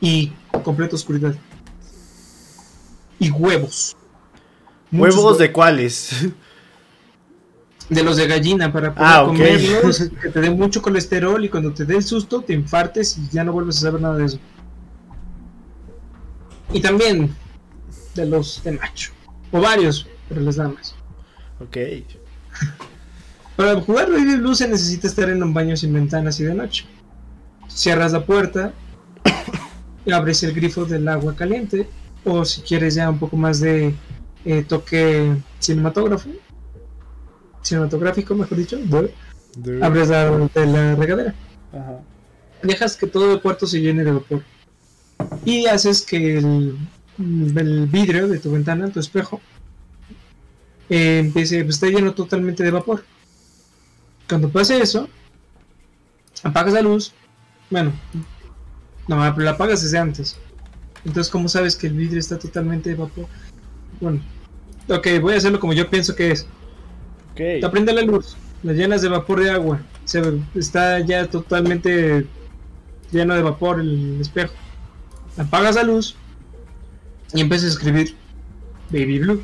y 0.00 0.32
completa 0.62 0.96
oscuridad. 0.96 1.34
Y 3.18 3.30
huevos. 3.30 3.96
¿Huevos 4.90 5.38
de 5.38 5.52
cuáles? 5.52 6.28
De 7.88 8.02
los 8.02 8.16
de 8.16 8.26
gallina 8.26 8.72
para 8.72 8.94
poder 8.94 9.10
ah, 9.10 9.24
comerlos, 9.26 10.10
que 10.20 10.28
te 10.28 10.40
den 10.40 10.56
mucho 10.56 10.82
colesterol 10.82 11.44
y 11.44 11.48
cuando 11.48 11.72
te 11.72 11.84
dé 11.84 11.96
el 11.96 12.02
susto 12.02 12.40
te 12.40 12.52
infartes 12.52 13.18
y 13.18 13.28
ya 13.30 13.44
no 13.44 13.52
vuelves 13.52 13.78
a 13.78 13.80
saber 13.80 14.00
nada 14.00 14.16
de 14.16 14.26
eso. 14.26 14.38
Y 16.72 16.80
también 16.80 17.34
de 18.14 18.26
los 18.26 18.62
de 18.64 18.72
macho. 18.72 19.12
O 19.50 19.60
varios, 19.60 20.06
pero 20.28 20.40
las 20.40 20.56
damas. 20.56 20.94
Ok. 21.60 21.76
Para 23.56 23.80
jugar 23.80 24.10
Baby 24.10 24.36
Blue 24.36 24.54
se 24.54 24.66
necesita 24.68 25.06
estar 25.06 25.28
en 25.28 25.42
un 25.42 25.52
baño 25.52 25.76
sin 25.76 25.92
ventanas 25.92 26.40
y 26.40 26.44
de 26.44 26.54
noche. 26.54 26.86
Cierras 27.68 28.12
la 28.12 28.24
puerta, 28.24 28.72
y 30.04 30.12
abres 30.12 30.42
el 30.42 30.52
grifo 30.52 30.84
del 30.84 31.06
agua 31.08 31.36
caliente, 31.36 31.88
o 32.24 32.44
si 32.44 32.62
quieres 32.62 32.94
ya 32.94 33.08
un 33.08 33.18
poco 33.18 33.36
más 33.36 33.60
de 33.60 33.94
eh, 34.44 34.64
toque 34.66 35.36
cinematógrafo, 35.60 36.28
cinematográfico, 37.62 38.34
mejor 38.34 38.58
dicho, 38.58 38.78
abres 39.80 40.08
la, 40.08 40.30
de 40.30 40.66
la 40.66 40.94
regadera. 40.96 41.34
Dejas 42.62 42.96
que 42.96 43.06
todo 43.06 43.32
el 43.34 43.40
cuarto 43.40 43.66
se 43.66 43.80
llene 43.80 44.04
de 44.04 44.12
vapor. 44.12 44.42
Y 45.44 45.66
haces 45.66 46.02
que 46.02 46.38
el, 46.38 46.76
vidrio 47.18 48.28
de 48.28 48.38
tu 48.38 48.52
ventana, 48.52 48.90
tu 48.90 49.00
espejo, 49.00 49.40
eh, 50.88 51.18
empiece, 51.18 51.62
pues, 51.64 51.76
esté 51.76 51.90
lleno 51.90 52.12
totalmente 52.12 52.62
de 52.62 52.70
vapor. 52.70 53.04
Cuando 54.28 54.50
pase 54.50 54.80
eso, 54.80 55.08
apagas 56.42 56.74
la 56.74 56.82
luz. 56.82 57.12
Bueno, 57.70 57.92
no, 59.08 59.16
pero 59.34 59.44
la 59.44 59.52
apagas 59.52 59.82
desde 59.82 59.98
antes. 59.98 60.36
Entonces, 61.04 61.30
¿cómo 61.30 61.48
sabes 61.48 61.76
que 61.76 61.88
el 61.88 61.94
vidrio 61.94 62.20
está 62.20 62.38
totalmente 62.38 62.90
de 62.90 62.96
vapor? 62.96 63.26
Bueno, 64.00 64.20
ok, 64.88 65.06
voy 65.20 65.34
a 65.34 65.36
hacerlo 65.38 65.58
como 65.58 65.72
yo 65.72 65.88
pienso 65.90 66.14
que 66.14 66.30
es. 66.30 66.46
Okay. 67.32 67.60
Te 67.60 67.68
prende 67.70 67.92
la 67.92 68.02
luz, 68.02 68.36
la 68.62 68.72
llenas 68.72 69.02
de 69.02 69.08
vapor 69.08 69.42
de 69.42 69.50
agua. 69.50 69.80
Se, 70.04 70.22
está 70.54 71.00
ya 71.00 71.26
totalmente 71.28 72.26
lleno 73.10 73.34
de 73.34 73.42
vapor 73.42 73.80
el 73.80 74.20
espejo. 74.20 74.54
Apagas 75.36 75.76
la 75.76 75.82
luz 75.82 76.16
y 77.32 77.40
empiezas 77.40 77.70
a 77.70 77.72
escribir 77.72 78.14
Baby 78.90 79.18
Blue. 79.18 79.42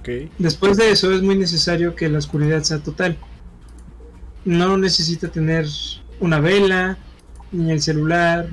Okay. 0.00 0.30
Después 0.38 0.76
de 0.76 0.90
eso 0.90 1.12
es 1.12 1.22
muy 1.22 1.36
necesario 1.36 1.94
que 1.94 2.08
la 2.08 2.18
oscuridad 2.18 2.62
sea 2.62 2.78
total. 2.78 3.18
No 4.44 4.76
necesita 4.76 5.28
tener 5.28 5.66
una 6.20 6.40
vela, 6.40 6.98
ni 7.52 7.70
el 7.70 7.82
celular, 7.82 8.48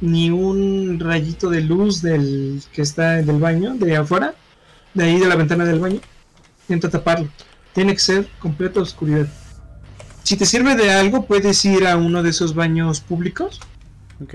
ni 0.00 0.30
un 0.30 0.98
rayito 1.00 1.50
de 1.50 1.62
luz 1.62 2.02
del 2.02 2.62
que 2.72 2.82
está 2.82 3.18
en 3.18 3.28
el 3.28 3.38
baño, 3.38 3.74
de 3.74 3.96
afuera, 3.96 4.34
de 4.94 5.04
ahí 5.04 5.18
de 5.18 5.26
la 5.26 5.36
ventana 5.36 5.64
del 5.64 5.80
baño. 5.80 6.00
Intenta 6.68 6.90
taparlo. 6.90 7.28
Tiene 7.72 7.92
que 7.92 8.00
ser 8.00 8.28
completa 8.38 8.80
oscuridad. 8.80 9.28
Si 10.22 10.36
te 10.36 10.46
sirve 10.46 10.74
de 10.74 10.90
algo, 10.90 11.26
puedes 11.26 11.64
ir 11.64 11.86
a 11.86 11.96
uno 11.96 12.22
de 12.22 12.30
esos 12.30 12.54
baños 12.54 13.00
públicos. 13.00 13.60
Ok. 14.22 14.34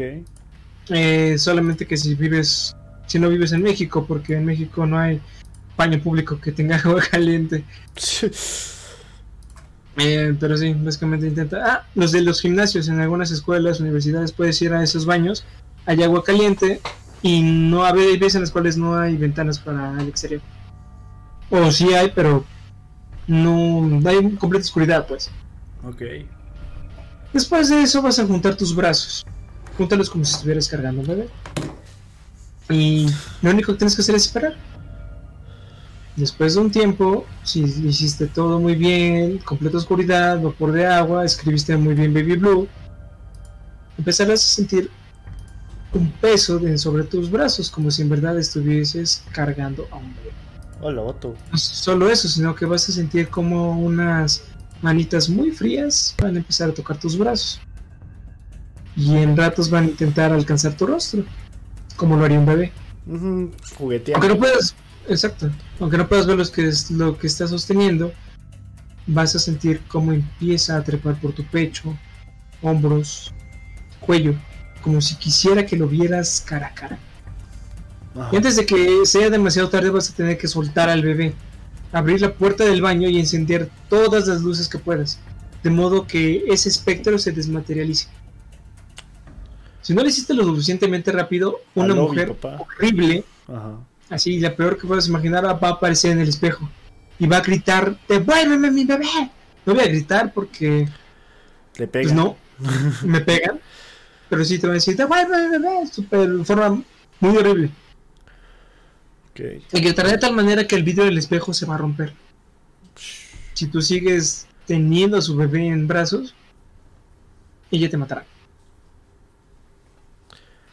Eh, 0.89 1.37
solamente 1.37 1.85
que 1.85 1.97
si 1.97 2.15
vives, 2.15 2.75
si 3.07 3.19
no 3.19 3.29
vives 3.29 3.51
en 3.51 3.63
México, 3.63 4.05
porque 4.05 4.35
en 4.35 4.45
México 4.45 4.85
no 4.85 4.97
hay 4.97 5.21
baño 5.77 6.01
público 6.01 6.39
que 6.39 6.51
tenga 6.51 6.75
agua 6.83 7.01
caliente. 7.09 7.63
Eh, 9.97 10.33
pero 10.39 10.55
sí, 10.57 10.73
básicamente 10.73 11.27
intenta. 11.27 11.63
Ah, 11.65 11.87
los 11.95 12.13
de 12.13 12.21
los 12.21 12.39
gimnasios 12.39 12.87
en 12.87 13.01
algunas 13.01 13.29
escuelas, 13.29 13.81
universidades, 13.81 14.31
puedes 14.31 14.61
ir 14.61 14.73
a 14.73 14.81
esos 14.81 15.05
baños, 15.05 15.43
hay 15.85 16.01
agua 16.01 16.23
caliente 16.23 16.79
y 17.21 17.41
no 17.41 17.83
hay 17.83 18.17
veces 18.17 18.35
en 18.35 18.41
las 18.41 18.51
cuales 18.51 18.77
no 18.77 18.97
hay 18.97 19.17
ventanas 19.17 19.59
para 19.59 20.01
el 20.01 20.07
exterior. 20.07 20.41
O 21.49 21.71
sí 21.71 21.93
hay, 21.93 22.11
pero 22.15 22.45
no, 23.27 24.01
hay 24.07 24.35
completa 24.35 24.65
oscuridad, 24.65 25.07
pues. 25.07 25.29
Ok. 25.83 26.01
Después 27.33 27.69
de 27.69 27.83
eso 27.83 28.01
vas 28.01 28.19
a 28.19 28.25
juntar 28.25 28.55
tus 28.55 28.75
brazos. 28.75 29.25
Júntalos 29.77 30.09
como 30.09 30.25
si 30.25 30.33
estuvieras 30.33 30.67
cargando 30.67 31.01
un 31.01 31.07
bebé. 31.07 31.29
Y 32.69 33.07
lo 33.41 33.51
único 33.51 33.71
que 33.73 33.79
tienes 33.79 33.95
que 33.95 34.01
hacer 34.01 34.15
es 34.15 34.25
esperar. 34.25 34.55
Después 36.15 36.55
de 36.55 36.61
un 36.61 36.71
tiempo, 36.71 37.25
si 37.43 37.61
hiciste 37.61 38.27
todo 38.27 38.59
muy 38.59 38.75
bien, 38.75 39.37
completa 39.39 39.77
oscuridad, 39.77 40.41
vapor 40.41 40.73
de 40.73 40.85
agua, 40.85 41.23
escribiste 41.23 41.75
muy 41.77 41.93
bien 41.93 42.13
Baby 42.13 42.35
Blue, 42.35 42.67
empezarás 43.97 44.41
a 44.43 44.55
sentir 44.55 44.91
un 45.93 46.11
peso 46.11 46.59
sobre 46.77 47.03
tus 47.03 47.31
brazos, 47.31 47.69
como 47.69 47.91
si 47.91 48.01
en 48.01 48.09
verdad 48.09 48.37
estuvieses 48.37 49.23
cargando 49.31 49.87
a 49.91 49.97
un 49.97 50.13
bebé. 50.15 50.31
Hola, 50.81 51.01
Otto. 51.01 51.35
No 51.51 51.57
solo 51.57 52.09
eso, 52.09 52.27
sino 52.27 52.55
que 52.55 52.65
vas 52.65 52.89
a 52.89 52.91
sentir 52.91 53.29
como 53.29 53.79
unas 53.79 54.43
manitas 54.81 55.29
muy 55.29 55.51
frías 55.51 56.15
van 56.19 56.35
a 56.35 56.39
empezar 56.39 56.69
a 56.69 56.73
tocar 56.73 56.99
tus 56.99 57.17
brazos. 57.17 57.61
Y 59.01 59.17
en 59.17 59.35
ratos 59.35 59.69
van 59.69 59.85
a 59.85 59.87
intentar 59.87 60.31
alcanzar 60.31 60.73
tu 60.77 60.85
rostro, 60.85 61.23
como 61.95 62.15
lo 62.15 62.25
haría 62.25 62.39
un 62.39 62.45
bebé. 62.45 62.71
Jugueteando. 63.75 64.15
Aunque 64.15 64.27
no 64.27 64.37
puedas, 64.37 64.75
exacto, 65.07 65.49
aunque 65.79 65.97
no 65.97 66.07
puedas 66.07 66.27
ver 66.27 66.37
lo 66.37 66.45
que, 66.45 66.67
es, 66.67 66.91
lo 66.91 67.17
que 67.17 67.25
está 67.25 67.47
sosteniendo, 67.47 68.13
vas 69.07 69.35
a 69.35 69.39
sentir 69.39 69.81
cómo 69.87 70.13
empieza 70.13 70.77
a 70.77 70.83
trepar 70.83 71.19
por 71.19 71.33
tu 71.33 71.43
pecho, 71.45 71.97
hombros, 72.61 73.33
cuello, 73.99 74.35
como 74.83 75.01
si 75.01 75.15
quisiera 75.15 75.65
que 75.65 75.77
lo 75.77 75.87
vieras 75.87 76.43
cara 76.45 76.67
a 76.67 76.73
cara. 76.75 76.99
Y 78.31 78.35
antes 78.35 78.55
de 78.55 78.65
que 78.65 79.05
sea 79.05 79.29
demasiado 79.29 79.69
tarde 79.69 79.89
vas 79.89 80.09
a 80.09 80.13
tener 80.13 80.37
que 80.37 80.47
soltar 80.47 80.89
al 80.89 81.01
bebé, 81.01 81.33
abrir 81.91 82.21
la 82.21 82.33
puerta 82.33 82.65
del 82.65 82.81
baño 82.81 83.09
y 83.09 83.19
encender 83.19 83.69
todas 83.89 84.27
las 84.27 84.41
luces 84.41 84.67
que 84.67 84.77
puedas, 84.77 85.19
de 85.63 85.69
modo 85.69 86.05
que 86.05 86.43
ese 86.47 86.69
espectro 86.69 87.17
se 87.17 87.31
desmaterialice. 87.31 88.07
Si 89.81 89.93
no 89.93 90.01
lo 90.01 90.09
hiciste 90.09 90.33
lo 90.33 90.43
suficientemente 90.43 91.11
rápido, 91.11 91.61
una 91.75 91.95
mujer 91.95 92.35
horrible, 92.41 93.23
así 94.09 94.39
la 94.39 94.55
peor 94.55 94.77
que 94.77 94.87
puedas 94.87 95.07
imaginar, 95.07 95.43
va 95.45 95.69
a 95.69 95.71
aparecer 95.71 96.11
en 96.11 96.19
el 96.19 96.29
espejo 96.29 96.69
y 97.17 97.27
va 97.27 97.37
a 97.37 97.41
gritar, 97.41 97.97
devuélveme 98.07 98.71
mi 98.71 98.85
bebé. 98.85 99.05
No 99.65 99.75
voy 99.75 99.83
a 99.83 99.87
gritar 99.87 100.33
porque... 100.33 100.87
Le 101.77 101.87
pegan. 101.87 102.07
Pues 102.07 102.15
no, 102.15 102.37
me 103.07 103.21
pegan. 103.21 103.59
Pero 104.29 104.45
sí 104.45 104.59
te 104.59 104.67
va 104.67 104.73
a 104.73 104.75
decir, 104.75 104.95
devuélveme 104.95 105.49
mi 105.49 105.57
bebé, 105.57 105.87
super, 105.87 106.29
de 106.29 106.45
forma 106.45 106.83
muy 107.19 107.37
horrible. 107.37 107.71
Y 109.71 109.81
gritará 109.81 110.09
de 110.09 110.17
tal 110.17 110.33
manera 110.33 110.67
que 110.67 110.75
el 110.75 110.83
vidrio 110.83 111.05
del 111.05 111.17
espejo 111.17 111.53
se 111.53 111.65
va 111.65 111.75
a 111.75 111.77
romper. 111.77 112.13
Si 113.53 113.67
tú 113.67 113.81
sigues 113.81 114.47
teniendo 114.65 115.17
a 115.17 115.21
su 115.21 115.35
bebé 115.35 115.67
en 115.67 115.87
brazos, 115.87 116.35
ella 117.71 117.89
te 117.89 117.97
matará. 117.97 118.25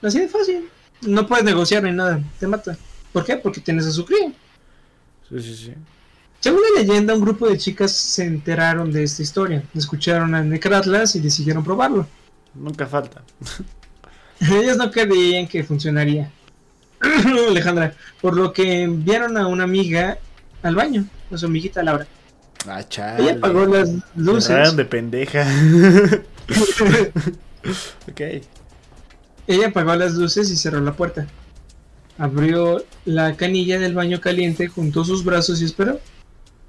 Así 0.02 0.20
de 0.20 0.28
fácil. 0.28 0.68
No 1.02 1.26
puedes 1.26 1.44
negociar 1.44 1.82
ni 1.82 1.92
nada, 1.92 2.20
te 2.38 2.46
mata. 2.46 2.76
¿Por 3.12 3.24
qué? 3.24 3.36
Porque 3.36 3.60
tienes 3.60 3.86
a 3.86 3.92
su 3.92 4.04
cría. 4.04 4.32
Sí, 5.28 5.40
sí, 5.40 5.54
sí. 5.54 5.74
Según 6.40 6.60
la 6.74 6.80
leyenda, 6.82 7.14
un 7.14 7.20
grupo 7.20 7.48
de 7.48 7.58
chicas 7.58 7.92
se 7.92 8.24
enteraron 8.24 8.92
de 8.92 9.02
esta 9.02 9.22
historia, 9.22 9.62
escucharon 9.74 10.34
a 10.34 10.42
Necratlas 10.42 11.16
y 11.16 11.20
decidieron 11.20 11.64
probarlo. 11.64 12.06
Nunca 12.54 12.86
falta. 12.86 13.22
Ellas 14.40 14.76
no 14.76 14.90
creían 14.90 15.48
que 15.48 15.64
funcionaría. 15.64 16.30
Alejandra, 17.48 17.94
por 18.20 18.36
lo 18.36 18.52
que 18.52 18.82
enviaron 18.82 19.36
a 19.36 19.46
una 19.46 19.64
amiga 19.64 20.18
al 20.62 20.74
baño, 20.74 21.06
a 21.30 21.38
su 21.38 21.46
amiguita 21.46 21.82
Laura. 21.82 22.06
Ah, 22.66 22.84
Ella 23.18 23.34
apagó 23.34 23.66
las 23.66 23.90
luces. 24.16 24.76
de 24.76 24.84
pendeja. 24.84 25.46
ok. 28.08 28.20
Ella 29.48 29.68
apagó 29.68 29.96
las 29.96 30.12
luces 30.12 30.50
y 30.50 30.56
cerró 30.56 30.80
la 30.82 30.92
puerta. 30.92 31.26
Abrió 32.18 32.84
la 33.06 33.34
canilla 33.34 33.78
del 33.78 33.94
baño 33.94 34.20
caliente, 34.20 34.68
juntó 34.68 35.04
sus 35.04 35.24
brazos 35.24 35.62
y 35.62 35.64
esperó. 35.64 35.98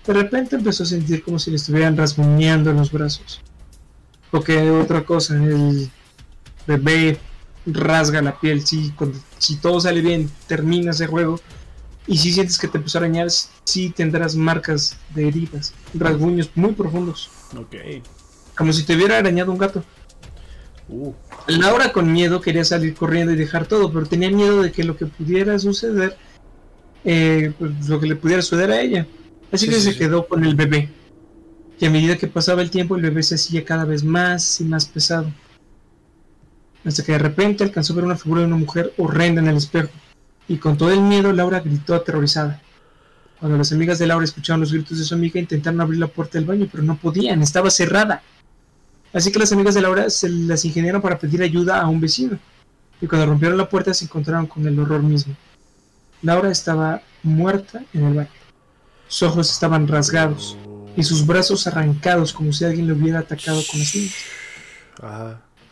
De 0.08 0.14
repente 0.14 0.56
empezó 0.56 0.84
a 0.84 0.86
sentir 0.86 1.22
como 1.22 1.40
si 1.40 1.52
le 1.52 1.58
estuvieran 1.58 1.98
rasguñando 1.98 2.72
los 2.72 2.90
brazos. 2.90 3.42
Porque 4.32 4.72
otra 4.72 5.04
cosa, 5.04 5.36
el 5.36 5.90
bebé 6.66 7.20
rasga 7.66 8.22
la 8.22 8.40
piel, 8.40 8.66
si, 8.66 8.92
cuando, 8.92 9.20
si 9.40 9.58
todo 9.58 9.82
sale 9.82 10.00
bien, 10.00 10.32
termina 10.48 10.92
ese 10.92 11.08
juego. 11.08 11.38
Y 12.08 12.18
si 12.18 12.32
sientes 12.32 12.58
que 12.58 12.70
te 12.70 12.78
empezó 12.78 13.00
a 13.00 13.02
arañar, 13.02 13.28
sí 13.66 13.90
tendrás 13.90 14.36
marcas 14.36 14.96
de 15.14 15.28
heridas, 15.28 15.74
rasguños 15.94 16.50
muy 16.56 16.72
profundos. 16.72 17.30
Ok. 17.58 17.76
Como 18.56 18.72
si 18.72 18.84
te 18.84 18.96
hubiera 18.96 19.18
arañado 19.18 19.52
un 19.52 19.58
gato. 19.58 19.84
Uh. 20.90 21.14
Laura 21.48 21.92
con 21.92 22.12
miedo 22.12 22.42
quería 22.42 22.66
salir 22.66 22.96
corriendo 22.96 23.32
y 23.34 23.36
dejar 23.36 23.68
todo, 23.68 23.92
pero 23.92 24.06
tenía 24.06 24.30
miedo 24.30 24.62
de 24.62 24.72
que 24.72 24.84
lo 24.84 24.98
que 24.98 25.06
pudiera 25.06 25.58
suceder, 25.60 26.18
eh, 27.04 27.54
pues, 27.58 27.88
lo 27.88 28.00
que 28.00 28.08
le 28.08 28.16
pudiera 28.16 28.42
suceder 28.42 28.72
a 28.72 28.82
ella. 28.82 29.08
Así 29.52 29.68
que 29.68 29.80
se 29.80 29.96
quedó 29.96 30.28
con 30.28 30.44
el 30.44 30.56
bebé. 30.56 30.90
Y 31.80 31.86
a 31.86 31.90
medida 31.90 32.18
que 32.18 32.28
pasaba 32.28 32.62
el 32.62 32.72
tiempo, 32.72 32.96
el 32.96 33.02
bebé 33.02 33.24
se 33.24 33.36
hacía 33.36 33.64
cada 33.64 33.86
vez 33.86 34.04
más 34.04 34.60
y 34.60 34.66
más 34.66 34.86
pesado 34.86 35.32
hasta 36.86 37.04
que 37.04 37.14
de 37.14 37.20
repente 37.20 37.64
alcanzó 37.64 37.94
a 37.94 37.98
ver 37.98 38.06
una 38.06 38.16
figura 38.16 38.42
de 38.42 38.48
una 38.48 38.58
mujer 38.58 38.94
horrenda 38.98 39.42
en 39.42 39.48
el 39.48 39.58
espejo, 39.58 39.90
y 40.48 40.58
con 40.58 40.78
todo 40.78 40.92
el 40.92 41.02
miedo 41.02 41.32
Laura 41.34 41.60
gritó 41.60 41.96
aterrorizada. 41.96 42.62
Cuando 43.40 43.58
las 43.58 43.72
amigas 43.72 44.00
de 44.00 44.08
Laura 44.08 44.26
escucharon 44.26 44.62
los 44.62 44.74
gritos 44.74 44.98
de 44.98 45.06
su 45.06 45.14
amiga, 45.14 45.40
intentaron 45.40 45.80
abrir 45.80 46.00
la 46.00 46.08
puerta 46.08 46.38
del 46.38 46.48
baño, 46.48 46.68
pero 46.70 46.84
no 46.84 46.98
podían, 46.98 47.42
estaba 47.42 47.70
cerrada. 47.70 48.22
Así 49.14 49.32
que 49.32 49.40
las 49.40 49.52
amigas 49.52 49.74
de 49.76 49.82
Laura 49.82 50.10
se 50.10 50.30
las 50.30 50.66
ingeniaron 50.66 51.02
para 51.02 51.18
pedir 51.18 51.42
ayuda 51.42 51.82
a 51.82 51.88
un 51.88 52.00
vecino, 52.00 52.38
y 53.02 53.08
cuando 53.08 53.28
rompieron 53.28 53.58
la 53.58 53.70
puerta 53.70 53.94
se 53.94 54.06
encontraron 54.06 54.48
con 54.48 54.68
el 54.68 54.80
horror 54.80 55.02
mismo. 55.02 55.36
Laura 56.22 56.52
estaba 56.52 57.02
muerta 57.24 57.84
en 57.94 58.06
el 58.06 58.14
baño. 58.14 58.30
sus 59.08 59.24
ojos 59.24 59.52
estaban 59.52 59.88
rasgados 59.88 60.58
y 60.96 61.04
sus 61.04 61.26
brazos 61.26 61.66
arrancados 61.66 62.34
como 62.34 62.52
si 62.54 62.66
alguien 62.66 62.88
le 62.88 62.94
hubiera 62.94 63.20
atacado 63.20 63.62
con 63.70 63.80
las 63.80 63.96
uñas. 63.96 64.14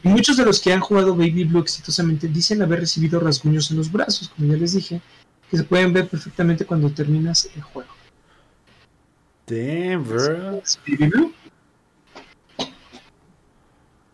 Y 0.03 0.07
muchos 0.09 0.37
de 0.37 0.45
los 0.45 0.61
que 0.61 0.71
han 0.71 0.79
jugado 0.79 1.15
Baby 1.15 1.43
Blue 1.43 1.59
exitosamente 1.59 2.27
dicen 2.27 2.61
haber 2.61 2.81
recibido 2.81 3.19
rasguños 3.19 3.69
en 3.71 3.77
los 3.77 3.91
brazos, 3.91 4.29
como 4.29 4.51
ya 4.51 4.57
les 4.57 4.73
dije, 4.73 5.01
que 5.49 5.57
se 5.57 5.63
pueden 5.63 5.91
ver 5.91 6.07
perfectamente 6.07 6.65
cuando 6.65 6.89
terminas 6.89 7.49
el 7.55 7.61
juego. 7.61 7.89
Damn, 9.47 10.07
bro. 10.07 10.61
Baby 10.87 11.07
Blue. 11.07 11.33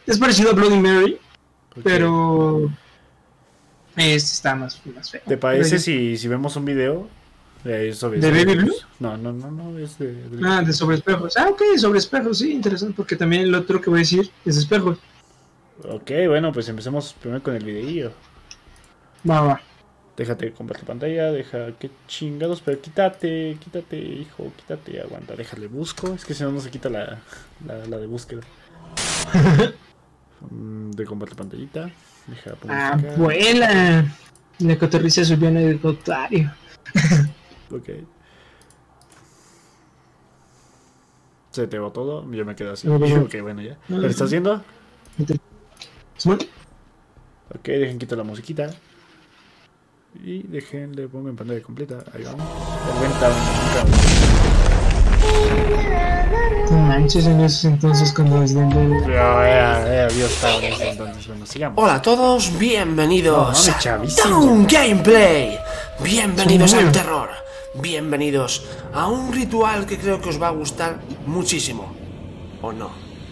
Es 0.06 0.18
parecido 0.18 0.52
a 0.52 0.54
Bloody 0.54 0.80
Mary, 0.80 1.18
pero 1.84 2.70
este 3.96 4.16
está 4.16 4.56
más, 4.56 4.80
feo. 4.80 5.22
¿Te 5.26 5.38
parece 5.38 5.80
si, 5.80 6.18
si 6.18 6.28
vemos 6.28 6.56
un 6.56 6.66
video 6.66 7.08
de, 7.64 7.94
¿De 7.94 8.32
Baby 8.32 8.56
Blue? 8.56 8.76
No, 9.00 9.18
no, 9.18 9.32
no, 9.32 9.52
no, 9.52 9.78
es 9.78 9.98
de, 9.98 10.16
Ah, 10.44 10.62
de 10.62 10.74
sobre 10.74 10.98
espejos. 10.98 11.38
Ah, 11.38 11.48
ok, 11.50 11.62
sobre 11.78 12.00
espejos, 12.00 12.40
sí, 12.40 12.52
interesante, 12.52 12.96
porque 12.96 13.16
también 13.16 13.44
el 13.44 13.56
otro 13.56 13.80
que 13.80 13.90
voy 13.90 14.00
a 14.00 14.02
decir 14.02 14.30
es 14.46 14.58
espejos. 14.58 14.98
Ok, 15.88 16.12
bueno, 16.28 16.52
pues 16.52 16.68
empecemos 16.70 17.14
primero 17.14 17.42
con 17.42 17.56
el 17.56 17.64
videillo. 17.64 18.12
Va, 19.30 19.42
va. 19.42 19.62
Déjate 20.18 20.52
compartir 20.52 20.86
pantalla, 20.86 21.32
deja 21.32 21.72
que 21.80 21.90
chingados, 22.08 22.62
pero 22.62 22.80
quítate, 22.80 23.58
quítate, 23.60 23.98
hijo, 23.98 24.52
quítate, 24.58 25.02
aguanta, 25.02 25.36
déjale 25.36 25.68
busco, 25.68 26.14
es 26.14 26.24
que 26.24 26.36
si 26.36 26.44
no 26.44 26.52
no 26.52 26.60
se 26.60 26.70
quita 26.70 26.90
la, 26.90 27.20
la, 27.66 27.86
la 27.88 27.98
de 27.98 28.06
búsqueda. 28.06 28.42
Mm, 30.50 30.92
de 30.92 31.06
compartir 31.06 31.38
pantallita. 31.38 31.92
Deja 32.28 32.56
Abuela. 32.94 34.06
La 34.60 34.78
cotorriza 34.78 35.26
subió 35.26 35.50
en 35.50 35.58
el 35.58 35.82
notario. 35.82 36.52
ok. 37.72 37.90
Se 41.52 41.68
te 41.68 41.78
va 41.78 41.94
todo, 41.94 42.30
yo 42.32 42.46
me 42.46 42.56
quedo 42.56 42.74
así. 42.74 42.88
ok, 42.88 43.42
bueno, 43.42 43.62
ya. 43.62 43.78
¿Lo 43.88 44.08
estás 44.08 44.28
haciendo? 44.28 44.64
Ok, 47.56 47.66
dejen 47.66 48.00
quitar 48.00 48.18
la 48.18 48.24
musiquita. 48.24 48.72
Y 50.24 50.44
dejen, 50.44 50.96
le 50.96 51.08
pongo 51.08 51.30
en 51.30 51.36
pantalla 51.36 51.62
completa. 51.62 52.04
Ahí 52.14 52.24
vamos. 52.24 52.48
No 56.72 56.78
manches 56.78 57.26
en 57.26 57.42
esos 57.42 57.66
entonces 57.66 58.14
cuando 58.14 58.42
desde 58.42 58.62
Hola 61.76 61.96
a 61.96 62.02
todos, 62.02 62.58
bienvenidos 62.58 63.70
a 63.70 63.98
Down 64.30 64.68
Gameplay. 64.68 65.60
Bienvenidos 66.00 66.74
al 66.74 66.92
terror. 66.92 67.30
Bienvenidos 67.76 68.66
a 68.94 69.08
un 69.08 69.34
ritual 69.34 69.86
que 69.86 69.98
creo 69.98 70.22
que 70.22 70.30
os 70.30 70.42
va 70.42 70.50
a 70.50 70.52
gustar 70.52 71.00
muchísimo. 71.26 71.94
O 72.62 72.72
no, 72.72 72.92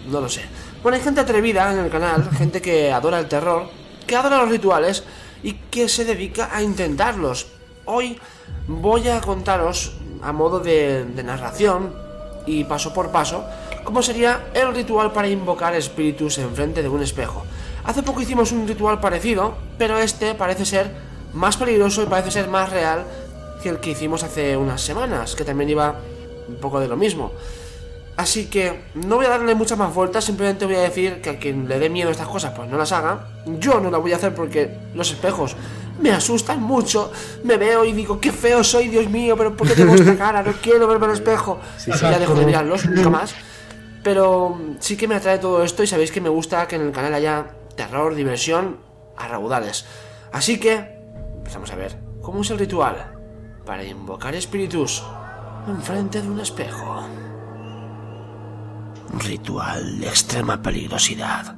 no 0.10 0.22
lo 0.22 0.28
sé. 0.28 0.42
Bueno, 0.82 0.98
hay 0.98 1.04
gente 1.04 1.22
atrevida 1.22 1.72
en 1.72 1.80
el 1.80 1.92
canal, 1.92 2.30
gente 2.38 2.62
que 2.62 2.92
adora 2.92 3.20
el 3.20 3.28
terror, 3.28 3.70
que 4.08 4.16
adora 4.16 4.40
los 4.42 4.50
rituales 4.50 5.04
y 5.44 5.54
que 5.54 5.88
se 5.88 6.06
dedica 6.06 6.50
a 6.52 6.62
intentarlos. 6.62 7.48
Hoy 7.86 8.20
voy 8.68 9.08
a 9.10 9.22
contaros, 9.22 9.94
a 10.22 10.32
modo 10.32 10.60
de, 10.60 11.06
narración 11.24 11.94
y 12.46 12.64
paso 12.64 12.94
por 12.94 13.12
paso, 13.12 13.46
cómo 13.84 14.02
sería 14.02 14.48
el 14.54 14.74
ritual 14.74 15.12
para 15.12 15.28
invocar 15.28 15.76
espíritus 15.76 16.38
en 16.38 16.54
frente 16.56 16.82
de 16.82 16.90
un 16.90 17.02
espejo. 17.02 17.44
Hace 17.84 18.04
poco 18.04 18.22
hicimos 18.22 18.52
un 18.52 18.68
ritual 18.68 19.00
parecido, 19.00 19.56
pero 19.78 19.98
este 19.98 20.36
parece 20.36 20.66
ser 20.66 20.92
más 21.34 21.58
peligroso 21.58 22.04
y 22.04 22.06
parece 22.06 22.32
ser 22.32 22.48
más 22.48 22.70
real 22.70 23.06
que 23.62 23.70
el 23.70 23.80
que 23.80 23.92
hicimos 23.92 24.24
hace 24.24 24.58
unas 24.58 24.82
semanas, 24.82 25.36
que 25.36 25.44
también 25.44 25.70
iba 25.70 25.96
un 26.48 26.56
poco 26.56 26.80
de 26.80 26.88
lo 26.88 26.98
mismo. 26.98 27.32
Así 28.18 28.48
que 28.48 28.82
no 28.94 29.16
voy 29.16 29.26
a 29.26 29.30
darle 29.30 29.56
muchas 29.56 29.78
más 29.78 29.94
vueltas, 29.94 30.26
simplemente 30.26 30.66
voy 30.66 30.76
a 30.76 30.82
decir 30.82 31.22
que 31.22 31.30
a 31.32 31.40
quien 31.40 31.68
le 31.68 31.80
dé 31.80 31.90
miedo 31.90 32.10
a 32.10 32.12
estas 32.12 32.28
cosas, 32.28 32.54
pues 32.56 32.70
no 32.70 32.78
las 32.78 32.92
haga. 32.92 33.28
Yo 33.46 33.80
no 33.80 33.90
las 33.90 34.02
voy 34.02 34.14
a 34.14 34.18
hacer 34.18 34.36
porque 34.36 34.70
los 34.94 35.12
espejos 35.12 35.56
me 36.02 36.12
asustan 36.12 36.62
mucho. 36.62 37.12
Me 37.44 37.58
veo 37.58 37.86
y 37.86 37.94
digo, 37.94 38.20
qué 38.20 38.32
feo 38.32 38.64
soy, 38.64 38.88
Dios 38.88 39.10
mío, 39.10 39.38
pero 39.38 39.56
¿por 39.56 39.68
qué 39.68 39.76
tengo 39.76 39.96
esta 39.96 40.18
cara? 40.18 40.44
No 40.44 40.54
quiero 40.62 40.88
verme 40.88 41.06
al 41.08 41.14
espejo. 41.14 41.60
Ya 41.86 42.20
dejo 42.20 42.36
de 42.36 42.46
mirarlos, 42.46 42.86
nunca 42.86 43.10
más. 43.10 43.36
Pero 44.04 44.60
sí 44.80 44.98
que 44.98 45.08
me 45.08 45.16
atrae 45.16 45.38
todo 45.38 45.64
esto 45.64 45.84
y 45.84 45.88
sabéis 45.88 46.12
que 46.12 46.22
me 46.22 46.30
gusta 46.30 46.68
que 46.68 46.76
en 46.76 46.82
el 46.82 46.92
canal 46.92 47.14
haya 47.14 47.46
terror, 47.76 48.16
diversión 48.16 48.78
a 49.16 49.28
raudales. 49.28 49.86
Así 50.32 50.60
que, 50.60 51.00
empezamos 51.38 51.72
a 51.72 51.76
ver 51.76 51.98
cómo 52.22 52.42
es 52.42 52.50
el 52.50 52.58
ritual 52.58 53.14
para 53.66 53.84
invocar 53.84 54.34
espíritus 54.34 55.04
enfrente 55.68 56.22
de 56.22 56.30
un 56.30 56.40
espejo. 56.40 57.08
Ritual 59.20 60.00
de 60.00 60.08
extrema 60.08 60.62
peligrosidad, 60.62 61.56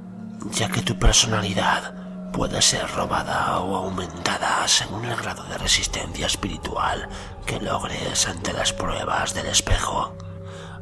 ya 0.52 0.70
que 0.70 0.82
tu 0.82 0.98
personalidad 0.98 2.03
puede 2.34 2.62
ser 2.62 2.90
robada 2.92 3.60
o 3.60 3.78
aumentada 3.78 4.68
según 4.68 5.06
el 5.06 5.16
grado 5.16 5.44
de 5.44 5.58
resistencia 5.58 6.26
espiritual 6.26 7.08
que 7.46 7.62
logres 7.62 8.28
ante 8.28 8.52
las 8.52 8.74
pruebas 8.74 9.34
del 9.34 9.46
espejo. 9.46 10.18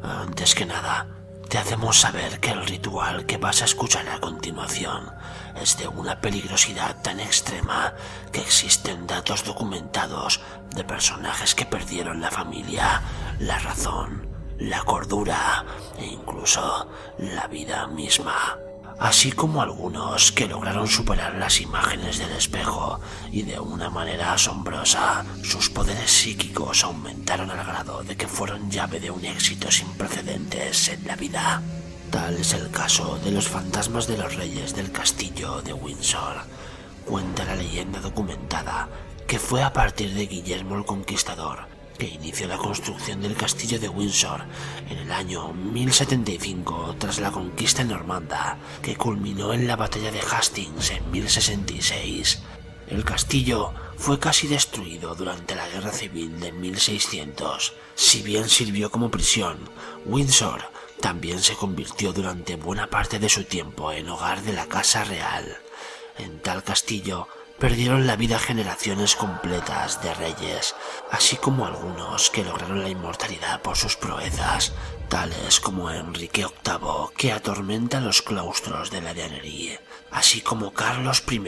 Antes 0.02 0.56
que 0.56 0.66
nada, 0.66 1.06
te 1.48 1.58
hacemos 1.58 2.00
saber 2.00 2.40
que 2.40 2.50
el 2.50 2.66
ritual 2.66 3.26
que 3.26 3.36
vas 3.36 3.62
a 3.62 3.66
escuchar 3.66 4.08
a 4.08 4.18
continuación 4.18 5.12
es 5.60 5.78
de 5.78 5.86
una 5.86 6.20
peligrosidad 6.20 7.00
tan 7.02 7.20
extrema 7.20 7.94
que 8.32 8.40
existen 8.40 9.06
datos 9.06 9.44
documentados 9.44 10.40
de 10.74 10.82
personajes 10.82 11.54
que 11.54 11.66
perdieron 11.66 12.20
la 12.20 12.30
familia, 12.30 13.02
la 13.38 13.58
razón 13.58 14.32
la 14.58 14.84
cordura 14.84 15.64
e 15.98 16.06
incluso 16.06 16.88
la 17.18 17.48
vida 17.48 17.86
misma. 17.88 18.56
Así 19.02 19.32
como 19.32 19.62
algunos 19.62 20.30
que 20.30 20.46
lograron 20.46 20.86
superar 20.86 21.34
las 21.34 21.60
imágenes 21.60 22.18
del 22.18 22.30
espejo 22.30 23.00
y 23.32 23.42
de 23.42 23.58
una 23.58 23.90
manera 23.90 24.32
asombrosa 24.32 25.24
sus 25.42 25.70
poderes 25.70 26.08
psíquicos 26.08 26.84
aumentaron 26.84 27.50
al 27.50 27.66
grado 27.66 28.04
de 28.04 28.16
que 28.16 28.28
fueron 28.28 28.70
llave 28.70 29.00
de 29.00 29.10
un 29.10 29.24
éxito 29.24 29.72
sin 29.72 29.88
precedentes 29.94 30.88
en 30.88 31.04
la 31.04 31.16
vida. 31.16 31.60
Tal 32.12 32.36
es 32.36 32.52
el 32.52 32.70
caso 32.70 33.18
de 33.24 33.32
los 33.32 33.48
fantasmas 33.48 34.06
de 34.06 34.18
los 34.18 34.36
reyes 34.36 34.76
del 34.76 34.92
castillo 34.92 35.62
de 35.62 35.72
Windsor. 35.72 36.36
Cuenta 37.04 37.44
la 37.44 37.56
leyenda 37.56 37.98
documentada 37.98 38.88
que 39.26 39.40
fue 39.40 39.64
a 39.64 39.72
partir 39.72 40.14
de 40.14 40.26
Guillermo 40.26 40.76
el 40.76 40.84
Conquistador 40.84 41.71
que 41.98 42.06
inició 42.06 42.48
la 42.48 42.58
construcción 42.58 43.20
del 43.22 43.36
castillo 43.36 43.78
de 43.78 43.88
Windsor 43.88 44.44
en 44.88 44.98
el 44.98 45.12
año 45.12 45.52
1075 45.52 46.96
tras 46.98 47.18
la 47.20 47.30
conquista 47.30 47.84
normanda, 47.84 48.58
que 48.82 48.96
culminó 48.96 49.52
en 49.52 49.66
la 49.66 49.76
batalla 49.76 50.10
de 50.10 50.20
Hastings 50.20 50.90
en 50.90 51.10
1066. 51.10 52.42
El 52.88 53.04
castillo 53.04 53.72
fue 53.96 54.18
casi 54.18 54.48
destruido 54.48 55.14
durante 55.14 55.54
la 55.54 55.68
Guerra 55.68 55.92
Civil 55.92 56.40
de 56.40 56.52
1600. 56.52 57.72
Si 57.94 58.22
bien 58.22 58.48
sirvió 58.48 58.90
como 58.90 59.10
prisión, 59.10 59.58
Windsor 60.04 60.62
también 61.00 61.40
se 61.40 61.54
convirtió 61.54 62.12
durante 62.12 62.56
buena 62.56 62.88
parte 62.88 63.18
de 63.18 63.28
su 63.28 63.44
tiempo 63.44 63.92
en 63.92 64.08
hogar 64.08 64.42
de 64.42 64.52
la 64.52 64.66
Casa 64.66 65.04
Real. 65.04 65.56
En 66.18 66.40
tal 66.40 66.62
castillo 66.62 67.28
perdieron 67.62 68.08
la 68.08 68.16
vida 68.16 68.40
generaciones 68.40 69.14
completas 69.14 70.02
de 70.02 70.12
reyes, 70.14 70.74
así 71.12 71.36
como 71.36 71.64
algunos 71.64 72.28
que 72.28 72.42
lograron 72.42 72.82
la 72.82 72.88
inmortalidad 72.88 73.62
por 73.62 73.76
sus 73.76 73.96
proezas, 73.96 74.72
tales 75.08 75.60
como 75.60 75.88
Enrique 75.88 76.44
VIII, 76.44 77.14
que 77.16 77.30
atormenta 77.30 78.00
los 78.00 78.20
claustros 78.20 78.90
de 78.90 79.00
la 79.00 79.12
Llanería, 79.12 79.80
así 80.10 80.40
como 80.40 80.72
Carlos 80.72 81.22
I, 81.30 81.40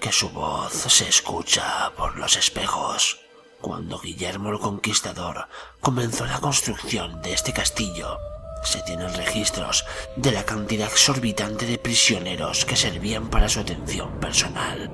que 0.00 0.10
su 0.10 0.28
voz 0.30 0.72
se 0.72 1.08
escucha 1.08 1.92
por 1.96 2.18
los 2.18 2.36
espejos. 2.36 3.20
Cuando 3.60 4.00
Guillermo 4.00 4.50
el 4.50 4.58
Conquistador 4.58 5.46
comenzó 5.80 6.26
la 6.26 6.40
construcción 6.40 7.22
de 7.22 7.34
este 7.34 7.52
castillo, 7.52 8.18
se 8.64 8.82
tienen 8.82 9.14
registros 9.14 9.84
de 10.16 10.32
la 10.32 10.44
cantidad 10.44 10.88
exorbitante 10.88 11.64
de 11.64 11.78
prisioneros 11.78 12.64
que 12.64 12.74
servían 12.74 13.30
para 13.30 13.48
su 13.48 13.60
atención 13.60 14.18
personal. 14.18 14.90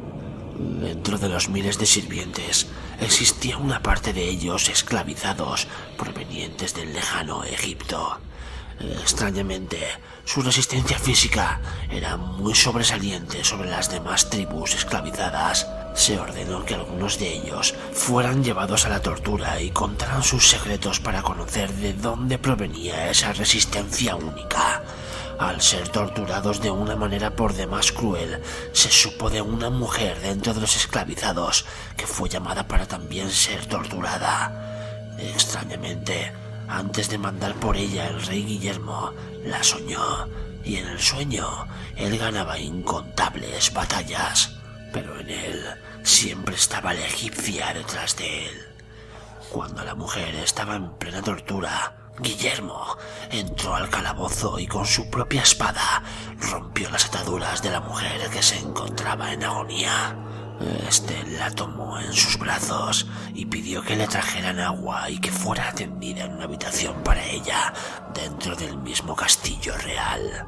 Dentro 0.57 1.19
de 1.19 1.29
los 1.29 1.49
miles 1.49 1.79
de 1.79 1.87
sirvientes 1.87 2.69
existía 3.01 3.59
una 3.59 3.83
parte 3.83 4.13
de 4.13 4.29
ellos 4.29 4.69
esclavizados 4.69 5.67
provenientes 5.99 6.75
del 6.75 6.93
lejano 6.93 7.43
Egipto. 7.45 8.19
Extrañamente, 8.79 9.79
su 10.25 10.43
resistencia 10.43 10.99
física 10.99 11.61
era 11.91 12.17
muy 12.17 12.55
sobresaliente 12.55 13.43
sobre 13.45 13.71
las 13.71 13.91
demás 13.91 14.31
tribus 14.31 14.75
esclavizadas. 14.75 15.67
Se 15.95 16.19
ordenó 16.19 16.65
que 16.65 16.75
algunos 16.75 17.19
de 17.19 17.35
ellos 17.35 17.75
fueran 17.93 18.43
llevados 18.43 18.85
a 18.87 18.91
la 18.91 19.03
tortura 19.03 19.61
y 19.61 19.71
contaran 19.71 20.23
sus 20.23 20.49
secretos 20.49 21.01
para 21.01 21.23
conocer 21.23 21.73
de 21.75 21.95
dónde 21.95 22.39
provenía 22.39 23.11
esa 23.11 23.33
resistencia 23.33 24.17
única. 24.17 24.83
Al 25.45 25.61
ser 25.61 25.91
torturados 25.91 26.63
de 26.63 26.71
una 26.71 26.97
manera 26.97 27.37
por 27.37 27.53
demás 27.53 27.93
cruel, 27.93 28.41
se 28.73 28.91
supo 28.91 29.29
de 29.29 29.43
una 29.43 29.69
mujer 29.69 30.19
dentro 30.21 30.55
de 30.55 30.63
los 30.63 30.75
esclavizados 30.75 31.67
que 31.99 32.07
fue 32.07 32.31
llamada 32.31 32.67
para 32.67 32.89
también 32.89 33.31
ser 33.31 33.67
torturada. 33.67 35.15
Extrañamente, 35.19 36.33
antes 36.67 37.11
de 37.11 37.19
mandar 37.19 37.55
por 37.57 37.77
ella 37.77 38.07
el 38.07 38.25
rey 38.25 38.43
Guillermo, 38.43 39.13
la 39.45 39.63
soñó, 39.63 40.31
y 40.65 40.77
en 40.77 40.89
el 40.89 40.99
sueño 40.99 41.47
él 41.95 42.17
ganaba 42.17 42.59
incontables 42.59 43.71
batallas, 43.75 44.51
pero 44.95 45.21
en 45.21 45.29
él 45.29 45.63
siempre 46.05 46.55
estaba 46.55 46.95
la 46.95 47.05
egipcia 47.05 47.75
detrás 47.75 48.17
de 48.17 48.47
él. 48.47 48.63
Cuando 49.51 49.85
la 49.85 49.95
mujer 49.95 50.35
estaba 50.37 50.77
en 50.77 50.95
plena 50.95 51.21
tortura, 51.21 52.04
Guillermo 52.21 52.97
entró 53.31 53.75
al 53.75 53.91
calabozo 53.91 54.59
y 54.59 54.67
con 54.67 54.87
su 54.87 55.11
propia 55.11 55.43
espada 55.43 56.03
rompió 56.39 56.89
las 56.91 57.07
ataduras 57.07 57.61
de 57.63 57.71
la 57.71 57.81
mujer 57.81 58.31
que 58.31 58.43
se 58.43 58.59
encontraba 58.59 59.33
en 59.33 59.43
agonía. 59.43 60.17
Este 60.89 61.25
la 61.37 61.51
tomó 61.51 61.99
en 61.99 62.13
sus 62.13 62.39
brazos 62.39 63.09
y 63.35 63.47
pidió 63.47 63.83
que 63.83 63.97
le 63.97 64.07
trajeran 64.07 64.61
agua 64.61 65.11
y 65.11 65.19
que 65.19 65.33
fuera 65.33 65.69
atendida 65.69 66.25
en 66.25 66.35
una 66.35 66.45
habitación 66.45 67.03
para 67.03 67.25
ella 67.27 67.75
dentro 68.15 68.55
del 68.55 68.77
mismo 68.79 69.17
castillo 69.17 69.77
real. 69.79 70.47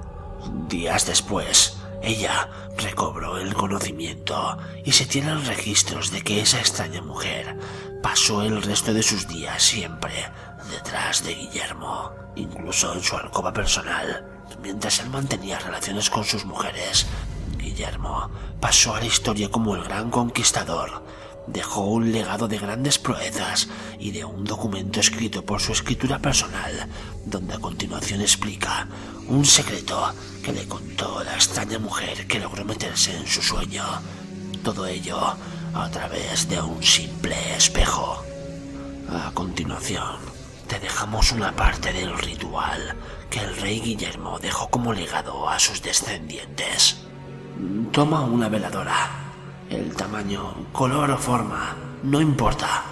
Días 0.69 1.07
después, 1.07 1.79
ella 2.01 2.49
recobró 2.79 3.39
el 3.39 3.53
conocimiento 3.55 4.57
y 4.85 4.93
se 4.93 5.07
tienen 5.07 5.45
registros 5.45 6.13
de 6.13 6.23
que 6.23 6.41
esa 6.41 6.61
extraña 6.61 7.03
mujer 7.03 7.57
pasó 8.01 8.43
el 8.43 8.63
resto 8.63 8.95
de 8.95 9.03
sus 9.03 9.27
días 9.27 9.61
siempre 9.61 10.31
detrás 10.71 11.25
de 11.25 11.35
Guillermo, 11.35 12.11
incluso 12.35 12.93
en 12.93 13.03
su 13.03 13.17
alcoba 13.17 13.53
personal, 13.53 14.25
mientras 14.63 15.01
él 15.01 15.11
mantenía 15.11 15.59
relaciones 15.59 16.11
con 16.11 16.25
sus 16.25 16.45
mujeres. 16.45 17.07
Guillermo 17.59 18.31
pasó 18.61 18.95
a 18.95 19.01
la 19.01 19.07
historia 19.07 19.51
como 19.51 19.75
el 19.75 19.85
gran 19.85 20.11
conquistador. 20.11 21.05
Dejó 21.47 21.83
un 21.83 22.11
legado 22.11 22.49
de 22.49 22.59
grandes 22.59 22.99
proezas 22.99 23.69
y 24.01 24.11
de 24.11 24.25
un 24.25 24.45
documento 24.45 24.99
escrito 24.99 25.45
por 25.45 25.61
su 25.61 25.73
escritura 25.73 26.19
personal, 26.19 26.89
donde 27.25 27.55
a 27.55 27.59
continuación 27.59 28.21
explica 28.21 28.89
un 29.29 29.45
secreto 29.45 30.13
que 30.43 30.53
le 30.53 30.67
contó 30.67 31.23
la 31.23 31.35
extraña 31.35 31.79
mujer 31.79 32.27
que 32.27 32.41
logró 32.41 32.65
meterse 32.65 33.17
en 33.17 33.27
su 33.27 33.43
sueño. 33.43 33.85
Todo 34.65 34.87
ello 34.87 35.37
a 35.75 35.89
través 35.91 36.49
de 36.49 36.61
un 36.61 36.83
simple 36.83 37.37
espejo. 37.57 38.25
A 39.09 39.31
continuación, 39.33 40.17
te 40.67 40.79
dejamos 40.81 41.33
una 41.33 41.55
parte 41.55 41.93
del 41.93 42.17
ritual 42.19 42.97
que 43.31 43.41
el 43.41 43.57
rey 43.57 43.81
Guillermo 43.81 44.39
dejó 44.39 44.69
como 44.69 44.93
legado 44.93 45.49
a 45.49 45.59
sus 45.59 45.83
descendientes. 45.83 46.99
Toma 47.93 48.23
una 48.23 48.49
veladora. 48.49 49.11
El 49.71 49.95
tamaño, 49.95 50.67
color 50.73 51.11
o 51.11 51.19
forma, 51.19 51.77
no 52.03 52.21
importa. 52.21 52.83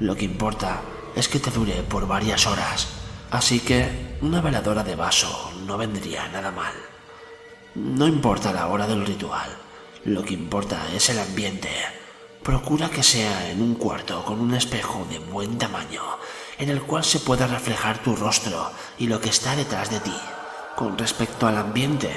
Lo 0.00 0.14
que 0.16 0.24
importa 0.24 0.80
es 1.14 1.28
que 1.28 1.40
te 1.40 1.50
dure 1.50 1.82
por 1.82 2.06
varias 2.06 2.46
horas. 2.46 2.88
Así 3.30 3.60
que 3.60 4.16
una 4.20 4.40
veladora 4.40 4.84
de 4.84 4.96
vaso 4.96 5.50
no 5.66 5.76
vendría 5.76 6.28
nada 6.28 6.50
mal. 6.50 6.74
No 7.74 8.06
importa 8.06 8.52
la 8.52 8.68
hora 8.68 8.86
del 8.86 9.04
ritual. 9.04 9.50
Lo 10.04 10.22
que 10.22 10.34
importa 10.34 10.78
es 10.94 11.08
el 11.10 11.18
ambiente. 11.18 11.70
Procura 12.42 12.90
que 12.90 13.02
sea 13.02 13.50
en 13.50 13.62
un 13.62 13.74
cuarto 13.74 14.24
con 14.24 14.40
un 14.40 14.54
espejo 14.54 15.06
de 15.10 15.18
buen 15.18 15.56
tamaño 15.58 16.02
en 16.58 16.68
el 16.68 16.82
cual 16.82 17.04
se 17.04 17.20
pueda 17.20 17.46
reflejar 17.46 18.02
tu 18.02 18.16
rostro 18.16 18.70
y 18.98 19.06
lo 19.06 19.20
que 19.20 19.30
está 19.30 19.56
detrás 19.56 19.90
de 19.90 20.00
ti. 20.00 20.16
Con 20.76 20.98
respecto 20.98 21.46
al 21.46 21.56
ambiente, 21.56 22.10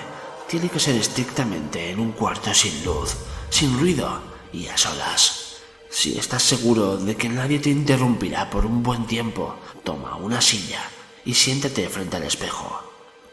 tiene 0.48 0.70
que 0.70 0.80
ser 0.80 0.96
estrictamente 0.96 1.92
en 1.92 2.00
un 2.00 2.12
cuarto 2.12 2.54
sin 2.54 2.84
luz, 2.84 3.16
sin 3.50 3.78
ruido 3.80 4.22
y 4.54 4.68
a 4.68 4.78
solas. 4.78 5.58
Si 5.90 6.18
estás 6.18 6.44
seguro 6.44 6.98
de 6.98 7.16
que 7.16 7.30
nadie 7.30 7.60
te 7.60 7.70
interrumpirá 7.70 8.50
por 8.50 8.66
un 8.66 8.84
buen 8.84 9.06
tiempo, 9.06 9.56
toma 9.84 10.16
una 10.16 10.42
silla 10.42 10.82
y 11.26 11.34
siéntate 11.34 11.88
frente 11.90 12.18
al 12.18 12.24
espejo, 12.24 12.82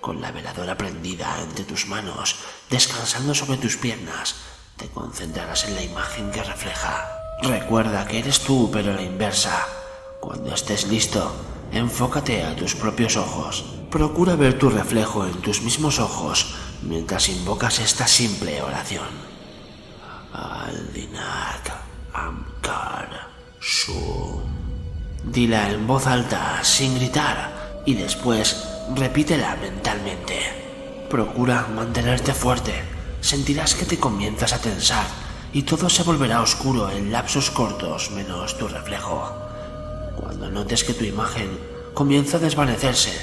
con 0.00 0.20
la 0.20 0.32
veladora 0.32 0.76
prendida 0.76 1.40
entre 1.42 1.64
tus 1.64 1.86
manos, 1.86 2.36
descansando 2.70 3.34
sobre 3.34 3.59
tus 3.59 3.76
piernas, 3.76 4.34
te 4.76 4.88
concentrarás 4.88 5.64
en 5.64 5.76
la 5.76 5.82
imagen 5.82 6.30
que 6.30 6.42
refleja. 6.42 7.09
Recuerda 7.42 8.07
que 8.07 8.18
eres 8.18 8.40
tú, 8.40 8.70
pero 8.72 8.92
la 8.92 9.02
inversa, 9.02 9.66
cuando 10.25 10.55
estés 10.55 10.87
listo, 10.89 11.31
enfócate 11.70 12.45
a 12.45 12.57
tus 12.57 12.75
propios 12.75 13.18
ojos. 13.18 13.62
Procura 13.91 14.37
ver 14.37 14.59
tu 14.59 14.70
reflejo 14.70 15.27
en 15.27 15.35
tus 15.43 15.61
mismos 15.61 15.99
ojos 15.99 16.55
mientras 16.83 17.29
invocas 17.29 17.79
esta 17.79 18.07
simple 18.07 18.62
oración. 18.62 19.07
Aldinak 20.33 21.77
Amkar 22.14 23.29
Shum. 23.61 24.41
Dila 25.25 25.70
en 25.70 25.87
voz 25.87 26.07
alta, 26.07 26.64
sin 26.64 26.95
gritar, 26.95 27.83
y 27.85 27.95
después 27.95 28.64
repítela 28.95 29.57
mentalmente. 29.57 31.07
Procura 31.11 31.66
mantenerte 31.75 32.33
fuerte. 32.33 32.72
Sentirás 33.20 33.75
que 33.75 33.85
te 33.85 33.99
comienzas 33.99 34.55
a 34.55 34.59
tensar 34.59 35.07
y 35.53 35.62
todo 35.62 35.91
se 35.91 36.03
volverá 36.03 36.41
oscuro 36.41 36.91
en 36.91 37.12
lapsos 37.12 37.51
cortos 37.51 38.11
menos 38.11 38.57
tu 38.57 38.68
reflejo. 38.68 39.43
Cuando 40.35 40.51
notes 40.51 40.82
que 40.82 40.95
tu 40.95 41.05
imagen 41.05 41.49
comienza 41.95 42.39
a 42.39 42.41
desvanecerse, 42.41 43.14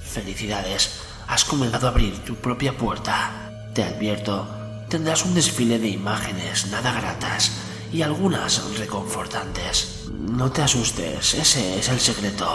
felicidades, 0.00 1.02
has 1.28 1.44
comenzado 1.44 1.86
a 1.86 1.90
abrir 1.90 2.24
tu 2.24 2.36
propia 2.36 2.72
puerta. 2.72 3.52
Te 3.74 3.84
advierto, 3.84 4.48
tendrás 4.88 5.26
un 5.26 5.34
desfile 5.34 5.78
de 5.78 5.88
imágenes 5.88 6.68
nada 6.68 6.92
gratas 6.92 7.52
y 7.92 8.00
algunas 8.00 8.78
reconfortantes. 8.78 10.06
No 10.10 10.50
te 10.50 10.62
asustes, 10.62 11.34
ese 11.34 11.78
es 11.78 11.90
el 11.90 12.00
secreto. 12.00 12.48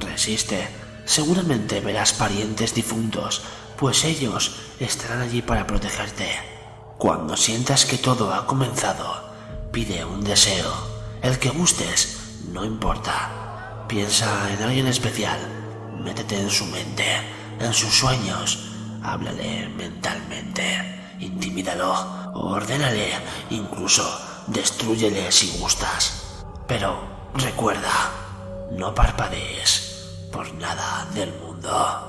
Resiste, 0.00 0.66
seguramente 1.04 1.80
verás 1.80 2.14
parientes 2.14 2.72
difuntos, 2.72 3.42
pues 3.76 4.04
ellos 4.04 4.56
estarán 4.80 5.20
allí 5.20 5.42
para 5.42 5.66
protegerte. 5.66 6.30
Cuando 6.96 7.36
sientas 7.36 7.84
que 7.84 7.98
todo 7.98 8.32
ha 8.32 8.46
comenzado, 8.46 9.30
pide 9.70 10.02
un 10.06 10.24
deseo, 10.24 10.72
el 11.20 11.38
que 11.38 11.50
gustes, 11.50 12.17
no 12.58 12.64
importa. 12.64 13.84
Piensa 13.86 14.26
en 14.52 14.62
alguien 14.62 14.88
especial. 14.88 15.38
Métete 16.02 16.40
en 16.40 16.50
su 16.50 16.66
mente, 16.66 17.04
en 17.60 17.72
sus 17.72 17.94
sueños. 17.94 18.70
Háblale 19.02 19.68
mentalmente. 19.68 21.14
Intimídalo. 21.20 21.94
Ordénale. 22.34 23.12
Incluso 23.50 24.02
destruyele 24.48 25.30
si 25.30 25.56
gustas. 25.58 26.44
Pero 26.66 27.00
recuerda, 27.34 28.10
no 28.72 28.92
parpadees 28.92 30.28
por 30.32 30.52
nada 30.54 31.06
del 31.14 31.32
mundo. 31.34 32.07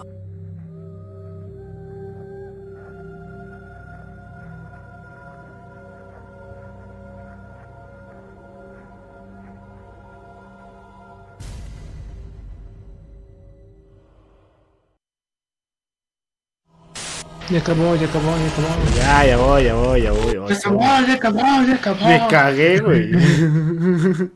Ya 17.52 17.58
acabó, 17.58 17.95
ya 17.95 18.06
acabó, 18.06 18.38
ya 18.38 18.47
acabó. 18.47 18.68
Ya, 18.95 19.26
ya 19.26 19.38
voy, 19.38 19.64
ya 19.64 19.74
voy, 19.74 20.02
ya 20.04 20.12
voy. 20.12 20.34
Ya 20.34 20.56
acabó, 20.56 20.80
ya 20.80 21.14
acabó, 21.14 21.39
ya 21.66 21.76
acabó. 21.76 22.06
Me 22.06 22.28
cagué, 22.30 22.80
güey. 22.80 23.12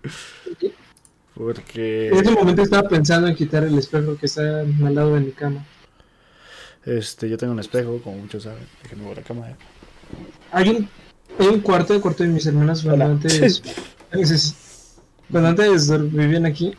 Porque. 1.35 2.07
En 2.09 2.15
ese 2.15 2.31
momento 2.31 2.63
estaba 2.63 2.89
pensando 2.89 3.27
en 3.27 3.35
quitar 3.35 3.63
el 3.65 3.77
espejo 3.77 4.17
que 4.17 4.25
está 4.25 4.61
al 4.61 4.95
lado 4.95 5.13
de 5.13 5.21
mi 5.21 5.31
cama. 5.31 5.63
Este, 6.85 7.29
yo 7.29 7.37
tengo 7.37 7.53
un 7.53 7.59
espejo, 7.59 8.01
como 8.03 8.17
muchos 8.17 8.43
saben. 8.43 8.65
Déjenme 8.81 9.07
ver 9.07 9.17
la 9.17 9.23
cama. 9.23 9.49
Eh. 9.49 9.55
Hay 10.51 10.69
un, 10.69 10.89
hay 11.37 11.47
un 11.47 11.59
cuarto, 11.61 11.93
el 11.93 12.01
cuarto 12.01 12.23
de 12.23 12.29
mis 12.29 12.47
hermanas, 12.47 12.81
cuando 12.81 13.05
antes. 13.05 13.61
cuando 15.29 15.49
antes 15.49 16.11
vivían 16.11 16.47
aquí. 16.47 16.73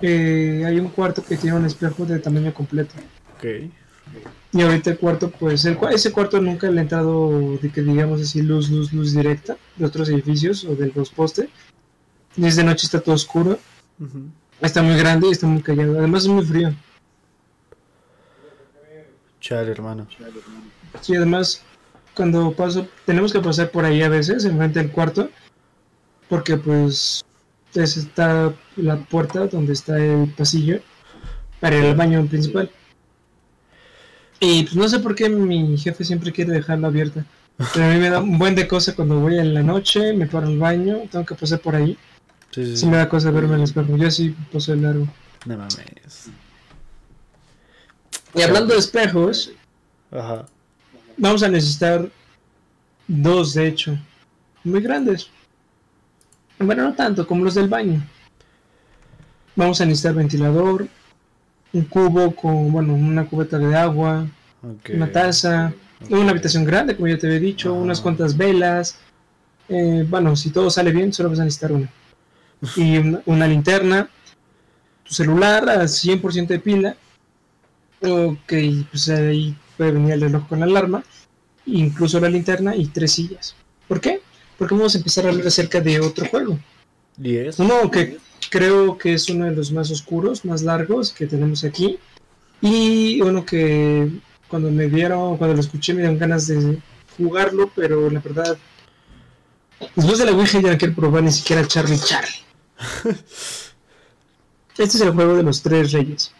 Eh, 0.00 0.62
hay 0.64 0.78
un 0.78 0.90
cuarto 0.90 1.24
que 1.24 1.36
tiene 1.36 1.56
un 1.56 1.66
espejo 1.66 2.06
de 2.06 2.20
tamaño 2.20 2.54
completo. 2.54 2.94
Ok. 3.34 3.70
Y 4.52 4.62
ahorita 4.62 4.90
el 4.90 4.98
cuarto, 4.98 5.30
pues 5.30 5.64
el, 5.64 5.78
ese 5.92 6.10
cuarto 6.10 6.40
nunca 6.40 6.68
le 6.70 6.80
ha 6.80 6.82
entrado, 6.82 7.56
de 7.62 7.70
que 7.70 7.82
digamos 7.82 8.20
así, 8.20 8.42
luz, 8.42 8.68
luz, 8.68 8.92
luz 8.92 9.14
directa 9.14 9.56
de 9.76 9.84
otros 9.84 10.08
edificios 10.08 10.64
o 10.64 10.74
de 10.74 10.92
los 10.94 11.10
postes. 11.10 11.48
Desde 12.34 12.64
noche 12.64 12.86
está 12.86 13.00
todo 13.00 13.14
oscuro. 13.14 13.58
Está 14.60 14.82
muy 14.82 14.96
grande 14.96 15.28
y 15.28 15.30
está 15.30 15.46
muy 15.46 15.62
callado. 15.62 15.98
Además 15.98 16.24
es 16.24 16.28
muy 16.28 16.44
frío. 16.44 16.74
Chale, 19.40 19.70
hermano. 19.70 20.06
Sí, 21.00 21.14
además, 21.14 21.62
cuando 22.14 22.52
paso, 22.52 22.88
tenemos 23.06 23.32
que 23.32 23.40
pasar 23.40 23.70
por 23.70 23.84
ahí 23.84 24.02
a 24.02 24.08
veces, 24.08 24.44
enfrente 24.44 24.80
del 24.80 24.90
cuarto, 24.90 25.30
porque 26.28 26.56
pues 26.56 27.24
está 27.74 28.52
la 28.76 28.96
puerta 28.96 29.46
donde 29.46 29.72
está 29.72 29.98
el 29.98 30.28
pasillo 30.36 30.80
para 31.60 31.76
al 31.76 31.94
baño 31.94 32.24
principal. 32.26 32.70
Y 34.40 34.62
pues 34.62 34.74
no 34.74 34.88
sé 34.88 34.98
por 34.98 35.14
qué 35.14 35.28
mi 35.28 35.76
jefe 35.76 36.02
siempre 36.02 36.32
quiere 36.32 36.52
dejarla 36.52 36.88
abierta. 36.88 37.24
Pero 37.74 37.84
a 37.84 37.88
mí 37.90 37.98
me 37.98 38.08
da 38.08 38.20
un 38.20 38.38
buen 38.38 38.54
de 38.54 38.66
cosa 38.66 38.94
cuando 38.94 39.20
voy 39.20 39.38
en 39.38 39.52
la 39.52 39.62
noche, 39.62 40.14
me 40.14 40.26
paro 40.26 40.46
al 40.46 40.58
baño, 40.58 41.00
tengo 41.10 41.26
que 41.26 41.34
pasar 41.34 41.60
por 41.60 41.76
ahí. 41.76 41.96
Sí, 42.52 42.76
sí, 42.76 42.86
me 42.86 42.96
da 42.96 43.08
cosa 43.08 43.30
verme 43.30 43.56
el 43.56 43.62
espejo. 43.62 43.96
Yo 43.98 44.10
sí 44.10 44.34
paso 44.50 44.72
el 44.72 44.82
largo. 44.82 45.06
No 45.44 45.58
mames. 45.58 46.30
Y 48.34 48.42
hablando 48.42 48.72
de 48.72 48.80
espejos, 48.80 49.52
Ajá. 50.10 50.46
vamos 51.18 51.42
a 51.42 51.48
necesitar 51.48 52.08
dos, 53.06 53.52
de 53.54 53.68
hecho, 53.68 53.98
muy 54.64 54.80
grandes. 54.80 55.28
Bueno, 56.58 56.84
no 56.84 56.94
tanto 56.94 57.26
como 57.26 57.44
los 57.44 57.54
del 57.54 57.68
baño. 57.68 58.02
Vamos 59.54 59.80
a 59.80 59.84
necesitar 59.84 60.14
ventilador, 60.14 60.88
un 61.72 61.84
cubo 61.84 62.34
con, 62.34 62.72
bueno, 62.72 62.94
una 62.94 63.26
cubeta 63.26 63.58
de 63.58 63.76
agua, 63.76 64.26
una 64.92 65.12
taza, 65.12 65.72
una 66.08 66.30
habitación 66.30 66.64
grande, 66.64 66.96
como 66.96 67.08
ya 67.08 67.18
te 67.18 67.26
había 67.26 67.40
dicho, 67.40 67.74
unas 67.74 68.00
cuantas 68.00 68.36
velas. 68.36 68.98
Eh, 69.68 70.04
bueno, 70.08 70.34
si 70.36 70.50
todo 70.50 70.70
sale 70.70 70.92
bien, 70.92 71.12
solo 71.12 71.30
vas 71.30 71.40
a 71.40 71.44
necesitar 71.44 71.72
una. 71.72 71.88
Y 72.76 72.98
una, 73.26 73.46
linterna, 73.46 74.10
tu 75.04 75.14
celular 75.14 75.68
a 75.68 75.84
100% 75.84 76.46
de 76.46 76.58
pila. 76.58 76.96
Ok, 78.02 78.52
pues 78.90 79.08
ahí 79.08 79.56
puede 79.76 79.92
venir 79.92 80.12
el 80.12 80.20
reloj 80.22 80.48
con 80.48 80.60
la 80.60 80.66
alarma, 80.66 81.02
incluso 81.66 82.18
la 82.20 82.28
linterna 82.28 82.74
y 82.74 82.86
tres 82.86 83.12
sillas. 83.12 83.54
¿Por 83.86 84.00
qué? 84.00 84.20
Porque 84.58 84.74
vamos 84.74 84.94
a 84.94 84.98
empezar 84.98 85.26
a 85.26 85.30
hablar 85.30 85.46
acerca 85.46 85.80
de 85.80 86.00
otro 86.00 86.26
juego. 86.26 86.58
Uno 87.58 87.90
que 87.90 88.18
creo 88.50 88.98
que 88.98 89.14
es 89.14 89.28
uno 89.30 89.46
de 89.46 89.52
los 89.52 89.72
más 89.72 89.90
oscuros, 89.90 90.44
más 90.44 90.62
largos 90.62 91.12
que 91.12 91.26
tenemos 91.26 91.64
aquí. 91.64 91.98
Y 92.60 93.22
uno 93.22 93.46
que 93.46 94.10
cuando 94.48 94.70
me 94.70 94.86
vieron, 94.86 95.38
cuando 95.38 95.54
lo 95.54 95.60
escuché, 95.60 95.94
me 95.94 96.00
dieron 96.00 96.18
ganas 96.18 96.46
de 96.48 96.78
jugarlo, 97.16 97.70
pero 97.74 98.10
la 98.10 98.20
verdad, 98.20 98.58
después 99.94 100.18
de 100.18 100.26
la 100.26 100.32
Ouija 100.32 100.60
ya 100.60 100.72
no 100.72 100.78
quiero 100.78 100.94
probar 100.94 101.22
ni 101.22 101.32
siquiera 101.32 101.66
Charlie 101.66 101.98
Charlie. 101.98 102.44
este 104.76 104.96
es 104.96 105.00
el 105.00 105.12
juego 105.12 105.36
de 105.36 105.42
los 105.42 105.62
tres 105.62 105.92
reyes. 105.92 106.34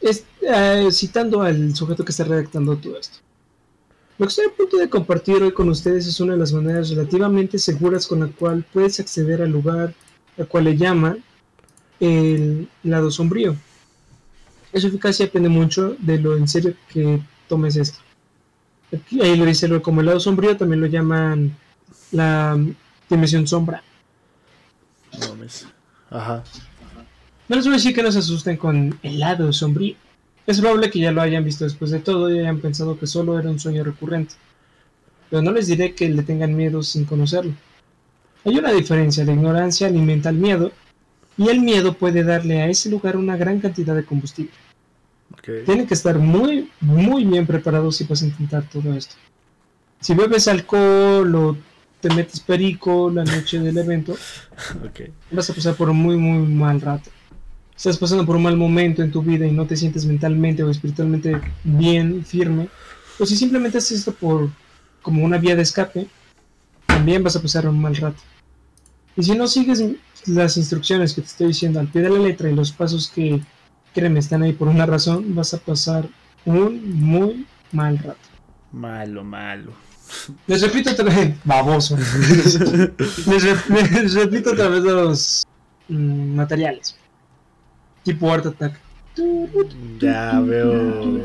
Eh, 0.00 0.92
citando 0.92 1.42
al 1.42 1.74
sujeto 1.74 2.04
que 2.04 2.10
está 2.12 2.24
redactando 2.24 2.76
todo 2.76 2.98
esto. 2.98 3.18
Lo 4.20 4.26
que 4.26 4.32
estoy 4.32 4.44
a 4.48 4.54
punto 4.54 4.76
de 4.76 4.90
compartir 4.90 5.42
hoy 5.42 5.50
con 5.50 5.70
ustedes 5.70 6.06
es 6.06 6.20
una 6.20 6.34
de 6.34 6.38
las 6.38 6.52
maneras 6.52 6.90
relativamente 6.90 7.58
seguras 7.58 8.06
con 8.06 8.20
la 8.20 8.26
cual 8.26 8.66
puedes 8.70 9.00
acceder 9.00 9.40
al 9.40 9.50
lugar 9.50 9.94
al 10.36 10.46
cual 10.46 10.64
le 10.64 10.76
llama 10.76 11.16
el 12.00 12.68
lado 12.82 13.10
sombrío. 13.10 13.56
Su 14.74 14.88
eficacia 14.88 15.24
depende 15.24 15.48
mucho 15.48 15.96
de 15.98 16.18
lo 16.18 16.36
en 16.36 16.46
serio 16.46 16.74
que 16.92 17.18
tomes 17.48 17.76
esto. 17.76 17.98
Aquí, 18.94 19.22
ahí 19.22 19.36
lo 19.38 19.46
dice 19.46 19.80
como 19.80 20.00
el 20.00 20.06
lado 20.08 20.20
sombrío, 20.20 20.54
también 20.54 20.82
lo 20.82 20.86
llaman 20.86 21.56
la 22.12 22.62
dimensión 23.08 23.46
sombra. 23.46 23.82
No, 25.18 25.34
Ajá. 26.10 26.44
No 27.48 27.56
les 27.56 27.64
voy 27.64 27.72
a 27.72 27.76
decir 27.78 27.94
que 27.94 28.02
no 28.02 28.12
se 28.12 28.18
asusten 28.18 28.58
con 28.58 28.98
el 29.02 29.18
lado 29.18 29.50
sombrío. 29.50 29.96
Es 30.50 30.60
probable 30.60 30.90
que 30.90 30.98
ya 30.98 31.12
lo 31.12 31.22
hayan 31.22 31.44
visto 31.44 31.62
después 31.62 31.92
de 31.92 32.00
todo 32.00 32.28
y 32.28 32.40
hayan 32.40 32.58
pensado 32.58 32.98
que 32.98 33.06
solo 33.06 33.38
era 33.38 33.48
un 33.48 33.60
sueño 33.60 33.84
recurrente. 33.84 34.34
Pero 35.30 35.42
no 35.42 35.52
les 35.52 35.68
diré 35.68 35.94
que 35.94 36.08
le 36.08 36.24
tengan 36.24 36.56
miedo 36.56 36.82
sin 36.82 37.04
conocerlo. 37.04 37.52
Hay 38.44 38.58
una 38.58 38.72
diferencia, 38.72 39.24
la 39.24 39.32
ignorancia 39.32 39.86
alimenta 39.86 40.28
el 40.28 40.38
miedo 40.38 40.72
y 41.36 41.50
el 41.50 41.60
miedo 41.60 41.92
puede 41.92 42.24
darle 42.24 42.62
a 42.62 42.66
ese 42.66 42.90
lugar 42.90 43.16
una 43.16 43.36
gran 43.36 43.60
cantidad 43.60 43.94
de 43.94 44.04
combustible. 44.04 44.50
Tienen 45.66 45.86
que 45.86 45.94
estar 45.94 46.18
muy, 46.18 46.68
muy 46.80 47.24
bien 47.24 47.46
preparados 47.46 47.98
si 47.98 48.04
vas 48.04 48.20
a 48.22 48.26
intentar 48.26 48.64
todo 48.68 48.92
esto. 48.94 49.14
Si 50.00 50.14
bebes 50.14 50.48
alcohol 50.48 51.32
o 51.32 51.56
te 52.00 52.12
metes 52.12 52.40
perico 52.40 53.08
la 53.08 53.22
noche 53.22 53.60
del 53.60 53.78
evento, 53.78 54.16
vas 55.30 55.48
a 55.48 55.54
pasar 55.54 55.76
por 55.76 55.90
un 55.90 55.98
muy, 55.98 56.16
muy 56.16 56.44
mal 56.44 56.80
rato 56.80 57.08
estás 57.80 57.96
pasando 57.96 58.26
por 58.26 58.36
un 58.36 58.42
mal 58.42 58.58
momento 58.58 59.02
en 59.02 59.10
tu 59.10 59.22
vida 59.22 59.46
y 59.46 59.52
no 59.52 59.66
te 59.66 59.74
sientes 59.74 60.04
mentalmente 60.04 60.62
o 60.62 60.68
espiritualmente 60.68 61.40
bien, 61.64 62.26
firme, 62.26 62.68
o 63.18 63.24
si 63.24 63.34
simplemente 63.34 63.78
haces 63.78 64.00
esto 64.00 64.12
por 64.12 64.50
como 65.00 65.24
una 65.24 65.38
vía 65.38 65.56
de 65.56 65.62
escape, 65.62 66.06
también 66.84 67.22
vas 67.22 67.36
a 67.36 67.40
pasar 67.40 67.66
un 67.66 67.80
mal 67.80 67.96
rato. 67.96 68.20
Y 69.16 69.22
si 69.22 69.34
no 69.34 69.48
sigues 69.48 69.82
las 70.26 70.58
instrucciones 70.58 71.14
que 71.14 71.22
te 71.22 71.28
estoy 71.28 71.46
diciendo 71.48 71.80
al 71.80 71.88
pie 71.88 72.02
de 72.02 72.10
la 72.10 72.18
letra 72.18 72.50
y 72.50 72.54
los 72.54 72.70
pasos 72.70 73.08
que, 73.08 73.40
créeme, 73.94 74.20
están 74.20 74.42
ahí 74.42 74.52
por 74.52 74.68
una 74.68 74.84
razón, 74.84 75.34
vas 75.34 75.54
a 75.54 75.58
pasar 75.58 76.06
un 76.44 77.00
muy 77.00 77.46
mal 77.72 77.96
rato. 77.96 78.28
Malo, 78.72 79.24
malo. 79.24 79.72
Les 80.46 80.60
repito 80.60 80.90
otra 80.90 81.06
vez, 81.06 81.34
baboso. 81.44 81.96
les, 83.26 84.14
repito 84.14 84.50
otra 84.50 84.68
vez 84.68 84.82
los 84.82 85.46
mm, 85.88 86.34
materiales 86.34 87.00
tipo 88.02 88.32
Art 88.32 88.46
Attack. 88.46 88.78
Ya 89.98 90.40
veo. 90.40 91.20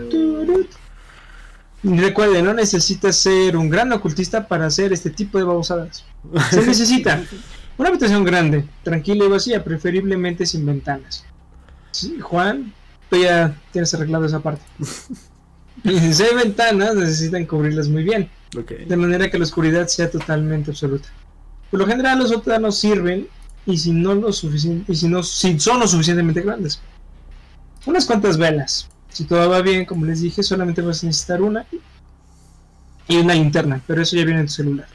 Recuerden, 1.84 2.45
no 2.45 2.53
necesitas 2.53 3.15
ser 3.15 3.55
un 3.55 3.69
gran 3.69 3.91
ocultista 3.93 4.47
para 4.47 4.65
hacer 4.65 4.91
este 4.91 5.11
tipo 5.11 5.38
de 5.38 5.43
babosadas. 5.43 6.03
Se 6.49 6.65
necesita 6.65 7.23
una 7.78 7.89
habitación 7.89 8.23
grande, 8.23 8.65
tranquila 8.84 9.26
y 9.26 9.30
vacía, 9.30 9.63
preferiblemente 9.63 10.45
sin 10.47 10.65
ventanas. 10.65 11.23
Juan, 12.21 12.73
tú 13.09 13.17
ya 13.17 13.55
tienes 13.71 13.93
arreglado 13.93 14.26
esa 14.26 14.39
parte. 14.39 14.63
si 15.84 16.23
hay 16.23 16.36
ventanas, 16.36 16.95
necesitan 16.95 17.45
cubrirlas 17.45 17.88
muy 17.88 18.03
bien. 18.03 18.30
De 18.88 18.95
manera 18.95 19.30
que 19.30 19.38
la 19.38 19.43
oscuridad 19.43 19.88
sea 19.88 20.09
totalmente 20.09 20.71
absoluta. 20.71 21.09
Por 21.69 21.80
lo 21.80 21.88
general, 21.88 22.19
los 22.19 22.30
sótanos 22.30 22.80
sirven 22.80 23.28
y 23.66 23.78
si 23.78 23.91
no 23.91 24.13
lo 24.16 24.32
suficiente 24.32 24.91
y 24.91 24.95
si 24.95 25.07
no 25.07 25.24
si 25.24 25.59
son 25.59 25.80
lo 25.80 25.88
suficientemente 25.88 26.41
grandes. 26.41 26.82
Unas 27.86 28.05
cuantas 28.05 28.38
velas. 28.38 28.89
Si 29.09 29.26
todo 29.26 29.49
va 29.49 29.61
bien 29.61 29.86
como 29.86 30.05
les 30.05 30.22
dije 30.22 30.43
solamente 30.43 30.82
vas 30.82 31.03
a 31.03 31.07
necesitar 31.07 31.41
una 31.41 31.66
y 33.07 33.18
una 33.18 33.34
linterna 33.34 33.82
pero 33.86 34.01
eso 34.01 34.16
ya 34.16 34.26
viene 34.26 34.41
en 34.41 34.47
tu 34.47 34.53
celular. 34.53 34.88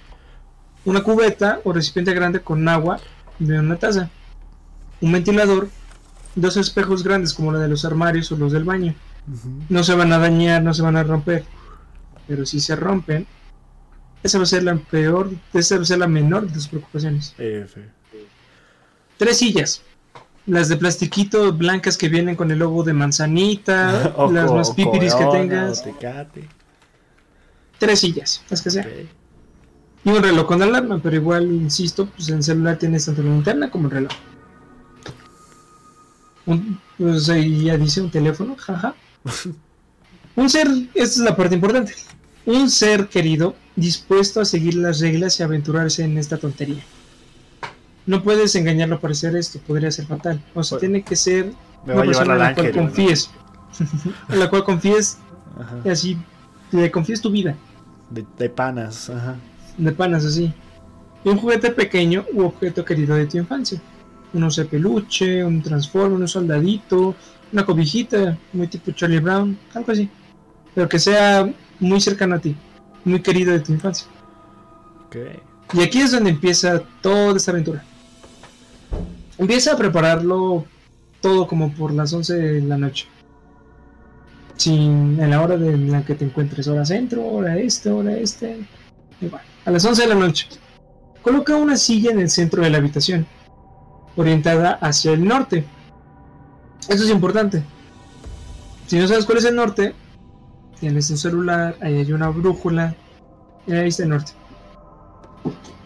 Una 0.85 1.03
cubeta 1.03 1.61
o 1.65 1.73
recipiente 1.73 2.15
grande 2.15 2.41
con 2.41 2.69
agua 2.69 3.01
y 3.39 3.51
una 3.51 3.77
taza. 3.77 4.11
Un 5.01 5.13
ventilador 5.13 5.69
dos 6.35 6.57
espejos 6.57 7.03
grandes 7.03 7.35
como 7.35 7.53
los 7.53 7.61
de 7.61 7.69
los 7.69 7.85
armarios 7.85 8.31
o 8.33 8.37
los 8.37 8.53
del 8.53 8.65
baño. 8.65 8.95
No 9.69 9.85
se 9.85 9.95
van 9.95 10.13
a 10.13 10.19
dañar 10.19 10.63
no 10.63 10.75
se 10.75 10.83
van 10.83 10.97
a 10.97 11.03
romper 11.03 11.45
pero 12.31 12.47
si 12.47 12.61
se 12.61 12.77
rompen 12.77 13.27
esa 14.23 14.39
va 14.39 14.45
a 14.45 14.47
ser 14.47 14.63
la 14.63 14.77
peor 14.77 15.33
esa 15.53 15.77
va 15.77 15.83
a 15.83 15.85
ser 15.85 15.99
la 15.99 16.07
menor 16.07 16.47
de 16.47 16.53
tus 16.53 16.69
preocupaciones 16.69 17.35
tres 19.21 19.37
sillas. 19.37 19.83
Las 20.47 20.71
de 20.71 20.79
plastiquito 20.79 21.53
blancas 21.53 21.99
que 21.99 22.09
vienen 22.09 22.37
con 22.37 22.51
el 22.51 22.59
logo 22.59 22.83
de 22.83 22.95
manzanita, 22.95 24.15
las 24.33 24.51
más 24.51 24.71
pipiris 24.71 25.15
que 25.15 25.27
tengas. 25.27 25.85
Tres 27.79 28.01
sillas, 28.01 28.43
las 28.49 28.63
que 28.63 28.71
sea. 28.71 28.89
Y 30.03 30.09
un 30.09 30.23
reloj 30.23 30.47
con 30.47 30.63
alarma, 30.63 30.99
pero 31.03 31.17
igual, 31.17 31.53
insisto, 31.53 32.07
pues 32.07 32.31
en 32.31 32.37
el 32.37 32.43
celular 32.43 32.79
tienes 32.79 33.05
tanto 33.05 33.23
la 33.23 33.29
linterna 33.29 33.71
como 33.71 33.89
el 33.89 33.91
reloj. 33.91 34.13
pues 36.97 37.29
ahí 37.29 37.65
ya 37.65 37.77
dice 37.77 38.01
un 38.01 38.11
teléfono, 38.11 38.57
jaja. 38.57 38.95
un 40.37 40.49
ser, 40.49 40.67
esta 40.95 41.03
es 41.05 41.19
la 41.19 41.37
parte 41.37 41.57
importante. 41.57 41.95
Un 42.47 42.71
ser 42.71 43.09
querido 43.09 43.55
dispuesto 43.77 44.41
a 44.41 44.47
seguir 44.47 44.77
las 44.77 45.01
reglas 45.01 45.39
y 45.39 45.43
aventurarse 45.43 46.05
en 46.05 46.17
esta 46.17 46.39
tontería 46.39 46.83
no 48.11 48.25
puedes 48.25 48.57
engañarlo 48.57 48.99
para 48.99 49.13
hacer 49.13 49.37
esto, 49.37 49.61
podría 49.61 49.89
ser 49.93 50.07
fatal. 50.07 50.43
O 50.53 50.65
sea, 50.65 50.77
pues, 50.77 50.81
tiene 50.81 51.03
que 51.03 51.15
ser 51.15 51.53
una 51.85 52.03
persona 52.03 52.33
en 52.33 52.39
la 52.41 52.55
cual 52.57 52.73
confíes. 52.73 53.31
en 54.29 54.39
la 54.41 54.51
cual 54.51 54.65
confíes 54.65 55.19
así, 55.89 56.19
le 56.73 56.91
confíes 56.91 57.21
tu 57.21 57.31
vida. 57.31 57.55
De, 58.11 58.51
panas, 58.51 59.09
ajá. 59.11 59.37
De 59.79 59.93
panas, 59.93 60.25
así. 60.25 60.53
Y 61.25 61.29
un 61.29 61.39
juguete 61.39 61.71
pequeño 61.71 62.25
u 62.33 62.43
objeto 62.43 62.85
querido 62.85 63.15
de 63.15 63.27
tu 63.27 63.39
infancia. 63.39 63.81
Un 64.33 64.43
oso 64.43 64.67
peluche, 64.67 65.45
un 65.45 65.63
transforme, 65.63 66.17
un 66.17 66.27
soldadito, 66.27 67.15
una 67.53 67.65
cobijita, 67.65 68.37
muy 68.53 68.67
tipo 68.67 68.91
Charlie 68.91 69.21
Brown, 69.21 69.57
algo 69.73 69.93
así. 69.93 70.11
Pero 70.75 70.89
que 70.89 70.99
sea 70.99 71.49
muy 71.79 72.01
cercano 72.01 72.35
a 72.35 72.39
ti, 72.41 72.57
muy 73.05 73.21
querido 73.21 73.53
de 73.53 73.61
tu 73.61 73.73
infancia. 73.73 74.09
Okay. 75.07 75.39
Y 75.75 75.83
aquí 75.83 76.01
es 76.01 76.11
donde 76.11 76.31
empieza 76.31 76.83
toda 77.01 77.37
esta 77.37 77.53
aventura. 77.53 77.85
Empieza 79.41 79.73
a 79.73 79.77
prepararlo 79.79 80.67
todo 81.23 81.47
como 81.47 81.73
por 81.73 81.95
las 81.95 82.13
11 82.13 82.35
de 82.35 82.61
la 82.61 82.77
noche. 82.77 83.07
Sin, 84.57 85.19
en 85.19 85.31
la 85.31 85.41
hora 85.41 85.57
de 85.57 85.79
la 85.79 86.05
que 86.05 86.15
te 86.15 86.27
encuentres, 86.27 86.69
hora 86.69 86.85
centro, 86.85 87.27
hora 87.27 87.57
este, 87.57 87.89
hora 87.91 88.15
este. 88.19 88.59
Igual, 89.19 89.41
a 89.65 89.71
las 89.71 89.83
11 89.83 90.03
de 90.03 90.09
la 90.09 90.15
noche. 90.15 90.47
Coloca 91.23 91.57
una 91.57 91.79
silla 91.79 92.11
en 92.11 92.21
el 92.21 92.29
centro 92.29 92.63
de 92.63 92.69
la 92.69 92.77
habitación, 92.77 93.27
orientada 94.15 94.73
hacia 94.73 95.13
el 95.13 95.25
norte. 95.25 95.65
Eso 96.87 97.05
es 97.05 97.11
importante. 97.11 97.63
Si 98.89 98.99
no 98.99 99.09
sabes 99.09 99.25
cuál 99.25 99.39
es 99.39 99.47
el 99.47 99.57
norte, 99.57 99.95
tienes 100.81 101.09
un 101.09 101.17
celular, 101.17 101.77
ahí 101.81 101.97
hay 101.97 102.13
una 102.13 102.29
brújula, 102.29 102.95
ahí 103.69 103.89
está 103.89 104.03
el 104.03 104.11
norte. 104.11 104.33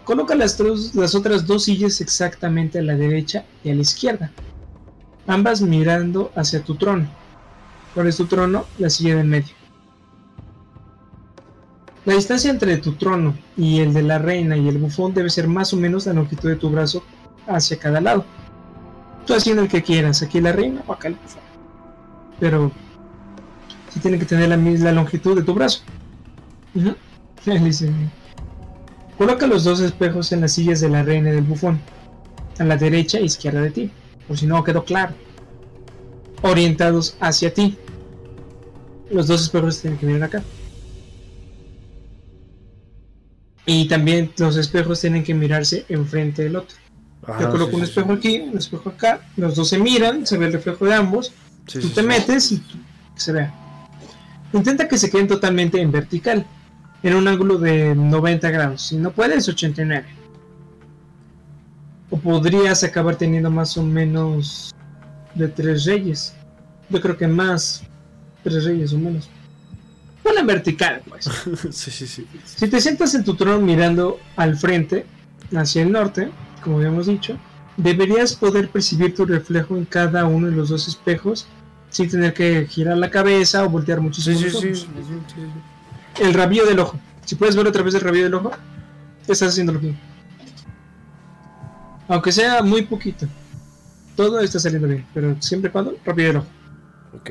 Coloca 0.05 0.35
las, 0.35 0.61
las 0.95 1.15
otras 1.15 1.47
dos 1.47 1.65
sillas 1.65 2.01
exactamente 2.01 2.79
a 2.79 2.83
la 2.83 2.95
derecha 2.95 3.45
y 3.63 3.71
a 3.71 3.75
la 3.75 3.81
izquierda, 3.81 4.31
ambas 5.27 5.63
mirando 5.63 6.31
hacia 6.37 6.63
tu 6.63 6.75
trono. 6.77 7.09
¿Cuál 7.95 8.09
es 8.09 8.17
tu 8.17 8.27
trono? 8.27 8.67
La 8.79 8.91
silla 8.91 9.17
del 9.17 9.27
medio. 9.27 9.55
La 12.05 12.15
distancia 12.15 12.51
entre 12.51 12.77
tu 12.77 12.93
trono 12.97 13.35
y 13.57 13.81
el 13.81 13.95
de 13.95 14.03
la 14.03 14.19
reina 14.19 14.59
y 14.59 14.69
el 14.69 14.77
bufón 14.77 15.15
debe 15.15 15.31
ser 15.31 15.49
más 15.49 15.73
o 15.73 15.77
menos 15.79 16.05
la 16.05 16.13
longitud 16.13 16.51
de 16.51 16.57
tu 16.57 16.69
brazo 16.69 17.03
hacia 17.47 17.79
cada 17.79 18.01
lado. 18.01 18.27
Tú 19.27 19.33
haciendo 19.33 19.63
el 19.63 19.69
que 19.69 19.83
quieras, 19.83 20.21
aquí 20.23 20.39
la 20.39 20.53
reina 20.53 20.83
o 20.87 20.93
acá 20.93 21.09
el 21.09 21.15
bufón. 21.15 21.43
Pero 22.39 22.73
sí 23.89 24.01
tiene 24.01 24.19
que 24.19 24.27
tener 24.27 24.51
la 24.51 24.59
misma 24.59 24.93
longitud 24.93 25.35
de 25.35 25.43
tu 25.43 25.55
brazo. 25.55 25.81
Coloca 29.19 29.47
los 29.47 29.65
dos 29.65 29.81
espejos 29.81 30.33
en 30.33 30.41
las 30.41 30.53
sillas 30.53 30.81
de 30.81 30.89
la 30.89 31.03
reina 31.03 31.31
y 31.31 31.35
del 31.35 31.45
bufón, 31.45 31.81
a 32.59 32.65
la 32.65 32.77
derecha 32.77 33.19
e 33.19 33.25
izquierda 33.25 33.61
de 33.63 33.71
ti, 33.71 33.91
por 34.27 34.37
si 34.37 34.47
no 34.47 34.65
quedó 34.65 34.85
claro. 34.85 35.15
Orientados 36.43 37.17
hacia 37.21 37.55
ti. 37.55 37.77
Los 39.11 39.29
dos 39.29 39.43
espejos 39.43 39.81
tienen 39.81 39.99
que 39.99 40.07
mirar 40.07 40.25
acá. 40.25 40.43
Y 43.67 43.89
también 43.89 44.33
los 44.37 44.57
espejos 44.57 45.01
tienen 45.01 45.25
que 45.25 45.33
mirarse 45.33 45.87
enfrente 45.89 46.43
del 46.43 46.57
otro. 46.57 46.77
Yo 47.41 47.51
coloco 47.51 47.77
un 47.77 47.83
espejo 47.83 48.13
aquí, 48.13 48.41
un 48.41 48.59
espejo 48.59 48.91
acá, 48.91 49.21
los 49.37 49.57
dos 49.57 49.69
se 49.69 49.79
miran, 49.79 50.27
se 50.27 50.37
ve 50.37 50.47
el 50.47 50.53
reflejo 50.53 50.85
de 50.85 50.95
ambos, 50.95 51.33
tú 51.65 51.89
te 51.89 52.03
metes 52.03 52.53
y 52.53 52.63
se 53.17 53.33
vea. 53.33 53.55
Intenta 54.53 54.87
que 54.87 54.99
se 54.99 55.11
queden 55.11 55.27
totalmente 55.27 55.81
en 55.81 55.91
vertical, 55.91 56.45
en 57.05 57.15
un 57.15 57.29
ángulo 57.29 57.59
de 57.59 57.95
90 57.95 58.51
grados. 58.51 58.83
Si 58.83 58.97
no 58.97 59.13
puedes, 59.13 59.47
89. 59.47 60.07
O 62.11 62.17
podrías 62.19 62.83
acabar 62.83 63.17
teniendo 63.17 63.51
más 63.51 63.77
o 63.77 63.83
menos 63.83 64.75
de 65.35 65.49
tres 65.49 65.85
reyes. 65.85 66.35
Yo 66.89 67.01
creo 67.01 67.17
que 67.17 67.29
más 67.29 67.83
tres 68.43 68.65
reyes 68.65 68.93
o 68.95 68.99
menos. 68.99 69.29
En 70.25 70.47
vertical, 70.47 71.03
pues. 71.07 71.25
sí, 71.71 71.91
sí, 71.91 72.07
sí. 72.07 72.27
Si 72.45 72.69
te 72.69 72.81
sientas 72.81 73.15
en 73.15 73.23
tu 73.23 73.35
trono 73.35 73.61
mirando 73.61 74.19
al 74.37 74.57
frente, 74.57 75.05
hacia 75.55 75.83
el 75.83 75.93
norte, 75.93 76.31
como 76.63 76.79
habíamos 76.79 77.07
dicho, 77.07 77.39
deberías 77.77 78.35
poder 78.35 78.71
percibir 78.71 79.15
tu 79.15 79.27
reflejo 79.27 79.77
en 79.77 79.85
cada 79.85 80.25
uno 80.25 80.49
de 80.49 80.57
los 80.57 80.71
dos 80.71 80.89
espejos 80.89 81.47
sin 81.91 82.09
tener 82.09 82.33
que 82.33 82.67
girar 82.67 82.97
la 82.97 83.11
cabeza 83.11 83.65
o 83.65 83.69
voltear 83.69 84.01
muchísimo. 84.01 84.39
Sí, 84.39 84.51
sí, 84.51 84.75
sí, 84.75 84.87
El 86.21 86.35
rabillo 86.35 86.67
del 86.67 86.79
ojo. 86.79 86.99
Si 87.25 87.35
puedes 87.35 87.57
ver 87.57 87.67
otra 87.67 87.83
vez 87.83 87.95
el 87.95 88.01
rabillo 88.01 88.25
del 88.25 88.35
ojo, 88.35 88.53
estás 89.21 89.43
haciendo 89.43 89.73
lo 89.73 89.81
mismo. 89.81 89.99
Aunque 92.09 92.33
sea 92.33 92.63
muy 92.63 92.83
poquito. 92.83 93.27
Todo 94.17 94.41
está 94.41 94.59
saliendo 94.59 94.87
bien, 94.87 95.07
pero 95.13 95.41
siempre 95.41 95.71
cuando 95.71 95.97
rabillo 96.05 96.29
del 96.29 96.37
ojo. 96.37 96.47
Ok. 97.17 97.31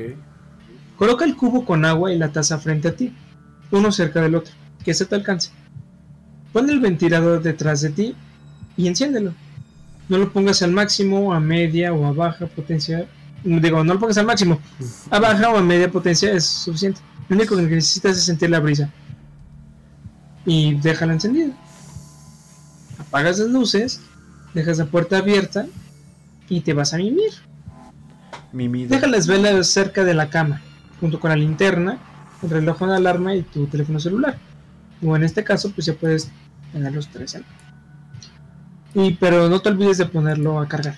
Coloca 0.96 1.24
el 1.24 1.36
cubo 1.36 1.64
con 1.64 1.84
agua 1.84 2.12
y 2.12 2.18
la 2.18 2.30
taza 2.30 2.58
frente 2.58 2.88
a 2.88 2.94
ti, 2.94 3.12
uno 3.70 3.90
cerca 3.90 4.20
del 4.20 4.36
otro, 4.36 4.52
que 4.84 4.94
se 4.94 5.06
te 5.06 5.14
alcance. 5.14 5.50
Pon 6.52 6.70
el 6.70 6.78
ventilador 6.78 7.42
detrás 7.42 7.80
de 7.80 7.90
ti 7.90 8.14
y 8.76 8.86
enciéndelo. 8.86 9.34
No 10.08 10.18
lo 10.18 10.32
pongas 10.32 10.62
al 10.62 10.70
máximo, 10.70 11.32
a 11.34 11.40
media 11.40 11.92
o 11.92 12.06
a 12.06 12.12
baja 12.12 12.46
potencia. 12.46 13.06
Digo, 13.44 13.84
no 13.84 13.94
lo 13.94 14.00
pongas 14.00 14.16
al 14.18 14.26
máximo. 14.26 14.58
A 15.10 15.18
baja 15.18 15.50
o 15.50 15.58
a 15.58 15.62
media 15.62 15.90
potencia 15.90 16.32
es 16.32 16.44
suficiente. 16.44 17.00
Lo 17.28 17.36
único 17.36 17.56
que 17.56 17.62
necesitas 17.62 18.16
es 18.16 18.24
sentir 18.24 18.50
la 18.50 18.60
brisa. 18.60 18.90
Y 20.46 20.74
déjala 20.76 21.12
encendida. 21.12 21.54
Apagas 22.98 23.38
las 23.38 23.48
luces, 23.48 24.00
dejas 24.54 24.78
la 24.78 24.86
puerta 24.86 25.18
abierta 25.18 25.66
y 26.48 26.62
te 26.62 26.72
vas 26.72 26.94
a 26.94 26.96
mimir. 26.96 27.32
Mimir. 28.52 28.88
Deja 28.88 29.06
las 29.06 29.26
velas 29.26 29.66
cerca 29.66 30.04
de 30.04 30.14
la 30.14 30.30
cama 30.30 30.62
junto 31.00 31.20
con 31.20 31.30
la 31.30 31.36
linterna, 31.36 31.98
el 32.42 32.50
reloj 32.50 32.80
de 32.80 32.96
alarma 32.96 33.34
y 33.34 33.42
tu 33.42 33.66
teléfono 33.66 34.00
celular. 34.00 34.38
O 35.02 35.14
en 35.14 35.24
este 35.24 35.44
caso, 35.44 35.70
pues 35.70 35.86
ya 35.86 35.92
puedes 35.92 36.30
tener 36.72 36.94
los 36.94 37.08
tres. 37.08 37.38
Y, 38.94 39.12
pero 39.14 39.50
no 39.50 39.60
te 39.60 39.68
olvides 39.68 39.98
de 39.98 40.06
ponerlo 40.06 40.58
a 40.60 40.66
cargar. 40.66 40.96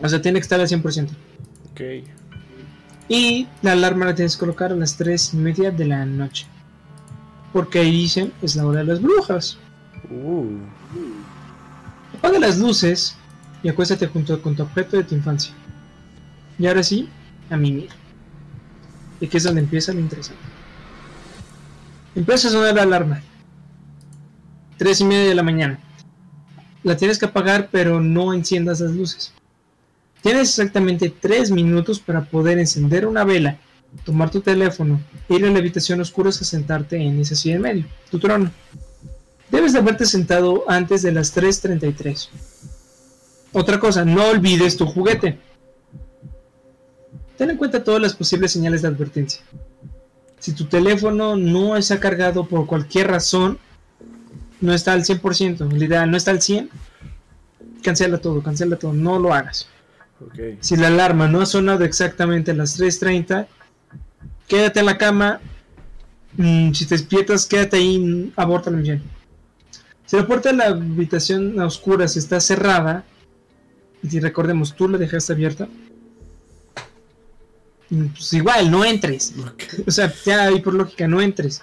O 0.00 0.08
sea, 0.08 0.22
tiene 0.22 0.38
que 0.38 0.42
estar 0.42 0.60
al 0.60 0.68
100%. 0.68 1.08
Ok. 1.72 1.80
Y 3.08 3.48
la 3.62 3.72
alarma 3.72 4.06
la 4.06 4.14
tienes 4.14 4.36
que 4.36 4.40
colocar 4.40 4.72
a 4.72 4.76
las 4.76 4.96
3 4.96 5.34
y 5.34 5.36
media 5.38 5.70
de 5.70 5.86
la 5.86 6.04
noche. 6.04 6.46
Porque 7.52 7.80
ahí 7.80 7.90
dicen 7.90 8.32
es 8.42 8.56
la 8.56 8.66
hora 8.66 8.80
de 8.80 8.86
las 8.86 9.00
brujas. 9.00 9.58
Uh. 10.10 10.58
Apaga 12.18 12.38
las 12.38 12.58
luces 12.58 13.16
y 13.62 13.68
acuéstate 13.68 14.06
junto 14.06 14.40
con 14.42 14.54
tu 14.54 14.62
objeto 14.62 14.96
de 14.96 15.04
tu 15.04 15.14
infancia. 15.14 15.52
Y 16.58 16.66
ahora 16.66 16.82
sí, 16.82 17.08
a 17.50 17.56
mimir. 17.56 17.88
Y 19.20 19.26
que 19.26 19.38
es 19.38 19.44
donde 19.44 19.62
empieza 19.62 19.92
lo 19.92 20.00
interesante. 20.00 20.42
Empieza 22.14 22.48
a 22.48 22.50
sonar 22.50 22.74
la 22.74 22.82
alarma. 22.82 23.22
Tres 24.76 25.00
y 25.00 25.04
media 25.04 25.28
de 25.28 25.34
la 25.34 25.42
mañana. 25.42 25.78
La 26.82 26.96
tienes 26.96 27.18
que 27.18 27.26
apagar, 27.26 27.68
pero 27.72 28.00
no 28.00 28.32
enciendas 28.32 28.80
las 28.80 28.92
luces. 28.92 29.32
Tienes 30.22 30.48
exactamente 30.48 31.10
tres 31.10 31.50
minutos 31.50 32.00
para 32.00 32.24
poder 32.24 32.58
encender 32.58 33.06
una 33.06 33.24
vela, 33.24 33.58
tomar 34.04 34.30
tu 34.30 34.40
teléfono, 34.40 35.00
ir 35.28 35.44
a 35.44 35.50
la 35.50 35.58
habitación 35.58 36.00
oscura 36.00 36.30
a 36.30 36.32
sentarte 36.32 36.96
en 36.96 37.20
esa 37.20 37.36
silla 37.36 37.56
en 37.56 37.62
medio, 37.62 37.84
tu 38.10 38.18
trono. 38.18 38.50
Debes 39.50 39.72
de 39.72 39.78
haberte 39.78 40.04
sentado 40.04 40.64
antes 40.68 41.02
de 41.02 41.12
las 41.12 41.34
3.33. 41.34 42.28
Otra 43.52 43.80
cosa, 43.80 44.04
no 44.04 44.26
olvides 44.26 44.76
tu 44.76 44.86
juguete. 44.86 45.38
Ten 47.38 47.50
en 47.50 47.56
cuenta 47.56 47.82
todas 47.82 48.02
las 48.02 48.14
posibles 48.14 48.52
señales 48.52 48.82
de 48.82 48.88
advertencia. 48.88 49.42
Si 50.38 50.52
tu 50.52 50.66
teléfono 50.66 51.36
no 51.36 51.76
está 51.76 51.98
cargado 51.98 52.46
por 52.46 52.66
cualquier 52.66 53.08
razón, 53.08 53.58
no 54.60 54.74
está 54.74 54.92
al 54.92 55.04
100%, 55.04 55.62
en 55.62 55.70
realidad 55.70 56.06
no 56.06 56.16
está 56.16 56.32
al 56.32 56.40
100%, 56.40 56.68
cancela 57.82 58.18
todo, 58.18 58.42
cancela 58.42 58.76
todo, 58.76 58.92
no 58.92 59.18
lo 59.18 59.32
hagas. 59.32 59.68
Si 60.60 60.76
la 60.76 60.88
alarma 60.88 61.28
no 61.28 61.40
ha 61.40 61.46
sonado 61.46 61.84
exactamente 61.84 62.50
a 62.50 62.54
las 62.54 62.78
3.30, 62.78 63.46
quédate 64.46 64.80
en 64.80 64.86
la 64.86 64.98
cama. 64.98 65.40
Mm, 66.36 66.72
si 66.72 66.86
te 66.86 66.96
despiertas, 66.96 67.46
quédate 67.46 67.76
ahí, 67.76 68.32
aborta 68.36 68.70
la 68.70 68.78
misión. 68.78 69.02
Si 70.06 70.16
la 70.16 70.26
puerta 70.26 70.50
de 70.50 70.56
la 70.56 70.66
habitación 70.66 71.60
a 71.60 71.66
oscuras 71.66 72.16
está 72.16 72.40
cerrada, 72.40 73.04
y 74.02 74.10
si 74.10 74.20
recordemos, 74.20 74.74
tú 74.74 74.88
la 74.88 74.98
dejaste 74.98 75.32
abierta, 75.32 75.68
pues 77.88 78.32
igual, 78.32 78.70
no 78.70 78.84
entres. 78.84 79.34
O 79.86 79.90
sea, 79.90 80.12
ya 80.24 80.44
ahí 80.44 80.60
por 80.60 80.74
lógica, 80.74 81.08
no 81.08 81.20
entres. 81.20 81.62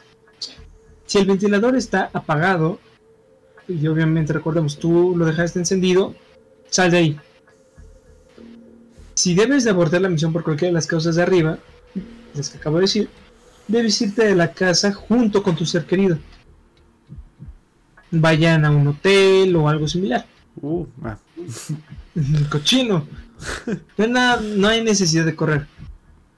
Si 1.06 1.18
el 1.18 1.26
ventilador 1.26 1.76
está 1.76 2.10
apagado, 2.14 2.80
y 3.68 3.88
obviamente 3.88 4.34
recordemos, 4.34 4.78
tú 4.78 5.16
lo 5.16 5.26
dejaste 5.26 5.60
encendido, 5.60 6.16
sal 6.70 6.92
de 6.92 6.98
ahí. 6.98 7.20
Si 9.16 9.34
debes 9.34 9.64
de 9.64 9.70
abortar 9.70 10.02
la 10.02 10.10
misión 10.10 10.34
por 10.34 10.44
cualquiera 10.44 10.70
de 10.70 10.74
las 10.74 10.88
causas 10.88 11.16
de 11.16 11.24
arriba, 11.24 11.58
las 12.34 12.50
que 12.50 12.58
acabo 12.58 12.78
de 12.78 12.82
decir, 12.82 13.10
debes 13.68 14.00
irte 14.02 14.26
de 14.26 14.36
la 14.36 14.52
casa 14.52 14.94
junto 14.94 15.42
con 15.42 15.56
tu 15.56 15.66
ser 15.66 15.86
querido. 15.86 16.20
Vayan 18.12 18.66
a 18.66 18.72
un 18.72 18.88
hotel 18.88 19.56
o 19.56 19.70
algo 19.70 19.88
similar. 19.88 20.26
Uh, 20.62 20.86
ah. 21.04 21.18
Cochino. 22.50 23.08
No, 23.98 24.42
no 24.42 24.68
hay 24.68 24.84
necesidad 24.84 25.26
de 25.26 25.36
correr. 25.36 25.68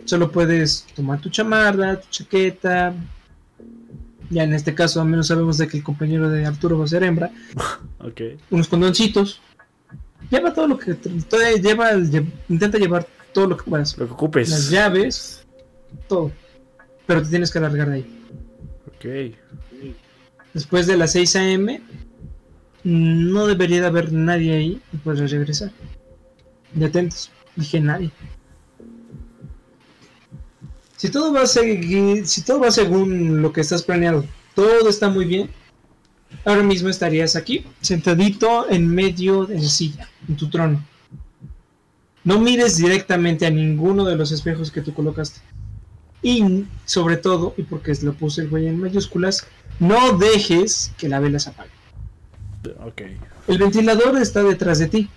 Solo 0.05 0.31
puedes 0.31 0.85
tomar 0.95 1.19
tu 1.19 1.29
chamarra, 1.29 1.99
tu 1.99 2.07
chaqueta. 2.09 2.93
Ya 4.29 4.43
en 4.43 4.53
este 4.53 4.75
caso, 4.75 5.01
al 5.01 5.07
menos 5.07 5.27
sabemos 5.27 5.57
de 5.57 5.67
que 5.67 5.77
el 5.77 5.83
compañero 5.83 6.29
de 6.29 6.45
Arturo 6.45 6.77
va 6.77 6.85
a 6.85 6.87
ser 6.87 7.03
hembra. 7.03 7.31
Okay. 7.99 8.37
Unos 8.51 8.69
condoncitos. 8.69 9.41
Lleva 10.29 10.53
todo 10.53 10.67
lo 10.67 10.77
que. 10.77 10.97
lleva, 11.61 11.91
intenta 12.49 12.77
llevar 12.77 13.07
todo 13.33 13.47
lo 13.47 13.57
que 13.57 13.69
puedas. 13.69 13.97
Lo 13.97 14.07
que 14.07 14.13
ocupes. 14.13 14.49
Las 14.49 14.69
llaves, 14.69 15.45
todo. 16.07 16.31
Pero 17.05 17.23
te 17.23 17.29
tienes 17.29 17.51
que 17.51 17.59
alargar 17.59 17.89
de 17.89 17.95
ahí. 17.95 18.23
Ok. 18.87 19.35
Después 20.53 20.87
de 20.87 20.97
las 20.97 21.11
6 21.11 21.35
a.m., 21.35 21.81
no 22.83 23.47
debería 23.47 23.81
de 23.81 23.87
haber 23.87 24.11
nadie 24.13 24.55
ahí 24.55 24.81
y 24.93 24.97
puedes 24.97 25.29
regresar. 25.31 25.71
Y 26.75 26.83
atentos, 26.83 27.31
dije 27.55 27.79
nadie. 27.79 28.11
Si 30.95 31.09
todo 31.09 31.31
va 31.31 31.43
a 31.43 31.47
seguir, 31.47 32.25
si 32.25 32.41
todo 32.41 32.59
va 32.61 32.71
según 32.71 33.41
lo 33.41 33.53
que 33.53 33.61
estás 33.61 33.83
planeado, 33.83 34.25
todo 34.55 34.89
está 34.89 35.09
muy 35.09 35.25
bien, 35.25 35.49
ahora 36.43 36.63
mismo 36.63 36.89
estarías 36.89 37.35
aquí, 37.35 37.65
sentadito 37.81 38.67
en 38.69 38.87
medio 38.87 39.45
de 39.45 39.55
la 39.59 39.69
silla, 39.69 40.09
en 40.27 40.35
tu 40.35 40.49
trono. 40.49 40.83
No 42.23 42.39
mires 42.39 42.77
directamente 42.77 43.45
a 43.45 43.49
ninguno 43.49 44.03
de 44.05 44.15
los 44.15 44.31
espejos 44.31 44.71
que 44.71 44.81
tú 44.81 44.93
colocaste. 44.93 45.39
Y 46.21 46.65
sobre 46.85 47.17
todo, 47.17 47.53
y 47.57 47.63
porque 47.63 47.93
lo 48.01 48.13
puse 48.13 48.41
el 48.41 48.49
güey 48.49 48.67
en 48.67 48.79
mayúsculas, 48.79 49.47
no 49.79 50.17
dejes 50.17 50.91
que 50.97 51.07
la 51.07 51.19
vela 51.19 51.39
se 51.39 51.51
apague. 51.51 51.69
El 53.47 53.57
ventilador 53.57 54.17
está 54.17 54.43
detrás 54.43 54.79
de 54.79 54.87
ti. 54.87 55.09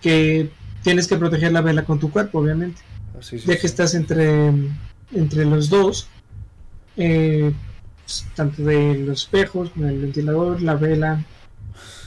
Que 0.00 0.50
tienes 0.82 1.06
que 1.06 1.16
proteger 1.16 1.52
la 1.52 1.60
vela 1.60 1.84
con 1.84 1.98
tu 1.98 2.10
cuerpo, 2.10 2.38
obviamente. 2.38 2.80
Ah, 3.14 3.20
ya 3.20 3.58
que 3.58 3.66
estás 3.66 3.94
entre, 3.94 4.52
entre 5.12 5.44
los 5.44 5.68
dos, 5.68 6.08
eh, 6.96 7.52
pues, 8.04 8.26
tanto 8.34 8.62
de 8.62 8.94
los 8.98 9.22
espejos, 9.22 9.70
el 9.76 10.00
ventilador, 10.00 10.62
la 10.62 10.74
vela. 10.74 11.24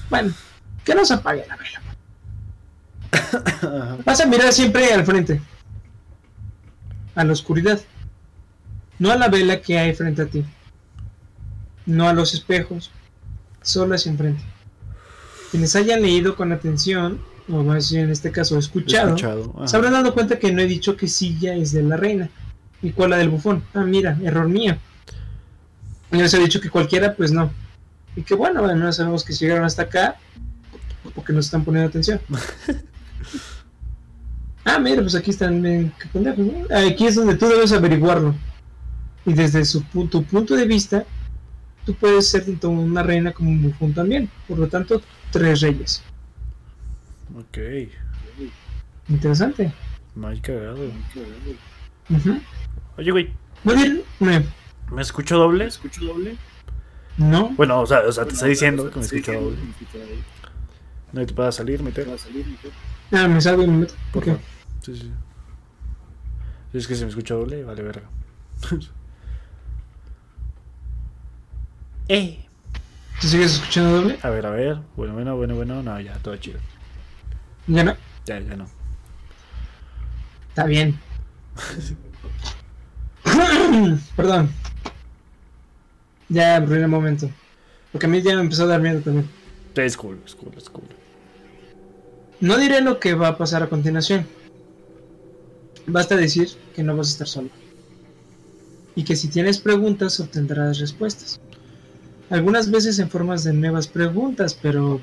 Bueno, 0.09 0.33
que 0.85 0.95
no 0.95 1.03
se 1.03 1.15
apague 1.15 1.45
la 1.47 1.57
vela. 1.57 1.81
Vas 4.05 4.21
a 4.21 4.25
mirar 4.27 4.53
siempre 4.53 4.93
al 4.93 5.05
frente, 5.05 5.41
a 7.15 7.23
la 7.23 7.33
oscuridad, 7.33 7.81
no 8.99 9.11
a 9.11 9.15
la 9.15 9.27
vela 9.27 9.61
que 9.61 9.77
hay 9.77 9.93
frente 9.93 10.21
a 10.21 10.27
ti, 10.27 10.45
no 11.85 12.07
a 12.07 12.13
los 12.13 12.33
espejos, 12.33 12.91
solo 13.61 13.95
hacia 13.95 14.11
enfrente. 14.11 14.43
Quienes 15.51 15.75
hayan 15.75 16.01
leído 16.01 16.35
con 16.35 16.51
atención, 16.51 17.21
o 17.49 17.63
más 17.63 17.91
bien 17.91 18.05
en 18.05 18.11
este 18.11 18.31
caso 18.31 18.57
escuchado, 18.57 19.17
se 19.65 19.75
habrán 19.75 19.93
dado 19.93 20.13
cuenta 20.13 20.37
que 20.39 20.51
no 20.51 20.61
he 20.61 20.67
dicho 20.67 20.95
que 20.95 21.07
silla 21.07 21.55
es 21.55 21.71
de 21.71 21.83
la 21.83 21.97
reina 21.97 22.29
y 22.81 22.91
cuál 22.91 23.11
la 23.11 23.17
del 23.17 23.29
bufón. 23.29 23.63
Ah, 23.73 23.83
mira, 23.83 24.17
error 24.23 24.47
mío. 24.47 24.77
Y 26.11 26.17
les 26.17 26.33
he 26.33 26.39
dicho 26.39 26.61
que 26.61 26.69
cualquiera, 26.69 27.15
pues 27.15 27.31
no. 27.31 27.51
Y 28.15 28.21
que 28.21 28.35
bueno, 28.35 28.61
bueno, 28.61 28.91
sabemos 28.93 29.23
que 29.23 29.33
llegaron 29.33 29.65
hasta 29.65 29.83
acá 29.83 30.17
porque 31.15 31.33
nos 31.33 31.45
están 31.45 31.63
poniendo 31.63 31.89
atención. 31.89 32.19
ah, 34.65 34.77
mira, 34.77 35.01
pues 35.01 35.15
aquí 35.15 35.31
están, 35.31 35.93
Aquí 36.69 37.07
es 37.07 37.15
donde 37.15 37.35
tú 37.35 37.47
debes 37.47 37.71
averiguarlo. 37.71 38.35
Y 39.25 39.33
desde 39.33 39.65
su 39.65 39.83
punto, 39.83 40.21
punto 40.21 40.55
de 40.55 40.65
vista, 40.65 41.05
tú 41.85 41.95
puedes 41.95 42.27
ser 42.27 42.45
tanto 42.45 42.69
una 42.69 43.01
reina 43.01 43.31
como 43.31 43.49
un 43.49 43.63
bufón 43.63 43.93
también. 43.93 44.29
Por 44.47 44.59
lo 44.59 44.67
tanto, 44.67 45.01
tres 45.31 45.61
reyes. 45.61 46.03
Ok. 47.35 47.57
Interesante. 49.09 49.73
Muy 50.15 50.39
cagado. 50.41 50.85
Uh 52.09 52.39
Oye, 52.97 53.11
güey. 53.11 53.33
Muy 53.63 54.03
bien. 54.19 54.45
¿Me 54.91 55.01
escucho 55.01 55.37
doble? 55.37 55.63
¿Me 55.63 55.69
escucho 55.69 56.05
doble? 56.05 56.37
No. 57.17 57.49
Bueno, 57.49 57.81
o 57.81 57.85
sea, 57.85 58.01
o 58.01 58.11
sea 58.11 58.25
te 58.25 58.33
está 58.33 58.45
diciendo 58.45 58.91
que 58.91 58.99
me 58.99 59.05
escucho 59.05 59.33
doble. 59.33 59.57
No 61.15 61.25
te 61.25 61.33
puedas 61.33 61.55
salir, 61.55 61.81
meter. 61.81 62.09
Ah, 63.13 63.29
me 63.29 63.39
salgo 63.39 63.63
y 63.63 63.67
me 63.67 63.77
meto. 63.77 63.93
¿Por 64.11 64.21
qué? 64.21 64.35
Sí, 64.81 64.97
sí. 64.97 65.13
Es 66.73 66.87
que 66.87 66.95
se 66.95 67.05
me 67.05 67.09
escucha 67.09 67.35
doble, 67.35 67.63
vale 67.63 67.81
verga. 67.83 68.09
eh. 72.09 72.45
¿Te 73.21 73.27
sigues 73.27 73.53
escuchando 73.53 73.91
doble? 73.91 74.19
A 74.23 74.29
ver, 74.29 74.45
a 74.45 74.49
ver. 74.49 74.79
Bueno, 74.97 75.13
bueno, 75.13 75.37
bueno, 75.37 75.55
bueno. 75.55 75.81
No, 75.81 76.01
ya, 76.01 76.15
todo 76.15 76.35
chido. 76.35 76.59
¿Ya 77.67 77.85
no? 77.85 77.95
Ya, 78.25 78.41
ya 78.41 78.57
no. 78.57 78.65
Está 80.49 80.65
bien. 80.65 80.99
Perdón. 84.17 84.49
Ya, 86.27 86.57
en 86.57 86.73
el 86.73 86.89
momento. 86.89 87.29
Porque 87.93 88.05
a 88.05 88.09
mí 88.09 88.21
ya 88.21 88.35
me 88.35 88.41
empezó 88.41 88.65
a 88.65 88.67
dar 88.67 88.81
miedo 88.81 88.99
también. 88.99 89.29
Es 89.75 89.95
cool, 89.95 90.19
es 90.25 90.35
cool, 90.35 90.51
es 90.57 90.69
cool. 90.69 91.04
No 92.41 92.57
diré 92.57 92.81
lo 92.81 92.99
que 92.99 93.13
va 93.13 93.29
a 93.29 93.37
pasar 93.37 93.63
a 93.63 93.69
continuación. 93.69 94.27
Basta 95.87 96.15
decir 96.15 96.49
que 96.75 96.83
no 96.83 96.95
vas 96.95 97.07
a 97.07 97.11
estar 97.11 97.27
solo. 97.27 97.49
Y 98.95 99.03
que 99.03 99.15
si 99.15 99.27
tienes 99.27 99.59
preguntas 99.59 100.19
obtendrás 100.19 100.79
respuestas. 100.79 101.39
Algunas 102.29 102.71
veces 102.71 102.97
en 102.99 103.09
formas 103.09 103.43
de 103.43 103.53
nuevas 103.53 103.87
preguntas, 103.87 104.57
pero... 104.59 104.99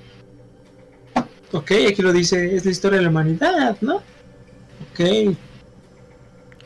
Ok, 1.53 1.73
aquí 1.89 2.03
lo 2.03 2.13
dice, 2.13 2.57
es 2.57 2.65
la 2.65 2.71
historia 2.71 2.99
de 2.99 3.05
la 3.05 3.11
humanidad, 3.11 3.77
¿no? 3.81 3.97
Ok. 3.97 5.37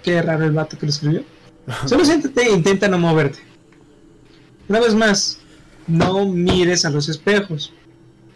Qué 0.02 0.22
raro 0.22 0.44
el 0.44 0.52
vato 0.52 0.78
que 0.78 0.86
lo 0.86 0.90
escribió. 0.90 1.24
Solo 1.86 2.05
siéntate 2.05 2.43
e 2.43 2.52
intenta 2.52 2.88
no 2.88 2.98
moverte. 2.98 3.40
Una 4.68 4.80
vez 4.80 4.94
más, 4.94 5.38
no 5.86 6.26
mires 6.26 6.84
a 6.84 6.90
los 6.90 7.09
espejos, 7.09 7.72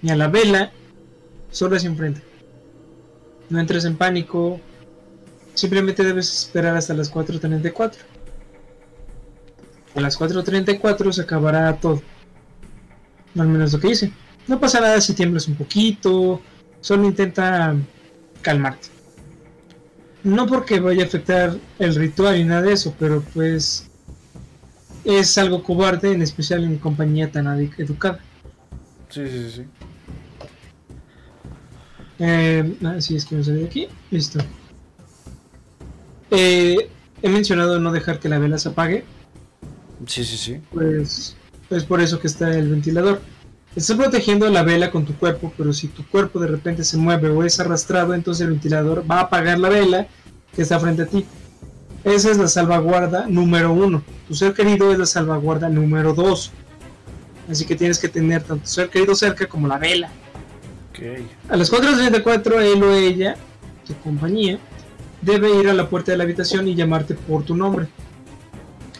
ni 0.02 0.11
a 0.11 0.16
la 0.16 0.28
vela, 0.28 0.73
solo 1.51 1.77
hacia 1.77 1.89
enfrente. 1.89 2.22
No 3.48 3.59
entres 3.59 3.85
en 3.85 3.97
pánico, 3.97 4.60
simplemente 5.55 6.05
debes 6.05 6.44
esperar 6.44 6.77
hasta 6.77 6.94
las 6.94 7.12
4.34. 7.12 7.94
A 9.94 10.01
las 10.01 10.18
4.34 10.18 11.12
se 11.12 11.22
acabará 11.22 11.77
todo. 11.77 12.02
Al 13.39 13.48
menos 13.48 13.72
lo 13.72 13.81
que 13.81 13.89
hice. 13.89 14.12
No 14.47 14.59
pasa 14.60 14.81
nada 14.81 15.01
si 15.01 15.14
tiemblas 15.14 15.48
un 15.48 15.56
poquito, 15.56 16.40
solo 16.81 17.05
intenta 17.05 17.74
calmarte. 18.43 18.89
No 20.22 20.47
porque 20.47 20.81
vaya 20.81 21.05
a 21.05 21.06
afectar 21.06 21.56
el 21.78 21.94
ritual 21.94 22.39
y 22.39 22.44
nada 22.44 22.62
de 22.62 22.72
eso, 22.72 22.94
pero 22.98 23.22
pues 23.32 23.89
es 25.05 25.39
algo 25.39 25.62
cobarde, 25.62 26.12
en 26.12 26.22
especial 26.22 26.64
en 26.64 26.78
compañía 26.78 27.31
tan 27.31 27.47
educada. 27.78 28.20
Sí, 29.09 29.27
sí, 29.27 29.51
sí. 29.51 29.64
Eh, 32.20 32.76
así 32.84 33.16
es 33.16 33.24
que 33.24 33.34
me 33.34 33.42
salí 33.42 33.60
de 33.60 33.66
aquí. 33.66 33.88
Listo. 34.10 34.38
Eh, 36.30 36.88
he 37.22 37.28
mencionado 37.28 37.80
no 37.80 37.90
dejar 37.90 38.20
que 38.20 38.28
la 38.28 38.38
vela 38.38 38.59
se 38.59 38.68
apague. 38.68 39.05
Sí, 40.06 40.22
sí, 40.24 40.36
sí. 40.36 40.60
Pues 40.72 41.34
es 41.70 41.84
por 41.84 42.01
eso 42.01 42.20
que 42.20 42.28
está 42.28 42.56
el 42.56 42.68
ventilador. 42.68 43.20
Estás 43.74 43.97
protegiendo 43.97 44.48
la 44.51 44.62
vela 44.62 44.90
con 44.90 45.05
tu 45.05 45.14
cuerpo, 45.14 45.52
pero 45.56 45.72
si 45.72 45.88
tu 45.88 46.06
cuerpo 46.06 46.40
de 46.40 46.48
repente 46.48 46.84
se 46.84 46.97
mueve 46.97 47.30
o 47.30 47.44
es 47.44 47.59
arrastrado, 47.60 48.14
entonces 48.14 48.44
el 48.44 48.52
ventilador 48.52 49.09
va 49.09 49.18
a 49.18 49.22
apagar 49.22 49.59
la 49.59 49.68
vela 49.68 50.06
que 50.55 50.62
está 50.62 50.78
frente 50.78 51.02
a 51.02 51.06
ti. 51.06 51.24
Esa 52.05 52.30
es 52.30 52.38
la 52.38 52.48
salvaguarda 52.48 53.26
número 53.28 53.72
uno. 53.72 54.02
Tu 54.26 54.34
ser 54.34 54.55
querido 54.55 54.92
es 54.92 54.98
la 54.98 55.06
salvaguarda 55.06 55.68
número 55.68 56.14
dos. 56.14 56.51
Así 57.48 57.64
que 57.64 57.76
tienes 57.76 57.98
que 57.98 58.09
tener 58.09 58.42
tanto 58.42 58.64
tu 58.64 58.70
ser 58.70 58.90
querido 58.90 59.14
cerca 59.14 59.47
como 59.47 59.68
la 59.68 59.78
vela. 59.78 60.10
A 61.48 61.56
las 61.56 61.72
4.34 61.72 62.60
él 62.60 62.82
o 62.82 62.94
ella, 62.94 63.36
tu 63.86 63.94
compañía, 63.96 64.58
debe 65.22 65.54
ir 65.56 65.68
a 65.68 65.74
la 65.74 65.88
puerta 65.88 66.12
de 66.12 66.18
la 66.18 66.24
habitación 66.24 66.68
y 66.68 66.74
llamarte 66.74 67.14
por 67.14 67.44
tu 67.44 67.56
nombre. 67.56 67.88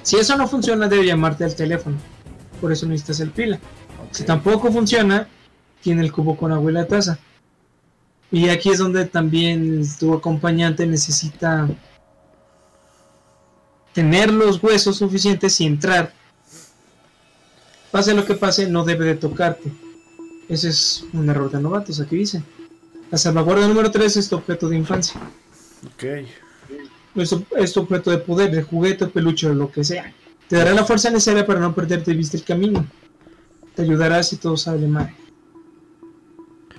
Si 0.03 0.17
eso 0.17 0.37
no 0.37 0.49
funciona, 0.49 0.89
debe 0.89 1.05
llamarte 1.05 1.45
al 1.45 1.55
teléfono. 1.55 1.97
Por 2.61 2.73
eso 2.73 2.87
necesitas 2.87 3.21
el 3.21 3.31
pila. 3.31 3.59
Si 4.13 4.25
tampoco 4.25 4.73
funciona, 4.73 5.29
tiene 5.83 6.03
el 6.03 6.13
cubo 6.13 6.37
con 6.37 6.53
agua 6.53 6.71
y 6.71 6.75
la 6.75 6.87
taza. 6.87 7.19
Y 8.31 8.49
aquí 8.49 8.71
es 8.71 8.79
donde 8.79 9.07
también 9.07 9.83
tu 9.99 10.15
acompañante 10.15 10.87
necesita 10.87 11.69
tener 13.93 14.33
los 14.33 14.63
huesos 14.63 14.97
suficientes 14.97 15.61
y 15.61 15.67
entrar. 15.67 16.13
Pase 17.91 18.15
lo 18.15 18.25
que 18.25 18.35
pase, 18.35 18.69
no 18.69 18.85
debe 18.85 19.05
de 19.05 19.17
tocarte. 19.17 19.73
Ese 20.51 20.69
es 20.69 21.05
un 21.13 21.31
error 21.31 21.49
de 21.49 21.61
novatos, 21.61 22.01
aquí 22.01 22.17
dice. 22.17 22.43
La 23.13 23.19
salvaguarda 23.19 23.69
número 23.69 23.89
3 23.89 24.17
es 24.17 24.29
tu 24.29 24.35
objeto 24.35 24.69
de 24.69 24.77
infancia. 24.77 25.21
Ok. 25.87 26.05
Es 27.15 27.73
tu, 27.73 27.81
objeto 27.81 28.11
de 28.11 28.19
poder, 28.19 28.51
de 28.51 28.65
juguete, 28.65 29.07
peluche 29.07 29.47
o 29.47 29.55
lo 29.55 29.71
que 29.71 29.85
sea. 29.85 30.13
Te 30.49 30.57
dará 30.57 30.75
la 30.75 30.85
fuerza 30.85 31.09
necesaria 31.09 31.47
para 31.47 31.61
no 31.61 31.73
perderte 31.73 32.11
de 32.11 32.17
vista 32.17 32.37
el 32.37 32.43
camino. 32.43 32.85
Te 33.77 33.83
ayudará 33.83 34.21
si 34.25 34.39
todo 34.39 34.57
sale 34.57 34.89
mal. 34.89 35.15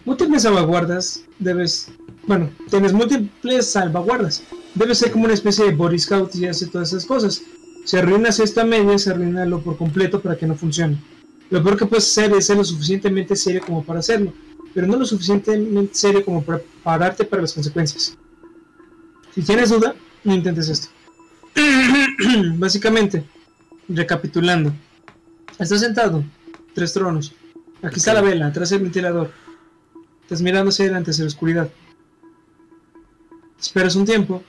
Múltiples 0.03 0.43
salvaguardas 0.43 1.23
debes. 1.39 1.91
Bueno, 2.27 2.49
tienes 2.69 2.91
múltiples 2.91 3.71
salvaguardas. 3.71 4.43
Debes 4.75 4.97
ser 4.97 5.11
como 5.11 5.25
una 5.25 5.33
especie 5.33 5.63
de 5.63 5.71
Boy 5.71 5.97
Scout 5.97 6.35
y 6.35 6.45
hacer 6.45 6.69
todas 6.69 6.89
esas 6.89 7.05
cosas. 7.05 7.41
Si 7.85 7.95
arruinas 7.95 8.41
esta 8.41 8.65
media, 8.65 8.97
se 8.97 9.11
arruinalo 9.11 9.61
por 9.61 9.77
completo 9.77 10.21
para 10.21 10.35
que 10.37 10.45
no 10.45 10.55
funcione. 10.55 10.97
Lo 11.51 11.61
peor 11.61 11.77
que 11.77 11.85
puedes 11.85 12.09
hacer 12.09 12.33
es 12.33 12.45
ser 12.45 12.57
lo 12.57 12.63
suficientemente 12.63 13.35
serio 13.35 13.61
como 13.65 13.83
para 13.83 13.99
hacerlo, 13.99 14.33
pero 14.73 14.87
no 14.87 14.95
lo 14.95 15.05
suficientemente 15.05 15.93
serio 15.93 16.23
como 16.23 16.41
para 16.41 16.61
pararte 16.81 17.25
para 17.25 17.41
las 17.41 17.53
consecuencias. 17.53 18.17
Si 19.35 19.41
tienes 19.43 19.69
duda, 19.69 19.93
no 20.23 20.33
intentes 20.33 20.69
esto. 20.69 20.87
Básicamente, 22.55 23.25
recapitulando, 23.89 24.73
estás 25.59 25.81
sentado, 25.81 26.23
tres 26.73 26.93
tronos. 26.93 27.33
Aquí 27.83 27.97
está 27.97 28.13
la 28.13 28.21
vela, 28.21 28.47
atrás 28.47 28.71
el 28.71 28.83
ventilador. 28.83 29.31
Estás 30.21 30.41
mirando 30.41 30.69
hacia 30.69 30.85
adelante, 30.85 31.11
hacia 31.11 31.25
la 31.25 31.29
oscuridad. 31.29 31.69
Esperas 33.59 33.97
un 33.97 34.05
tiempo. 34.05 34.41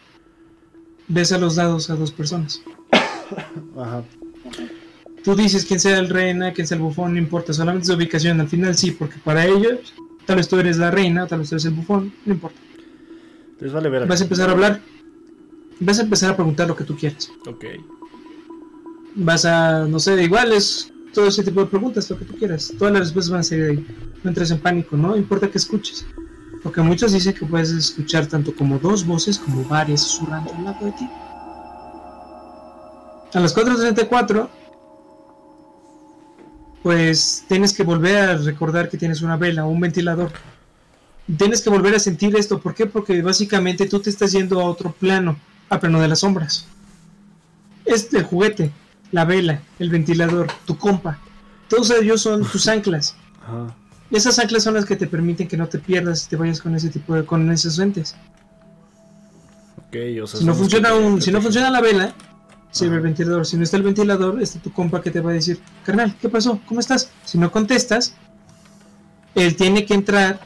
Ves 1.09 1.33
a 1.33 1.39
los 1.39 1.57
lados 1.57 1.91
a 1.91 1.97
dos 1.97 2.13
personas. 2.13 2.63
Ajá. 3.77 4.05
Tú 5.23 5.37
dices 5.37 5.65
quién 5.65 5.79
sea 5.79 5.99
el 5.99 6.09
reina, 6.09 6.53
quién 6.53 6.67
sea 6.67 6.77
el 6.77 6.83
bufón, 6.83 7.13
no 7.13 7.19
importa, 7.19 7.53
solamente 7.53 7.87
su 7.87 7.95
ubicación. 7.95 8.41
Al 8.41 8.49
final 8.49 8.77
sí, 8.77 8.91
porque 8.91 9.17
para 9.23 9.47
ellos, 9.47 9.95
tal 10.27 10.37
vez 10.37 10.49
tú 10.49 10.59
eres 10.59 10.79
la 10.79 10.91
reina, 10.91 11.27
tal 11.27 11.41
vez 11.41 11.51
tú 11.51 11.55
eres 11.55 11.65
el 11.67 11.75
bufón, 11.75 12.13
no 12.25 12.35
importa. 12.35 12.59
Les 13.61 13.73
vale 13.73 13.89
ver. 13.89 14.07
Vas 14.07 14.21
a 14.21 14.25
empezar 14.25 14.49
a 14.49 14.53
hablar. 14.53 14.81
Vas 15.79 15.99
a 16.01 16.03
empezar 16.03 16.31
a 16.31 16.37
preguntar 16.37 16.67
lo 16.67 16.77
que 16.77 16.85
tú 16.85 16.97
quieras. 16.97 17.31
Ok. 17.47 17.65
Vas 19.15 19.45
a, 19.45 19.87
no 19.87 20.01
sé, 20.01 20.21
igual 20.23 20.53
es 20.53 20.93
todo 21.13 21.29
ese 21.29 21.45
tipo 21.45 21.61
de 21.61 21.67
preguntas, 21.67 22.11
lo 22.11 22.19
que 22.19 22.25
tú 22.25 22.35
quieras. 22.37 22.73
Todas 22.79 22.93
las 22.93 23.03
respuestas 23.03 23.31
van 23.31 23.41
a 23.41 23.45
salir 23.45 23.65
de 23.65 23.71
ahí. 23.71 23.87
No 24.25 24.31
entres 24.31 24.51
en 24.51 24.59
pánico, 24.59 24.97
no 24.97 25.17
importa 25.17 25.49
que 25.49 25.59
escuches. 25.59 26.05
Porque 26.63 26.81
muchos 26.81 27.13
dicen 27.13 27.35
que 27.35 27.45
puedes 27.45 27.71
escuchar 27.71 28.27
tanto 28.27 28.55
como 28.55 28.79
dos 28.79 29.07
voces 29.07 29.39
como 29.39 29.65
varias 29.65 30.01
susurrando 30.01 30.53
al 30.55 30.65
lado 30.65 30.87
de 30.87 30.93
ti. 30.93 31.09
A 33.35 33.41
las 33.41 33.57
4.34, 33.57 34.49
pues 36.83 37.45
tienes 37.49 37.73
que 37.73 37.85
volver 37.85 38.17
a 38.17 38.37
recordar 38.37 38.89
que 38.89 38.99
tienes 38.99 39.23
una 39.23 39.37
vela 39.37 39.65
o 39.65 39.69
un 39.69 39.81
ventilador. 39.81 40.33
Tienes 41.37 41.63
que 41.63 41.71
volver 41.71 41.95
a 41.95 41.99
sentir 41.99 42.35
esto. 42.37 42.61
¿Por 42.61 42.75
qué? 42.75 42.87
Porque 42.87 43.23
básicamente 43.23 43.87
tú 43.87 44.01
te 44.01 44.11
estás 44.11 44.33
yendo 44.33 44.61
a 44.61 44.65
otro 44.65 44.93
plano, 44.93 45.37
a 45.69 45.79
plano 45.79 46.01
de 46.01 46.09
las 46.09 46.21
sombras. 46.21 46.67
Este 47.85 48.23
juguete, 48.23 48.73
la 49.13 49.25
vela, 49.25 49.63
el 49.79 49.91
ventilador, 49.91 50.49
tu 50.67 50.77
compa, 50.77 51.19
todos 51.69 51.91
ellos 51.91 52.21
son 52.21 52.45
tus 52.45 52.69
anclas. 52.75 53.17
Esas 54.11 54.39
anclas 54.39 54.63
son 54.63 54.75
las 54.75 54.85
que 54.85 54.97
te 54.97 55.07
permiten 55.07 55.49
que 55.49 55.57
no 55.57 55.69
te 55.69 55.79
pierdas 55.79 56.27
y 56.27 56.29
te 56.29 56.37
vayas 56.37 56.61
con 56.61 56.75
ese 56.75 56.91
tipo 56.91 57.15
de 57.15 57.25
con 57.25 57.51
esos 57.51 57.79
entes. 57.79 58.15
si 59.91 60.45
no 60.45 60.55
funciona 60.55 60.95
un, 60.95 61.23
si 61.23 61.31
no 61.31 61.41
funciona 61.41 61.71
la 61.71 61.81
vela, 61.81 62.15
sirve 62.73 62.97
el 62.97 63.03
ventilador. 63.03 63.47
Si 63.47 63.57
no 63.57 63.63
está 63.63 63.77
el 63.77 63.85
ventilador, 63.85 64.43
está 64.43 64.59
tu 64.59 64.73
compa 64.73 65.01
que 65.01 65.13
te 65.13 65.21
va 65.21 65.31
a 65.31 65.35
decir, 65.35 65.61
carnal, 65.85 66.17
¿qué 66.21 66.29
pasó? 66.29 66.61
¿Cómo 66.67 66.81
estás? 66.81 67.13
Si 67.25 67.39
no 67.39 67.53
contestas, 67.53 68.15
él 69.37 69.55
tiene 69.55 69.87
que 69.87 69.95
entrar, 69.95 70.41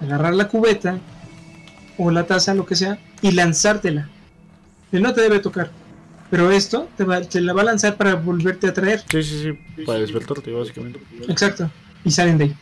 agarrar 0.00 0.34
la 0.34 0.48
cubeta 0.48 0.98
o 1.96 2.10
la 2.10 2.26
taza, 2.26 2.52
lo 2.54 2.66
que 2.66 2.76
sea, 2.76 2.98
y 3.22 3.30
lanzártela. 3.30 4.10
Él 4.92 5.02
no 5.02 5.14
te 5.14 5.22
debe 5.22 5.38
tocar. 5.38 5.70
Pero 6.30 6.50
esto 6.50 6.88
te, 6.96 7.04
va, 7.04 7.20
te 7.20 7.40
la 7.40 7.52
va 7.52 7.62
a 7.62 7.66
lanzar 7.66 7.96
para 7.96 8.16
volverte 8.16 8.66
a 8.66 8.74
traer. 8.74 9.04
Sí, 9.10 9.22
sí, 9.22 9.42
sí, 9.42 9.84
para 9.84 10.00
despertarte, 10.00 10.50
básicamente. 10.50 11.00
Exacto. 11.28 11.70
Y 12.04 12.10
salen 12.10 12.38
de 12.38 12.44
ahí. 12.44 12.56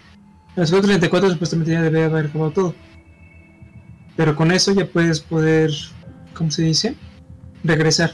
A 0.56 0.60
las 0.60 0.72
4.34 0.72 1.30
supuestamente 1.30 1.72
ya 1.72 1.80
debe 1.80 2.04
haber 2.04 2.26
acabado 2.26 2.50
todo. 2.50 2.74
Pero 4.16 4.36
con 4.36 4.52
eso 4.52 4.72
ya 4.72 4.84
puedes 4.84 5.20
poder, 5.20 5.70
¿cómo 6.34 6.50
se 6.50 6.62
dice? 6.62 6.94
Regresar. 7.64 8.12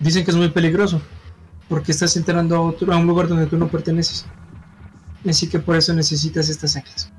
Dicen 0.00 0.24
que 0.24 0.30
es 0.30 0.36
muy 0.36 0.48
peligroso, 0.50 1.00
porque 1.68 1.92
estás 1.92 2.16
entrando 2.16 2.56
a, 2.56 2.60
otro, 2.60 2.92
a 2.92 2.96
un 2.96 3.06
lugar 3.06 3.28
donde 3.28 3.46
tú 3.46 3.56
no 3.56 3.68
perteneces. 3.68 4.26
Así 5.28 5.48
que 5.48 5.58
por 5.58 5.76
eso 5.76 5.92
necesitas 5.92 6.48
estas 6.48 6.76
anclas. 6.76 7.12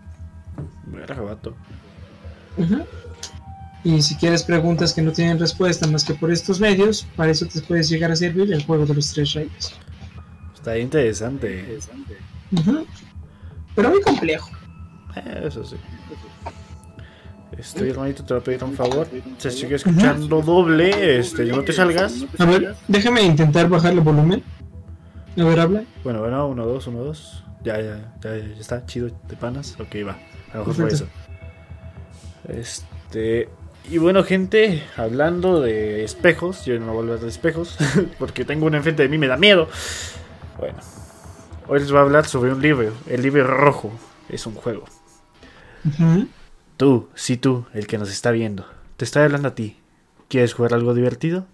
Y 3.83 4.01
si 4.01 4.15
quieres 4.15 4.43
preguntas 4.43 4.93
que 4.93 5.01
no 5.01 5.11
tienen 5.11 5.39
respuesta 5.39 5.87
más 5.87 6.03
que 6.03 6.13
por 6.13 6.31
estos 6.31 6.59
medios, 6.59 7.07
para 7.15 7.31
eso 7.31 7.45
te 7.45 7.61
puedes 7.61 7.89
llegar 7.89 8.11
a 8.11 8.15
servir 8.15 8.51
el 8.51 8.63
juego 8.65 8.85
de 8.85 8.93
los 8.93 9.13
tres 9.13 9.33
reyes. 9.33 9.73
Está 10.53 10.77
interesante. 10.77 11.79
Pero 13.75 13.89
muy 13.89 14.01
complejo. 14.01 14.49
Eh, 15.15 15.43
eso 15.45 15.63
sí. 15.63 15.77
Estoy 17.57 17.89
hermanito, 17.89 18.23
te 18.23 18.33
voy 18.33 18.41
a 18.41 18.43
pedir 18.43 18.63
un 18.63 18.73
favor. 18.73 19.07
Se 19.37 19.51
sigue 19.51 19.75
escuchando 19.75 20.41
doble, 20.41 21.19
este, 21.19 21.45
no 21.45 21.63
te 21.63 21.73
salgas. 21.73 22.25
A 22.37 22.45
ver, 22.45 22.75
déjame 22.87 23.21
intentar 23.21 23.67
bajar 23.67 23.93
el 23.93 24.01
volumen. 24.01 24.43
A 25.37 25.43
ver, 25.43 25.59
habla. 25.59 25.83
Bueno, 26.03 26.19
bueno, 26.19 26.47
uno, 26.47 26.65
dos, 26.65 26.87
uno, 26.87 27.03
dos. 27.03 27.43
Ya, 27.63 27.79
ya, 27.81 28.13
ya, 28.21 28.37
ya 28.37 28.59
está, 28.59 28.85
chido 28.85 29.09
de 29.27 29.35
panas. 29.35 29.75
Ok, 29.79 29.95
va. 30.07 30.17
A 30.53 30.57
lo 30.57 30.59
mejor 30.59 30.75
fue 30.75 30.87
eso. 30.89 31.07
Este. 32.47 33.49
Y 33.89 33.97
bueno, 33.97 34.23
gente, 34.23 34.83
hablando 34.97 35.61
de 35.61 36.03
espejos, 36.03 36.65
yo 36.65 36.79
no 36.79 36.87
voy 36.87 36.97
a 36.97 36.99
hablar 36.99 37.19
de 37.19 37.29
espejos, 37.29 37.77
porque 38.19 38.45
tengo 38.45 38.67
uno 38.67 38.77
enfrente 38.77 39.03
de 39.03 39.09
mí, 39.09 39.17
me 39.17 39.27
da 39.27 39.37
miedo. 39.37 39.67
Bueno, 40.59 40.77
hoy 41.67 41.79
les 41.79 41.89
voy 41.91 41.99
a 41.99 42.03
hablar 42.03 42.25
sobre 42.25 42.53
un 42.53 42.61
libro. 42.61 42.93
El 43.07 43.21
libro 43.21 43.47
rojo 43.47 43.91
es 44.29 44.45
un 44.45 44.53
juego. 44.53 44.85
Tú, 46.79 47.09
sí 47.13 47.35
tú, 47.35 47.65
el 47.73 47.87
que 47.87 47.97
nos 47.97 48.09
está 48.09 48.31
viendo. 48.31 48.65
Te 48.95 49.03
estoy 49.03 49.23
hablando 49.23 49.49
a 49.49 49.53
ti. 49.53 49.75
¿Quieres 50.29 50.53
jugar 50.53 50.73
algo 50.73 50.93
divertido? 50.93 51.45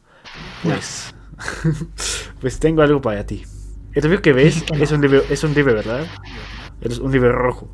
Pues. 0.62 1.16
pues 2.42 2.60
tengo 2.60 2.84
algo 2.84 3.02
para 3.02 3.26
ti. 3.26 3.42
El 3.94 4.04
libro 4.04 4.22
que 4.22 4.34
ves 4.34 4.64
es 4.80 4.92
un 4.92 5.02
libro, 5.02 5.24
es 5.28 5.44
un 5.44 5.56
libro, 5.56 5.74
¿verdad? 5.74 6.06
Es 6.80 7.00
un 7.00 7.12
libro 7.12 7.32
rojo. 7.32 7.68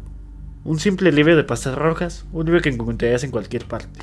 Un 0.63 0.79
simple 0.79 1.11
libro 1.11 1.35
de 1.35 1.43
pastas 1.43 1.75
rojas, 1.77 2.25
un 2.31 2.45
libro 2.45 2.61
que 2.61 2.69
encontrarías 2.69 3.25
en 3.25 3.31
cualquier 3.31 3.65
parte. 3.65 3.99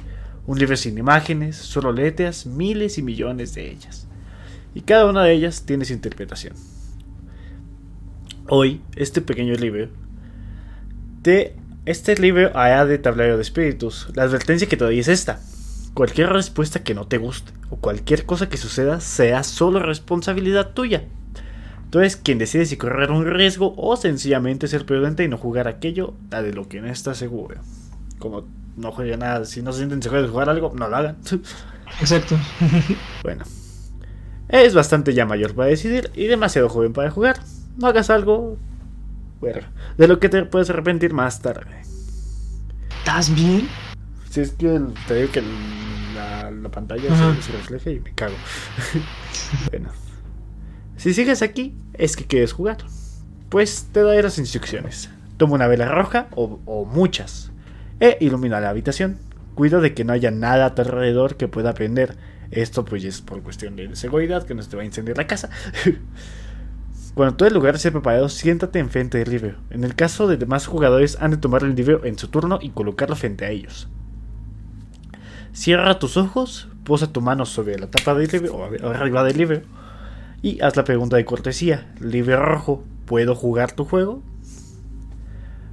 Un 0.46 0.58
libro 0.58 0.76
sin 0.76 0.98
imágenes, 0.98 1.56
solo 1.56 1.90
letras, 1.90 2.44
miles 2.44 2.98
y 2.98 3.02
millones 3.02 3.54
de 3.54 3.70
ellas. 3.70 4.08
Y 4.74 4.82
cada 4.82 5.08
una 5.08 5.22
de 5.24 5.32
ellas 5.32 5.64
tiene 5.64 5.86
su 5.86 5.94
interpretación. 5.94 6.52
Hoy, 8.46 8.82
este 8.94 9.22
pequeño 9.22 9.54
libro 9.54 9.88
te 11.22 11.56
este 11.90 12.14
libro 12.16 12.50
hará 12.54 12.84
de 12.84 12.98
tablero 12.98 13.36
de 13.36 13.42
espíritus. 13.42 14.08
La 14.14 14.24
advertencia 14.24 14.68
que 14.68 14.76
te 14.76 14.84
doy 14.84 14.98
es 14.98 15.08
esta. 15.08 15.40
Cualquier 15.94 16.28
respuesta 16.28 16.84
que 16.84 16.92
no 16.92 17.06
te 17.06 17.16
guste 17.16 17.50
o 17.70 17.76
cualquier 17.76 18.26
cosa 18.26 18.50
que 18.50 18.58
suceda 18.58 19.00
sea 19.00 19.42
solo 19.42 19.80
responsabilidad 19.80 20.72
tuya. 20.74 21.04
Tú 21.88 22.00
eres 22.00 22.16
quien 22.16 22.36
decide 22.36 22.66
si 22.66 22.76
correr 22.76 23.10
un 23.10 23.24
riesgo 23.24 23.72
o 23.78 23.96
sencillamente 23.96 24.68
ser 24.68 24.84
prudente 24.84 25.24
y 25.24 25.28
no 25.28 25.38
jugar 25.38 25.66
aquello 25.66 26.12
de 26.28 26.52
lo 26.52 26.68
que 26.68 26.82
no 26.82 26.88
estás 26.88 27.16
seguro. 27.16 27.56
Como 28.18 28.44
no 28.76 28.92
jueguen 28.92 29.20
nada, 29.20 29.46
si 29.46 29.62
no 29.62 29.72
se 29.72 29.78
sienten 29.78 30.02
seguros 30.02 30.24
de 30.24 30.30
jugar 30.30 30.50
algo, 30.50 30.70
no 30.74 30.88
lo 30.88 30.94
hagan. 30.96 31.16
Exacto. 32.00 32.38
bueno. 33.22 33.44
Es 34.50 34.74
bastante 34.74 35.14
ya 35.14 35.24
mayor 35.24 35.54
para 35.54 35.70
decidir 35.70 36.10
y 36.14 36.26
demasiado 36.26 36.68
joven 36.68 36.92
para 36.92 37.10
jugar. 37.10 37.40
No 37.78 37.86
hagas 37.86 38.10
algo 38.10 38.58
de 39.40 40.08
lo 40.08 40.18
que 40.18 40.28
te 40.28 40.44
puedes 40.44 40.70
arrepentir 40.70 41.12
más 41.12 41.40
tarde. 41.40 41.82
¿Estás 42.98 43.34
bien? 43.34 43.68
Si 44.30 44.40
es 44.40 44.52
que 44.52 44.80
te 45.06 45.14
digo 45.14 45.32
que 45.32 45.42
la, 46.14 46.68
pantalla 46.70 47.08
se, 47.40 47.52
refleja 47.52 47.90
y 47.90 48.00
me 48.00 48.12
cago. 48.14 48.34
bueno. 49.70 49.90
Si 50.96 51.14
sigues 51.14 51.42
aquí, 51.42 51.76
es 51.94 52.16
que 52.16 52.26
quieres 52.26 52.52
jugar. 52.52 52.78
Pues 53.48 53.88
te 53.92 54.02
daré 54.02 54.22
las 54.22 54.38
instrucciones. 54.38 55.10
Toma 55.36 55.54
una 55.54 55.68
vela 55.68 55.88
roja 55.88 56.26
o, 56.34 56.60
o 56.66 56.84
muchas. 56.84 57.52
E 58.00 58.18
ilumina 58.20 58.60
la 58.60 58.70
habitación. 58.70 59.18
Cuida 59.54 59.80
de 59.80 59.94
que 59.94 60.04
no 60.04 60.12
haya 60.12 60.30
nada 60.30 60.66
a 60.66 60.74
tu 60.74 60.82
alrededor 60.82 61.36
que 61.36 61.48
pueda 61.48 61.72
prender. 61.74 62.16
Esto 62.50 62.84
pues 62.84 63.04
es 63.04 63.20
por 63.20 63.42
cuestión 63.42 63.76
de 63.76 63.94
seguridad, 63.96 64.44
que 64.44 64.54
no 64.54 64.62
se 64.62 64.70
te 64.70 64.76
va 64.76 64.82
a 64.82 64.86
incendiar 64.86 65.16
la 65.16 65.26
casa. 65.26 65.50
Cuando 67.18 67.34
todo 67.34 67.48
el 67.48 67.54
lugar 67.54 67.74
esté 67.74 67.90
preparado, 67.90 68.28
siéntate 68.28 68.78
enfrente 68.78 69.18
del 69.18 69.30
libro. 69.30 69.56
En 69.70 69.82
el 69.82 69.96
caso 69.96 70.28
de 70.28 70.36
demás 70.36 70.68
jugadores, 70.68 71.18
han 71.20 71.32
de 71.32 71.36
tomar 71.36 71.64
el 71.64 71.74
libro 71.74 72.04
en 72.04 72.16
su 72.16 72.28
turno 72.28 72.60
y 72.62 72.70
colocarlo 72.70 73.16
frente 73.16 73.44
a 73.44 73.50
ellos. 73.50 73.88
Cierra 75.52 75.98
tus 75.98 76.16
ojos, 76.16 76.68
posa 76.84 77.12
tu 77.12 77.20
mano 77.20 77.44
sobre 77.44 77.76
la 77.76 77.90
tapa 77.90 78.14
del 78.14 78.30
libro 78.30 78.54
o 78.54 78.90
arriba 78.90 79.24
del 79.24 79.36
libro 79.36 79.62
y 80.42 80.60
haz 80.60 80.76
la 80.76 80.84
pregunta 80.84 81.16
de 81.16 81.24
cortesía. 81.24 81.92
Libro 81.98 82.36
rojo, 82.36 82.84
¿puedo 83.04 83.34
jugar 83.34 83.72
tu 83.72 83.84
juego? 83.84 84.22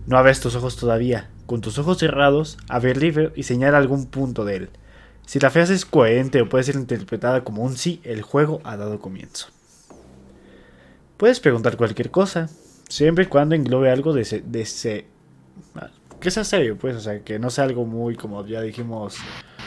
No 0.07 0.17
abres 0.17 0.39
tus 0.39 0.55
ojos 0.55 0.77
todavía. 0.77 1.29
Con 1.45 1.61
tus 1.61 1.77
ojos 1.77 1.99
cerrados, 1.99 2.57
abre 2.69 2.93
el 2.93 2.99
libro 3.01 3.33
y 3.35 3.43
señala 3.43 3.77
algún 3.77 4.07
punto 4.07 4.45
de 4.45 4.55
él. 4.55 4.69
Si 5.27 5.39
la 5.39 5.51
frase 5.51 5.75
es 5.75 5.85
coherente 5.85 6.41
o 6.41 6.49
puede 6.49 6.63
ser 6.63 6.73
interpretada 6.73 7.43
como 7.43 7.61
un 7.61 7.77
sí, 7.77 8.01
el 8.03 8.23
juego 8.23 8.61
ha 8.63 8.77
dado 8.77 8.97
comienzo. 8.97 9.49
Puedes 11.17 11.39
preguntar 11.39 11.77
cualquier 11.77 12.11
cosa, 12.11 12.49
siempre 12.89 13.25
y 13.25 13.27
cuando 13.27 13.55
englobe 13.55 13.89
algo 13.89 14.13
de 14.13 14.21
ese, 14.21 14.41
de 14.45 14.61
ese 14.61 15.07
que 16.19 16.31
sea 16.31 16.43
serio, 16.43 16.77
pues, 16.77 16.95
o 16.95 16.99
sea, 16.99 17.19
que 17.19 17.37
no 17.39 17.49
sea 17.49 17.65
algo 17.65 17.85
muy, 17.85 18.15
como 18.15 18.45
ya 18.47 18.61
dijimos... 18.61 19.17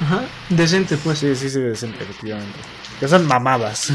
Ajá, 0.01 0.23
decente, 0.51 0.97
pues. 0.97 1.19
Sí, 1.19 1.35
sí, 1.37 1.51
sí, 1.51 1.61
decente, 1.61 2.03
efectivamente. 2.03 2.59
Que 2.99 3.09
son 3.09 3.27
mamadas. 3.27 3.93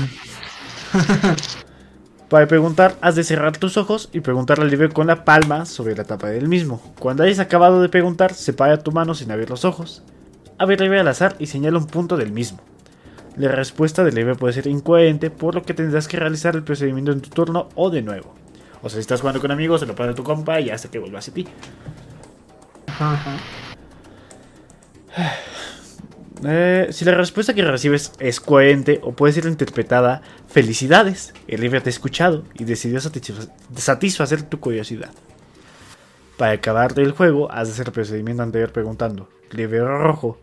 Para 2.29 2.47
preguntar, 2.47 2.95
has 3.01 3.15
de 3.15 3.23
cerrar 3.23 3.57
tus 3.57 3.77
ojos 3.77 4.09
y 4.13 4.21
preguntar 4.21 4.59
al 4.59 4.69
libro 4.69 4.89
con 4.91 5.07
la 5.07 5.25
palma 5.25 5.65
sobre 5.65 5.95
la 5.95 6.03
tapa 6.03 6.29
del 6.29 6.47
mismo. 6.47 6.81
Cuando 6.99 7.23
hayas 7.23 7.39
acabado 7.39 7.81
de 7.81 7.89
preguntar, 7.89 8.33
separa 8.33 8.79
tu 8.79 8.91
mano 8.91 9.13
sin 9.13 9.31
abrir 9.31 9.49
los 9.49 9.65
ojos. 9.65 10.01
Abre 10.57 10.75
el 10.75 10.83
libro 10.83 10.99
al 10.99 11.07
azar 11.07 11.35
y 11.39 11.47
señala 11.47 11.77
un 11.77 11.87
punto 11.87 12.17
del 12.17 12.31
mismo. 12.31 12.59
La 13.35 13.49
respuesta 13.49 14.03
del 14.03 14.15
libro 14.15 14.35
puede 14.35 14.53
ser 14.53 14.67
incoherente, 14.67 15.31
por 15.31 15.55
lo 15.55 15.63
que 15.63 15.73
tendrás 15.73 16.07
que 16.07 16.17
realizar 16.17 16.55
el 16.55 16.63
procedimiento 16.63 17.11
en 17.11 17.21
tu 17.21 17.29
turno 17.29 17.69
o 17.75 17.89
de 17.89 18.01
nuevo. 18.01 18.33
O 18.81 18.89
sea, 18.89 18.97
si 18.97 19.01
estás 19.01 19.21
jugando 19.21 19.41
con 19.41 19.49
amigos, 19.49 19.79
se 19.79 19.87
lo 19.87 19.95
pone 19.95 20.11
a 20.11 20.15
tu 20.15 20.23
compa 20.23 20.59
y 20.59 20.69
hasta 20.69 20.91
que 20.91 20.99
vuelva 20.99 21.19
hacia 21.19 21.33
ti. 21.33 21.47
Eh, 26.45 26.87
si 26.91 27.05
la 27.05 27.13
respuesta 27.13 27.53
que 27.53 27.63
recibes 27.63 28.11
es 28.19 28.41
coherente 28.41 28.99
o 29.01 29.13
puede 29.13 29.33
ser 29.33 29.45
interpretada, 29.45 30.21
felicidades, 30.47 31.33
el 31.47 31.61
libro 31.61 31.81
te 31.81 31.89
ha 31.89 31.91
escuchado 31.91 32.43
y 32.55 32.65
decidió 32.65 32.99
satisfacer 32.99 34.43
tu 34.43 34.59
curiosidad. 34.59 35.11
Para 36.37 36.51
acabar 36.51 36.93
del 36.93 37.13
juego, 37.13 37.49
has 37.51 37.69
de 37.69 37.73
hacer 37.73 37.87
el 37.87 37.93
procedimiento 37.93 38.43
anterior 38.43 38.73
preguntando, 38.73 39.29
libro 39.51 39.97
rojo, 39.99 40.37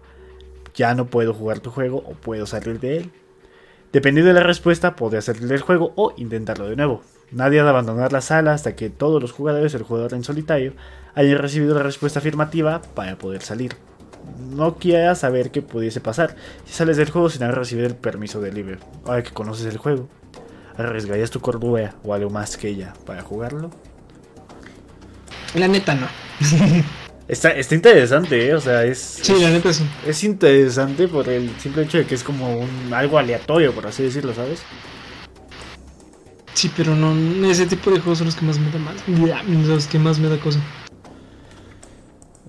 ya 0.80 0.94
no 0.94 1.08
puedo 1.08 1.34
jugar 1.34 1.60
tu 1.60 1.70
juego 1.70 1.98
o 1.98 2.14
puedo 2.14 2.46
salir 2.46 2.80
de 2.80 2.96
él. 2.96 3.10
Dependiendo 3.92 4.32
de 4.32 4.40
la 4.40 4.46
respuesta, 4.46 4.96
podrás 4.96 5.26
salir 5.26 5.52
el 5.52 5.60
juego 5.60 5.92
o 5.94 6.14
intentarlo 6.16 6.70
de 6.70 6.76
nuevo. 6.76 7.02
Nadie 7.32 7.60
ha 7.60 7.64
de 7.64 7.68
abandonar 7.68 8.14
la 8.14 8.22
sala 8.22 8.54
hasta 8.54 8.74
que 8.76 8.88
todos 8.88 9.20
los 9.20 9.30
jugadores, 9.30 9.74
el 9.74 9.82
jugador 9.82 10.14
en 10.14 10.24
solitario, 10.24 10.72
hayan 11.14 11.36
recibido 11.36 11.74
la 11.74 11.82
respuesta 11.82 12.20
afirmativa 12.20 12.80
para 12.94 13.18
poder 13.18 13.42
salir. 13.42 13.76
No 14.38 14.76
quieras 14.76 15.18
saber 15.18 15.50
qué 15.50 15.60
pudiese 15.60 16.00
pasar 16.00 16.34
si 16.64 16.72
sales 16.72 16.96
del 16.96 17.10
juego 17.10 17.28
sin 17.28 17.42
haber 17.42 17.58
recibido 17.58 17.86
el 17.86 17.94
permiso 17.94 18.40
del 18.40 18.54
libro. 18.54 18.78
Ahora 19.04 19.22
que 19.22 19.32
conoces 19.32 19.66
el 19.66 19.76
juego, 19.76 20.08
¿arriesgarías 20.78 21.30
tu 21.30 21.40
cordura 21.40 21.94
o 22.04 22.14
algo 22.14 22.30
más 22.30 22.56
que 22.56 22.68
ella 22.68 22.94
para 23.04 23.20
jugarlo? 23.20 23.70
La 25.54 25.68
neta 25.68 25.94
no. 25.94 26.06
Está, 27.30 27.50
está 27.50 27.76
interesante, 27.76 28.48
¿eh? 28.48 28.54
o 28.54 28.60
sea, 28.60 28.84
es. 28.84 29.20
Sí, 29.22 29.32
la 29.40 29.50
neta 29.50 29.72
sí. 29.72 29.84
Es 30.04 30.24
interesante 30.24 31.06
por 31.06 31.28
el 31.28 31.48
simple 31.60 31.84
hecho 31.84 31.98
de 31.98 32.04
que 32.04 32.16
es 32.16 32.24
como 32.24 32.58
un, 32.58 32.92
algo 32.92 33.18
aleatorio, 33.18 33.72
por 33.72 33.86
así 33.86 34.02
decirlo, 34.02 34.34
¿sabes? 34.34 34.62
Sí, 36.54 36.72
pero 36.76 36.96
no, 36.96 37.14
ese 37.48 37.66
tipo 37.66 37.92
de 37.92 38.00
juegos 38.00 38.18
son 38.18 38.26
los 38.26 38.34
que 38.34 38.44
más 38.44 38.58
me 38.58 38.68
da 38.72 38.80
más, 38.80 38.96
los 39.68 39.86
que 39.86 40.00
más 40.00 40.18
me 40.18 40.28
da 40.28 40.40
cosa. 40.40 40.58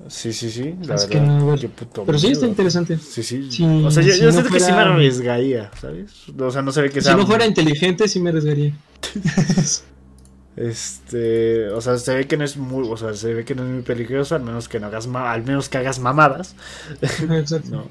Sí, 0.07 0.33
sí, 0.33 0.49
sí, 0.49 0.73
la 0.81 0.95
es 0.95 1.07
verdad. 1.07 1.09
Que 1.09 1.21
no, 1.21 2.03
pero 2.03 2.17
sí 2.17 2.31
está 2.31 2.47
interesante. 2.47 2.97
Sí, 2.97 3.21
sí. 3.21 3.63
o 3.63 3.91
sea, 3.91 4.01
yo, 4.01 4.15
yo 4.15 4.31
sé 4.31 4.43
que 4.49 4.59
sí 4.59 4.71
me 4.71 4.79
arriesgaría, 4.79 5.69
¿sabes? 5.79 6.11
O 6.39 6.49
sea, 6.49 6.63
no 6.63 6.71
se 6.71 6.81
ve 6.81 6.89
que 6.89 7.01
sea. 7.03 7.11
Si 7.11 7.19
no 7.19 7.27
fuera 7.27 7.45
inteligente, 7.45 8.07
sí 8.07 8.19
me 8.19 8.31
arriesgaría. 8.31 8.73
Este, 10.55 11.69
o 11.69 11.79
sea, 11.79 11.97
se 11.97 12.13
ve 12.13 12.27
que 12.27 12.35
no 12.37 12.43
es 12.43 12.57
muy, 12.57 12.87
o 12.87 12.97
sea, 12.97 13.13
se 13.13 13.33
ve 13.33 13.45
que 13.45 13.55
no 13.55 13.63
es 13.63 13.69
muy 13.69 13.81
peligroso, 13.83 14.35
al 14.35 14.43
menos 14.43 14.67
que 14.67 14.79
no 14.79 14.87
hagas, 14.87 15.07
al 15.07 15.43
menos 15.43 15.69
que 15.69 15.77
hagas 15.77 15.99
mamadas. 15.99 16.55
Exacto. 17.01 17.69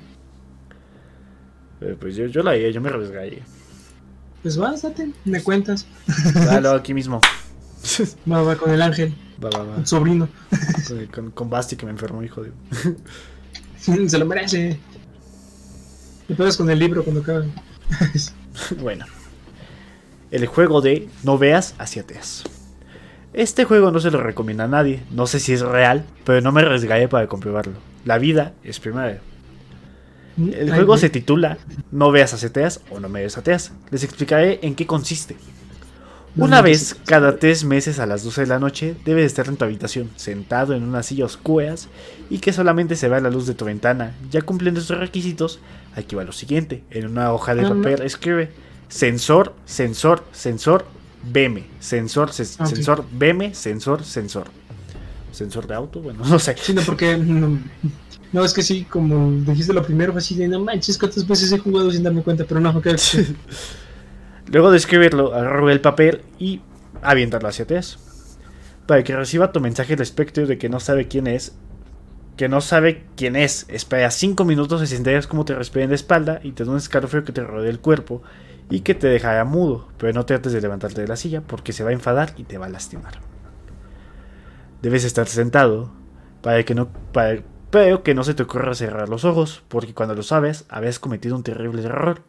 no. 1.81 1.97
pues 1.97 2.17
yo, 2.17 2.27
yo 2.27 2.43
la 2.43 2.51
haría, 2.53 2.71
yo 2.71 2.81
me 2.81 2.91
arriesgaría. 2.91 3.43
Pues 4.43 4.57
vas, 4.57 4.83
date, 4.83 5.11
me 5.25 5.43
cuentas. 5.43 5.87
Dale, 6.35 6.69
aquí 6.75 6.95
mismo. 6.95 7.21
Va, 8.31 8.43
va 8.43 8.57
con 8.57 8.71
el 8.71 8.83
ángel. 8.83 9.15
Va, 9.43 9.49
va, 9.51 9.65
va. 9.65 9.87
sobrino. 9.87 10.29
Con, 11.15 11.31
con, 11.31 11.49
Basti 11.49 11.77
que 11.77 11.87
me 11.87 11.93
enfermó, 11.93 12.23
hijo 12.23 12.43
de. 12.43 12.53
Se 13.79 14.19
lo 14.19 14.27
merece. 14.27 14.79
Te 16.29 16.35
puedes 16.35 16.57
con 16.57 16.69
el 16.69 16.79
libro 16.79 17.03
cuando 17.03 17.23
acabe. 17.23 17.49
bueno 18.81 19.07
el 20.31 20.47
juego 20.47 20.81
de 20.81 21.09
No 21.23 21.39
veas 21.39 21.75
hacia 21.79 22.03
atrás. 22.03 22.45
Este 23.33 23.65
juego 23.65 23.91
no 23.91 24.01
se 24.01 24.11
lo 24.11 24.21
recomienda 24.21 24.65
a 24.65 24.69
nadie, 24.69 25.03
no 25.11 25.27
sé 25.27 25.39
si 25.39 25.53
es 25.53 25.61
real, 25.61 26.05
pero 26.25 26.41
no 26.41 26.51
me 26.51 26.63
arriesgaré 26.63 27.07
para 27.07 27.29
comprobarlo. 27.29 27.75
La 28.05 28.19
vida 28.19 28.55
es 28.65 28.81
primero. 28.81 29.21
El 30.37 30.73
juego 30.73 30.97
se 30.97 31.11
titula 31.11 31.59
No 31.93 32.11
veas 32.11 32.33
hacia 32.35 32.49
atrás 32.49 32.81
o 32.91 32.99
No 32.99 33.09
me 33.09 33.21
veas 33.21 33.37
atrás. 33.37 33.73
Les 33.91 34.05
explicaré 34.05 34.59
en 34.63 34.75
qué 34.75 34.87
consiste. 34.87 35.37
Una 36.37 36.63
vez 36.63 36.97
cada 37.07 37.39
tres 37.39 37.65
meses 37.65 37.99
a 37.99 38.07
las 38.07 38.23
12 38.23 38.43
de 38.43 38.47
la 38.47 38.61
noche 38.61 38.95
debes 39.05 39.27
estar 39.27 39.49
en 39.49 39.57
tu 39.57 39.65
habitación, 39.65 40.11
sentado 40.15 40.75
en 40.75 40.85
una 40.85 41.03
silla 41.03 41.25
oscura 41.25 41.75
y 42.31 42.39
que 42.39 42.53
solamente 42.53 42.95
se 42.95 43.09
vea 43.09 43.21
la 43.21 43.31
luz 43.31 43.47
de 43.47 43.55
tu 43.55 43.65
ventana. 43.65 44.15
Ya 44.31 44.41
cumpliendo 44.41 44.81
estos 44.81 44.99
requisitos, 44.99 45.59
aquí 45.95 46.15
va 46.15 46.23
lo 46.23 46.33
siguiente. 46.33 46.85
En 46.91 47.07
una 47.07 47.33
hoja 47.33 47.55
de 47.57 47.69
papel 47.69 48.03
escribe 48.03 48.51
sensor, 48.91 49.55
sensor, 49.65 50.25
sensor, 50.33 50.85
BM, 51.23 51.65
sensor, 51.79 52.29
ah, 52.31 52.67
sensor, 52.67 53.05
BM, 53.11 53.55
sensor, 53.55 54.05
sensor. 54.05 54.49
Sensor 55.33 55.67
de 55.67 55.75
auto, 55.75 56.03
bueno, 56.03 56.25
no 56.29 56.39
sé. 56.39 56.57
Sí, 56.61 56.75
no, 56.75 56.83
porque 56.83 57.17
no, 57.17 58.45
es 58.45 58.53
que 58.53 58.63
sí, 58.63 58.85
como 58.85 59.31
dijiste 59.31 59.73
lo 59.73 59.83
primero, 59.83 60.13
fue 60.13 60.19
así 60.19 60.35
de 60.35 60.49
no 60.49 60.61
manches, 60.61 60.99
cuántas 60.99 61.27
veces 61.27 61.51
he 61.53 61.59
jugado 61.59 61.91
sin 61.91 62.03
darme 62.03 62.23
cuenta, 62.23 62.45
pero 62.45 62.61
no, 62.61 62.71
ok. 62.71 62.89
Luego 64.47 64.71
de 64.71 64.77
escribirlo, 64.77 65.33
agarro 65.35 65.71
el 65.71 65.81
papel 65.81 66.23
y 66.39 66.61
avientarlo 67.01 67.49
hacia 67.49 67.65
atrás. 67.65 67.99
Para 68.87 69.05
que 69.05 69.15
reciba 69.15 69.53
tu 69.53 69.61
mensaje 69.61 69.95
el 69.95 70.01
espectro 70.01 70.47
de 70.47 70.59
que 70.59 70.69
no 70.69 70.81
sabe 70.81 71.07
quién 71.07 71.29
es. 71.29 71.53
Que 72.37 72.49
no 72.49 72.61
sabe 72.61 73.05
quién 73.15 73.37
es. 73.37 73.67
Espera 73.69 74.11
5 74.11 74.45
minutos 74.45 74.83
y 74.83 74.89
sentirás 74.89 75.29
como 75.29 75.45
te 75.45 75.55
respira 75.55 75.85
en 75.85 75.91
la 75.91 75.95
espalda 75.95 76.41
y 76.43 76.51
te 76.51 76.65
da 76.65 76.73
un 76.73 76.79
escalofrío 76.79 77.25
que 77.25 77.31
te 77.31 77.45
rodea 77.45 77.71
el 77.71 77.79
cuerpo 77.79 78.23
y 78.71 78.81
que 78.81 78.95
te 78.95 79.09
dejará 79.09 79.45
mudo, 79.45 79.89
pero 79.99 80.13
no 80.13 80.25
trates 80.25 80.53
de 80.53 80.61
levantarte 80.61 81.01
de 81.01 81.09
la 81.09 81.17
silla 81.17 81.43
porque 81.43 81.73
se 81.73 81.85
va 81.85 81.91
a 81.91 81.93
enfadar 81.93 82.33
y 82.37 82.45
te 82.45 82.57
va 82.57 82.67
a 82.67 82.71
lastimar. 82.71 83.21
Debes 84.81 85.05
estar 85.05 85.27
sentado 85.27 85.93
para 86.41 86.63
que 86.65 86.75
no, 86.75 86.89
para, 87.13 87.43
pero 87.71 88.03
que 88.03 88.15
no 88.15 88.25
se 88.25 88.35
te 88.35 88.45
ocurra 88.45 88.75
cerrar 88.75 89.09
los 89.09 89.25
ojos, 89.25 89.63
porque 89.69 89.93
cuando 89.93 90.15
lo 90.15 90.23
sabes, 90.23 90.65
habías 90.69 90.99
cometido 90.99 91.37
un 91.37 91.43
terrible 91.43 91.83
error. 91.83 92.23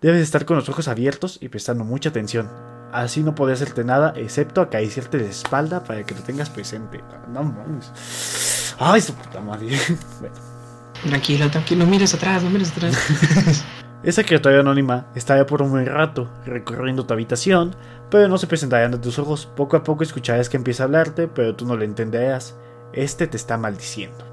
Debes 0.00 0.22
estar 0.22 0.46
con 0.46 0.56
los 0.56 0.68
ojos 0.68 0.88
abiertos 0.88 1.38
y 1.40 1.48
prestando 1.48 1.84
mucha 1.84 2.08
atención. 2.08 2.48
Así 2.90 3.22
no 3.22 3.34
podés 3.34 3.60
hacerte 3.60 3.84
nada 3.84 4.14
excepto 4.16 4.62
acariciarte 4.62 5.18
de 5.18 5.28
espalda 5.28 5.84
para 5.84 6.04
que 6.04 6.14
lo 6.14 6.22
tengas 6.22 6.50
presente. 6.50 7.00
No 7.28 7.44
mames. 7.44 8.74
Ay, 8.78 9.00
su 9.00 9.14
puta 9.14 9.40
madre. 9.40 9.68
Tranquilo, 11.06 11.50
tranquilo, 11.50 11.86
no 11.86 11.90
mires 11.90 12.12
atrás, 12.12 12.42
no 12.42 12.50
mires 12.50 12.72
atrás. 12.72 13.64
Esa 14.02 14.24
criatura 14.24 14.60
anónima 14.60 15.08
estaría 15.14 15.44
por 15.44 15.60
un 15.60 15.72
buen 15.72 15.84
rato 15.84 16.30
recorriendo 16.46 17.04
tu 17.04 17.12
habitación, 17.12 17.76
pero 18.10 18.28
no 18.28 18.38
se 18.38 18.46
presentaría 18.46 18.86
ante 18.86 18.96
tus 18.96 19.18
ojos. 19.18 19.44
Poco 19.54 19.76
a 19.76 19.82
poco 19.82 20.02
escucharás 20.02 20.48
que 20.48 20.56
empieza 20.56 20.84
a 20.84 20.86
hablarte, 20.86 21.28
pero 21.28 21.54
tú 21.54 21.66
no 21.66 21.76
le 21.76 21.84
entenderás. 21.84 22.56
Este 22.94 23.26
te 23.26 23.36
está 23.36 23.58
maldiciendo. 23.58 24.24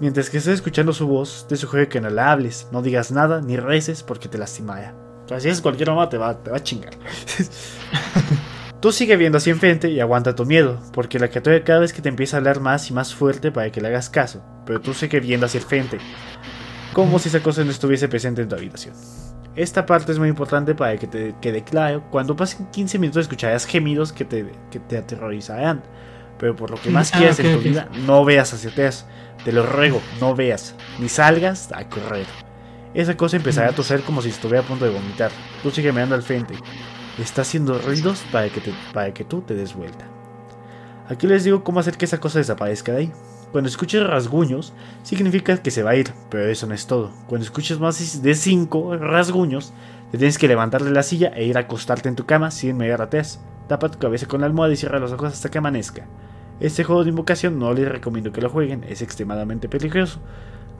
Mientras 0.00 0.28
que 0.28 0.36
estés 0.36 0.54
escuchando 0.54 0.92
su 0.92 1.06
voz, 1.06 1.46
te 1.48 1.56
sugiere 1.56 1.88
que 1.88 2.02
no 2.02 2.10
la 2.10 2.30
hables, 2.30 2.68
no 2.72 2.82
digas 2.82 3.10
nada 3.10 3.40
ni 3.40 3.56
reces 3.56 4.02
porque 4.02 4.28
te 4.28 4.36
lastimará. 4.36 4.94
si 5.38 5.48
es 5.48 5.62
cualquier 5.62 5.88
mamá 5.88 6.10
te 6.10 6.18
va, 6.18 6.42
te 6.42 6.50
va 6.50 6.58
a 6.58 6.62
chingar. 6.62 6.92
tú 8.80 8.92
sigue 8.92 9.16
viendo 9.16 9.38
hacia 9.38 9.52
enfrente 9.52 9.88
y 9.88 10.00
aguanta 10.00 10.34
tu 10.34 10.44
miedo, 10.44 10.78
porque 10.92 11.18
la 11.18 11.28
criatura 11.28 11.64
cada 11.64 11.80
vez 11.80 11.94
que 11.94 12.02
te 12.02 12.10
empieza 12.10 12.36
a 12.36 12.38
hablar 12.38 12.60
más 12.60 12.90
y 12.90 12.92
más 12.92 13.14
fuerte 13.14 13.50
para 13.50 13.72
que 13.72 13.80
le 13.80 13.88
hagas 13.88 14.10
caso, 14.10 14.44
pero 14.66 14.78
tú 14.78 14.92
sigue 14.92 15.20
viendo 15.20 15.46
hacia 15.46 15.58
el 15.58 15.64
frente 15.64 15.98
como 16.92 17.18
si 17.18 17.28
esa 17.28 17.42
cosa 17.42 17.64
no 17.64 17.70
estuviese 17.70 18.08
presente 18.08 18.42
en 18.42 18.48
tu 18.48 18.56
habitación. 18.56 18.94
Esta 19.54 19.84
parte 19.84 20.12
es 20.12 20.18
muy 20.18 20.28
importante 20.28 20.74
para 20.74 20.96
que 20.96 21.06
te 21.06 21.34
quede 21.40 21.62
claro. 21.62 22.02
Cuando 22.10 22.34
pasen 22.34 22.66
15 22.70 22.98
minutos 22.98 23.22
escucharás 23.22 23.66
gemidos 23.66 24.12
que 24.12 24.24
te, 24.24 24.50
que 24.70 24.78
te 24.78 24.96
aterrorizarán. 24.96 25.82
Pero 26.38 26.56
por 26.56 26.70
lo 26.70 26.80
que 26.80 26.90
más 26.90 27.12
ah, 27.14 27.18
quieras 27.18 27.38
en 27.38 27.54
tu 27.54 27.62
vida, 27.62 27.88
no 28.06 28.24
veas 28.24 28.52
hacia 28.54 28.70
atrás. 28.70 29.06
Te 29.44 29.52
lo 29.52 29.64
ruego, 29.66 30.00
no 30.20 30.34
veas. 30.34 30.74
Ni 30.98 31.08
salgas 31.08 31.70
a 31.72 31.88
correr. 31.88 32.26
Esa 32.94 33.16
cosa 33.16 33.36
empezará 33.36 33.70
a 33.70 33.74
toser 33.74 34.02
como 34.02 34.22
si 34.22 34.30
estuviera 34.30 34.60
a 34.60 34.66
punto 34.66 34.84
de 34.84 34.90
vomitar. 34.90 35.30
Tú 35.62 35.70
sigue 35.70 35.92
mirando 35.92 36.14
al 36.14 36.22
frente. 36.22 36.54
Está 37.18 37.42
haciendo 37.42 37.78
ruidos 37.78 38.24
para 38.32 38.48
que, 38.48 38.60
te, 38.60 38.72
para 38.92 39.12
que 39.12 39.24
tú 39.24 39.42
te 39.42 39.54
des 39.54 39.74
vuelta. 39.74 40.06
Aquí 41.08 41.26
les 41.26 41.44
digo 41.44 41.62
cómo 41.62 41.80
hacer 41.80 41.96
que 41.96 42.06
esa 42.06 42.18
cosa 42.18 42.38
desaparezca 42.38 42.92
de 42.92 42.98
ahí. 42.98 43.12
Cuando 43.52 43.68
escuches 43.68 44.06
rasguños, 44.06 44.72
significa 45.02 45.58
que 45.58 45.70
se 45.70 45.82
va 45.82 45.90
a 45.90 45.96
ir, 45.96 46.10
pero 46.30 46.46
eso 46.46 46.66
no 46.66 46.72
es 46.72 46.86
todo. 46.86 47.10
Cuando 47.26 47.44
escuches 47.44 47.78
más 47.78 48.22
de 48.22 48.34
5 48.34 48.96
rasguños, 48.96 49.74
te 50.10 50.16
tienes 50.16 50.38
que 50.38 50.48
levantar 50.48 50.82
de 50.82 50.90
la 50.90 51.02
silla 51.02 51.28
e 51.34 51.44
ir 51.44 51.58
a 51.58 51.60
acostarte 51.60 52.08
en 52.08 52.16
tu 52.16 52.24
cama 52.24 52.50
sin 52.50 52.82
atrás. 52.82 53.40
Tapa 53.68 53.90
tu 53.90 53.98
cabeza 53.98 54.26
con 54.26 54.40
la 54.40 54.46
almohada 54.46 54.72
y 54.72 54.76
cierra 54.76 54.98
los 54.98 55.12
ojos 55.12 55.34
hasta 55.34 55.50
que 55.50 55.58
amanezca. 55.58 56.06
Este 56.60 56.82
juego 56.82 57.04
de 57.04 57.10
invocación 57.10 57.58
no 57.58 57.74
les 57.74 57.88
recomiendo 57.88 58.32
que 58.32 58.40
lo 58.40 58.48
jueguen, 58.48 58.84
es 58.84 59.02
extremadamente 59.02 59.68
peligroso. 59.68 60.20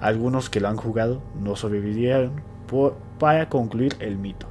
Algunos 0.00 0.48
que 0.48 0.60
lo 0.60 0.68
han 0.68 0.76
jugado 0.76 1.22
no 1.38 1.56
sobrevivieron 1.56 2.40
para 3.18 3.50
concluir 3.50 3.96
el 3.98 4.16
mito. 4.16 4.46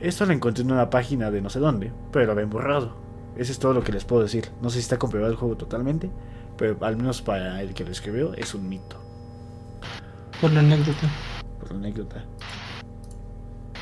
Esto 0.00 0.26
lo 0.26 0.34
encontré 0.34 0.64
en 0.64 0.72
una 0.72 0.90
página 0.90 1.30
de 1.30 1.40
no 1.40 1.48
sé 1.48 1.60
dónde, 1.60 1.92
pero 2.12 2.26
lo 2.26 2.32
habían 2.32 2.50
borrado. 2.50 2.94
Eso 3.36 3.52
es 3.52 3.58
todo 3.58 3.72
lo 3.72 3.82
que 3.82 3.92
les 3.92 4.04
puedo 4.04 4.22
decir. 4.22 4.50
No 4.60 4.68
sé 4.68 4.74
si 4.74 4.80
está 4.82 4.98
comprobado 4.98 5.32
el 5.32 5.38
juego 5.38 5.56
totalmente, 5.56 6.10
pero 6.56 6.76
al 6.80 6.96
menos 6.96 7.22
para 7.22 7.60
el 7.62 7.74
que 7.74 7.84
lo 7.84 7.90
escribió 7.90 8.34
es 8.34 8.54
un 8.54 8.68
mito. 8.68 9.00
Por 10.40 10.52
la 10.52 10.60
anécdota. 10.60 11.08
Por 11.60 11.72
la 11.72 11.78
anécdota. 11.78 12.24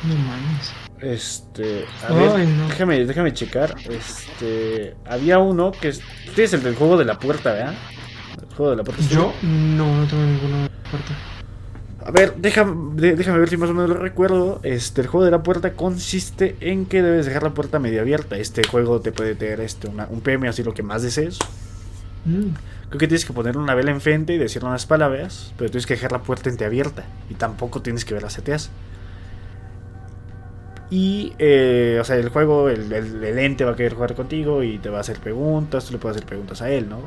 No 0.04 0.14
mames. 0.16 0.72
Este, 1.00 1.86
a 2.06 2.12
ver, 2.12 2.46
déjame, 2.68 3.04
déjame 3.04 3.32
checar. 3.32 3.74
Este, 3.88 4.96
había 5.06 5.38
uno 5.38 5.72
que 5.72 5.88
es, 5.88 6.00
tienes 6.34 6.52
el 6.52 6.62
del 6.62 6.74
juego 6.74 6.96
de 6.96 7.04
la 7.04 7.18
puerta, 7.18 7.52
¿verdad? 7.52 7.74
El 8.40 8.54
juego 8.54 8.70
de 8.70 8.76
la 8.76 8.84
puerta. 8.84 9.02
Yo 9.08 9.32
no, 9.42 10.00
no 10.00 10.06
tengo 10.06 10.22
ninguna 10.22 10.68
puerta. 10.90 11.14
A 12.06 12.10
ver, 12.10 12.34
déjame, 12.36 13.00
déjame 13.00 13.38
ver 13.38 13.48
si 13.48 13.56
más 13.56 13.70
o 13.70 13.74
menos 13.74 13.88
lo 13.88 13.96
recuerdo. 13.96 14.60
Este, 14.62 15.00
el 15.00 15.06
juego 15.06 15.24
de 15.24 15.30
la 15.30 15.42
puerta 15.42 15.72
consiste 15.72 16.56
en 16.60 16.84
que 16.84 17.02
debes 17.02 17.24
dejar 17.24 17.42
la 17.42 17.54
puerta 17.54 17.78
medio 17.78 18.02
abierta. 18.02 18.36
Este 18.36 18.62
juego 18.62 19.00
te 19.00 19.10
puede 19.10 19.34
tener 19.34 19.60
este, 19.60 19.88
un 19.88 20.20
premio 20.20 20.50
así 20.50 20.62
lo 20.62 20.74
que 20.74 20.82
más 20.82 21.02
desees. 21.02 21.38
Mm. 22.24 22.54
Creo 22.88 22.98
que 22.98 23.08
tienes 23.08 23.24
que 23.24 23.32
poner 23.32 23.56
una 23.56 23.74
vela 23.74 23.90
enfrente 23.90 24.34
y 24.34 24.38
decir 24.38 24.64
unas 24.64 24.86
palabras, 24.86 25.52
pero 25.56 25.70
tienes 25.70 25.86
que 25.86 25.94
dejar 25.94 26.12
la 26.12 26.22
puerta 26.22 26.48
entreabierta 26.48 27.04
y 27.28 27.34
tampoco 27.34 27.82
tienes 27.82 28.04
que 28.04 28.14
ver 28.14 28.22
las 28.22 28.34
seteas. 28.34 28.70
Y, 30.90 31.32
eh, 31.38 31.98
o 32.00 32.04
sea, 32.04 32.16
el 32.16 32.28
juego, 32.28 32.68
el, 32.68 32.92
ente 33.38 33.64
va 33.64 33.72
a 33.72 33.76
querer 33.76 33.94
jugar 33.94 34.14
contigo 34.14 34.62
y 34.62 34.78
te 34.78 34.90
va 34.90 34.98
a 34.98 35.00
hacer 35.00 35.18
preguntas, 35.18 35.86
tú 35.86 35.92
le 35.92 35.98
puedes 35.98 36.16
hacer 36.16 36.28
preguntas 36.28 36.62
a 36.62 36.70
él, 36.70 36.88
¿no? 36.88 37.00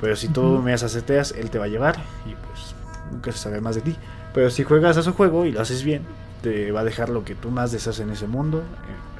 Pero 0.00 0.16
si 0.16 0.28
tú 0.28 0.60
me 0.62 0.72
das 0.72 0.90
seteas, 0.90 1.32
él 1.32 1.50
te 1.50 1.58
va 1.58 1.66
a 1.66 1.68
llevar 1.68 1.96
y 2.26 2.30
pues 2.30 2.74
nunca 3.12 3.30
se 3.32 3.38
sabe 3.38 3.60
más 3.60 3.74
de 3.74 3.82
ti. 3.82 3.96
Pero 4.32 4.50
si 4.50 4.64
juegas 4.64 4.96
a 4.96 5.02
su 5.02 5.12
juego 5.12 5.44
y 5.44 5.52
lo 5.52 5.60
haces 5.60 5.82
bien, 5.82 6.02
te 6.42 6.72
va 6.72 6.80
a 6.80 6.84
dejar 6.84 7.08
lo 7.08 7.24
que 7.24 7.34
tú 7.34 7.50
más 7.50 7.72
deseas 7.72 8.00
en 8.00 8.10
ese 8.10 8.26
mundo 8.26 8.62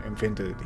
enfrente 0.06 0.42
de 0.42 0.54
ti. 0.54 0.64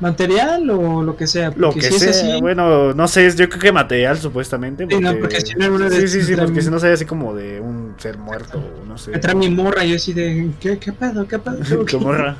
¿Material 0.00 0.68
o 0.70 1.02
lo 1.02 1.14
que 1.14 1.26
sea? 1.26 1.52
Lo 1.54 1.72
que 1.72 1.82
sea, 1.82 2.38
bueno, 2.40 2.94
no 2.94 3.06
sé, 3.06 3.30
yo 3.36 3.48
creo 3.48 3.60
que 3.60 3.70
material 3.72 4.16
supuestamente. 4.16 4.86
Porque... 4.86 4.96
Sí, 4.96 5.02
no, 5.02 5.20
porque 5.20 5.40
si 5.42 5.54
no 5.54 5.90
Sí, 5.90 6.08
sí, 6.08 6.22
sí, 6.22 6.36
porque 6.36 6.62
si 6.62 6.70
no 6.70 6.78
sería 6.78 6.94
así 6.94 7.04
como 7.04 7.34
de 7.34 7.60
un 7.60 7.94
ser 7.98 8.16
muerto, 8.16 8.62
no 8.88 8.96
sé. 8.96 9.12
Entra 9.12 9.34
mi 9.34 9.50
morra 9.50 9.84
y 9.84 9.90
yo 9.90 9.96
así 9.96 10.14
de, 10.14 10.52
¿qué, 10.58 10.78
qué 10.78 10.92
pedo, 10.92 11.28
qué 11.28 11.38
pedo? 11.38 11.84
¿Qué 11.86 11.96
morra? 11.98 12.36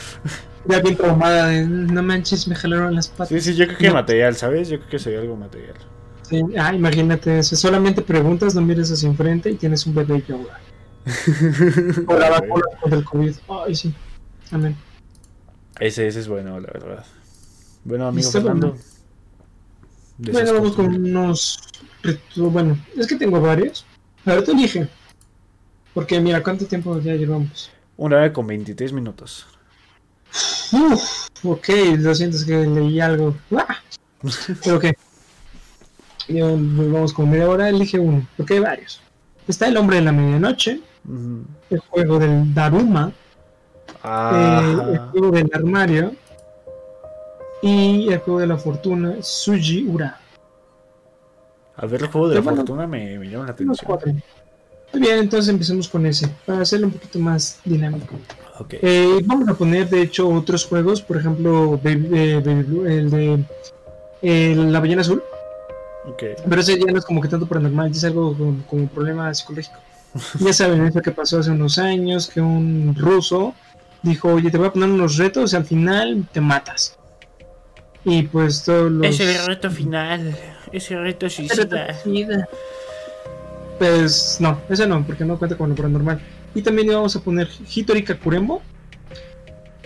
ya 0.64 0.80
bien 0.80 0.96
traumada 0.96 1.48
de, 1.48 1.66
no 1.66 2.02
manches, 2.02 2.48
me 2.48 2.54
jalaron 2.54 2.94
las 2.94 3.08
patas. 3.08 3.28
Sí, 3.28 3.40
sí, 3.40 3.54
yo 3.54 3.66
creo 3.66 3.78
que 3.78 3.90
material, 3.90 4.34
¿sabes? 4.34 4.70
Yo 4.70 4.78
creo 4.78 4.90
que 4.90 4.98
sería 4.98 5.20
algo 5.20 5.36
material. 5.36 5.74
Sí, 6.22 6.42
ah, 6.58 6.72
imagínate, 6.72 7.42
si 7.42 7.54
solamente 7.54 8.00
preguntas, 8.00 8.54
no 8.54 8.62
mires 8.62 8.90
hacia 8.90 9.10
enfrente 9.10 9.50
y 9.50 9.56
tienes 9.56 9.86
un 9.86 9.94
bebé 9.94 10.24
yoga. 10.26 10.58
o 12.06 12.18
la 12.18 12.30
vacuna 12.30 12.64
contra 12.80 12.98
el 12.98 13.04
COVID. 13.04 13.34
Ay, 13.66 13.74
sí. 13.74 13.94
Amén. 14.50 14.74
Ese, 15.80 16.06
ese 16.06 16.20
es 16.20 16.28
bueno, 16.28 16.60
la 16.60 16.70
verdad. 16.72 17.04
Bueno, 17.84 18.06
amigo 18.06 18.30
Fernando. 18.30 18.76
Bueno, 20.18 20.54
vamos 20.54 20.72
con 20.76 20.94
unos. 20.94 21.58
Bueno, 22.36 22.78
es 22.96 23.06
que 23.06 23.16
tengo 23.16 23.40
varios. 23.40 23.84
A 24.24 24.34
ver, 24.34 24.44
tú 24.44 24.52
elige. 24.52 24.88
Porque 25.92 26.20
mira, 26.20 26.42
¿cuánto 26.42 26.66
tiempo 26.66 26.98
ya 27.00 27.14
llevamos? 27.14 27.70
Una 27.96 28.16
hora 28.16 28.32
con 28.32 28.46
23 28.46 28.92
minutos. 28.92 29.46
Uf, 30.72 31.28
ok, 31.44 31.68
lo 31.98 32.14
siento, 32.14 32.36
es 32.36 32.44
que 32.44 32.66
leí 32.66 33.00
algo. 33.00 33.36
¡Ah! 33.56 33.76
Pero 34.62 34.76
ok. 34.78 34.86
vamos 36.28 37.12
con 37.12 37.30
media 37.30 37.48
hora, 37.48 37.68
elige 37.68 37.98
uno, 37.98 38.26
porque 38.36 38.54
hay 38.54 38.60
varios. 38.60 39.00
Está 39.46 39.68
El 39.68 39.76
Hombre 39.76 39.96
de 39.96 40.02
la 40.02 40.12
Medianoche, 40.12 40.80
el 41.70 41.78
juego 41.80 42.18
del 42.18 42.54
Daruma, 42.54 43.12
eh, 44.04 44.92
el 44.92 44.98
juego 45.10 45.30
del 45.30 45.50
armario 45.52 46.12
y 47.62 48.12
el 48.12 48.18
juego 48.18 48.40
de 48.40 48.46
la 48.46 48.58
fortuna, 48.58 49.16
Suji 49.20 49.86
Ura. 49.88 50.20
A 51.76 51.86
ver, 51.86 52.02
el 52.02 52.08
juego 52.08 52.28
de 52.28 52.36
la 52.36 52.42
fortuna 52.42 52.86
me, 52.86 53.18
me, 53.18 53.28
llama 53.28 53.46
la 53.46 53.52
atención. 53.52 54.22
Muy 54.92 55.02
bien, 55.02 55.18
entonces 55.18 55.48
empecemos 55.48 55.88
con 55.88 56.06
ese, 56.06 56.28
para 56.46 56.60
hacerlo 56.60 56.86
un 56.86 56.92
poquito 56.92 57.18
más 57.18 57.60
dinámico. 57.64 58.14
Eh, 58.70 59.20
vamos 59.24 59.48
a 59.48 59.54
poner, 59.54 59.88
de 59.88 60.02
hecho, 60.02 60.28
otros 60.28 60.64
juegos, 60.66 61.02
por 61.02 61.16
ejemplo, 61.16 61.80
eh, 61.84 62.42
el 62.44 63.10
de 63.10 64.54
La 64.70 64.80
Ballena 64.80 65.00
Azul. 65.00 65.22
Pero 66.18 66.60
ese 66.60 66.78
ya 66.78 66.92
no 66.92 66.98
es 66.98 67.04
como 67.04 67.20
que 67.20 67.28
tanto 67.28 67.46
paranormal, 67.46 67.90
es 67.90 68.04
algo 68.04 68.36
como, 68.36 68.62
como 68.68 68.86
problema 68.88 69.32
psicológico. 69.34 69.78
ya 70.40 70.52
saben, 70.52 70.86
eso 70.86 71.00
que 71.02 71.10
pasó 71.10 71.40
hace 71.40 71.50
unos 71.50 71.78
años, 71.78 72.28
que 72.28 72.40
un 72.40 72.94
ruso 72.96 73.54
dijo, 74.04 74.28
oye, 74.34 74.50
te 74.50 74.58
voy 74.58 74.68
a 74.68 74.72
poner 74.72 74.90
unos 74.90 75.16
retos 75.16 75.52
y 75.52 75.56
al 75.56 75.64
final 75.64 76.28
te 76.32 76.40
matas. 76.40 76.96
Y 78.04 78.22
pues 78.24 78.64
todos 78.64 78.92
los... 78.92 79.06
Es 79.06 79.20
el 79.20 79.46
reto 79.46 79.70
final, 79.70 80.36
ese 80.72 80.96
reto 80.96 81.28
suicida. 81.28 82.48
Pues 83.78 84.36
no, 84.40 84.60
ese 84.68 84.86
no, 84.86 85.04
porque 85.04 85.24
no 85.24 85.38
cuenta 85.38 85.56
con 85.56 85.70
lo 85.70 85.74
paranormal. 85.74 86.20
Y 86.54 86.62
también 86.62 86.88
íbamos 86.88 87.16
a 87.16 87.20
poner 87.20 87.48
Hitori 87.74 88.04
Kakurembo. 88.04 88.62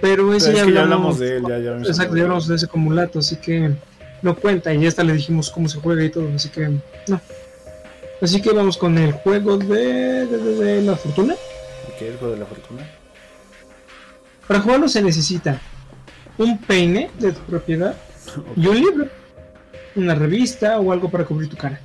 Pero 0.00 0.32
ese 0.32 0.54
ya, 0.54 0.62
hablamos, 0.62 1.18
de 1.18 1.38
él, 1.38 1.42
ya, 1.48 1.58
ya 1.58 1.76
Exacto, 1.78 2.14
ya 2.14 2.22
hablamos 2.22 2.46
de 2.46 2.54
ese 2.54 2.66
acumulato, 2.66 3.18
así 3.18 3.36
que 3.36 3.72
no 4.22 4.36
cuenta. 4.36 4.72
Y 4.72 4.80
ya 4.82 4.88
hasta 4.88 5.02
le 5.02 5.12
dijimos 5.12 5.50
cómo 5.50 5.68
se 5.68 5.78
juega 5.78 6.04
y 6.04 6.10
todo, 6.10 6.28
así 6.34 6.50
que 6.50 6.68
no. 7.08 7.20
Así 8.20 8.40
que 8.40 8.52
vamos 8.52 8.76
con 8.76 8.96
el 8.98 9.12
juego 9.12 9.58
de, 9.58 10.26
de, 10.26 10.82
la 10.82 10.96
fortuna. 10.96 11.34
¿Qué 11.98 12.06
es 12.06 12.12
el 12.12 12.18
juego 12.18 12.34
de 12.34 12.40
la 12.40 12.46
fortuna? 12.46 12.97
Para 14.48 14.60
jugarlo 14.60 14.88
se 14.88 15.02
necesita 15.02 15.60
un 16.38 16.58
peine 16.58 17.10
de 17.18 17.32
tu 17.32 17.40
propiedad 17.42 17.94
y 18.56 18.66
un 18.66 18.80
libro, 18.80 19.08
una 19.94 20.14
revista 20.14 20.80
o 20.80 20.90
algo 20.90 21.10
para 21.10 21.26
cubrir 21.26 21.50
tu 21.50 21.56
cara. 21.56 21.78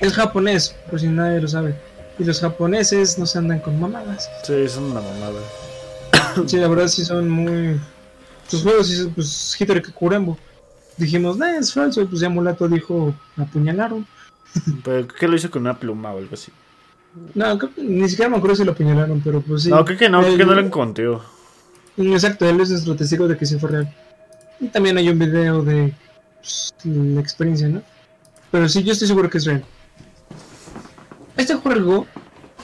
Es 0.00 0.12
japonés, 0.12 0.76
por 0.90 1.00
si 1.00 1.08
nadie 1.08 1.40
lo 1.40 1.48
sabe. 1.48 1.74
Y 2.18 2.24
los 2.24 2.40
japoneses 2.40 3.18
no 3.18 3.24
se 3.24 3.38
andan 3.38 3.60
con 3.60 3.80
mamadas. 3.80 4.30
Sí, 4.42 4.68
son 4.68 4.84
una 4.84 5.00
mamada. 5.00 5.40
sí, 6.46 6.58
la 6.58 6.68
verdad 6.68 6.88
sí 6.88 7.04
son 7.04 7.28
muy... 7.30 7.80
Sus 8.46 8.62
juegos, 8.62 9.08
pues 9.14 9.56
Hitori 9.58 9.80
Kakurembo. 9.80 10.36
Dijimos, 10.98 11.38
no, 11.38 11.46
es 11.46 11.72
falso. 11.72 12.02
Y 12.02 12.04
pues 12.04 12.20
ya 12.20 12.28
Mulato 12.28 12.68
dijo, 12.68 13.14
apuñalaron. 13.36 14.06
¿Pero 14.84 15.08
qué 15.08 15.26
lo 15.26 15.36
hizo 15.36 15.50
con 15.50 15.62
una 15.62 15.78
pluma 15.78 16.12
o 16.12 16.18
algo 16.18 16.34
así? 16.34 16.52
No, 17.34 17.58
ni 17.76 18.08
siquiera 18.08 18.28
me 18.28 18.36
acuerdo 18.36 18.56
si 18.56 18.64
lo 18.64 18.72
apuñalaron, 18.72 19.20
pero 19.22 19.40
pues 19.40 19.62
sí. 19.62 19.70
No, 19.70 19.84
creo 19.84 19.98
que 19.98 20.08
no, 20.08 20.20
creo 20.20 20.36
que 20.36 20.44
no 20.44 20.54
lo 20.54 20.60
encontré. 20.60 21.06
Exacto, 21.96 22.48
él 22.48 22.60
es 22.60 22.70
nuestro 22.70 22.96
testigo 22.96 23.28
de 23.28 23.36
que 23.36 23.46
sí 23.46 23.58
fue 23.58 23.70
real. 23.70 23.94
Y 24.60 24.68
también 24.68 24.96
hay 24.98 25.08
un 25.08 25.18
video 25.18 25.62
de 25.62 25.92
pues, 26.40 26.74
la 26.84 27.20
experiencia, 27.20 27.68
¿no? 27.68 27.82
Pero 28.50 28.68
sí, 28.68 28.82
yo 28.82 28.92
estoy 28.92 29.08
seguro 29.08 29.30
que 29.30 29.38
es 29.38 29.44
real. 29.44 29.64
Este 31.36 31.54
juego, 31.54 32.06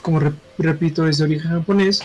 como 0.02 0.20
repito, 0.58 1.06
es 1.06 1.18
de 1.18 1.24
origen 1.24 1.50
japonés. 1.50 2.02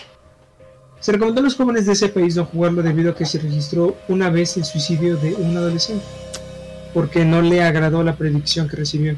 Se 1.00 1.12
recomendó 1.12 1.40
a 1.40 1.44
los 1.44 1.56
jóvenes 1.56 1.86
de 1.86 1.92
ese 1.92 2.08
país 2.08 2.36
no 2.36 2.44
jugarlo 2.44 2.82
debido 2.82 3.10
a 3.10 3.14
que 3.14 3.26
se 3.26 3.38
registró 3.38 3.96
una 4.08 4.30
vez 4.30 4.56
el 4.56 4.64
suicidio 4.64 5.16
de 5.16 5.34
un 5.34 5.56
adolescente, 5.56 6.04
porque 6.94 7.24
no 7.24 7.42
le 7.42 7.62
agradó 7.62 8.02
la 8.02 8.16
predicción 8.16 8.68
que 8.68 8.76
recibió. 8.76 9.16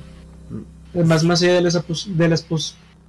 Además, 0.95 1.25
más 1.25 1.43
allá 1.43 1.55
de 1.55 1.63
las, 1.63 1.79
de 2.07 2.29
las 2.29 2.43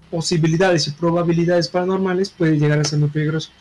posibilidades 0.10 0.88
y 0.88 0.92
probabilidades 0.92 1.68
paranormales, 1.68 2.30
puede 2.30 2.58
llegar 2.58 2.80
a 2.80 2.84
ser 2.84 3.00
muy 3.00 3.10
peligroso. 3.10 3.52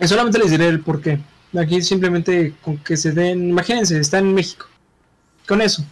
Y 0.00 0.06
solamente 0.06 0.38
les 0.38 0.50
diré 0.50 0.68
el 0.68 0.80
por 0.80 1.00
qué. 1.00 1.20
Aquí 1.58 1.80
simplemente 1.82 2.54
con 2.62 2.78
que 2.78 2.96
se 2.96 3.12
den, 3.12 3.50
imagínense, 3.50 3.98
está 3.98 4.18
en 4.18 4.34
México. 4.34 4.66
Con 5.46 5.60
eso. 5.60 5.84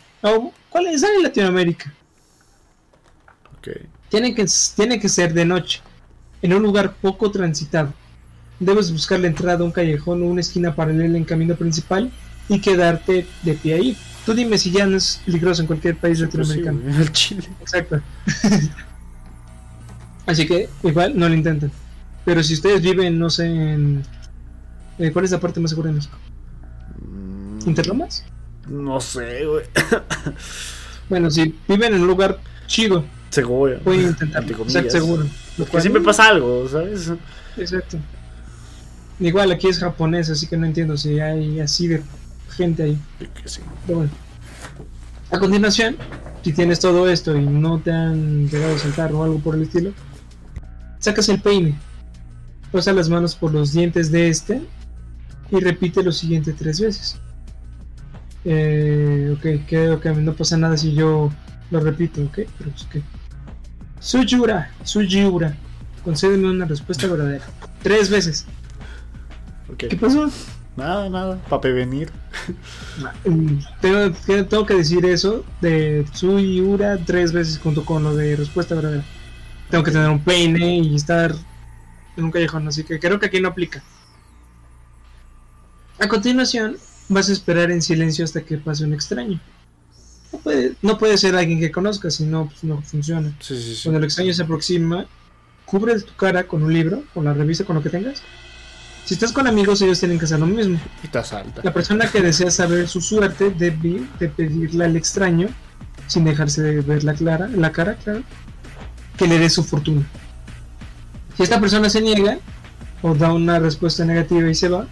¿Cuál 0.71 0.87
es? 0.87 1.03
en 1.03 1.23
Latinoamérica. 1.23 1.93
Tiene, 4.09 4.35
que, 4.35 4.47
tiene 4.75 4.99
que 4.99 5.09
ser 5.09 5.33
de 5.33 5.45
noche, 5.45 5.81
en 6.43 6.53
un 6.53 6.63
lugar 6.63 6.95
poco 6.95 7.31
transitado. 7.31 7.93
Debes 8.59 8.93
buscar 8.93 9.21
la 9.21 9.29
entrada 9.29 9.61
a 9.61 9.65
un 9.65 9.73
callejón 9.73 10.23
o 10.23 10.27
una 10.27 10.41
esquina 10.41 10.75
paralela 10.75 11.17
en 11.17 11.25
camino 11.25 11.55
principal 11.55 12.11
y 12.49 12.61
quedarte 12.61 13.27
de 13.43 13.55
pie 13.55 13.75
ahí. 13.75 13.97
Tú 14.25 14.35
dime 14.35 14.57
si 14.57 14.71
ya 14.71 14.87
no 14.87 14.97
es 14.97 15.21
peligroso 15.25 15.63
en 15.63 15.67
cualquier 15.67 15.97
país 15.97 16.19
pues 16.19 16.49
latinoamericano. 16.49 17.01
el 17.01 17.13
Chile. 17.13 17.49
Exacto. 17.61 18.01
Así 20.27 20.47
que 20.47 20.69
igual 20.85 21.19
no 21.19 21.29
lo 21.29 21.35
intenten. 21.35 21.73
Pero 22.25 22.43
si 22.43 22.55
ustedes 22.55 22.83
viven, 22.83 23.19
no 23.19 23.31
sé, 23.31 23.47
en... 23.47 24.05
Eh, 24.99 25.11
¿Cuál 25.11 25.25
es 25.25 25.33
la 25.33 25.41
parte 25.41 25.59
más 25.59 25.71
segura 25.71 25.89
de 25.89 25.97
México? 25.97 26.17
Mm, 27.01 27.69
¿Interlomas? 27.69 28.25
No 28.69 29.01
sé, 29.01 29.45
güey. 29.45 29.65
bueno, 31.09 31.31
si 31.31 31.57
viven 31.67 31.95
en 31.95 32.03
un 32.03 32.07
lugar 32.07 32.39
chido. 32.67 33.05
Seguro. 33.31 33.81
Pueden 33.81 34.09
intentar. 34.09 34.45
Exacto, 34.45 34.91
seguro. 34.91 35.27
Porque 35.57 35.81
siempre 35.81 36.03
pasa 36.03 36.29
algo, 36.29 36.69
¿sabes? 36.69 37.11
Exacto. 37.57 37.99
Igual 39.19 39.51
aquí 39.53 39.69
es 39.69 39.79
japonés, 39.79 40.31
así 40.31 40.47
que 40.47 40.57
no 40.57 40.67
entiendo 40.67 40.97
si 40.97 41.19
hay 41.19 41.61
así 41.61 41.89
de 41.89 42.03
gente 42.53 42.83
ahí. 42.83 42.99
Pero 43.87 43.99
bueno. 43.99 44.13
A 45.31 45.39
continuación, 45.39 45.97
si 46.43 46.53
tienes 46.53 46.81
todo 46.81 47.09
esto 47.09 47.37
y 47.37 47.45
no 47.45 47.81
te 47.81 47.91
han 47.91 48.49
llegado 48.49 48.75
a 48.75 48.79
saltar 48.79 49.13
o 49.13 49.25
algo 49.25 49.39
por 49.39 49.55
el 49.55 49.63
estilo, 49.63 49.93
sacas 50.99 51.29
el 51.29 51.41
peine, 51.41 51.79
pasa 52.71 52.93
las 52.93 53.09
manos 53.09 53.35
por 53.35 53.53
los 53.53 53.73
dientes 53.73 54.11
de 54.11 54.29
este 54.29 54.63
y 55.51 55.61
repite 55.61 56.03
lo 56.03 56.13
siguiente 56.13 56.53
tres 56.53 56.81
veces. 56.81 57.19
Eh, 58.45 59.35
ok, 59.37 59.67
creo 59.69 60.01
que 60.01 60.11
no 60.11 60.35
pasa 60.35 60.57
nada 60.57 60.77
si 60.77 60.93
yo 60.93 61.31
lo 61.71 61.81
repito, 61.81 62.23
ok, 62.23 62.41
pero 62.59 62.71
pues, 62.71 62.85
ok. 62.85 62.97
Suyura, 64.01 64.71
Suyura, 64.83 65.57
concédeme 66.05 66.51
una 66.51 66.65
respuesta 66.65 67.07
verdadera. 67.07 67.45
Tres 67.83 68.11
veces. 68.11 68.47
¿Qué 69.79 69.97
pasó? 69.97 70.29
Nada, 70.77 71.11
nada, 71.11 71.37
para 71.49 71.61
prevenir. 71.61 72.11
Tengo, 73.81 74.13
tengo, 74.49 74.67
que 74.67 74.75
decir 74.75 75.05
eso 75.05 75.45
de 75.61 76.07
Suyura 76.15 76.99
tres 77.05 77.33
veces 77.33 77.59
junto 77.59 77.85
con 77.85 78.03
lo 78.03 78.17
de 78.17 78.37
respuesta 78.37 78.75
verdadera. 78.75 79.05
Tengo 79.71 79.85
que 79.85 79.91
tener 79.91 80.09
un 80.09 80.21
peine 80.21 80.79
y 80.79 80.95
estar 80.95 81.35
en 82.17 82.25
un 82.25 82.31
callejón, 82.31 82.67
así 82.69 82.85
que 82.85 82.99
creo 82.99 83.19
que 83.19 83.27
aquí 83.27 83.41
no 83.41 83.49
aplica. 83.49 83.83
A 85.99 86.09
continuación, 86.09 86.79
vas 87.09 87.29
a 87.29 87.33
esperar 87.33 87.71
en 87.71 87.83
silencio 87.83 88.25
hasta 88.25 88.43
que 88.43 88.57
pase 88.57 88.85
un 88.85 88.95
extraño. 88.95 89.41
No 90.33 90.39
puede, 90.39 90.75
no 90.81 90.99
puede 90.99 91.19
ser 91.19 91.37
alguien 91.37 91.61
que 91.61 91.71
conozcas, 91.71 92.15
si 92.15 92.25
no, 92.25 92.47
pues 92.47 92.65
no 92.65 92.81
funciona. 92.81 93.37
Cuando 93.83 93.99
el 93.99 94.05
extraño 94.05 94.33
se 94.33 94.43
aproxima, 94.43 95.07
cubre 95.67 96.01
tu 96.01 96.15
cara 96.17 96.45
con 96.45 96.63
un 96.63 96.73
libro, 96.73 97.05
con 97.13 97.25
la 97.25 97.35
revista, 97.35 97.65
con 97.65 97.77
lo 97.77 97.83
que 97.83 97.91
tengas. 97.91 98.23
Si 99.05 99.15
estás 99.15 99.33
con 99.33 99.47
amigos, 99.47 99.83
ellos 99.83 99.99
tienen 99.99 100.19
que 100.19 100.27
hacer 100.27 100.39
lo 100.39 100.47
mismo. 100.47 100.79
Y 101.03 101.09
te 101.09 101.19
asalta. 101.19 101.61
La 101.65 101.73
persona 101.73 102.11
que 102.11 102.21
desea 102.21 102.51
saber 102.51 102.89
su 102.89 103.01
suerte 103.01 103.51
debe 103.51 104.03
de 104.19 104.29
pedirle 104.29 104.85
al 104.85 104.97
extraño, 104.97 105.49
sin 106.07 106.25
dejarse 106.25 106.63
de 106.63 106.81
ver 106.83 107.03
la, 107.03 107.15
clara, 107.15 107.49
la 107.49 107.73
cara, 107.73 107.97
claro, 107.97 108.23
que 109.17 109.27
le 109.27 109.39
dé 109.39 109.51
su 109.51 109.65
fortuna. 109.65 110.07
Si 111.37 111.43
esta 111.43 111.61
persona 111.61 111.91
se 111.91 112.01
niega 112.01 112.39
o 113.03 113.15
da 113.15 113.33
una 113.33 113.59
respuesta 113.59 114.05
negativa 114.05 114.49
y 114.49 114.55
se 114.55 114.69
va, 114.69 114.87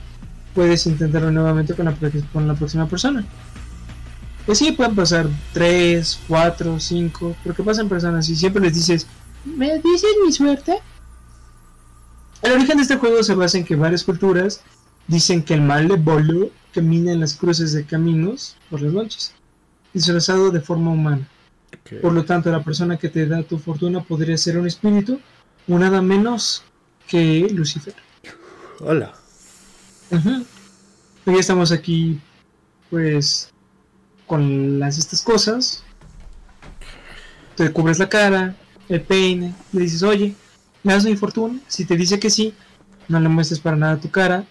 puedes 0.54 0.86
intentarlo 0.86 1.30
nuevamente 1.30 1.74
con 1.74 1.84
la, 1.84 1.94
con 2.32 2.48
la 2.48 2.54
próxima 2.54 2.88
persona. 2.88 3.24
Pues 4.46 4.58
sí, 4.58 4.72
pueden 4.72 4.96
pasar 4.96 5.28
3, 5.52 6.20
4, 6.26 6.80
5, 6.80 7.36
porque 7.44 7.62
pasan 7.62 7.88
personas 7.88 8.28
y 8.28 8.34
siempre 8.34 8.62
les 8.62 8.74
dices, 8.74 9.06
¿me 9.44 9.78
dices 9.78 10.10
mi 10.24 10.32
suerte? 10.32 10.78
El 12.42 12.52
origen 12.52 12.78
de 12.78 12.82
este 12.82 12.96
juego 12.96 13.22
se 13.22 13.34
basa 13.34 13.58
en 13.58 13.64
que 13.64 13.76
varias 13.76 14.02
culturas 14.02 14.62
dicen 15.06 15.42
que 15.42 15.54
el 15.54 15.60
mal 15.60 15.88
de 15.88 15.96
Bolo 15.96 16.50
camina 16.72 17.12
en 17.12 17.20
las 17.20 17.34
cruces 17.34 17.72
de 17.72 17.84
caminos 17.84 18.56
por 18.70 18.80
las 18.80 18.92
noches, 18.92 19.34
disfrazado 19.92 20.50
de 20.50 20.60
forma 20.60 20.90
humana. 20.92 21.28
Por 22.00 22.12
lo 22.12 22.24
tanto, 22.24 22.50
la 22.50 22.64
persona 22.64 22.96
que 22.96 23.08
te 23.08 23.26
da 23.26 23.42
tu 23.42 23.58
fortuna 23.58 24.02
podría 24.02 24.36
ser 24.38 24.58
un 24.58 24.66
espíritu 24.66 25.20
o 25.68 25.78
nada 25.78 26.00
menos 26.00 26.62
que 27.06 27.48
Lucifer. 27.52 27.94
Hola. 28.80 29.12
Hoy 31.26 31.36
estamos 31.38 31.72
aquí, 31.72 32.18
pues, 32.88 33.50
con 34.26 34.78
las 34.78 34.96
estas 34.96 35.22
cosas. 35.22 35.84
Te 37.56 37.70
cubres 37.72 37.98
la 37.98 38.08
cara, 38.08 38.56
el 38.88 39.02
peine, 39.02 39.54
le 39.72 39.82
dices, 39.82 40.02
oye, 40.02 40.34
¿me 40.82 40.92
das 40.92 41.04
mi 41.04 41.16
fortuna? 41.16 41.58
Si 41.68 41.84
te 41.84 41.96
dice 41.96 42.18
que 42.18 42.30
sí, 42.30 42.54
no 43.08 43.20
le 43.20 43.28
muestres 43.28 43.60
para 43.60 43.76
nada 43.76 44.00
tu 44.00 44.10
cara. 44.10 44.44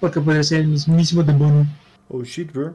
Porque 0.00 0.20
puede 0.20 0.42
ser 0.44 0.60
el 0.60 0.68
mismísimo 0.68 1.22
demonio. 1.22 1.66
Oh 2.08 2.24
shit, 2.24 2.52
bro. 2.52 2.74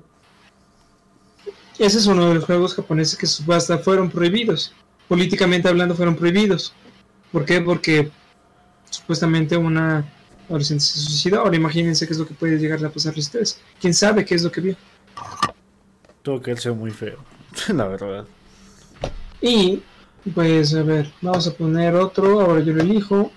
Ese 1.78 1.98
es 1.98 2.06
uno 2.06 2.30
de 2.30 2.36
los 2.36 2.46
juegos 2.46 2.74
japoneses 2.74 3.18
que 3.18 3.54
hasta 3.54 3.78
fueron 3.80 4.10
prohibidos. 4.10 4.74
Políticamente 5.08 5.68
hablando 5.68 5.96
fueron 5.96 6.16
prohibidos. 6.16 6.74
¿Por 7.32 7.44
qué? 7.44 7.60
Porque 7.60 8.12
supuestamente 8.90 9.58
una 9.58 10.06
adolescente 10.48 10.84
se 10.84 11.00
suicidó. 11.00 11.42
Ahora 11.42 11.58
imagínense 11.58 12.08
qué 12.08 12.14
es 12.14 12.20
lo 12.20 12.28
que 12.28 12.34
puede 12.34 12.58
llegar 12.58 12.84
a 12.86 12.90
pasarle 12.90 13.20
a 13.20 13.22
ustedes. 13.22 13.60
¿Quién 13.82 13.94
sabe 13.94 14.24
qué 14.24 14.36
es 14.36 14.44
lo 14.44 14.52
que 14.52 14.62
vio? 14.62 14.76
Todo 16.22 16.42
que 16.42 16.52
él 16.52 16.58
sea 16.58 16.74
muy 16.74 16.92
feo, 16.92 17.18
la 17.68 17.88
verdad. 17.88 18.26
Y, 19.42 19.84
pues, 20.34 20.74
a 20.74 20.84
ver, 20.84 21.12
vamos 21.22 21.48
a 21.48 21.54
poner 21.54 21.96
otro. 21.96 22.42
Ahora 22.42 22.62
yo 22.62 22.74
lo 22.74 22.82
elijo. 22.82 23.32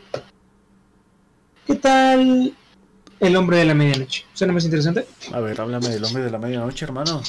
¿Qué 1.67 1.75
tal 1.75 2.55
el 3.21 3.37
hombre 3.37 3.59
de 3.59 3.65
la 3.67 3.75
medianoche? 3.75 4.25
¿Suena 4.33 4.53
más 4.55 4.65
interesante? 4.65 5.07
A 5.33 5.41
ver, 5.41 5.61
háblame 5.61 5.89
del 5.89 6.05
hombre 6.05 6.23
de 6.23 6.31
la 6.31 6.39
medianoche, 6.39 6.85
hermano. 6.85 7.23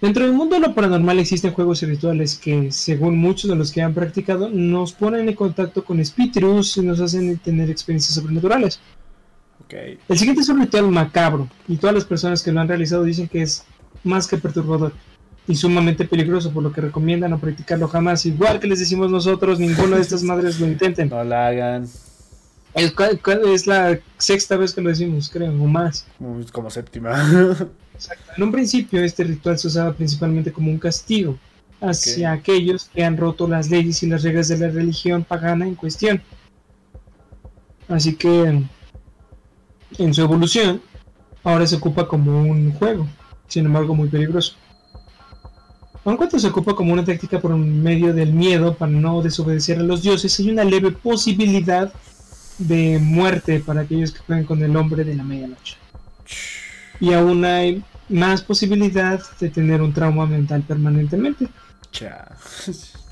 Dentro 0.00 0.24
del 0.24 0.32
mundo 0.32 0.54
de 0.54 0.60
lo 0.60 0.74
paranormal 0.74 1.18
existen 1.18 1.52
juegos 1.52 1.82
y 1.82 1.86
rituales 1.86 2.38
que, 2.38 2.70
según 2.70 3.18
muchos 3.18 3.50
de 3.50 3.56
los 3.56 3.72
que 3.72 3.82
han 3.82 3.94
practicado, 3.94 4.48
nos 4.48 4.92
ponen 4.92 5.28
en 5.28 5.34
contacto 5.34 5.84
con 5.84 5.98
espíritus 5.98 6.76
y 6.76 6.82
nos 6.82 7.00
hacen 7.00 7.36
tener 7.38 7.68
experiencias 7.68 8.14
sobrenaturales. 8.14 8.80
Okay. 9.64 9.98
El 10.08 10.18
siguiente 10.18 10.42
es 10.42 10.48
un 10.48 10.60
ritual 10.60 10.88
macabro 10.88 11.48
y 11.66 11.76
todas 11.76 11.94
las 11.94 12.04
personas 12.04 12.42
que 12.42 12.52
lo 12.52 12.60
han 12.60 12.68
realizado 12.68 13.02
dicen 13.02 13.28
que 13.28 13.42
es 13.42 13.64
más 14.04 14.26
que 14.28 14.38
perturbador 14.38 14.92
y 15.48 15.56
sumamente 15.56 16.04
peligroso, 16.04 16.52
por 16.52 16.62
lo 16.62 16.72
que 16.72 16.82
recomiendan 16.82 17.30
no 17.30 17.38
practicarlo 17.38 17.88
jamás. 17.88 18.24
Igual 18.26 18.60
que 18.60 18.66
les 18.66 18.78
decimos 18.78 19.10
nosotros, 19.10 19.58
ninguna 19.58 19.96
de 19.96 20.02
estas 20.02 20.22
madres 20.22 20.60
lo 20.60 20.66
intenten. 20.66 21.08
No 21.08 21.24
la 21.24 21.48
hagan. 21.48 21.88
Es, 22.74 22.94
es 23.46 23.66
la 23.66 23.98
sexta 24.18 24.58
vez 24.58 24.74
que 24.74 24.82
lo 24.82 24.90
decimos, 24.90 25.30
creo, 25.32 25.50
o 25.50 25.66
más. 25.66 26.06
Como 26.52 26.70
séptima. 26.70 27.66
En 28.36 28.42
un 28.44 28.52
principio 28.52 29.02
este 29.02 29.24
ritual 29.24 29.58
se 29.58 29.66
usaba 29.66 29.92
principalmente 29.92 30.52
como 30.52 30.70
un 30.70 30.78
castigo 30.78 31.36
hacia 31.80 32.30
aquellos 32.30 32.84
que 32.94 33.04
han 33.04 33.16
roto 33.16 33.48
las 33.48 33.70
leyes 33.70 34.02
y 34.02 34.06
las 34.06 34.22
reglas 34.22 34.48
de 34.48 34.58
la 34.58 34.68
religión 34.68 35.24
pagana 35.24 35.66
en 35.66 35.74
cuestión. 35.74 36.22
Así 37.88 38.14
que 38.14 38.62
en 39.98 40.14
su 40.14 40.20
evolución 40.20 40.80
ahora 41.42 41.66
se 41.66 41.76
ocupa 41.76 42.06
como 42.06 42.42
un 42.42 42.72
juego, 42.72 43.08
sin 43.48 43.66
embargo 43.66 43.94
muy 43.94 44.08
peligroso. 44.08 44.54
Aun 46.08 46.16
cuando 46.16 46.38
se 46.38 46.46
ocupa 46.46 46.74
como 46.74 46.94
una 46.94 47.04
táctica 47.04 47.38
por 47.38 47.54
medio 47.54 48.14
del 48.14 48.32
miedo 48.32 48.74
para 48.74 48.90
no 48.90 49.20
desobedecer 49.20 49.78
a 49.78 49.82
los 49.82 50.02
dioses, 50.02 50.38
hay 50.40 50.50
una 50.50 50.64
leve 50.64 50.90
posibilidad 50.90 51.92
de 52.56 52.98
muerte 52.98 53.60
para 53.60 53.82
aquellos 53.82 54.12
que 54.12 54.20
juegan 54.20 54.44
con 54.44 54.62
el 54.62 54.74
hombre 54.74 55.04
de 55.04 55.14
la 55.14 55.22
medianoche 55.22 55.76
y 57.00 57.12
aún 57.12 57.44
hay 57.44 57.84
más 58.08 58.42
posibilidad 58.42 59.20
de 59.38 59.50
tener 59.50 59.82
un 59.82 59.92
trauma 59.92 60.26
mental 60.26 60.62
permanentemente. 60.62 61.46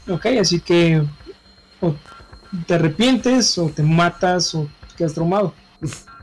Ok, 0.09 0.27
así 0.40 0.60
que 0.60 1.02
o 1.81 1.94
te 2.66 2.74
arrepientes 2.74 3.59
o 3.59 3.68
te 3.68 3.82
matas 3.82 4.55
o 4.55 4.68
quedas 4.97 5.14
traumado. 5.14 5.52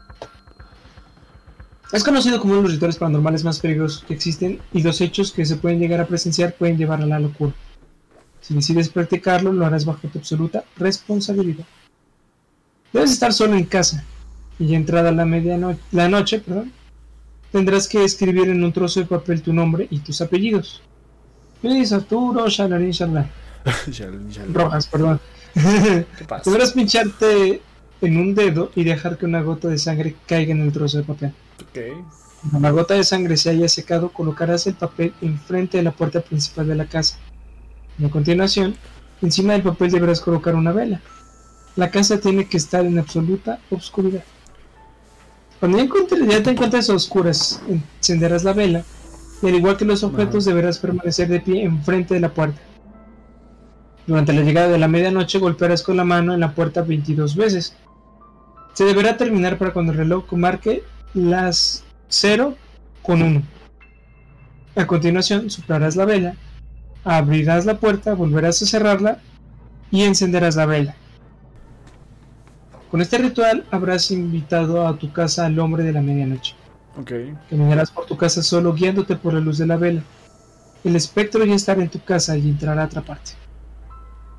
Es 1.94 2.03
conocido 2.03 2.40
como 2.40 2.53
uno 2.53 2.64
de 2.64 2.68
los 2.70 2.74
rituales 2.74 2.98
paranormales 2.98 3.44
más 3.44 3.60
peligrosos 3.60 4.03
que 4.03 4.15
existen 4.15 4.60
y 4.74 4.82
los 4.82 4.99
hechos 4.99 5.32
que 5.32 5.45
se 5.45 5.57
pueden 5.57 5.78
llegar 5.78 6.02
a 6.02 6.07
presenciar 6.07 6.56
pueden 6.56 6.76
llevar 6.76 7.03
a 7.03 7.06
la 7.06 7.20
locura. 7.20 7.53
Si 8.41 8.56
decides 8.56 8.90
practicarlo, 8.90 9.53
lo 9.53 9.64
harás 9.64 9.86
bajo 9.86 10.07
tu 10.07 10.18
absoluta 10.18 10.64
responsabilidad. 10.76 11.65
Debes 12.91 13.11
estar 13.11 13.32
solo 13.32 13.53
en 13.53 13.65
casa 13.65 14.03
y 14.57 14.74
entrada 14.74 15.11
la 15.11 15.24
medianoche, 15.24 15.80
la 15.91 16.10
noche, 16.10 16.40
perdón, 16.40 16.72
tendrás 17.52 17.88
que 17.88 18.03
escribir 18.03 18.49
en 18.49 18.64
un 18.64 18.74
trozo 18.74 18.99
de 18.99 19.06
papel 19.06 19.44
tu 19.44 19.53
nombre 19.53 19.88
y 19.91 19.99
tus 19.99 20.20
apellidos. 20.20 20.82
Luis 21.61 21.94
Arturo 21.94 22.49
Shalarín. 22.49 22.91
Rojas, 24.52 24.88
perdón. 24.88 25.20
¿Qué 25.53 26.26
pasa? 26.28 26.44
Podrás 26.44 26.72
pincharte 26.72 27.61
en 28.02 28.18
un 28.18 28.34
dedo 28.34 28.72
y 28.76 28.84
dejar 28.84 29.20
que 29.20 29.28
una 29.28 29.44
gota 29.44 29.68
de 29.68 29.78
sangre 29.78 30.15
caiga 30.26 30.53
en 30.53 30.61
el 30.61 30.72
trozo 30.72 30.98
de 30.98 31.03
papel. 31.03 31.34
Okay. 31.70 31.94
Cuando 32.42 32.60
la 32.60 32.72
gota 32.72 32.94
de 32.96 33.04
sangre 33.04 33.38
se 33.38 33.50
haya 33.50 33.70
secado, 33.70 34.10
colocarás 34.10 34.68
el 34.68 34.74
papel 34.74 35.14
enfrente 35.22 35.78
de 35.78 35.84
la 35.84 35.92
puerta 35.92 36.22
principal 36.22 36.68
de 36.68 36.76
la 36.76 36.86
casa. 36.86 37.18
a 38.04 38.10
continuación, 38.10 38.76
encima 39.22 39.54
del 39.54 39.64
papel 39.64 39.92
deberás 39.92 40.20
colocar 40.20 40.56
una 40.56 40.72
vela. 40.72 41.02
La 41.76 41.90
casa 41.90 42.20
tiene 42.20 42.48
que 42.48 42.58
estar 42.58 42.86
en 42.86 43.00
absoluta 43.00 43.60
oscuridad. 43.72 44.24
Cuando 45.60 45.78
ya, 45.78 46.44
te 46.44 46.50
encuentres 46.52 46.90
a 46.90 46.94
oscuras, 46.94 47.62
encenderás 47.70 48.44
la 48.44 48.52
vela 48.52 48.84
y 49.42 49.48
al 49.48 49.56
igual 49.56 49.78
que 49.78 49.86
los 49.86 50.04
objetos 50.04 50.44
deberás 50.44 50.78
permanecer 50.78 51.30
de 51.30 51.40
pie 51.40 51.64
enfrente 51.64 52.14
de 52.14 52.20
la 52.20 52.34
puerta. 52.34 52.60
Durante 54.06 54.34
la 54.34 54.42
llegada 54.42 54.68
de 54.68 54.78
la 54.78 54.90
medianoche 54.90 55.40
golpearás 55.40 55.82
con 55.82 55.96
la 55.96 56.04
mano 56.04 56.34
en 56.34 56.42
la 56.42 56.54
puerta 56.54 56.82
22 56.82 57.38
veces. 57.38 57.78
Se 58.74 58.84
deberá 58.84 59.16
terminar 59.16 59.58
para 59.58 59.72
cuando 59.72 59.94
el 59.94 60.00
reloj 60.00 60.26
marque 60.34 60.84
las 61.14 61.84
0 62.10 62.56
con 63.02 63.22
1. 63.22 63.41
A 64.76 64.88
continuación 64.88 65.49
soplarás 65.49 65.95
la 65.95 66.06
vela, 66.06 66.35
abrirás 67.03 67.65
la 67.65 67.77
puerta, 67.77 68.14
volverás 68.14 68.61
a 68.61 68.65
cerrarla 68.65 69.19
y 69.91 70.03
encenderás 70.03 70.56
la 70.56 70.65
vela. 70.65 70.95
Con 72.90 73.02
este 73.02 73.18
ritual 73.18 73.65
habrás 73.72 74.11
invitado 74.11 74.88
a 74.88 74.98
tu 74.98 75.11
casa 75.11 75.45
al 75.45 75.60
hombre 75.60 75.84
de 75.84 75.94
la 75.94 76.02
medianoche. 76.02 76.56
Okay. 76.99 77.35
Caminarás 77.49 77.90
por 77.90 78.06
tu 78.06 78.18
casa 78.18 78.44
solo 78.44 78.73
guiándote 78.73 79.15
por 79.15 79.34
la 79.34 79.40
luz 79.40 79.57
de 79.57 79.65
la 79.65 79.77
vela. 79.77 80.03
El 80.84 80.95
espectro 80.95 81.44
ya 81.45 81.56
estará 81.56 81.81
en 81.81 81.90
tu 81.90 81.99
casa 82.03 82.38
y 82.38 82.49
entrará 82.49 82.84
a 82.84 82.85
atraparte. 82.85 83.31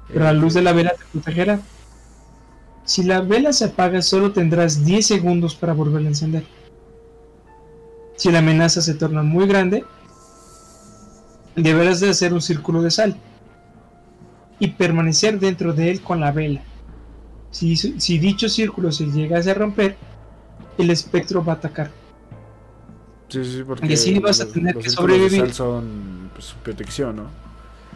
Pero 0.09 0.25
la 0.25 0.33
luz 0.33 0.55
de 0.55 0.63
la 0.63 0.73
vela 0.73 0.91
te 0.91 1.05
protegerá. 1.13 1.61
Si 2.85 3.03
la 3.03 3.23
vela 3.23 3.53
se 3.53 3.65
apaga, 3.65 4.03
solo 4.03 4.33
tendrás 4.33 4.85
10 4.85 5.07
segundos 5.07 5.55
para 5.55 5.73
volverla 5.73 6.09
a 6.09 6.11
encender. 6.11 6.45
Si 8.17 8.31
la 8.31 8.39
amenaza 8.39 8.81
se 8.81 8.95
torna 8.95 9.23
muy 9.23 9.47
grande, 9.47 9.85
deberás 11.57 12.01
de 12.01 12.11
hacer 12.11 12.33
un 12.33 12.41
círculo 12.41 12.83
de 12.83 12.91
sal 12.91 13.17
y 14.59 14.69
permanecer 14.69 15.39
dentro 15.39 15.73
de 15.73 15.91
él 15.91 16.01
con 16.01 16.21
la 16.21 16.33
vela. 16.33 16.63
Si, 17.51 18.19
dicho 18.19 18.49
círculo 18.49 18.91
se 18.91 19.07
llegase 19.07 19.51
a 19.51 19.55
romper, 19.55 19.97
el 20.79 20.91
espectro 20.91 21.45
va 21.45 21.53
a 21.53 21.57
atacar. 21.57 21.91
Sí, 23.29 23.45
sí, 23.45 23.63
porque 23.65 23.87
y 23.87 23.93
así 23.95 24.19
vas 24.19 24.41
a 24.41 24.47
tener 24.47 24.77
que 24.77 24.91
sobrevivir. 24.91 25.53
son 25.53 26.31
pues, 26.33 26.47
su 26.47 26.57
protección, 26.57 27.17
¿no? 27.17 27.31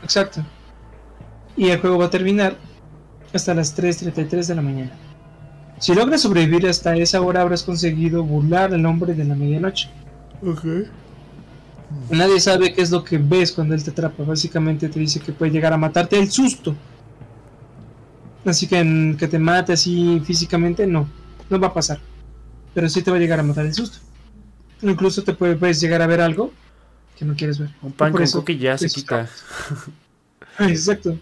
Exacto. 0.03 0.45
Y 1.57 1.71
el 1.71 1.81
juego 1.81 1.99
va 1.99 2.07
a 2.07 2.11
terminar 2.11 2.57
hasta 3.33 3.53
las 3.55 3.77
3.33 3.77 4.47
de 4.47 4.55
la 4.55 4.63
mañana. 4.63 4.93
Si 5.81 5.95
logras 5.95 6.23
sobrevivir 6.23 6.67
hasta 6.67 6.97
esa 6.97 7.21
hora, 7.21 7.43
habrás 7.43 7.63
conseguido 7.63 8.23
burlar 8.25 8.73
al 8.75 8.85
hombre 8.87 9.15
de 9.15 9.25
la 9.25 9.35
medianoche. 9.35 9.91
Ok. 10.43 10.65
Nadie 12.11 12.39
sabe 12.39 12.75
qué 12.75 12.83
es 12.83 12.91
lo 12.91 13.03
que 13.03 13.19
ves 13.19 13.53
cuando 13.53 13.75
él 13.75 13.83
te 13.83 13.91
atrapa. 13.91 14.23
Básicamente 14.23 14.89
te 14.89 15.01
dice 15.01 15.21
que 15.21 15.33
puede 15.33 15.53
llegar 15.53 15.73
a 15.73 15.79
matarte 15.79 16.19
el 16.19 16.31
susto. 16.31 16.75
Así 18.45 18.67
que 18.67 19.17
que 19.19 19.29
te 19.29 19.39
mate 19.39 19.73
así 19.73 20.21
físicamente, 20.25 20.87
no, 20.87 21.09
no 21.51 21.61
va 21.61 21.69
a 21.69 21.75
pasar. 21.75 21.99
Pero 22.75 22.89
sí 22.89 23.03
te 23.03 23.11
va 23.11 23.17
a 23.17 23.21
llegar 23.21 23.41
a 23.41 23.43
matar 23.43 23.67
el 23.67 23.75
susto. 23.75 23.99
Incluso 24.83 25.25
te 25.25 25.33
puedes 25.33 25.81
llegar 25.81 26.03
a 26.03 26.07
ver 26.07 26.21
algo 26.21 26.53
que 27.19 27.25
no 27.25 27.35
quieres 27.35 27.59
ver. 27.59 27.71
Un 27.83 27.93
pan 27.93 28.13
con 28.13 28.45
que 28.45 28.59
ya 28.59 28.79
se 28.79 28.89
quita. 28.89 29.29
Exacto. 30.61 31.19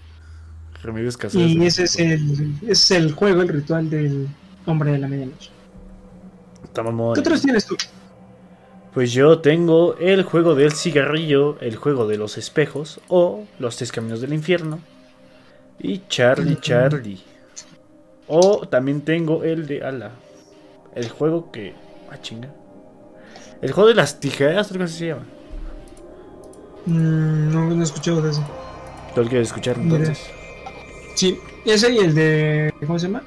Remedios 0.82 1.16
caseros. 1.16 1.50
Y 1.50 1.64
ese 1.64 1.84
es, 1.84 1.98
el, 1.98 2.54
ese 2.62 2.70
es 2.70 2.90
el 2.90 3.12
juego, 3.12 3.42
el 3.42 3.48
ritual 3.48 3.88
del 3.88 4.28
hombre 4.66 4.92
de 4.92 4.98
la 4.98 5.08
medianoche. 5.08 5.50
¿Qué 6.74 7.20
otros 7.20 7.40
tienes 7.40 7.64
tú? 7.64 7.76
Pues 8.96 9.12
yo 9.12 9.40
tengo 9.40 9.94
el 9.98 10.22
juego 10.22 10.54
del 10.54 10.72
cigarrillo, 10.72 11.58
el 11.60 11.76
juego 11.76 12.08
de 12.08 12.16
los 12.16 12.38
espejos 12.38 12.98
o 13.08 13.44
los 13.58 13.76
tres 13.76 13.92
caminos 13.92 14.22
del 14.22 14.32
infierno 14.32 14.78
y 15.78 16.04
Charlie 16.08 16.56
Charlie. 16.62 17.20
O 18.26 18.66
también 18.66 19.02
tengo 19.02 19.44
el 19.44 19.66
de 19.66 19.82
ala, 19.82 20.12
el 20.94 21.10
juego 21.10 21.52
que 21.52 21.74
ah 22.10 22.18
chinga. 22.22 22.48
El 23.60 23.72
juego 23.72 23.90
de 23.90 23.96
las 23.96 24.18
tijeras, 24.18 24.72
¿qué 24.72 24.88
se 24.88 25.08
llama? 25.08 25.26
Mm, 26.86 27.52
no, 27.52 27.66
no 27.66 27.80
he 27.82 27.84
escuchado 27.84 28.22
de 28.22 28.30
ese. 28.30 28.40
¿Tú 29.14 29.24
lo 29.24 29.28
quieres 29.28 29.48
escuchar 29.48 29.76
entonces? 29.76 30.26
Sí, 31.16 31.38
ese 31.66 31.92
y 31.92 31.98
el 31.98 32.14
de 32.14 32.72
¿cómo 32.80 32.98
se 32.98 33.08
llama? 33.08 33.22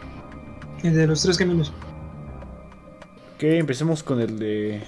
El 0.82 0.96
de 0.96 1.06
los 1.06 1.22
tres 1.22 1.38
caminos. 1.38 1.72
Ok, 3.36 3.44
empecemos 3.44 4.02
con 4.02 4.20
el 4.20 4.40
de. 4.40 4.82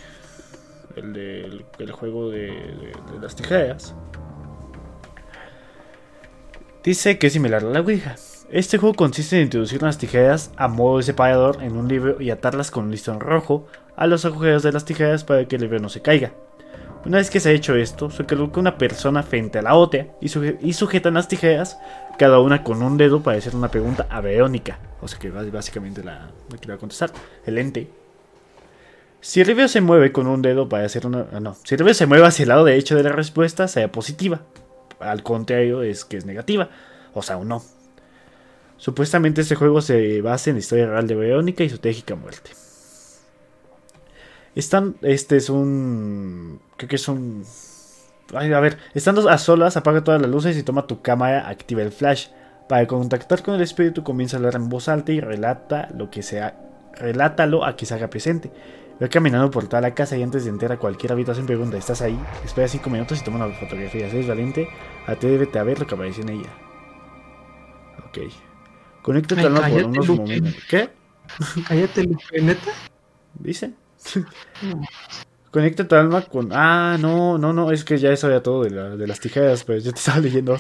El 0.96 1.14
de. 1.14 1.64
El, 1.80 1.92
juego 1.92 2.30
de, 2.30 2.92
las 3.22 3.36
tijeras. 3.36 3.96
Dice 6.84 7.18
que 7.18 7.28
es 7.28 7.34
similar 7.34 7.64
a 7.64 7.70
la 7.70 7.82
Ouija. 7.82 8.16
Este 8.50 8.78
juego 8.78 8.96
consiste 8.96 9.38
en 9.38 9.44
introducir 9.44 9.82
unas 9.82 9.98
tijeras 9.98 10.52
a 10.58 10.68
modo 10.68 10.98
de 10.98 11.04
separador 11.04 11.62
en 11.62 11.78
un 11.78 11.88
libro 11.88 12.20
y 12.22 12.32
atarlas 12.32 12.72
con 12.72 12.86
un 12.86 12.92
listón 12.92 13.20
rojo 13.20 13.68
a 13.96 14.08
los 14.08 14.26
agujeros 14.26 14.64
de 14.64 14.72
las 14.72 14.84
tijeras 14.84 15.24
para 15.24 15.48
que 15.48 15.56
el 15.56 15.62
libro 15.62 15.80
no 15.80 15.90
se 15.90 16.02
caiga. 16.02 16.34
Una 17.06 17.18
vez 17.18 17.30
que 17.30 17.40
se 17.40 17.50
ha 17.50 17.54
hecho 17.54 17.76
esto, 17.76 18.10
se 18.10 18.26
coloca 18.26 18.60
una 18.60 18.78
persona 18.78 19.24
frente 19.24 19.58
a 19.58 19.62
la 19.62 19.76
otra 19.76 20.08
y, 20.22 20.28
y 20.68 20.74
sujetan 20.74 21.16
las 21.16 21.28
tijeras, 21.28 21.80
cada 22.18 22.40
una 22.40 22.64
con 22.64 22.84
un 22.84 22.98
dedo 22.98 23.24
para 23.24 23.38
hacer 23.38 23.56
una 23.56 23.72
pregunta 23.72 24.06
a 24.10 24.22
Verónica. 24.22 24.80
O 25.02 25.08
sea 25.08 25.18
que 25.18 25.30
básicamente 25.30 26.04
la, 26.04 26.30
la 26.50 26.68
va 26.68 26.74
a 26.76 26.78
contestar. 26.78 27.12
El 27.46 27.58
ente 27.58 27.90
si 29.22 29.40
el 29.40 29.48
review 29.48 29.68
se 29.68 29.82
mueve 29.82 30.12
con 30.12 30.28
un 30.28 30.42
dedo 30.42 30.68
para 30.68 30.86
hacer 30.86 31.06
una. 31.06 31.28
Ah, 31.32 31.40
no, 31.40 31.56
si 31.64 31.76
el 31.76 31.80
review 31.80 31.94
se 31.94 32.08
mueve 32.08 32.26
hacia 32.26 32.44
el 32.44 32.50
lado 32.50 32.66
derecho 32.66 32.96
de 32.96 33.04
la 33.04 33.12
respuesta, 33.12 33.68
sea 33.68 33.92
positiva. 33.92 34.42
Al 35.00 35.24
contrario, 35.24 35.84
es 35.84 36.06
que 36.06 36.18
es 36.18 36.26
negativa. 36.26 36.70
O 37.14 37.22
sea, 37.22 37.38
un 37.38 37.50
no. 37.50 37.64
Supuestamente 38.78 39.42
este 39.42 39.54
juego 39.54 39.82
se 39.82 40.22
basa 40.22 40.50
en 40.50 40.56
la 40.56 40.60
historia 40.62 40.88
real 40.88 41.08
de 41.08 41.16
Verónica 41.16 41.64
y 41.64 41.70
su 41.70 41.78
trágica 41.78 42.16
muerte. 42.16 42.50
Están, 44.56 44.96
este 45.04 45.38
es 45.38 45.50
un. 45.52 46.60
Creo 46.78 46.90
que 46.90 46.96
es 46.96 47.08
un. 47.08 47.46
A 48.34 48.60
ver, 48.60 48.80
estando 48.96 49.30
a 49.30 49.38
solas, 49.38 49.78
apaga 49.78 50.04
todas 50.04 50.20
las 50.20 50.32
luces 50.32 50.58
y 50.58 50.64
toma 50.64 50.88
tu 50.88 51.02
cámara, 51.04 51.48
activa 51.48 51.84
el 51.84 51.92
flash. 51.92 52.30
Para 52.68 52.88
contactar 52.88 53.44
con 53.44 53.54
el 53.54 53.62
espíritu, 53.62 54.04
comienza 54.04 54.38
a 54.38 54.40
hablar 54.40 54.56
en 54.56 54.70
voz 54.70 54.88
alta 54.88 55.12
y 55.12 55.20
relata 55.20 55.90
lo 55.96 56.10
que 56.10 56.24
sea. 56.24 56.58
Relátalo 56.96 57.66
a 57.66 57.76
que 57.76 57.86
se 57.86 57.94
haga 57.94 58.10
presente. 58.10 58.52
Voy 59.02 59.10
caminando 59.10 59.50
por 59.50 59.66
toda 59.68 59.82
la 59.82 59.96
casa 59.96 60.16
y 60.16 60.22
antes 60.22 60.44
de 60.44 60.52
entrar 60.52 60.74
a 60.74 60.78
cualquier 60.78 61.12
habitación 61.12 61.48
pregunta, 61.48 61.76
¿estás 61.76 62.04
ahí? 62.04 62.16
Espera 62.46 62.68
5 62.68 62.88
minutos 62.88 63.20
y 63.20 63.24
toma 63.24 63.44
una 63.44 63.52
fotografía. 63.56 64.08
Si 64.08 64.16
eres 64.16 64.28
valiente, 64.28 64.70
atrévete 65.08 65.58
a 65.58 65.64
ver 65.64 65.80
lo 65.80 65.88
que 65.88 65.96
aparece 65.96 66.22
en 66.22 66.30
ella. 66.30 66.50
Ok. 68.08 68.32
Conecta 69.02 69.36
tu 69.36 69.48
alma 69.48 69.68
por 69.68 69.86
unos 69.86 70.08
momentos. 70.08 70.54
¿Qué? 70.70 70.92
Cállate, 71.68 72.10
¿neta? 72.44 72.72
Dice. 73.40 73.72
Conecta 75.50 75.88
tu 75.88 75.96
alma 75.96 76.22
con. 76.22 76.50
Ah, 76.52 76.98
no, 77.00 77.40
no, 77.40 77.54
no, 77.54 77.72
es 77.72 77.84
que 77.84 77.98
ya 77.98 78.12
eso 78.12 78.28
era 78.28 78.44
todo 78.44 78.66
de, 78.66 78.98
de 78.98 79.08
las 79.08 79.20
tijeras, 79.20 79.64
pues 79.64 79.84
yo 79.84 79.94
te 79.94 79.98
estaba 79.98 80.20
leyendo. 80.20 80.58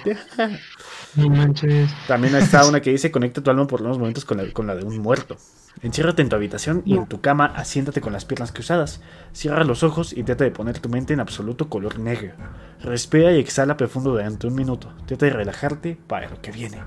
no 1.13 1.29
manches. 1.29 1.91
También 2.07 2.33
está 2.33 2.65
una 2.67 2.81
que 2.81 2.89
dice: 2.89 3.11
Conecta 3.11 3.43
tu 3.43 3.51
alma 3.51 3.67
por 3.67 3.83
unos 3.83 3.99
momentos 3.99 4.25
con 4.25 4.37
la, 4.37 4.51
con 4.51 4.65
la 4.65 4.73
de 4.73 4.83
un 4.83 4.97
muerto. 4.97 5.37
Enciérrate 5.81 6.21
en 6.21 6.29
tu 6.29 6.35
habitación 6.35 6.83
y 6.85 6.95
en 6.95 7.07
tu 7.07 7.21
cama 7.21 7.45
asiéntate 7.55 8.01
con 8.01 8.13
las 8.13 8.25
piernas 8.25 8.51
cruzadas. 8.51 9.01
Cierra 9.31 9.63
los 9.63 9.83
ojos 9.83 10.13
y 10.13 10.23
trata 10.23 10.43
de 10.43 10.51
poner 10.51 10.79
tu 10.79 10.89
mente 10.89 11.13
en 11.13 11.19
absoluto 11.19 11.69
color 11.69 11.97
negro. 11.97 12.33
Respira 12.81 13.31
y 13.31 13.39
exhala 13.39 13.77
profundo 13.77 14.11
durante 14.11 14.47
un 14.47 14.55
minuto. 14.55 14.93
Trata 15.07 15.25
de 15.25 15.33
relajarte 15.33 15.97
para 16.07 16.29
lo 16.29 16.41
que 16.41 16.51
viene. 16.51 16.77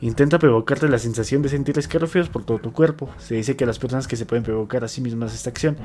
Intenta 0.00 0.38
provocarte 0.38 0.88
la 0.88 0.98
sensación 0.98 1.42
de 1.42 1.48
sentir 1.48 1.78
escalofríos 1.78 2.28
por 2.28 2.44
todo 2.44 2.58
tu 2.58 2.72
cuerpo. 2.72 3.10
Se 3.18 3.34
dice 3.34 3.56
que 3.56 3.66
las 3.66 3.78
personas 3.78 4.06
que 4.06 4.16
se 4.16 4.26
pueden 4.26 4.44
provocar 4.44 4.84
a 4.84 4.88
sí 4.88 5.00
mismas 5.00 5.34
esta 5.34 5.50
acción 5.50 5.76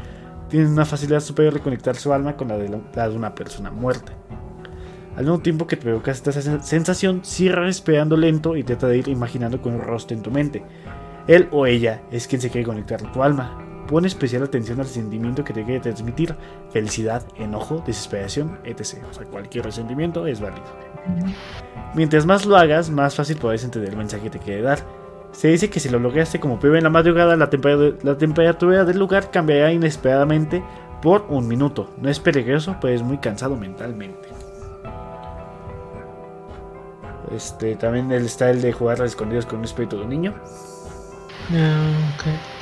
tienen 0.49 0.70
una 0.70 0.86
facilidad 0.86 1.22
superior 1.22 1.53
de 1.53 1.60
conectar 1.62 1.95
su 1.95 2.14
alma 2.14 2.38
con 2.38 2.48
la 2.49 2.57
de, 2.57 2.70
la 2.94 3.10
de 3.10 3.16
una 3.16 3.34
persona 3.34 3.72
muerta. 3.72 4.14
Al 5.16 5.24
mismo 5.24 5.40
tiempo 5.40 5.66
que 5.66 5.78
te 5.78 5.84
provocas 5.84 6.18
esta 6.18 6.62
sensación, 6.62 7.22
cierra 7.24 7.64
respirando 7.64 8.18
lento 8.18 8.56
y 8.56 8.64
trata 8.64 8.88
de 8.88 8.98
ir 8.98 9.07
imaginando 9.07 9.62
con 9.62 9.74
un 9.74 9.82
rostro 9.82 10.16
en 10.16 10.24
tu 10.24 10.30
mente. 10.30 10.64
Él 11.27 11.47
o 11.52 11.65
ella 11.65 12.02
es 12.11 12.27
quien 12.27 12.41
se 12.41 12.49
quiere 12.49 12.68
conectar 12.68 13.03
a 13.03 13.11
tu 13.11 13.23
alma. 13.23 13.61
Pone 13.88 14.07
especial 14.07 14.43
atención 14.43 14.80
al 14.80 14.88
sentimiento 14.88 15.43
que 15.43 15.53
te 15.53 15.64
quiere 15.64 15.80
transmitir, 15.80 16.35
felicidad, 16.72 17.23
enojo, 17.38 17.84
desesperación, 17.85 18.60
etc. 18.64 19.03
O 19.10 19.14
sea, 19.14 19.26
cualquier 19.30 19.72
sentimiento 19.72 20.26
es 20.26 20.39
válido. 20.39 20.65
Mientras 21.93 22.26
más 22.26 22.45
lo 22.45 22.57
hagas, 22.57 22.89
más 22.89 23.15
fácil 23.15 23.38
podrás 23.38 23.64
entender 23.64 23.91
el 23.91 23.97
mensaje 23.97 24.23
que 24.23 24.30
te 24.31 24.39
quiere 24.39 24.61
dar. 24.61 24.80
Se 25.31 25.49
dice 25.49 25.69
que 25.69 25.80
si 25.80 25.89
lo 25.89 25.99
lograste 25.99 26.39
como 26.39 26.60
pibe 26.60 26.77
en 26.77 26.84
la 26.84 26.89
madrugada, 26.89 27.35
la 27.35 27.49
temperatura, 27.49 28.85
del 28.85 28.97
lugar 28.97 29.30
cambiará 29.31 29.72
inesperadamente 29.72 30.64
por 31.02 31.26
un 31.30 31.47
minuto. 31.47 31.93
No 31.97 32.10
es 32.10 32.19
peligroso, 32.19 32.77
pero 32.81 32.93
es 32.93 33.03
muy 33.03 33.18
cansado 33.18 33.56
mentalmente. 33.56 34.30
Este, 37.31 37.76
también 37.76 38.11
está 38.11 38.49
el 38.49 38.61
de 38.61 38.72
jugar 38.72 39.02
a 39.02 39.06
escondidos 39.06 39.45
con 39.45 39.60
un 39.60 39.65
espíritu 39.65 39.99
de 39.99 40.07
niño. 40.07 40.34
Ah, 41.53 41.91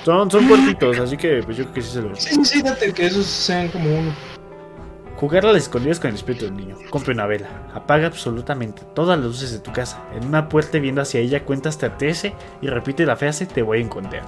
son, 0.04 0.30
son 0.30 0.48
cortitos, 0.48 1.00
así 1.00 1.16
que 1.16 1.42
pues 1.44 1.58
yo 1.58 1.64
creo 1.66 1.76
que 1.76 1.82
sí 1.82 1.92
se 1.92 2.02
lo. 2.02 2.16
Sí, 2.16 2.44
sí, 2.44 2.62
date 2.62 2.94
que 2.94 3.06
esos 3.06 3.26
sean 3.26 3.70
como 3.70 4.00
uno. 4.00 4.12
Jugar 5.16 5.46
a 5.46 5.54
las 5.54 5.64
escondidas 5.64 6.00
con 6.00 6.10
el 6.10 6.16
espíritu 6.16 6.46
del 6.46 6.58
niño. 6.58 6.76
Compre 6.90 7.14
una 7.14 7.26
vela. 7.26 7.48
Apaga 7.74 8.08
absolutamente 8.08 8.82
todas 8.94 9.18
las 9.18 9.28
luces 9.28 9.52
de 9.54 9.60
tu 9.60 9.72
casa. 9.72 10.04
En 10.14 10.26
una 10.28 10.50
puerta 10.50 10.80
viendo 10.80 11.02
hacia 11.02 11.22
ella 11.22 11.46
cuenta 11.46 11.70
hasta 11.70 11.98
13 11.98 12.34
y 12.62 12.68
repite 12.68 13.06
la 13.06 13.16
frase 13.16 13.46
te 13.46 13.62
voy 13.62 13.78
a 13.78 13.82
encontrar. 13.82 14.24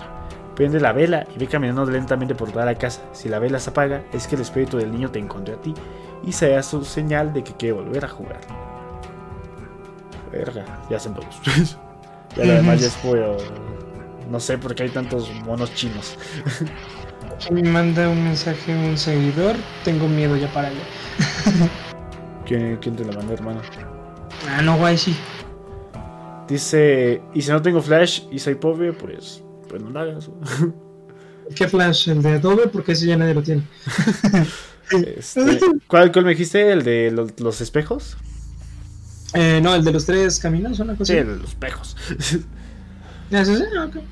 Prende 0.56 0.80
la 0.80 0.94
vela 0.94 1.28
y 1.36 1.40
ve 1.40 1.48
caminando 1.48 1.86
lentamente 1.86 2.34
por 2.34 2.52
toda 2.52 2.64
la 2.64 2.76
casa. 2.76 3.02
Si 3.12 3.28
la 3.28 3.40
vela 3.40 3.60
se 3.60 3.72
apaga, 3.72 4.04
es 4.14 4.26
que 4.28 4.36
el 4.36 4.42
espíritu 4.42 4.78
del 4.78 4.92
niño 4.92 5.12
te 5.12 5.20
encontró 5.20 5.56
a 5.56 5.62
ti 5.62 5.74
y 6.24 6.32
será 6.32 6.64
su 6.64 6.86
señal 6.86 7.34
de 7.34 7.44
que 7.44 7.54
quiere 7.54 7.74
volver 7.74 8.06
a 8.06 8.08
jugar. 8.08 8.40
Verga, 10.32 10.64
ya 10.90 10.96
hacen 10.96 11.14
todos. 11.14 11.42
ya 12.38 12.46
lo 12.46 12.54
demás 12.54 12.80
ya 12.80 12.88
es 12.88 12.96
por 13.04 13.20
no 14.30 14.40
sé 14.40 14.58
por 14.58 14.76
qué 14.76 14.84
hay 14.84 14.90
tantos 14.90 15.32
monos 15.46 15.74
chinos. 15.74 16.18
me 17.52 17.64
manda 17.64 18.10
un 18.10 18.24
mensaje 18.24 18.74
un 18.74 18.98
seguidor. 18.98 19.56
Tengo 19.84 20.08
miedo 20.08 20.36
ya 20.36 20.52
para 20.54 20.70
allá. 20.70 21.70
¿Quién, 22.46 22.78
¿Quién, 22.78 22.96
te 22.96 23.04
lo 23.04 23.14
mandó, 23.14 23.34
hermano? 23.34 23.62
Ah, 24.50 24.62
no, 24.62 24.78
guay, 24.78 24.98
sí. 24.98 25.16
Dice, 26.48 27.22
y 27.34 27.42
si 27.42 27.50
no 27.50 27.62
tengo 27.62 27.82
flash 27.82 28.22
y 28.32 28.40
soy 28.40 28.56
pobre, 28.56 28.94
pues, 28.94 29.44
pues 29.68 29.82
no 29.82 29.90
lo 29.90 30.00
hagas. 30.00 30.30
¿Qué 31.56 31.68
flash? 31.68 32.10
¿El 32.10 32.22
de 32.22 32.34
Adobe? 32.34 32.68
Porque 32.68 32.92
ese 32.92 33.08
ya 33.08 33.18
nadie 33.18 33.34
lo 33.34 33.44
tiene. 33.44 33.64
Este, 34.92 35.60
¿cuál, 35.88 36.12
¿Cuál 36.12 36.26
me 36.26 36.32
dijiste? 36.32 36.72
¿El 36.72 36.84
de 36.84 37.12
los, 37.40 37.60
espejos? 37.60 38.18
Eh, 39.34 39.60
no, 39.60 39.74
el 39.74 39.84
de 39.84 39.92
los 39.92 40.06
tres 40.06 40.40
caminos, 40.40 40.80
una 40.80 40.96
cosa. 40.96 41.12
Sí, 41.12 41.18
el 41.18 41.28
de 41.28 41.38
los 41.38 41.50
espejos. 41.50 41.98
¿Es 43.32 43.48
ese? 43.48 43.80
Okay. 43.80 44.04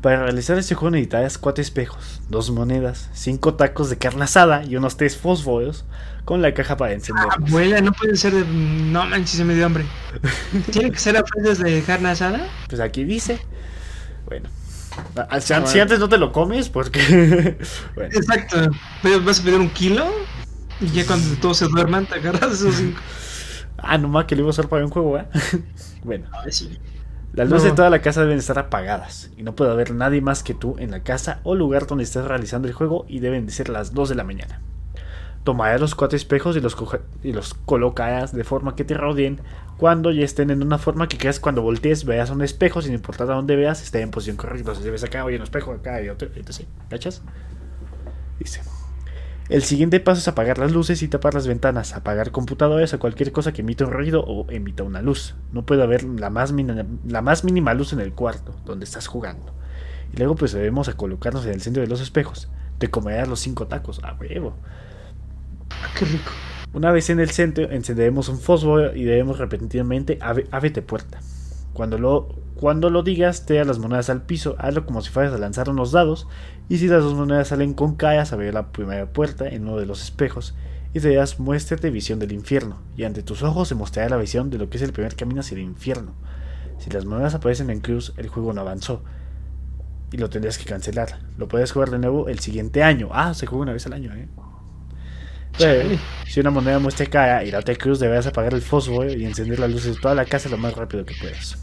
Para 0.00 0.22
realizar 0.22 0.56
este 0.58 0.74
juego 0.76 0.92
necesitas 0.92 1.38
cuatro 1.38 1.60
espejos, 1.60 2.20
dos 2.28 2.50
monedas, 2.50 3.10
cinco 3.14 3.54
tacos 3.54 3.90
de 3.90 3.98
carne 3.98 4.24
asada 4.24 4.64
y 4.64 4.76
unos 4.76 4.96
tres 4.96 5.16
fósforos 5.16 5.84
con 6.24 6.40
la 6.40 6.54
caja 6.54 6.76
para 6.76 6.92
encender. 6.92 7.24
Ah, 7.28 7.34
abuela, 7.34 7.80
no 7.80 7.92
puede 7.92 8.16
ser 8.16 8.32
de. 8.32 8.44
No 8.44 9.04
manches, 9.06 9.30
se 9.30 9.44
me 9.44 9.54
dio 9.54 9.66
hambre. 9.66 9.84
¿Tiene 10.70 10.92
que 10.92 10.98
ser 10.98 11.16
a 11.16 11.22
precios 11.24 11.58
de 11.58 11.82
carne 11.82 12.10
asada? 12.10 12.46
Pues 12.68 12.80
aquí 12.80 13.04
dice. 13.04 13.40
Bueno. 14.26 14.48
Ah, 15.16 15.40
si, 15.40 15.52
antes 15.52 15.98
no 15.98 16.08
te 16.08 16.18
lo 16.18 16.32
comes, 16.32 16.68
porque. 16.68 17.00
bueno. 17.94 18.10
Exacto. 18.14 18.70
¿Vas 19.24 19.40
a 19.40 19.42
pedir 19.42 19.58
un 19.58 19.70
kilo? 19.70 20.06
Y 20.80 20.88
ya 20.88 21.06
cuando 21.06 21.34
todos 21.40 21.56
se 21.56 21.66
duerman, 21.66 22.06
te 22.06 22.16
agarras 22.16 22.52
esos 22.52 22.76
cinco. 22.76 23.00
Ah, 23.78 23.96
nomás 23.96 24.26
que 24.26 24.34
le 24.34 24.42
iba 24.42 24.48
a 24.48 24.50
usar 24.50 24.68
para 24.68 24.84
un 24.84 24.90
juego, 24.90 25.18
¿eh? 25.18 25.26
bueno. 26.04 26.26
A 26.32 26.44
ver 26.44 26.52
si. 26.52 26.78
Las 27.32 27.50
luces 27.50 27.70
de 27.70 27.76
toda 27.76 27.90
la 27.90 28.00
casa 28.00 28.22
deben 28.22 28.38
estar 28.38 28.58
apagadas 28.58 29.30
y 29.36 29.42
no 29.42 29.54
puede 29.54 29.70
haber 29.70 29.94
nadie 29.94 30.20
más 30.20 30.42
que 30.42 30.54
tú 30.54 30.76
en 30.78 30.90
la 30.90 31.02
casa 31.02 31.40
o 31.44 31.54
lugar 31.54 31.86
donde 31.86 32.04
estés 32.04 32.24
realizando 32.24 32.68
el 32.68 32.74
juego 32.74 33.04
y 33.06 33.20
deben 33.20 33.46
de 33.46 33.52
ser 33.52 33.68
las 33.68 33.92
2 33.92 34.08
de 34.08 34.14
la 34.14 34.24
mañana. 34.24 34.60
Tomarás 35.44 35.80
los 35.80 35.94
cuatro 35.94 36.16
espejos 36.16 36.56
y 36.56 36.60
los, 36.60 36.76
y 37.22 37.32
los 37.32 37.54
colocarás 37.54 38.34
de 38.34 38.44
forma 38.44 38.74
que 38.74 38.84
te 38.84 38.94
rodeen 38.94 39.40
cuando 39.76 40.10
ya 40.10 40.24
estén 40.24 40.50
en 40.50 40.62
una 40.62 40.78
forma 40.78 41.06
que 41.06 41.16
creas 41.16 41.38
cuando 41.38 41.62
voltees 41.62 42.04
veas 42.04 42.30
un 42.30 42.42
espejo 42.42 42.82
sin 42.82 42.92
importar 42.92 43.30
a 43.30 43.34
dónde 43.34 43.56
veas 43.56 43.82
esté 43.82 44.00
en 44.00 44.10
posición 44.10 44.36
correcta. 44.36 44.74
Si 44.74 44.90
ves 44.90 45.04
acá, 45.04 45.24
oye, 45.24 45.36
un 45.36 45.42
espejo 45.42 45.72
acá 45.72 46.02
y 46.02 46.08
otro, 46.08 46.28
etc. 46.34 46.66
¿Cachas? 46.90 47.22
Dice. 48.38 48.60
El 49.48 49.62
siguiente 49.62 49.98
paso 49.98 50.20
es 50.20 50.28
apagar 50.28 50.58
las 50.58 50.72
luces 50.72 51.02
y 51.02 51.08
tapar 51.08 51.32
las 51.32 51.46
ventanas, 51.46 51.94
apagar 51.94 52.32
computadores 52.32 52.92
o 52.92 52.98
cualquier 52.98 53.32
cosa 53.32 53.52
que 53.52 53.62
emita 53.62 53.86
un 53.86 53.92
ruido 53.92 54.22
o 54.22 54.46
emita 54.50 54.82
una 54.82 55.00
luz. 55.00 55.36
No 55.52 55.64
puede 55.64 55.82
haber 55.82 56.04
la 56.04 56.28
más, 56.28 56.52
la 57.06 57.22
más 57.22 57.44
mínima 57.44 57.72
luz 57.72 57.94
en 57.94 58.00
el 58.00 58.12
cuarto 58.12 58.54
donde 58.66 58.84
estás 58.84 59.06
jugando. 59.06 59.54
Y 60.12 60.18
luego 60.18 60.34
pues 60.34 60.52
debemos 60.52 60.88
a 60.88 60.94
colocarnos 60.94 61.46
en 61.46 61.52
el 61.52 61.62
centro 61.62 61.82
de 61.82 61.88
los 61.88 62.02
espejos. 62.02 62.48
Te 62.76 62.90
comerás 62.90 63.26
los 63.26 63.40
cinco 63.40 63.66
tacos, 63.66 64.00
a 64.04 64.14
huevo. 64.14 64.54
Ah, 65.70 65.88
qué 65.98 66.04
rico. 66.04 66.30
Una 66.74 66.92
vez 66.92 67.08
en 67.08 67.18
el 67.18 67.30
centro, 67.30 67.70
encenderemos 67.70 68.28
un 68.28 68.38
fósforo 68.38 68.94
y 68.94 69.04
debemos 69.04 69.38
repentinamente 69.38 70.18
ábrete 70.20 70.82
puerta. 70.82 71.20
Cuando 71.72 71.96
lo, 71.96 72.28
cuando 72.56 72.90
lo 72.90 73.02
digas, 73.02 73.46
te 73.46 73.64
las 73.64 73.78
monedas 73.78 74.10
al 74.10 74.22
piso, 74.22 74.56
hazlo 74.58 74.84
como 74.84 75.00
si 75.00 75.10
fueras 75.10 75.32
a 75.32 75.38
lanzar 75.38 75.70
unos 75.70 75.92
dados, 75.92 76.26
y 76.68 76.78
si 76.78 76.86
las 76.86 77.02
dos 77.02 77.14
monedas 77.14 77.48
salen 77.48 77.74
con 77.74 77.96
caras, 77.96 78.32
abrir 78.32 78.52
la 78.54 78.72
primera 78.72 79.06
puerta 79.06 79.48
en 79.48 79.62
uno 79.62 79.78
de 79.78 79.86
los 79.86 80.02
espejos, 80.02 80.54
y 80.92 81.00
te 81.00 81.08
dirás, 81.08 81.38
muéstrate 81.38 81.90
visión 81.90 82.18
del 82.18 82.32
infierno, 82.32 82.78
y 82.96 83.04
ante 83.04 83.22
tus 83.22 83.42
ojos 83.42 83.68
se 83.68 83.74
mostrará 83.74 84.08
la 84.10 84.16
visión 84.16 84.50
de 84.50 84.58
lo 84.58 84.68
que 84.70 84.76
es 84.76 84.82
el 84.82 84.92
primer 84.92 85.16
camino 85.16 85.40
hacia 85.40 85.56
el 85.56 85.62
infierno. 85.62 86.12
Si 86.78 86.90
las 86.90 87.04
monedas 87.04 87.34
aparecen 87.34 87.70
en 87.70 87.80
cruz, 87.80 88.12
el 88.16 88.28
juego 88.28 88.52
no 88.52 88.60
avanzó, 88.60 89.02
y 90.12 90.16
lo 90.16 90.30
tendrías 90.30 90.58
que 90.58 90.64
cancelar. 90.64 91.18
Lo 91.36 91.48
puedes 91.48 91.72
jugar 91.72 91.90
de 91.90 91.98
nuevo 91.98 92.28
el 92.28 92.38
siguiente 92.38 92.82
año. 92.82 93.10
Ah, 93.12 93.34
se 93.34 93.46
juega 93.46 93.62
una 93.62 93.72
vez 93.72 93.86
al 93.86 93.92
año, 93.92 94.14
¿eh? 94.14 94.28
si 96.26 96.40
una 96.40 96.50
moneda 96.50 96.78
muestra 96.78 97.06
cara 97.06 97.42
y 97.44 97.50
la 97.50 97.58
otra 97.58 97.74
cruz, 97.74 97.98
deberás 97.98 98.26
apagar 98.26 98.54
el 98.54 98.62
fósforo 98.62 99.12
y 99.12 99.24
encender 99.24 99.58
las 99.58 99.70
luces 99.70 99.96
de 99.96 100.00
toda 100.00 100.14
la 100.14 100.24
casa 100.24 100.48
lo 100.48 100.56
más 100.56 100.74
rápido 100.74 101.04
que 101.04 101.14
puedas. 101.20 101.58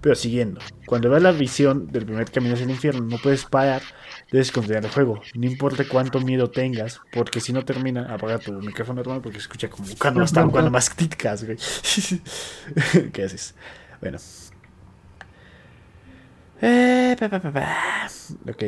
Pero 0.00 0.14
siguiendo, 0.14 0.60
cuando 0.86 1.10
veas 1.10 1.22
la 1.22 1.32
visión 1.32 1.88
del 1.88 2.06
primer 2.06 2.30
camino 2.30 2.54
hacia 2.54 2.64
el 2.64 2.70
infierno, 2.70 3.02
no 3.02 3.18
puedes 3.18 3.44
parar 3.44 3.82
debes 4.30 4.52
continuar 4.52 4.84
el 4.84 4.90
juego. 4.90 5.20
No 5.34 5.46
importa 5.46 5.84
cuánto 5.88 6.20
miedo 6.20 6.50
tengas, 6.50 7.00
porque 7.12 7.40
si 7.40 7.52
no 7.52 7.64
termina, 7.64 8.12
apaga 8.12 8.38
tu 8.38 8.52
micrófono 8.52 9.00
hermano 9.00 9.22
porque 9.22 9.38
se 9.38 9.42
escucha 9.42 9.68
como 9.68 9.86
cuando 9.98 10.22
están 10.22 10.50
cuando 10.52 10.70
más 10.70 10.90
críticas, 10.90 11.44
güey. 11.44 11.58
¿Qué 13.12 13.24
haces? 13.24 13.54
Bueno. 14.00 14.18
Eh, 16.62 17.16
ok 18.48 18.64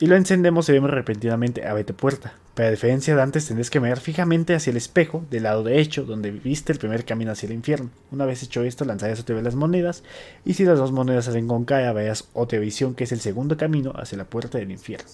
y 0.00 0.06
lo 0.06 0.16
encendemos 0.16 0.66
y 0.68 0.72
vemos 0.72 0.90
repentinamente 0.90 1.66
a 1.66 1.74
vete 1.74 1.92
puerta. 1.92 2.32
Pero 2.54 2.68
a 2.68 2.70
diferencia 2.70 3.14
de 3.14 3.20
antes 3.20 3.46
tendrás 3.46 3.68
que 3.68 3.80
mirar 3.80 4.00
fijamente 4.00 4.54
hacia 4.54 4.70
el 4.70 4.78
espejo 4.78 5.24
del 5.30 5.42
lado 5.42 5.62
derecho 5.62 6.04
donde 6.04 6.30
viste 6.30 6.72
el 6.72 6.78
primer 6.78 7.04
camino 7.04 7.32
hacia 7.32 7.46
el 7.46 7.52
infierno. 7.52 7.90
Una 8.10 8.24
vez 8.24 8.42
hecho 8.42 8.62
esto 8.62 8.86
lanzarás 8.86 9.20
otra 9.20 9.34
vez 9.34 9.44
las 9.44 9.54
monedas 9.54 10.02
y 10.44 10.54
si 10.54 10.64
las 10.64 10.78
dos 10.78 10.90
monedas 10.90 11.26
salen 11.26 11.46
con 11.46 11.66
cara 11.66 11.92
verás 11.92 12.28
otra 12.32 12.58
visión 12.58 12.94
que 12.94 13.04
es 13.04 13.12
el 13.12 13.20
segundo 13.20 13.58
camino 13.58 13.92
hacia 13.94 14.16
la 14.16 14.24
puerta 14.24 14.56
del 14.56 14.70
infierno. 14.70 15.10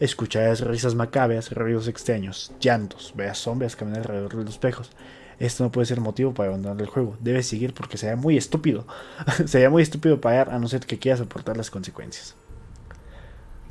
Escucharás 0.00 0.60
risas 0.60 0.94
macabras, 0.94 1.50
ruidos 1.52 1.88
extraños, 1.88 2.52
llantos, 2.60 3.14
verás 3.16 3.38
sombras 3.38 3.74
caminar 3.74 4.00
alrededor 4.00 4.36
de 4.36 4.44
los 4.44 4.54
espejos. 4.54 4.90
Esto 5.38 5.64
no 5.64 5.72
puede 5.72 5.86
ser 5.86 6.00
motivo 6.00 6.34
para 6.34 6.50
abandonar 6.50 6.80
el 6.80 6.88
juego. 6.88 7.16
Debes 7.20 7.46
seguir 7.46 7.72
porque 7.72 7.96
sería 7.96 8.16
muy 8.16 8.36
estúpido. 8.36 8.86
sería 9.46 9.70
muy 9.70 9.82
estúpido 9.82 10.20
parar 10.20 10.50
a 10.50 10.58
no 10.58 10.68
ser 10.68 10.80
que 10.80 10.98
quieras 10.98 11.20
soportar 11.20 11.56
las 11.56 11.70
consecuencias. 11.70 12.36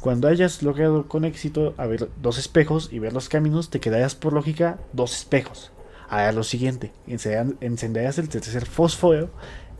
Cuando 0.03 0.27
hayas 0.27 0.61
logrado 0.63 1.07
con 1.07 1.23
éxito 1.23 1.73
abrir 1.77 2.09
dos 2.21 2.38
espejos 2.38 2.89
y 2.91 2.99
ver 2.99 3.13
los 3.13 3.30
caminos, 3.30 3.69
te 3.69 3.80
quedarás 3.80 4.15
por 4.15 4.34
lógica 4.34 4.77
dos 4.91 5.15
espejos. 5.15 5.71
Harás 6.09 6.35
lo 6.35 6.43
siguiente, 6.43 6.91
encenderás 7.07 8.17
el 8.17 8.27
tercer 8.27 8.65
fósforo 8.65 9.30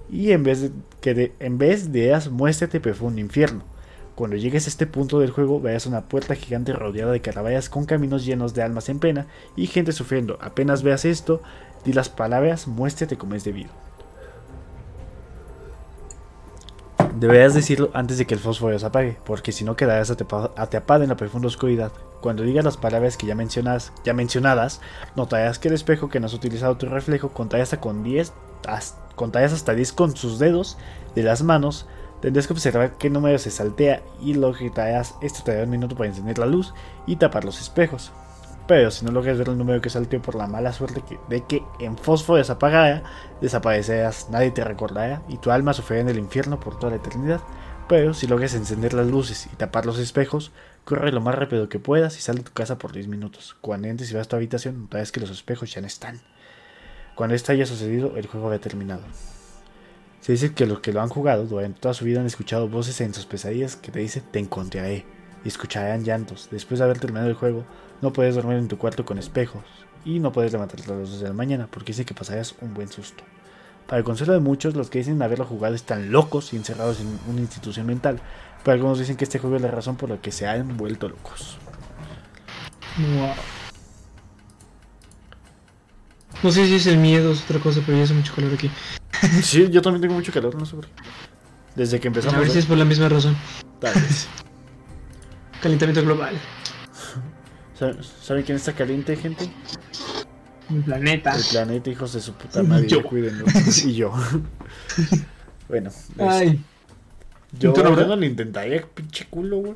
y 0.10 0.32
en 0.32 0.44
vez 0.44 0.62
de 0.62 0.72
que 1.02 1.34
en 1.42 1.58
vez 1.58 1.92
de 1.92 2.18
muéstrate 2.32 2.80
profundo 2.80 3.20
infierno. 3.20 3.66
Cuando 4.16 4.38
llegues 4.38 4.66
a 4.66 4.70
este 4.70 4.88
punto 4.88 5.20
del 5.20 5.32
juego 5.32 5.60
verás 5.60 5.88
una 5.88 6.06
puerta 6.06 6.36
gigante 6.36 6.72
rodeada 6.72 7.12
de 7.12 7.20
caraballas 7.20 7.68
con 7.68 7.84
caminos 7.84 8.24
llenos 8.24 8.54
de 8.54 8.64
almas 8.64 8.88
en 8.88 9.00
pena 9.00 9.28
y 9.58 9.68
gente 9.68 9.92
sufriendo. 9.92 10.38
Apenas 10.40 10.84
veas 10.84 11.04
esto, 11.04 11.42
di 11.84 11.92
las 11.92 12.08
palabras 12.08 12.66
muéstrate 12.66 13.18
como 13.18 13.36
es 13.36 13.44
debido. 13.44 13.83
Deberías 17.16 17.54
decirlo 17.54 17.92
antes 17.94 18.18
de 18.18 18.26
que 18.26 18.34
el 18.34 18.40
fósforo 18.40 18.78
se 18.80 18.86
apague, 18.86 19.18
porque 19.24 19.52
si 19.52 19.64
no 19.64 19.76
quedarás 19.76 20.10
atrapado 20.10 21.04
en 21.04 21.10
la 21.10 21.16
profunda 21.16 21.48
oscuridad. 21.48 21.92
Cuando 22.22 22.42
digas 22.42 22.66
las 22.66 22.78
palabras 22.78 23.18
que 23.18 23.28
ya, 23.28 23.36
mencionas, 23.36 23.94
ya 24.04 24.14
mencionadas, 24.14 24.82
notarás 25.16 25.60
que 25.60 25.68
el 25.68 25.76
espejo 25.76 26.10
que 26.10 26.20
no 26.20 26.26
has 26.26 26.34
utilizado 26.34 26.78
tu 26.78 26.88
reflejo 26.88 27.30
contará 27.30 27.62
hasta 27.62 27.80
con 27.80 28.04
10, 28.04 28.34
hasta 28.66 29.74
10 29.74 29.94
con 29.94 30.16
sus 30.16 30.40
dedos 30.40 30.78
de 31.14 31.22
las 31.22 31.44
manos. 31.44 31.86
Tendrás 32.22 32.48
que 32.48 32.54
observar 32.54 32.94
qué 32.98 33.10
número 33.12 33.38
se 33.38 33.52
saltea 33.52 34.02
y 34.20 34.34
lo 34.34 34.52
gritarás. 34.52 35.16
Esto 35.22 35.44
te 35.44 35.52
dará 35.52 35.66
un 35.66 35.70
minuto 35.70 35.96
para 35.96 36.10
encender 36.10 36.40
la 36.40 36.46
luz 36.48 36.74
y 37.06 37.18
tapar 37.18 37.46
los 37.46 37.62
espejos. 37.62 38.12
Pero 38.68 38.92
si 38.92 39.04
no 39.06 39.12
logras 39.12 39.38
ver 39.38 39.50
el 39.50 39.58
número 39.58 39.82
que 39.82 39.90
salteó 39.90 40.22
por 40.22 40.36
la 40.36 40.48
mala 40.48 40.72
suerte 40.72 41.04
de 41.28 41.46
que 41.46 41.64
en 41.80 41.98
fósforo 41.98 42.38
desapagara, 42.38 43.04
desaparecerás, 43.42 44.30
nadie 44.30 44.52
te 44.52 44.64
recordará 44.64 45.22
y 45.28 45.38
tu 45.38 45.52
alma 45.52 45.74
sufrirá 45.74 46.02
en 46.02 46.10
el 46.10 46.20
infierno 46.20 46.60
por 46.60 46.80
toda 46.80 46.92
la 46.92 46.98
eternidad. 46.98 47.42
Pero 47.90 48.14
si 48.14 48.28
logras 48.28 48.54
encender 48.54 48.94
las 48.94 49.08
luces 49.08 49.50
y 49.52 49.56
tapar 49.58 49.86
los 49.86 50.00
espejos, 50.00 50.54
corre 50.86 51.12
lo 51.12 51.20
más 51.20 51.36
rápido 51.36 51.68
que 51.68 51.80
puedas 51.80 52.18
y 52.18 52.22
sal 52.22 52.38
de 52.38 52.44
tu 52.44 52.54
casa 52.54 52.78
por 52.78 52.94
10 52.94 53.10
minutos. 53.10 53.58
Cuando 53.60 53.90
entres 53.90 54.10
y 54.12 54.16
vas 54.16 54.28
a 54.28 54.30
tu 54.30 54.36
habitación, 54.38 54.82
notarás 54.82 55.12
que 55.12 55.20
los 55.20 55.30
espejos 55.30 55.74
ya 55.74 55.82
no 55.82 55.88
están. 55.88 56.22
Cuando 57.16 57.36
esto 57.36 57.52
haya 57.52 57.66
sucedido, 57.66 58.16
el 58.16 58.28
juego 58.28 58.48
habrá 58.48 58.60
terminado. 58.60 59.04
Se 60.22 60.32
dice 60.32 60.54
que 60.54 60.66
los 60.66 60.80
que 60.80 60.94
lo 60.94 61.02
han 61.02 61.10
jugado 61.10 61.46
durante 61.46 61.82
toda 61.82 61.94
su 61.94 62.06
vida 62.06 62.22
han 62.22 62.26
escuchado 62.26 62.70
voces 62.70 63.02
en 63.02 63.14
sus 63.14 63.26
pesadillas 63.26 63.76
que 63.76 63.92
te 63.92 64.00
dicen 64.00 64.24
te 64.32 64.40
encontraré 64.40 65.06
y 65.44 65.50
escucharán 65.50 66.06
llantos. 66.06 66.48
Después 66.50 66.80
de 66.80 66.86
haber 66.86 67.00
terminado 67.00 67.28
el 67.28 67.36
juego, 67.36 67.66
no 68.04 68.12
puedes 68.12 68.36
dormir 68.36 68.58
en 68.58 68.68
tu 68.68 68.78
cuarto 68.78 69.06
con 69.06 69.18
espejos 69.18 69.64
y 70.04 70.20
no 70.20 70.34
puedes 70.34 70.52
levantarte 70.52 70.92
a 70.92 70.96
las 70.96 71.10
2 71.10 71.22
de 71.22 71.28
la 71.30 71.34
mañana 71.34 71.68
porque 71.72 71.94
dice 71.94 72.04
que 72.06 72.14
pasarás 72.14 72.54
un 72.60 72.74
buen 72.74 72.90
susto. 72.90 73.24
Para 73.88 73.98
el 74.00 74.04
consuelo 74.04 74.34
de 74.34 74.40
muchos, 74.40 74.76
los 74.76 74.90
que 74.90 75.00
dicen 75.00 75.22
haberlo 75.22 75.46
jugado 75.46 75.74
están 75.74 76.12
locos 76.12 76.52
y 76.54 76.58
encerrados 76.58 77.00
en 77.00 77.18
una 77.30 77.40
institución 77.40 77.88
mental, 77.88 78.20
pero 78.64 78.74
algunos 78.74 79.00
dicen 79.00 79.16
que 79.16 79.24
este 79.24 79.40
juego 79.40 79.56
es 79.56 79.62
la 79.62 79.72
razón 79.72 79.96
por 79.96 80.10
la 80.10 80.18
que 80.18 80.32
se 80.32 80.46
han 80.46 80.76
vuelto 80.76 81.08
locos. 81.08 81.58
Wow. 82.98 83.34
No 86.44 86.52
sé 86.52 86.68
si 86.68 86.76
es 86.76 86.88
el 86.88 86.98
miedo 86.98 87.30
o 87.30 87.34
es 87.34 87.44
otra 87.44 87.60
cosa, 87.60 87.82
pero 87.86 87.98
ya 87.98 88.04
hace 88.04 88.14
mucho 88.14 88.36
calor 88.36 88.54
aquí. 88.54 88.70
sí, 89.42 89.70
yo 89.70 89.82
también 89.82 90.02
tengo 90.02 90.14
mucho 90.14 90.34
calor, 90.34 90.56
no 90.56 90.66
sé 90.66 90.76
por 90.76 90.88
qué. 90.88 91.04
Desde 91.76 92.02
que 92.02 92.10
empezamos. 92.10 92.36
A 92.36 92.40
ver 92.40 92.50
si 92.50 92.60
es 92.60 92.66
por 92.66 92.78
la 92.78 92.86
misma 92.86 93.08
razón. 93.08 93.36
Tal 93.80 93.94
vez. 93.94 94.28
Calentamiento 95.62 96.04
global. 96.04 96.38
¿Saben 98.22 98.44
quién 98.44 98.58
está 98.58 98.74
caliente, 98.74 99.16
gente? 99.16 99.50
El 100.70 100.84
planeta. 100.84 101.36
El 101.36 101.44
planeta, 101.44 101.90
hijos 101.90 102.14
de 102.14 102.22
su 102.22 102.34
puta 102.34 102.64
madre. 102.64 102.88
Yo. 102.88 103.04
Cuídenlo. 103.04 103.46
y 103.86 103.94
yo. 103.94 104.14
bueno. 105.70 105.92
Ay. 106.20 106.64
Yo, 107.60 107.74
yo 107.74 107.84
no 107.84 108.16
lo 108.16 108.26
intentaría, 108.26 108.82
pinche 108.82 109.28
culo, 109.30 109.58
güey. 109.58 109.76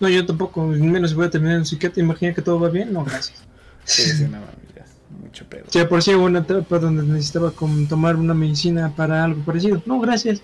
No, 0.00 0.08
yo 0.08 0.24
tampoco. 0.24 0.64
Menos 0.64 1.14
voy 1.14 1.26
a 1.26 1.30
terminar 1.30 1.56
en 1.56 1.66
psiquiatra. 1.66 2.02
Imagina 2.02 2.32
que 2.32 2.42
todo 2.42 2.60
va 2.60 2.68
bien. 2.68 2.92
No, 2.92 3.04
gracias. 3.04 3.42
Sí, 3.84 4.02
sí, 4.02 4.24
no, 4.24 4.38
ya. 4.76 4.84
Mucho 5.20 5.44
pedo. 5.48 5.64
Sí, 5.68 5.80
por 5.88 6.02
si 6.02 6.14
hubo 6.14 6.26
una 6.26 6.40
etapa 6.40 6.78
donde 6.78 7.02
necesitaba 7.02 7.52
tomar 7.88 8.16
una 8.16 8.34
medicina 8.34 8.92
para 8.94 9.24
algo 9.24 9.42
parecido. 9.42 9.82
No, 9.86 9.98
gracias. 9.98 10.42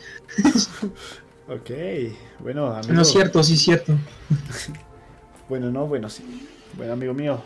ok. 1.48 1.70
Bueno, 2.40 2.74
amigo. 2.74 2.94
No 2.94 3.02
es 3.02 3.08
cierto, 3.08 3.44
sí 3.44 3.54
es 3.54 3.62
cierto. 3.62 3.94
bueno, 5.48 5.70
no, 5.70 5.86
bueno, 5.86 6.08
sí. 6.08 6.24
Bueno, 6.76 6.94
amigo 6.94 7.14
mío, 7.14 7.40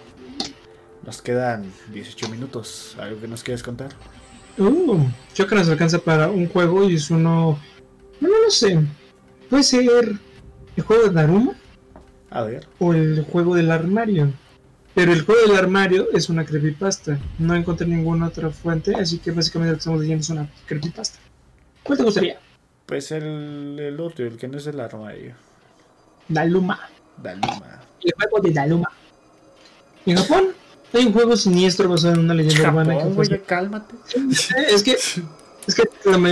nos 1.05 1.21
quedan 1.21 1.71
18 1.93 2.29
minutos. 2.31 2.97
¿Algo 2.99 3.21
que 3.21 3.29
nos 3.29 3.43
quieres 3.43 3.63
contar? 3.63 3.91
Uh, 4.57 5.05
yo 5.35 5.47
creo 5.47 5.49
que 5.49 5.55
nos 5.57 5.69
alcanza 5.69 5.99
para 5.99 6.29
un 6.29 6.49
juego 6.49 6.89
y 6.89 6.95
es 6.95 7.11
uno. 7.11 7.59
No, 8.21 8.29
no 8.29 8.51
sé. 8.51 8.79
Puede 9.51 9.63
ser 9.63 10.19
el 10.77 10.83
juego 10.83 11.05
de 11.05 11.11
Daruma. 11.11 11.53
A 12.31 12.43
ver. 12.43 12.67
O 12.79 12.95
el 12.95 13.23
juego 13.31 13.55
del 13.55 13.71
armario. 13.71 14.33
Pero 14.95 15.13
el 15.13 15.23
juego 15.23 15.43
del 15.43 15.57
armario 15.57 16.09
es 16.13 16.31
una 16.31 16.45
creepypasta. 16.45 17.19
No 17.39 17.55
encontré 17.55 17.87
ninguna 17.87 18.29
otra 18.29 18.51
fuente, 18.51 18.95
así 18.97 19.19
que 19.19 19.31
básicamente 19.31 19.73
lo 19.73 19.77
que 19.77 19.81
estamos 19.81 20.01
leyendo 20.01 20.23
es 20.23 20.31
una 20.31 20.51
creepypasta. 20.67 21.19
¿Cuál 21.83 21.99
te 21.99 22.05
gustaría? 22.05 22.41
Pues 22.87 23.13
el, 23.13 23.79
el 23.79 24.01
otro, 24.01 24.27
el 24.27 24.39
que 24.39 24.49
no 24.49 24.57
es 24.57 24.67
el 24.67 24.81
armario. 24.81 25.35
Daluma. 26.29 26.81
Daluma. 27.23 27.83
El 28.03 28.13
juego 28.15 28.41
de 28.41 28.53
Daluma. 28.53 28.91
En 30.09 30.17
Japón 30.17 30.49
hay 30.95 31.07
un 31.07 31.13
juego 31.13 31.37
siniestro 31.37 31.89
basado 31.89 32.15
en 32.15 32.21
una 32.21 32.35
leyenda 32.35 32.71
urbana. 32.71 32.97
Que 33.29 33.41
cálmate. 33.43 33.95
Es 34.73 34.83
que, 34.83 34.93
es 35.67 35.75
que, 35.75 35.83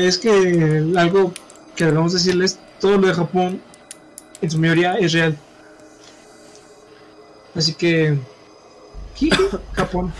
es 0.06 0.18
que 0.18 0.92
algo 0.96 1.32
que 1.76 1.84
debemos 1.84 2.14
decirles, 2.14 2.58
todo 2.80 2.96
lo 2.96 3.06
de 3.06 3.14
Japón, 3.14 3.60
en 4.40 4.50
su 4.50 4.58
mayoría, 4.58 4.94
es 4.94 5.12
real. 5.12 5.38
Así 7.54 7.74
que, 7.74 8.18
Japón. 9.72 10.12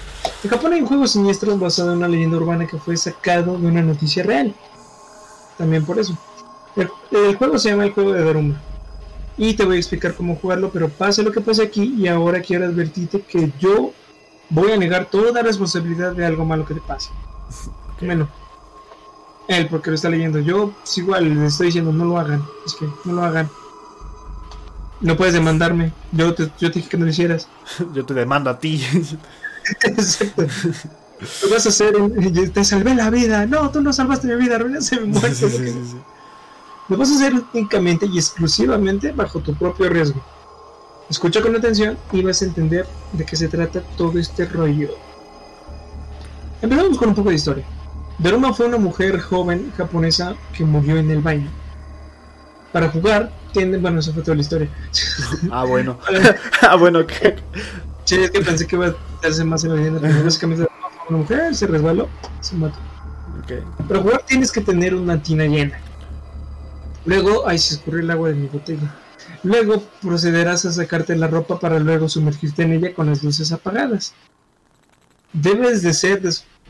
En 0.45 0.51
Japón 0.51 0.73
hay 0.74 0.81
un 0.83 0.87
juego 0.87 1.07
siniestro 1.07 1.57
basado 1.57 1.93
en 1.93 1.99
una 1.99 2.09
leyenda 2.09 2.37
urbana 2.37 2.66
que 2.66 2.78
fue 2.78 2.97
sacado 2.97 3.57
de 3.57 3.66
una 3.66 3.83
noticia 3.83 4.23
real. 4.23 4.55
También 5.57 5.85
por 5.87 5.99
eso. 5.99 6.16
El, 6.77 7.37
juego 7.37 7.59
se 7.59 7.70
llama 7.70 7.85
el 7.85 7.93
juego 7.93 8.12
de 8.12 8.23
Daruma. 8.23 8.61
Y 9.38 9.54
te 9.54 9.64
voy 9.64 9.76
a 9.76 9.78
explicar 9.78 10.14
cómo 10.14 10.36
jugarlo, 10.36 10.70
pero 10.70 10.88
pase 10.88 11.22
lo 11.22 11.32
que 11.32 11.40
pase 11.40 11.62
aquí 11.62 11.94
y 11.98 12.08
ahora 12.08 12.40
quiero 12.40 12.64
advertirte 12.64 13.20
que 13.20 13.52
yo 13.58 13.92
voy 14.48 14.72
a 14.72 14.76
negar 14.76 15.06
toda 15.06 15.42
responsabilidad 15.42 16.12
de 16.12 16.24
algo 16.24 16.44
malo 16.44 16.64
que 16.64 16.74
te 16.74 16.80
pase. 16.80 17.10
Bueno, 17.98 18.28
él 19.48 19.68
porque 19.70 19.88
lo 19.88 19.96
está 19.96 20.10
leyendo. 20.10 20.38
Yo 20.38 20.74
pues, 20.82 20.98
igual 20.98 21.34
le 21.34 21.46
estoy 21.46 21.68
diciendo 21.68 21.94
no 21.94 22.04
lo 22.04 22.18
hagan, 22.18 22.44
es 22.66 22.74
que 22.74 22.86
no 23.06 23.14
lo 23.14 23.24
hagan. 23.24 23.48
No 25.00 25.16
puedes 25.16 25.32
demandarme. 25.32 25.92
Yo 26.12 26.34
te, 26.34 26.50
yo 26.58 26.70
te 26.70 26.78
dije 26.78 26.90
que 26.90 26.98
no 26.98 27.06
lo 27.06 27.10
hicieras. 27.10 27.48
yo 27.94 28.04
te 28.04 28.12
demando 28.12 28.50
a 28.50 28.58
ti. 28.58 28.84
Exacto. 29.82 30.46
Lo 31.42 31.50
vas 31.50 31.64
a 31.64 31.70
hacer, 31.70 31.94
te 32.52 32.64
salvé 32.64 32.94
la 32.94 33.08
vida. 33.08 33.46
No, 33.46 33.70
tú 33.70 33.80
no 33.80 33.94
salvaste 33.94 34.28
mi 34.28 34.36
vida, 34.36 34.56
arruinaste 34.56 35.00
mi 35.00 35.08
muerte. 35.08 35.74
Lo 36.88 36.96
vas 36.96 37.10
a 37.10 37.14
hacer 37.16 37.34
únicamente 37.52 38.06
y 38.06 38.18
exclusivamente 38.18 39.12
bajo 39.12 39.40
tu 39.40 39.54
propio 39.54 39.88
riesgo. 39.88 40.20
Escucha 41.08 41.40
con 41.40 41.54
atención 41.54 41.96
y 42.12 42.22
vas 42.22 42.42
a 42.42 42.46
entender 42.46 42.86
de 43.12 43.24
qué 43.24 43.36
se 43.36 43.48
trata 43.48 43.80
todo 43.96 44.18
este 44.18 44.44
rollo. 44.46 44.90
Empezamos 46.62 46.98
con 46.98 47.10
un 47.10 47.14
poco 47.14 47.28
de 47.30 47.36
historia. 47.36 47.64
Daruma 48.18 48.52
fue 48.52 48.66
una 48.66 48.78
mujer 48.78 49.20
joven 49.20 49.72
japonesa 49.76 50.34
que 50.52 50.64
murió 50.64 50.96
en 50.96 51.10
el 51.10 51.20
baño. 51.20 51.48
Para 52.72 52.88
jugar, 52.88 53.30
tiene. 53.52 53.78
Bueno, 53.78 54.00
eso 54.00 54.12
fue 54.12 54.22
toda 54.22 54.36
la 54.36 54.40
historia. 54.42 54.68
Ah, 55.50 55.64
bueno. 55.64 55.98
ah, 56.62 56.76
bueno, 56.76 57.06
¿qué? 57.06 57.36
Sí, 58.04 58.16
es 58.16 58.30
que 58.30 58.40
pensé 58.40 58.66
que 58.66 58.76
iba 58.76 58.86
a 58.86 58.94
darse 59.22 59.44
más 59.44 59.64
en 59.64 59.70
la 59.70 59.76
leyenda, 59.76 60.00
pero 60.00 60.24
básicamente 60.24 60.66
una 61.08 61.18
mujer 61.18 61.54
se 61.54 61.66
resbaló, 61.66 62.08
se 62.40 62.56
mató. 62.56 62.76
Okay. 63.44 63.62
Para 63.86 64.00
jugar 64.00 64.22
tienes 64.26 64.50
que 64.50 64.60
tener 64.60 64.94
una 64.94 65.22
tina 65.22 65.44
llena. 65.44 65.78
Luego, 67.07 67.49
ahí 67.49 67.59
se 67.59 67.74
escurrió 67.74 68.01
el 68.01 68.11
agua 68.11 68.28
de 68.28 68.35
mi 68.35 68.49
botella. 68.49 68.95
Luego 69.43 69.83
procederás 70.03 70.65
a 70.65 70.73
sacarte 70.73 71.16
la 71.16 71.28
ropa 71.28 71.59
para 71.59 71.78
luego 71.78 72.09
sumergirte 72.09 72.62
en 72.62 72.73
ella 72.73 72.95
con 72.95 73.07
las 73.07 73.23
luces 73.23 73.53
apagadas. 73.53 74.12
Debes 75.33 75.83
de 75.83 75.93
ser, 75.93 76.23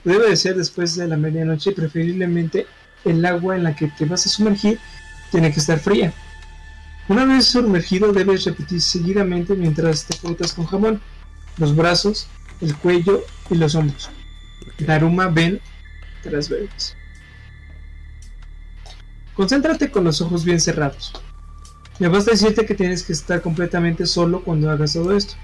debe 0.05 0.29
de 0.29 0.37
ser 0.37 0.57
después 0.57 0.95
de 0.97 1.09
la 1.09 1.17
medianoche, 1.17 1.73
preferiblemente 1.73 2.67
el 3.05 3.25
agua 3.25 3.57
en 3.57 3.65
la 3.65 3.75
que 3.75 3.89
te 3.89 4.05
vas 4.05 4.27
a 4.27 4.29
sumergir 4.29 4.79
tiene 5.31 5.53
que 5.53 5.61
estar 5.61 5.79
fría. 5.79 6.13
Una 7.09 7.25
vez 7.25 7.47
sumergido 7.47 8.13
debes 8.13 8.45
repetir 8.45 8.81
seguidamente 8.81 9.55
mientras 9.55 10.07
te 10.07 10.17
frotas 10.17 10.53
con 10.53 10.67
jabón, 10.67 11.01
los 11.57 11.75
brazos, 11.75 12.27
el 12.61 12.75
cuello 12.77 13.23
y 13.49 13.55
los 13.55 13.75
hombros. 13.75 14.11
Daruma 14.79 15.29
ven 15.29 15.61
tras 16.23 16.49
veces. 16.49 16.96
Concéntrate 19.37 19.91
con 19.91 20.05
los 20.05 20.23
ojos 20.23 20.45
bien 20.45 20.61
cerrados. 20.61 21.13
Me 21.99 22.09
basta 22.09 22.31
decirte 22.31 22.65
que 22.65 22.75
tienes 22.75 23.03
que 23.03 23.13
estar 23.13 23.43
completamente 23.43 24.07
solo 24.07 24.43
cuando 24.43 24.71
hagas 24.71 24.95
todo 24.95 25.15
esto. 25.15 25.35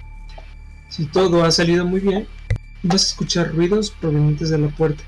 Si 0.89 1.06
todo 1.06 1.44
ha 1.44 1.51
salido 1.51 1.85
muy 1.85 2.01
bien, 2.01 2.27
vas 2.82 3.05
a 3.05 3.06
escuchar 3.09 3.55
ruidos 3.55 3.90
provenientes 3.90 4.51
de 4.51 4.59
la 4.59 4.69
puerta. 4.69 5.05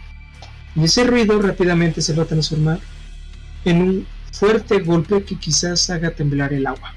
Y 0.76 0.84
ese 0.84 1.04
ruido 1.04 1.40
rápidamente 1.40 2.02
se 2.02 2.14
va 2.14 2.24
a 2.24 2.26
transformar 2.26 2.80
en 3.64 3.82
un 3.82 4.06
fuerte 4.32 4.80
golpe 4.80 5.22
que 5.24 5.36
quizás 5.36 5.88
haga 5.88 6.10
temblar 6.10 6.52
el 6.52 6.66
agua. 6.66 6.94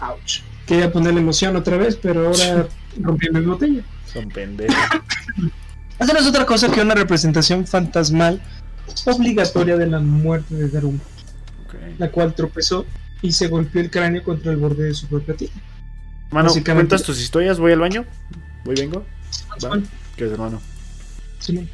Ouch. 0.00 0.40
Quería 0.66 0.90
ponerle 0.90 1.20
emoción 1.20 1.56
otra 1.56 1.76
vez, 1.76 1.96
pero 1.96 2.28
ahora 2.28 2.68
rompí 3.00 3.28
mi 3.30 3.40
botella. 3.40 3.82
Son 4.10 4.28
pendejos. 4.28 4.76
Esta 5.98 6.12
no 6.12 6.20
es 6.20 6.26
otra 6.26 6.46
cosa 6.46 6.70
que 6.70 6.80
una 6.80 6.94
representación 6.94 7.66
fantasmal 7.66 8.40
obligatoria 9.06 9.76
de 9.76 9.86
la 9.86 10.00
muerte 10.00 10.54
de 10.54 10.68
Daruma 10.68 11.00
la 11.98 12.10
cual 12.10 12.34
tropezó 12.34 12.86
y 13.22 13.32
se 13.32 13.48
golpeó 13.48 13.80
el 13.80 13.90
cráneo 13.90 14.22
contra 14.22 14.52
el 14.52 14.58
borde 14.58 14.84
de 14.84 14.94
su 14.94 15.06
propia 15.06 15.34
tía. 15.34 15.50
Mano, 16.30 16.50
¿cuentas 16.64 17.02
tus 17.02 17.20
historias? 17.20 17.58
¿Voy 17.58 17.72
al 17.72 17.80
baño? 17.80 18.04
¿Voy 18.64 18.74
vengo? 18.74 19.04
¿Qué 20.16 20.24
es, 20.24 20.32
hermano? 20.32 20.60
Sí, 21.38 21.68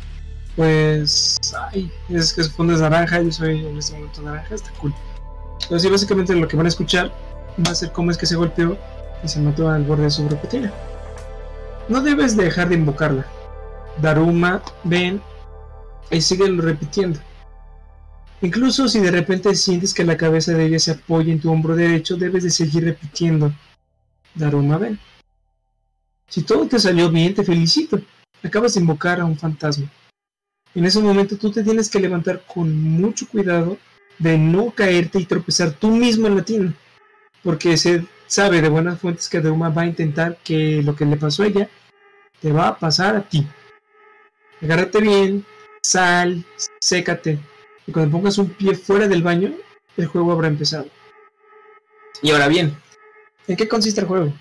pues. 0.56 1.38
Ay, 1.72 1.90
es 2.10 2.32
que 2.32 2.44
su 2.44 2.70
es 2.70 2.80
naranja, 2.80 3.22
yo 3.22 3.32
soy 3.32 3.64
en 3.64 3.78
este 3.78 3.94
momento 3.94 4.22
naranja, 4.22 4.54
está 4.54 4.70
cool. 4.72 4.94
Entonces, 5.62 5.82
sí, 5.82 5.88
básicamente 5.88 6.34
lo 6.34 6.48
que 6.48 6.56
van 6.56 6.66
a 6.66 6.68
escuchar 6.68 7.12
va 7.64 7.70
a 7.70 7.74
ser 7.74 7.92
cómo 7.92 8.10
es 8.10 8.18
que 8.18 8.26
se 8.26 8.36
golpeó 8.36 8.76
y 9.24 9.28
se 9.28 9.40
mató 9.40 9.68
al 9.70 9.84
borde 9.84 10.04
de 10.04 10.10
su 10.10 10.26
propia 10.26 10.50
tía. 10.50 10.72
No 11.88 12.02
debes 12.02 12.36
dejar 12.36 12.68
de 12.68 12.76
invocarla. 12.76 13.26
Daruma, 14.00 14.62
ven 14.84 15.20
y 16.10 16.20
síguelo 16.20 16.62
repitiendo. 16.62 17.18
Incluso 18.42 18.88
si 18.88 19.00
de 19.00 19.10
repente 19.10 19.54
sientes 19.54 19.92
que 19.92 20.04
la 20.04 20.16
cabeza 20.16 20.52
de 20.52 20.66
ella 20.66 20.78
se 20.78 20.92
apoya 20.92 21.32
en 21.32 21.40
tu 21.40 21.50
hombro 21.50 21.76
derecho, 21.76 22.16
debes 22.16 22.42
de 22.42 22.50
seguir 22.50 22.84
repitiendo. 22.84 23.52
Daruma 24.34 24.78
ven. 24.78 24.98
Si 26.28 26.42
todo 26.42 26.66
te 26.66 26.78
salió 26.78 27.10
bien, 27.10 27.34
te 27.34 27.44
felicito. 27.44 28.00
Acabas 28.42 28.74
de 28.74 28.80
invocar 28.80 29.20
a 29.20 29.24
un 29.24 29.36
fantasma. 29.36 29.90
En 30.74 30.84
ese 30.84 31.00
momento 31.00 31.36
tú 31.36 31.50
te 31.50 31.62
tienes 31.62 31.90
que 31.90 32.00
levantar 32.00 32.42
con 32.46 32.72
mucho 32.80 33.26
cuidado 33.28 33.76
de 34.18 34.38
no 34.38 34.70
caerte 34.70 35.18
y 35.18 35.26
tropezar 35.26 35.72
tú 35.72 35.88
mismo 35.90 36.26
en 36.26 36.36
la 36.36 36.44
tina. 36.44 36.74
Porque 37.42 37.76
se 37.76 38.06
sabe 38.26 38.62
de 38.62 38.68
buenas 38.68 39.00
fuentes 39.00 39.28
que 39.28 39.40
Daruma 39.40 39.70
va 39.70 39.82
a 39.82 39.86
intentar 39.86 40.38
que 40.44 40.82
lo 40.82 40.94
que 40.94 41.04
le 41.04 41.16
pasó 41.16 41.42
a 41.42 41.46
ella 41.46 41.68
te 42.40 42.52
va 42.52 42.68
a 42.68 42.78
pasar 42.78 43.16
a 43.16 43.22
ti. 43.28 43.46
Agárrate 44.62 45.00
bien, 45.00 45.44
sal, 45.82 46.44
sécate, 46.80 47.38
y 47.86 47.92
cuando 47.92 48.12
pongas 48.12 48.38
un 48.38 48.50
pie 48.50 48.74
fuera 48.74 49.08
del 49.08 49.22
baño, 49.22 49.52
el 49.96 50.06
juego 50.06 50.32
habrá 50.32 50.48
empezado. 50.48 50.86
Y 52.22 52.30
ahora 52.30 52.48
bien, 52.48 52.76
¿en 53.48 53.56
qué 53.56 53.68
consiste 53.68 54.00
el 54.00 54.06
juego? 54.06 54.32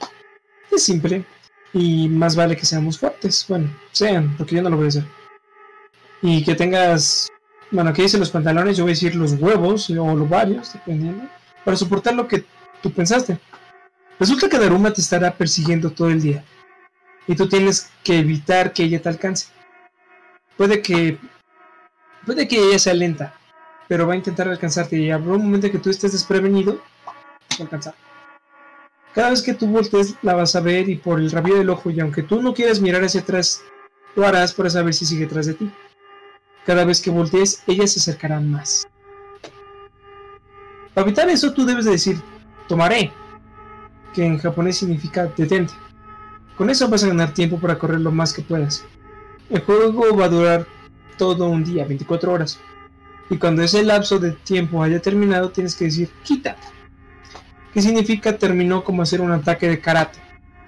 Es 0.71 0.83
simple 0.83 1.25
y 1.73 2.09
más 2.09 2.35
vale 2.35 2.55
que 2.55 2.65
seamos 2.65 2.99
fuertes. 2.99 3.45
Bueno, 3.47 3.69
sean, 3.91 4.35
porque 4.37 4.55
yo 4.55 4.61
no 4.61 4.69
lo 4.69 4.77
voy 4.77 4.85
a 4.85 4.89
hacer. 4.89 5.03
Y 6.21 6.43
que 6.43 6.55
tengas, 6.55 7.29
bueno, 7.71 7.93
que 7.93 8.01
dicen 8.01 8.19
los 8.19 8.31
pantalones, 8.31 8.77
yo 8.77 8.83
voy 8.83 8.91
a 8.91 8.93
decir 8.93 9.15
los 9.15 9.33
huevos 9.33 9.89
o 9.89 10.15
los 10.15 10.29
varios, 10.29 10.73
dependiendo, 10.73 11.27
para 11.63 11.77
soportar 11.77 12.13
lo 12.15 12.27
que 12.27 12.43
tú 12.81 12.91
pensaste. 12.91 13.39
Resulta 14.19 14.49
que 14.49 14.59
Daruma 14.59 14.93
te 14.93 15.01
estará 15.01 15.33
persiguiendo 15.33 15.91
todo 15.91 16.09
el 16.09 16.21
día 16.21 16.43
y 17.25 17.35
tú 17.35 17.47
tienes 17.47 17.89
que 18.03 18.19
evitar 18.19 18.73
que 18.73 18.83
ella 18.83 19.01
te 19.01 19.09
alcance. 19.09 19.47
Puede 20.59 20.81
que 20.81 21.17
Puede 22.25 22.49
que 22.49 22.57
ella 22.57 22.77
sea 22.77 22.93
lenta, 22.93 23.33
pero 23.87 24.05
va 24.05 24.11
a 24.11 24.17
intentar 24.17 24.49
alcanzarte 24.49 24.97
y 24.97 25.09
habrá 25.09 25.31
un 25.31 25.45
momento 25.45 25.71
que 25.71 25.79
tú 25.79 25.89
estés 25.89 26.11
desprevenido, 26.11 26.81
va 27.07 27.13
alcanzar. 27.61 27.95
Cada 29.15 29.29
vez 29.29 29.41
que 29.41 29.53
tú 29.53 29.67
voltees 29.67 30.15
la 30.21 30.35
vas 30.35 30.57
a 30.57 30.59
ver 30.59 30.89
y 30.89 30.97
por 30.97 31.21
el 31.21 31.31
rabillo 31.31 31.59
del 31.59 31.69
ojo 31.69 31.89
y 31.89 32.01
aunque 32.01 32.23
tú 32.23 32.41
no 32.41 32.53
quieras 32.53 32.81
mirar 32.81 33.05
hacia 33.05 33.21
atrás, 33.21 33.63
lo 34.17 34.27
harás 34.27 34.53
para 34.53 34.69
saber 34.69 34.93
si 34.93 35.05
sigue 35.05 35.25
detrás 35.25 35.45
de 35.45 35.53
ti. 35.53 35.71
Cada 36.65 36.83
vez 36.83 36.99
que 37.01 37.09
voltees, 37.09 37.63
ella 37.65 37.87
se 37.87 37.99
acercará 37.99 38.41
más. 38.41 38.85
Para 40.93 41.07
evitar 41.07 41.29
eso, 41.29 41.53
tú 41.53 41.65
debes 41.65 41.85
decir 41.85 42.21
tomaré, 42.67 43.13
que 44.13 44.25
en 44.25 44.37
japonés 44.37 44.77
significa 44.77 45.25
detente. 45.37 45.73
Con 46.57 46.69
eso 46.69 46.89
vas 46.89 47.05
a 47.05 47.07
ganar 47.07 47.33
tiempo 47.33 47.57
para 47.57 47.79
correr 47.79 48.01
lo 48.01 48.11
más 48.11 48.33
que 48.33 48.41
puedas. 48.41 48.85
El 49.49 49.61
juego 49.61 50.15
va 50.15 50.25
a 50.25 50.29
durar 50.29 50.67
todo 51.17 51.49
un 51.49 51.63
día, 51.63 51.85
24 51.85 52.31
horas. 52.31 52.59
Y 53.29 53.37
cuando 53.37 53.63
ese 53.63 53.83
lapso 53.83 54.19
de 54.19 54.31
tiempo 54.31 54.81
haya 54.81 54.99
terminado, 54.99 55.49
tienes 55.51 55.75
que 55.75 55.85
decir 55.85 56.09
quita. 56.23 56.55
¿Qué 57.73 57.81
significa 57.81 58.37
terminó 58.37 58.83
como 58.83 59.01
hacer 59.01 59.21
un 59.21 59.31
ataque 59.31 59.67
de 59.67 59.79
karate? 59.79 60.19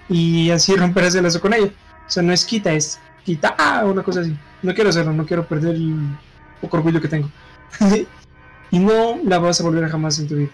Y 0.08 0.50
así 0.50 0.74
romperás 0.76 1.14
el 1.14 1.24
lazo 1.24 1.40
con 1.40 1.54
ella. 1.54 1.72
O 2.06 2.10
sea, 2.10 2.22
no 2.22 2.32
es 2.32 2.44
quita, 2.44 2.72
es 2.72 3.00
quita, 3.24 3.54
ah, 3.58 3.84
una 3.84 4.02
cosa 4.02 4.20
así. 4.20 4.36
No 4.62 4.74
quiero 4.74 4.90
hacerlo, 4.90 5.12
no 5.12 5.26
quiero 5.26 5.46
perder 5.46 5.76
el 5.76 6.16
orgullo 6.60 7.00
que 7.00 7.08
tengo. 7.08 7.30
y 8.70 8.78
no 8.78 9.18
la 9.24 9.38
vas 9.38 9.60
a 9.60 9.64
volver 9.64 9.84
a 9.84 9.88
jamás 9.88 10.18
en 10.18 10.28
tu 10.28 10.36
vida. 10.36 10.50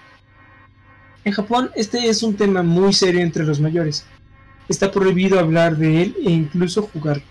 En 1.24 1.32
Japón, 1.32 1.70
este 1.74 2.08
es 2.08 2.22
un 2.22 2.36
tema 2.36 2.62
muy 2.62 2.92
serio 2.92 3.20
entre 3.20 3.44
los 3.44 3.60
mayores. 3.60 4.06
Está 4.68 4.90
prohibido 4.90 5.38
hablar 5.38 5.76
de 5.76 6.02
él 6.02 6.16
e 6.24 6.30
incluso 6.30 6.82
jugar. 6.82 7.22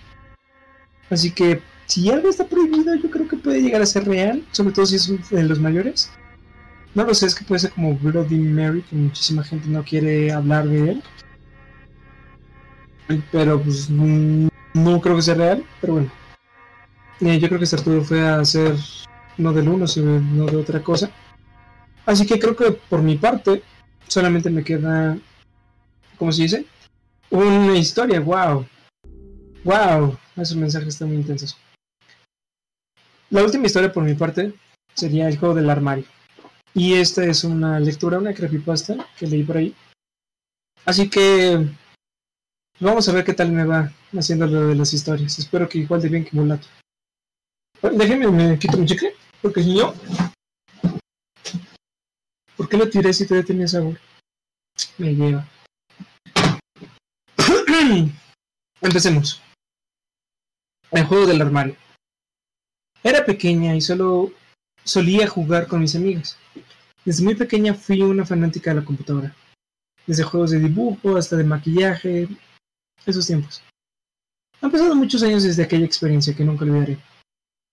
Así 1.09 1.31
que 1.31 1.61
si 1.88 2.09
algo 2.11 2.29
está 2.29 2.45
prohibido, 2.45 2.93
yo 2.95 3.09
creo 3.09 3.27
que 3.27 3.38
puede 3.38 3.61
llegar 3.61 3.81
a 3.81 3.85
ser 3.85 4.05
real, 4.05 4.43
sobre 4.51 4.73
todo 4.73 4.85
si 4.85 4.95
es 4.97 5.29
de 5.29 5.43
los 5.43 5.59
mayores. 5.59 6.11
No 6.93 7.05
lo 7.05 7.13
sé, 7.13 7.27
es 7.27 7.35
que 7.35 7.45
puede 7.45 7.59
ser 7.59 7.71
como 7.71 7.95
Bloody 7.95 8.38
Mary, 8.38 8.81
que 8.81 8.95
muchísima 8.95 9.43
gente 9.43 9.69
no 9.69 9.84
quiere 9.84 10.31
hablar 10.31 10.67
de 10.67 10.91
él. 10.91 11.03
Pero 13.31 13.61
pues 13.61 13.89
no, 13.89 15.01
creo 15.01 15.15
que 15.15 15.21
sea 15.21 15.35
real, 15.35 15.63
pero 15.79 15.93
bueno. 15.93 16.11
Eh, 17.21 17.39
yo 17.39 17.47
creo 17.47 17.59
que 17.59 17.65
este 17.65 17.77
fue 18.01 18.27
a 18.27 18.39
hacer 18.39 18.75
no 19.38 19.53
del 19.53 19.69
uno, 19.69 19.88
sino 19.88 20.19
no 20.19 20.45
de 20.45 20.57
otra 20.57 20.84
cosa. 20.84 21.09
Así 22.05 22.25
que 22.25 22.39
creo 22.39 22.55
que 22.55 22.71
por 22.71 23.01
mi 23.01 23.15
parte 23.15 23.63
solamente 24.07 24.49
me 24.49 24.63
queda, 24.63 25.17
¿cómo 26.17 26.31
se 26.31 26.43
dice? 26.43 26.65
Una 27.29 27.77
historia, 27.77 28.19
wow. 28.19 28.65
Wow, 29.68 30.18
esos 30.38 30.56
mensajes 30.56 30.88
están 30.88 31.10
muy 31.10 31.18
intensos. 31.18 31.57
La 33.30 33.44
última 33.44 33.65
historia 33.65 33.91
por 33.91 34.02
mi 34.02 34.14
parte 34.14 34.53
sería 34.94 35.27
el 35.27 35.38
juego 35.38 35.56
del 35.56 35.69
armario. 35.69 36.06
Y 36.73 36.94
esta 36.94 37.26
es 37.26 37.44
una 37.44 37.77
lectura, 37.77 38.18
una 38.18 38.34
creepypasta 38.34 38.95
que 39.19 39.27
leí 39.27 39.44
por 39.44 39.57
ahí. 39.57 39.76
Así 40.85 41.10
que 41.10 41.68
vamos 42.80 43.10
a 43.10 43.11
ver 43.11 43.26
qué 43.26 43.34
tal 43.34 43.52
me 43.52 43.65
va 43.65 43.91
haciendo 44.18 44.48
lo 44.48 44.68
de 44.68 44.76
las 44.76 44.94
historias. 44.94 45.38
Espero 45.38 45.68
que 45.68 45.80
igual 45.80 46.02
de 46.02 46.07
bien 46.07 46.23
que 46.23 46.38
Mulato. 46.38 46.69
Déjenme, 47.81 48.27
me 48.27 48.57
quito 48.57 48.77
mi 48.77 48.85
chicle, 48.85 49.15
porque 49.41 49.64
si 49.64 49.76
no... 49.76 49.94
¿Por 52.56 52.69
qué 52.69 52.77
lo 52.77 52.89
tiré 52.89 53.11
si 53.11 53.27
todavía 53.27 53.45
tenía 53.45 53.68
sabor? 53.68 53.99
Me 54.98 55.14
lleva. 55.14 55.45
Empecemos. 58.81 59.41
El 60.91 61.05
juego 61.05 61.26
del 61.26 61.41
armario. 61.41 61.76
Era 63.03 63.26
pequeña 63.26 63.76
y 63.76 63.81
solo 63.81 64.31
solía 64.84 65.27
jugar 65.27 65.68
con 65.68 65.81
mis 65.81 65.95
amigas. 65.95 66.38
Desde 67.03 67.23
muy 67.23 67.35
pequeña 67.35 67.73
fui 67.73 68.01
una 68.01 68.26
fanática 68.26 68.72
de 68.72 68.80
la 68.80 68.85
computadora. 68.85 69.35
Desde 70.05 70.23
juegos 70.23 70.51
de 70.51 70.59
dibujo 70.59 71.18
hasta 71.18 71.35
de 71.35 71.43
maquillaje. 71.43 72.27
Esos 73.05 73.27
tiempos. 73.27 73.61
Han 74.61 74.72
pasado 74.72 74.95
muchos 74.95 75.23
años 75.23 75.43
desde 75.43 75.64
aquella 75.64 75.85
experiencia 75.85 76.35
que 76.35 76.43
nunca 76.43 76.65
olvidaré. 76.65 76.97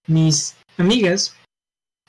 Mis 0.07 0.57
amigas 0.77 1.37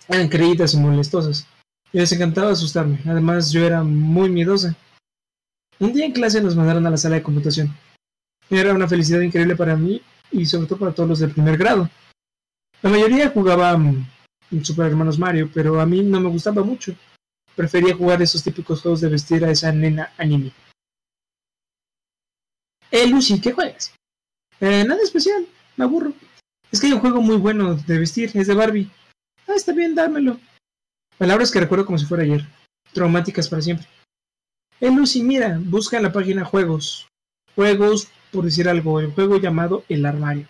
eran 0.08 0.28
creídas 0.28 0.74
y 0.74 0.78
molestosas. 0.78 1.48
Y 1.94 2.00
les 2.00 2.12
encantaba 2.12 2.52
asustarme. 2.52 3.00
Además, 3.06 3.52
yo 3.52 3.64
era 3.64 3.84
muy 3.84 4.30
miedosa. 4.30 4.76
Un 5.80 5.94
día 5.94 6.06
en 6.06 6.14
clase 6.14 6.42
nos 6.42 6.56
mandaron 6.56 6.86
a 6.86 6.90
la 6.90 6.98
sala 6.98 7.16
de 7.16 7.24
computación. 7.24 7.76
Era 8.50 8.74
una 8.74 8.88
felicidad 8.88 9.22
increíble 9.22 9.56
para 9.56 9.76
mí 9.76 10.02
y 10.32 10.46
sobre 10.46 10.68
todo 10.68 10.80
para 10.80 10.94
todos 10.94 11.10
los 11.10 11.20
del 11.20 11.32
primer 11.32 11.58
grado. 11.58 11.90
La 12.82 12.90
mayoría 12.90 13.30
jugaba 13.30 13.78
mm, 13.78 14.06
Super 14.64 14.88
Hermanos 14.88 15.18
Mario, 15.18 15.50
pero 15.54 15.80
a 15.80 15.86
mí 15.86 16.04
no 16.04 16.20
me 16.20 16.30
gustaba 16.30 16.64
mucho. 16.64 16.96
Prefería 17.56 17.96
jugar 17.96 18.22
esos 18.22 18.44
típicos 18.44 18.82
juegos 18.82 19.02
de 19.02 19.10
vestir 19.10 19.44
a 19.46 19.52
esa 19.52 19.72
nena 19.72 20.14
anime. 20.18 20.52
Eh, 22.92 23.08
Lucy, 23.08 23.40
¿qué 23.42 23.52
juegas? 23.52 23.94
Eh, 24.60 24.84
nada 24.86 25.02
especial, 25.02 25.48
me 25.78 25.86
aburro. 25.86 26.14
Es 26.72 26.80
que 26.80 26.88
hay 26.88 26.94
un 26.94 27.00
juego 27.00 27.22
muy 27.22 27.38
bueno 27.38 27.76
de 27.76 28.00
vestir, 28.00 28.32
es 28.34 28.48
de 28.48 28.54
Barbie. 28.54 28.92
Ah, 29.48 29.54
está 29.56 29.74
bien, 29.74 29.96
dámelo. 29.96 30.40
Palabras 31.18 31.52
que 31.52 31.60
recuerdo 31.60 31.86
como 31.86 31.98
si 31.98 32.06
fuera 32.06 32.24
ayer. 32.24 32.46
Traumáticas 32.94 33.50
para 33.50 33.62
siempre. 33.62 33.88
Eh, 34.80 34.92
Lucy, 34.92 35.24
mira, 35.24 35.60
busca 35.64 35.98
en 35.98 36.04
la 36.04 36.12
página 36.12 36.46
juegos. 36.46 37.08
Juegos, 37.56 38.10
por 38.32 38.46
decir 38.46 38.68
algo, 38.68 39.00
el 39.00 39.12
juego 39.12 39.38
llamado 39.38 39.84
El 39.88 40.06
Armario. 40.06 40.48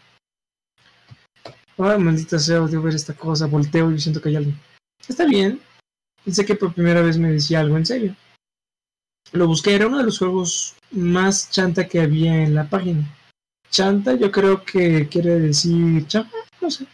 Ay, 1.78 2.00
maldita 2.00 2.40
sea, 2.40 2.62
de 2.62 2.78
ver 2.78 2.96
esta 2.96 3.14
cosa, 3.14 3.48
volteo 3.48 3.92
y 3.92 4.00
siento 4.00 4.22
que 4.22 4.30
hay 4.30 4.38
alguien. 4.38 4.60
Está 5.08 5.26
bien. 5.26 5.62
Pensé 6.24 6.46
que 6.46 6.56
por 6.56 6.74
primera 6.74 7.02
vez 7.02 7.18
me 7.18 7.32
decía 7.32 7.60
algo 7.60 7.78
en 7.78 7.86
serio. 7.86 8.16
Lo 9.34 9.48
busqué, 9.48 9.76
era 9.76 9.88
uno 9.88 9.98
de 9.98 10.06
los 10.06 10.18
juegos 10.18 10.76
más 10.92 11.52
chanta 11.52 11.88
que 11.88 12.00
había 12.00 12.44
en 12.44 12.56
la 12.56 12.70
página. 12.70 13.06
Chanta, 13.70 14.16
yo 14.16 14.32
creo 14.32 14.64
que 14.64 15.08
quiere 15.10 15.40
decir 15.40 16.08
chapa, 16.08 16.38
no 16.62 16.72
sé. 16.72 16.88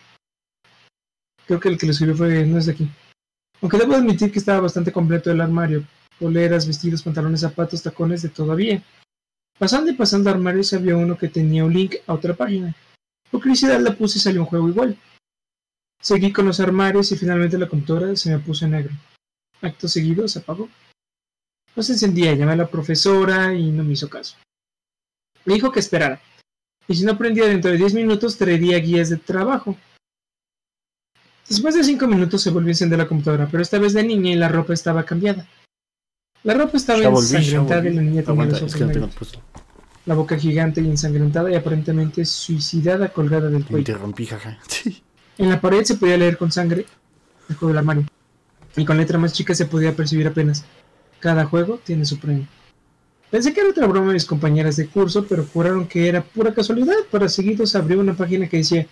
Creo 1.46 1.60
que 1.60 1.70
el 1.70 1.78
que 1.78 1.86
lo 1.86 1.92
escribió 1.92 2.16
fue, 2.16 2.46
no 2.46 2.58
es 2.58 2.66
de 2.66 2.74
aquí. 2.74 2.90
Aunque 3.62 3.78
debo 3.78 3.96
admitir 3.96 4.32
que 4.32 4.40
estaba 4.40 4.62
bastante 4.62 4.92
completo 4.92 5.32
el 5.32 5.42
armario. 5.42 5.86
Poleras, 6.20 6.66
vestidos, 6.66 7.04
pantalones, 7.04 7.42
zapatos, 7.42 7.84
tacones, 7.84 8.24
de 8.24 8.30
todavía. 8.30 8.84
Pasando 9.62 9.92
y 9.92 9.94
pasando 9.94 10.32
armarios 10.32 10.74
había 10.74 10.96
uno 10.96 11.16
que 11.16 11.28
tenía 11.28 11.64
un 11.64 11.72
link 11.72 11.98
a 12.08 12.16
otra 12.16 12.34
página. 12.34 12.76
Por 13.30 13.42
curiosidad 13.42 13.80
la 13.80 13.96
puse 13.96 14.18
y 14.18 14.22
salió 14.22 14.42
un 14.42 14.48
juego 14.48 14.68
igual. 14.68 14.98
Seguí 16.02 16.34
con 16.34 16.48
los 16.48 16.60
armarios 16.60 17.12
y 17.12 17.16
finalmente 17.16 17.60
la 17.60 17.70
computadora 17.70 18.16
se 18.16 18.32
me 18.32 18.40
puso 18.40 18.66
en 18.66 18.72
negro. 18.72 18.92
Acto 19.62 19.88
seguido 19.88 20.28
se 20.28 20.40
apagó. 20.40 20.68
No 21.76 21.84
se 21.84 21.94
encendía, 21.94 22.34
llamé 22.34 22.54
a 22.54 22.56
la 22.56 22.72
profesora 22.72 23.54
y 23.54 23.70
no 23.70 23.84
me 23.84 23.94
hizo 23.94 24.10
caso. 24.10 24.36
Me 25.46 25.54
dijo 25.54 25.72
que 25.72 25.80
esperara. 25.80 26.20
Y 26.88 26.96
si 26.96 27.06
no 27.06 27.12
aprendía 27.12 27.46
dentro 27.46 27.70
de 27.70 27.78
10 27.78 27.94
minutos, 27.94 28.40
traería 28.40 28.80
guías 28.80 29.12
de 29.12 29.18
trabajo. 29.18 29.78
Después 31.48 31.76
de 31.76 31.84
5 31.84 32.08
minutos 32.08 32.42
se 32.42 32.50
volvió 32.50 32.70
a 32.70 32.72
encender 32.72 32.98
la 32.98 33.08
computadora, 33.08 33.48
pero 33.52 33.62
esta 33.62 33.78
vez 33.78 33.94
de 33.94 34.02
niña 34.02 34.32
y 34.32 34.36
la 34.38 34.50
ropa 34.50 34.74
estaba 34.74 35.06
cambiada. 35.06 35.48
La 36.44 36.56
ropa 36.56 36.78
estaba 36.78 37.00
ensangrentada 37.04 37.88
y 37.88 37.94
la 37.94 38.02
niña 38.02 38.24
tenía 38.24 38.46
los 38.46 38.62
ojos 38.64 39.40
La 40.06 40.16
boca 40.16 40.38
gigante 40.38 40.82
y 40.82 40.88
ensangrentada 40.88 41.52
y 41.52 41.56
aparentemente 41.56 42.26
suicidada 42.26 43.10
colgada 43.10 43.50
del 43.50 43.64
cuello. 43.66 43.80
interrumpí, 43.80 44.26
jaja. 44.26 44.60
En 45.38 45.50
la 45.50 45.60
pared 45.60 45.84
se 45.84 45.96
podía 45.96 46.18
leer 46.18 46.38
con 46.38 46.52
sangre 46.52 46.86
el 47.50 47.56
juego 47.56 47.70
del 47.70 47.80
armario. 47.80 48.06
Y 48.76 48.86
con 48.86 48.98
letra 48.98 49.18
más 49.18 49.34
chica 49.34 49.56
se 49.56 49.66
podía 49.66 49.96
percibir 49.96 50.28
apenas. 50.28 50.66
Cada 51.20 51.46
juego 51.46 51.80
tiene 51.84 52.06
su 52.06 52.20
premio. 52.20 52.48
Pensé 53.32 53.54
que 53.54 53.62
era 53.62 53.70
otra 53.70 53.88
broma 53.88 54.08
de 54.08 54.14
mis 54.14 54.26
compañeras 54.26 54.76
de 54.76 54.88
curso, 54.88 55.26
pero 55.26 55.46
juraron 55.52 55.88
que 55.88 56.08
era 56.08 56.22
pura 56.22 56.54
casualidad. 56.54 56.96
Para 57.10 57.30
seguidos 57.30 57.76
abrió 57.76 58.00
una 58.00 58.14
página 58.14 58.48
que 58.48 58.58
decía, 58.58 58.86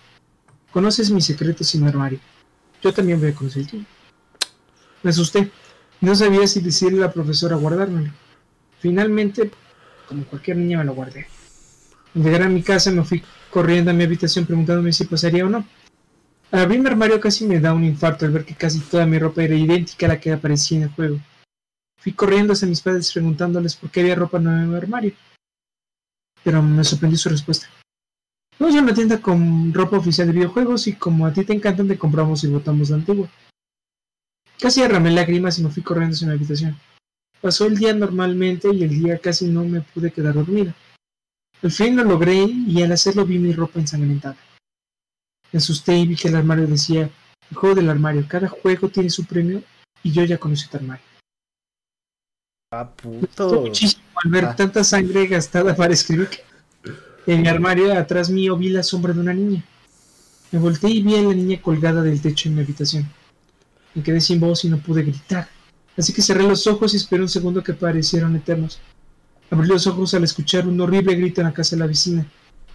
¿conoces 0.72 1.10
mis 1.10 1.26
secretos 1.26 1.68
sin 1.68 1.86
armario? 1.86 2.18
Yo 2.82 2.92
también 2.92 3.20
voy 3.20 3.30
a 3.30 3.34
conocer 3.34 3.62
el 3.62 3.68
tuyo. 3.68 3.84
Me 5.02 5.10
asusté. 5.10 5.50
No 6.00 6.14
sabía 6.14 6.46
si 6.46 6.60
decirle 6.60 6.98
a 6.98 7.06
la 7.06 7.12
profesora 7.12 7.56
guardármelo. 7.56 8.10
Finalmente, 8.78 9.50
como 10.08 10.24
cualquier 10.24 10.56
niña, 10.56 10.78
me 10.78 10.84
lo 10.84 10.94
guardé. 10.94 11.26
Al 12.14 12.22
llegar 12.22 12.42
a 12.42 12.48
mi 12.48 12.62
casa 12.62 12.90
me 12.90 13.04
fui 13.04 13.22
corriendo 13.50 13.90
a 13.90 13.94
mi 13.94 14.04
habitación 14.04 14.46
preguntándome 14.46 14.92
si 14.92 15.04
pasaría 15.04 15.44
o 15.44 15.50
no. 15.50 15.66
Al 16.50 16.60
abrir 16.60 16.80
mi 16.80 16.86
armario 16.86 17.20
casi 17.20 17.46
me 17.46 17.60
da 17.60 17.74
un 17.74 17.84
infarto 17.84 18.24
al 18.24 18.32
ver 18.32 18.44
que 18.44 18.54
casi 18.54 18.80
toda 18.80 19.06
mi 19.06 19.18
ropa 19.18 19.44
era 19.44 19.54
idéntica 19.54 20.06
a 20.06 20.08
la 20.10 20.20
que 20.20 20.32
aparecía 20.32 20.78
en 20.78 20.84
el 20.84 20.90
juego. 20.90 21.20
Fui 21.98 22.12
corriendo 22.12 22.54
hacia 22.54 22.66
mis 22.66 22.80
padres 22.80 23.12
preguntándoles 23.12 23.76
por 23.76 23.90
qué 23.90 24.00
había 24.00 24.14
ropa 24.14 24.38
nueva 24.38 24.62
en 24.62 24.70
mi 24.70 24.76
armario. 24.76 25.12
Pero 26.42 26.62
me 26.62 26.82
sorprendió 26.82 27.18
su 27.18 27.28
respuesta. 27.28 27.68
Vamos 28.58 28.74
a 28.74 28.80
una 28.80 28.94
tienda 28.94 29.20
con 29.20 29.72
ropa 29.72 29.98
oficial 29.98 30.26
de 30.26 30.32
videojuegos 30.32 30.86
y 30.86 30.94
como 30.94 31.26
a 31.26 31.32
ti 31.32 31.44
te 31.44 31.52
encantan 31.52 31.86
te 31.86 31.98
compramos 31.98 32.42
y 32.42 32.48
botamos 32.48 32.90
la 32.90 32.96
antigua. 32.96 33.28
Casi 34.60 34.82
derramé 34.82 35.10
lágrimas 35.10 35.58
y 35.58 35.62
me 35.62 35.70
fui 35.70 35.82
corriendo 35.82 36.14
hacia 36.14 36.26
mi 36.26 36.34
habitación. 36.34 36.76
Pasó 37.40 37.66
el 37.66 37.78
día 37.78 37.94
normalmente 37.94 38.68
y 38.72 38.84
el 38.84 38.90
día 38.90 39.18
casi 39.18 39.46
no 39.46 39.64
me 39.64 39.80
pude 39.80 40.10
quedar 40.10 40.34
dormida. 40.34 40.74
Al 41.62 41.70
fin 41.70 41.96
lo 41.96 42.04
logré 42.04 42.44
y 42.44 42.82
al 42.82 42.92
hacerlo 42.92 43.24
vi 43.24 43.38
mi 43.38 43.52
ropa 43.52 43.80
ensangrentada. 43.80 44.36
Me 45.52 45.58
asusté 45.58 45.96
y 45.96 46.06
vi 46.06 46.16
que 46.16 46.28
el 46.28 46.36
armario 46.36 46.66
decía, 46.66 47.10
el 47.50 47.56
juego 47.56 47.74
del 47.74 47.88
armario, 47.88 48.24
cada 48.28 48.48
juego 48.48 48.88
tiene 48.88 49.08
su 49.10 49.24
premio 49.24 49.62
y 50.02 50.12
yo 50.12 50.24
ya 50.24 50.38
conocí 50.38 50.68
tu 50.68 50.76
armario. 50.76 51.04
Ah, 52.72 52.88
puto. 52.88 53.62
muchísimo 53.62 54.02
al 54.22 54.30
ver 54.30 54.44
ah. 54.44 54.56
tanta 54.56 54.84
sangre 54.84 55.26
gastada 55.26 55.74
para 55.74 55.94
escribir. 55.94 56.28
En 57.26 57.42
mi 57.42 57.48
armario 57.48 57.92
atrás 57.92 58.30
mío 58.30 58.56
vi 58.56 58.68
la 58.68 58.82
sombra 58.82 59.12
de 59.12 59.20
una 59.20 59.34
niña. 59.34 59.64
Me 60.52 60.58
volteé 60.58 60.90
y 60.90 61.02
vi 61.02 61.16
a 61.16 61.22
la 61.22 61.34
niña 61.34 61.60
colgada 61.60 62.02
del 62.02 62.20
techo 62.20 62.48
en 62.48 62.56
mi 62.56 62.62
habitación. 62.62 63.08
Me 63.94 64.02
quedé 64.02 64.20
sin 64.20 64.38
voz 64.38 64.64
y 64.64 64.68
no 64.68 64.78
pude 64.78 65.02
gritar. 65.02 65.48
Así 65.96 66.12
que 66.12 66.22
cerré 66.22 66.44
los 66.44 66.66
ojos 66.66 66.94
y 66.94 66.96
esperé 66.96 67.22
un 67.22 67.28
segundo 67.28 67.62
que 67.62 67.74
parecieron 67.74 68.36
eternos. 68.36 68.80
Abrí 69.50 69.68
los 69.68 69.86
ojos 69.86 70.14
al 70.14 70.24
escuchar 70.24 70.66
un 70.68 70.80
horrible 70.80 71.14
grito 71.14 71.40
en 71.40 71.48
la 71.48 71.52
casa 71.52 71.74
de 71.74 71.80
la 71.80 71.86
vecina. 71.86 72.26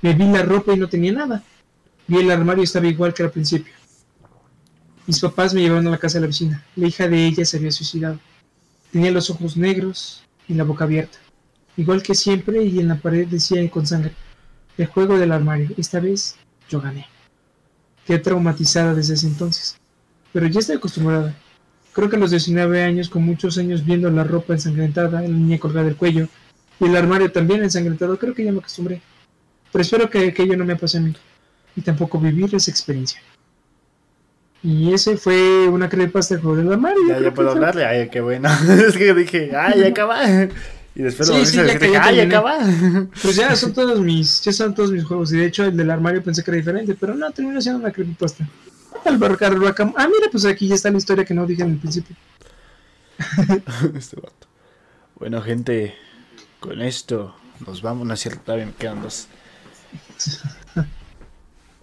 Me 0.02 0.14
vi 0.14 0.26
la 0.26 0.44
ropa 0.44 0.74
y 0.74 0.78
no 0.78 0.90
tenía 0.90 1.14
nada. 1.14 1.44
Vi 2.08 2.18
el 2.18 2.30
armario 2.30 2.62
y 2.62 2.66
estaba 2.66 2.88
igual 2.88 3.14
que 3.14 3.24
al 3.24 3.32
principio. 3.32 3.74
Mis 5.08 5.20
papás 5.20 5.54
me 5.54 5.62
llevaron 5.62 5.88
a 5.88 5.92
la 5.92 5.98
casa 5.98 6.18
de 6.18 6.22
la 6.22 6.28
vecina. 6.28 6.64
La 6.76 6.88
hija 6.88 7.08
de 7.08 7.26
ella 7.26 7.46
se 7.46 7.58
había 7.58 7.72
suicidado. 7.72 8.20
Tenía 8.92 9.12
los 9.12 9.30
ojos 9.30 9.56
negros 9.56 10.24
y 10.48 10.54
la 10.54 10.66
boca 10.66 10.84
abierta. 10.84 11.18
Igual 11.78 12.04
que 12.04 12.14
siempre 12.14 12.64
y 12.64 12.80
en 12.80 12.90
la 12.90 13.00
pared 13.00 13.28
decía 13.28 13.68
con 13.72 13.88
sangre. 13.88 14.14
El 14.78 14.88
juego 14.88 15.18
del 15.18 15.32
armario. 15.32 15.70
Esta 15.78 16.02
vez 16.02 16.36
yo 16.70 16.82
gané. 16.82 17.08
Quedé 18.06 18.20
traumatizada 18.20 18.94
desde 18.94 19.14
ese 19.14 19.28
entonces 19.28 19.78
pero 20.36 20.48
ya 20.48 20.60
estoy 20.60 20.76
acostumbrada. 20.76 21.34
Creo 21.94 22.10
que 22.10 22.18
a 22.18 22.20
los 22.20 22.32
19 22.32 22.84
años, 22.84 23.07
con 23.07 23.24
muchos 23.24 23.57
años 23.57 23.86
viendo 23.86 24.12
la 24.12 24.26
ropa 24.26 24.52
ensangrentada, 24.52 25.22
la 25.22 25.30
niña 25.30 25.57
colgada 25.60 25.86
del 25.86 25.95
cuello 25.95 26.28
y 26.78 26.84
el 26.84 26.95
armario 26.98 27.32
también 27.32 27.64
ensangrentado, 27.64 28.20
creo 28.20 28.34
que 28.34 28.44
ya 28.44 28.52
me 28.52 28.60
acostumbré. 28.60 29.02
Pero 29.72 29.82
espero 29.82 30.10
que 30.10 30.28
aquello 30.28 30.57
no 30.57 30.66
me 30.66 30.76
pase 30.76 30.98
a 30.98 31.02
mí 31.02 31.16
y 31.74 31.80
tampoco 31.80 32.20
vivir 32.20 32.53
esa 32.53 32.70
experiencia. 32.70 33.22
Y 34.62 34.91
ese 34.94 35.16
fue 35.16 35.70
una 35.70 35.88
creepypasta 35.88 36.36
del 36.36 36.44
juego 36.44 36.57
del 36.57 36.74
armario. 36.74 37.07
Ya, 37.07 37.22
ya 37.22 37.34
puedo 37.34 37.52
hablarle. 37.52 37.86
Ay, 37.86 38.10
qué 38.10 38.20
bueno. 38.20 38.49
es 38.90 38.98
que 38.98 39.14
dije, 39.14 39.56
ay, 39.56 39.80
ya 39.80 39.88
acaba. 39.88 40.22
Y 40.95 41.02
después 41.02 41.30
sí, 41.30 41.45
sí, 41.45 41.57
ya, 41.66 41.80
que, 41.80 41.95
ay, 41.95 42.20
acaba. 42.20 42.60
Pues 43.22 43.38
ya 43.38 43.56
son 43.56 43.72
todos 43.72 44.02
mis, 44.02 44.41
ya 44.41 44.52
son 44.52 44.76
todos 44.76 44.91
mis 44.91 45.06
juegos. 45.06 45.32
Y 45.32 45.38
de 45.38 45.45
hecho 45.45 45.64
el 45.64 45.78
del 45.78 45.90
armario 45.91 46.22
pensé 46.22 46.44
que 46.44 46.52
era 46.52 46.57
diferente, 46.57 46.94
pero 46.99 47.16
no, 47.16 47.32
terminó 47.32 47.62
siendo 47.62 47.80
una 47.80 47.94
creepypasta. 47.94 48.45
Ah, 49.04 50.08
mira, 50.08 50.30
pues 50.32 50.46
aquí 50.46 50.68
ya 50.68 50.76
está 50.76 50.92
la 50.92 50.98
historia 50.98 51.26
que 51.26 51.34
no 51.34 51.46
dije 51.46 51.64
en 51.64 51.72
el 51.72 51.78
principio. 51.78 52.16
este 53.96 54.16
vato. 54.18 54.48
Bueno, 55.18 55.42
gente, 55.42 55.96
con 56.60 56.82
esto 56.82 57.36
nos 57.66 57.82
vamos. 57.82 58.20
Cierto, 58.20 58.42
todavía 58.44 58.66
me 58.68 58.74
quedan 58.74 59.02
dos. 59.02 59.28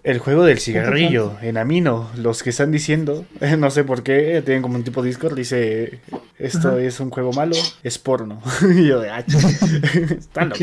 El 0.03 0.19
juego 0.19 0.43
del 0.43 0.59
cigarrillo 0.59 1.37
en 1.41 1.57
Amino, 1.57 2.09
los 2.17 2.43
que 2.43 2.49
están 2.49 2.71
diciendo, 2.71 3.25
no 3.57 3.71
sé 3.71 3.83
por 3.83 4.03
qué, 4.03 4.41
tienen 4.45 4.61
como 4.61 4.75
un 4.75 4.83
tipo 4.83 5.01
de 5.01 5.07
Discord, 5.07 5.35
dice, 5.35 6.01
esto 6.37 6.77
es 6.77 6.99
un 6.99 7.09
juego 7.09 7.31
malo, 7.31 7.55
es 7.83 7.97
porno. 7.97 8.41
y 8.75 8.87
yo 8.87 8.99
de 8.99 9.09
H. 9.09 9.37
Ah, 9.37 10.13
Está 10.17 10.45
loco. 10.45 10.57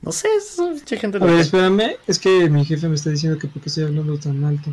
No 0.00 0.12
sé, 0.12 0.28
es 0.36 0.58
mucha 0.58 0.96
gente. 0.96 1.18
A 1.18 1.24
ver, 1.24 1.40
espérame, 1.40 1.96
es 2.06 2.18
que 2.18 2.48
mi 2.48 2.64
jefe 2.64 2.88
me 2.88 2.94
está 2.94 3.10
diciendo 3.10 3.38
que 3.38 3.48
por 3.48 3.60
qué 3.60 3.68
estoy 3.68 3.84
hablando 3.84 4.16
tan 4.18 4.44
alto. 4.44 4.70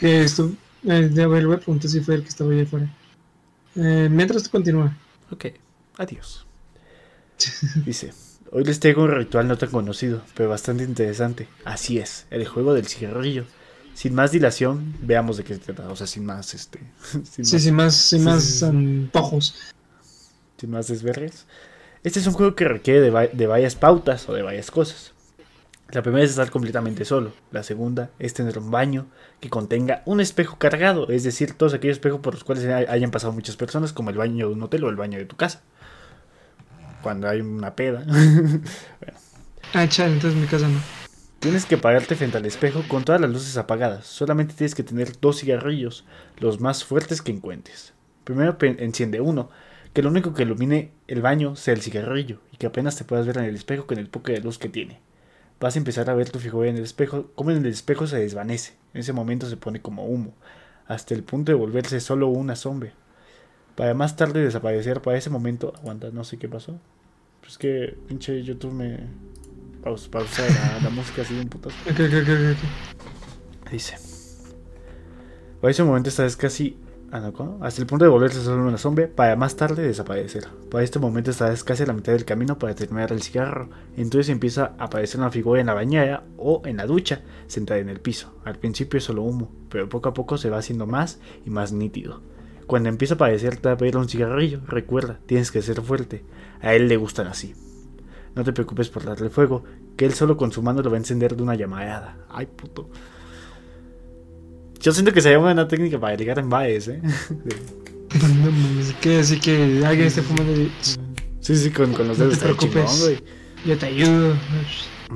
Esto, 0.00 0.52
eh, 0.84 1.08
de 1.08 1.22
haber 1.22 1.44
pregunté 1.58 1.88
si 1.88 2.00
fue 2.00 2.16
el 2.16 2.22
que 2.22 2.28
estaba 2.28 2.52
ahí 2.52 2.62
afuera. 2.62 2.94
Eh, 3.76 4.08
mientras 4.10 4.42
tú 4.44 4.50
continúa. 4.50 4.96
Ok, 5.30 5.46
adiós. 5.96 6.46
Dice, 7.84 8.12
hoy 8.50 8.64
les 8.64 8.78
traigo 8.78 9.02
un 9.02 9.10
ritual 9.10 9.48
no 9.48 9.58
tan 9.58 9.70
conocido, 9.70 10.22
pero 10.34 10.50
bastante 10.50 10.84
interesante. 10.84 11.48
Así 11.64 11.98
es, 11.98 12.26
el 12.30 12.46
juego 12.46 12.74
del 12.74 12.86
cigarrillo. 12.86 13.44
Sin 13.94 14.14
más 14.14 14.32
dilación, 14.32 14.94
veamos 15.00 15.36
de 15.36 15.44
qué 15.44 15.54
se 15.54 15.60
trata. 15.60 15.88
O 15.88 15.96
sea, 15.96 16.06
sin 16.06 16.26
más, 16.26 16.52
este... 16.54 16.80
Sin 17.30 17.44
sí, 17.44 17.58
sin 17.60 17.74
más, 17.74 17.94
sin 17.94 18.24
más 18.24 18.62
antojos. 18.62 19.54
Sin 20.58 20.70
más 20.70 20.88
desvergues. 20.88 21.46
Este 22.04 22.20
es 22.20 22.26
un 22.26 22.34
juego 22.34 22.54
que 22.54 22.68
requiere 22.68 23.00
de, 23.00 23.46
varias 23.46 23.76
pautas 23.76 24.28
o 24.28 24.34
de 24.34 24.42
varias 24.42 24.70
cosas. 24.70 25.13
La 25.90 26.02
primera 26.02 26.24
es 26.24 26.30
estar 26.30 26.50
completamente 26.50 27.04
solo. 27.04 27.32
La 27.52 27.62
segunda 27.62 28.10
es 28.18 28.34
tener 28.34 28.58
un 28.58 28.70
baño 28.70 29.06
que 29.40 29.50
contenga 29.50 30.02
un 30.06 30.20
espejo 30.20 30.58
cargado, 30.58 31.08
es 31.10 31.24
decir, 31.24 31.54
todos 31.54 31.74
aquellos 31.74 31.98
espejos 31.98 32.20
por 32.20 32.34
los 32.34 32.44
cuales 32.44 32.64
hayan 32.88 33.10
pasado 33.10 33.32
muchas 33.32 33.56
personas, 33.56 33.92
como 33.92 34.10
el 34.10 34.16
baño 34.16 34.48
de 34.48 34.54
un 34.54 34.62
hotel 34.62 34.84
o 34.84 34.88
el 34.88 34.96
baño 34.96 35.18
de 35.18 35.26
tu 35.26 35.36
casa. 35.36 35.62
Cuando 37.02 37.28
hay 37.28 37.40
una 37.40 37.76
peda. 37.76 38.04
bueno. 38.06 39.18
Ah, 39.72 39.88
chale, 39.88 40.14
entonces 40.14 40.40
mi 40.40 40.46
casa 40.46 40.68
no. 40.68 40.78
Tienes 41.38 41.66
que 41.66 41.76
pararte 41.76 42.16
frente 42.16 42.38
al 42.38 42.46
espejo 42.46 42.82
con 42.88 43.04
todas 43.04 43.20
las 43.20 43.30
luces 43.30 43.58
apagadas. 43.58 44.06
Solamente 44.06 44.54
tienes 44.54 44.74
que 44.74 44.82
tener 44.82 45.20
dos 45.20 45.40
cigarrillos, 45.40 46.04
los 46.38 46.58
más 46.58 46.84
fuertes 46.84 47.20
que 47.20 47.32
encuentres. 47.32 47.92
Primero 48.24 48.56
enciende 48.60 49.20
uno, 49.20 49.50
que 49.92 50.02
lo 50.02 50.08
único 50.08 50.32
que 50.32 50.44
ilumine 50.44 50.92
el 51.06 51.20
baño 51.20 51.54
sea 51.54 51.74
el 51.74 51.82
cigarrillo 51.82 52.40
y 52.50 52.56
que 52.56 52.66
apenas 52.66 52.96
te 52.96 53.04
puedas 53.04 53.26
ver 53.26 53.36
en 53.38 53.44
el 53.44 53.54
espejo 53.54 53.86
con 53.86 53.98
el 53.98 54.08
poco 54.08 54.32
de 54.32 54.40
luz 54.40 54.58
que 54.58 54.70
tiene. 54.70 55.00
Vas 55.60 55.76
a 55.76 55.78
empezar 55.78 56.10
a 56.10 56.14
ver 56.14 56.30
tu 56.30 56.38
figura 56.38 56.68
en 56.68 56.76
el 56.76 56.82
espejo, 56.82 57.30
como 57.34 57.50
en 57.50 57.58
el 57.58 57.66
espejo 57.66 58.06
se 58.06 58.18
desvanece. 58.18 58.74
En 58.92 59.00
ese 59.00 59.12
momento 59.12 59.48
se 59.48 59.56
pone 59.56 59.80
como 59.80 60.04
humo, 60.04 60.34
hasta 60.86 61.14
el 61.14 61.22
punto 61.22 61.52
de 61.52 61.56
volverse 61.56 62.00
solo 62.00 62.28
una 62.28 62.56
sombra. 62.56 62.92
Para 63.74 63.94
más 63.94 64.16
tarde 64.16 64.44
desaparecer, 64.44 65.00
para 65.00 65.16
ese 65.16 65.30
momento, 65.30 65.72
aguanta, 65.76 66.10
no 66.12 66.24
sé 66.24 66.38
qué 66.38 66.48
pasó. 66.48 66.78
Pues 67.40 67.58
que 67.58 67.96
pinche 68.06 68.42
YouTube 68.42 68.72
me 68.72 69.00
pausa, 69.82 70.10
pausa 70.10 70.42
la, 70.82 70.90
música 70.90 71.22
así 71.22 71.34
un 71.34 71.48
putazo. 71.48 71.76
Dice. 73.70 73.96
Para 75.60 75.70
ese 75.70 75.82
momento 75.82 76.08
estás 76.08 76.36
casi 76.36 76.76
Ah, 77.16 77.30
hasta 77.60 77.80
el 77.80 77.86
punto 77.86 78.04
de 78.04 78.10
volverse 78.10 78.42
solo 78.42 78.66
una 78.66 78.76
sombra 78.76 79.08
para 79.08 79.36
más 79.36 79.54
tarde 79.54 79.86
desaparecer. 79.86 80.48
Para 80.68 80.82
este 80.82 80.98
momento 80.98 81.30
estás 81.30 81.62
casi 81.62 81.86
la 81.86 81.92
mitad 81.92 82.12
del 82.12 82.24
camino 82.24 82.58
para 82.58 82.74
terminar 82.74 83.12
el 83.12 83.22
cigarro. 83.22 83.68
Entonces 83.96 84.30
empieza 84.30 84.74
a 84.78 84.86
aparecer 84.86 85.20
una 85.20 85.30
figura 85.30 85.60
en 85.60 85.68
la 85.68 85.74
bañera 85.74 86.24
o 86.36 86.62
en 86.64 86.76
la 86.76 86.86
ducha, 86.86 87.20
sentada 87.46 87.78
en 87.78 87.88
el 87.88 88.00
piso. 88.00 88.34
Al 88.44 88.56
principio 88.56 88.98
es 88.98 89.04
solo 89.04 89.22
humo, 89.22 89.52
pero 89.68 89.88
poco 89.88 90.08
a 90.08 90.12
poco 90.12 90.38
se 90.38 90.50
va 90.50 90.58
haciendo 90.58 90.88
más 90.88 91.20
y 91.46 91.50
más 91.50 91.70
nítido. 91.70 92.20
Cuando 92.66 92.88
empieza 92.88 93.14
a 93.14 93.16
aparecer 93.16 93.58
te 93.58 93.68
va 93.68 93.74
a 93.74 93.78
pedir 93.78 93.96
un 93.96 94.08
cigarrillo, 94.08 94.62
recuerda, 94.66 95.20
tienes 95.26 95.52
que 95.52 95.62
ser 95.62 95.82
fuerte. 95.82 96.24
A 96.62 96.74
él 96.74 96.88
le 96.88 96.96
gustan 96.96 97.28
así. 97.28 97.54
No 98.34 98.42
te 98.42 98.52
preocupes 98.52 98.88
por 98.88 99.04
darle 99.04 99.30
fuego, 99.30 99.62
que 99.96 100.04
él 100.04 100.14
solo 100.14 100.36
con 100.36 100.50
su 100.50 100.64
mano 100.64 100.82
lo 100.82 100.90
va 100.90 100.96
a 100.96 100.98
encender 100.98 101.36
de 101.36 101.44
una 101.44 101.54
llamarada. 101.54 102.16
Ay, 102.28 102.46
puto. 102.46 102.88
Yo 104.80 104.92
siento 104.92 105.12
que 105.12 105.20
se 105.20 105.30
llama 105.30 105.52
una 105.52 105.66
técnica 105.66 105.98
para 105.98 106.16
ligar 106.16 106.38
en 106.38 106.50
baes, 106.50 106.88
¿eh? 106.88 107.00
No 107.02 108.50
mames, 108.50 108.94
que 109.00 109.18
así 109.18 109.40
que 109.40 109.82
alguien 109.84 110.06
esté 110.06 110.22
fumando. 110.22 110.52
Sí, 111.40 111.56
sí, 111.56 111.70
con, 111.70 111.92
con 111.92 112.08
los 112.08 112.18
dedos. 112.18 112.34
No 112.34 112.38
te 112.38 112.44
preocupes. 112.44 113.20
Yo 113.64 113.78
te 113.78 113.86
ayudo. 113.86 114.34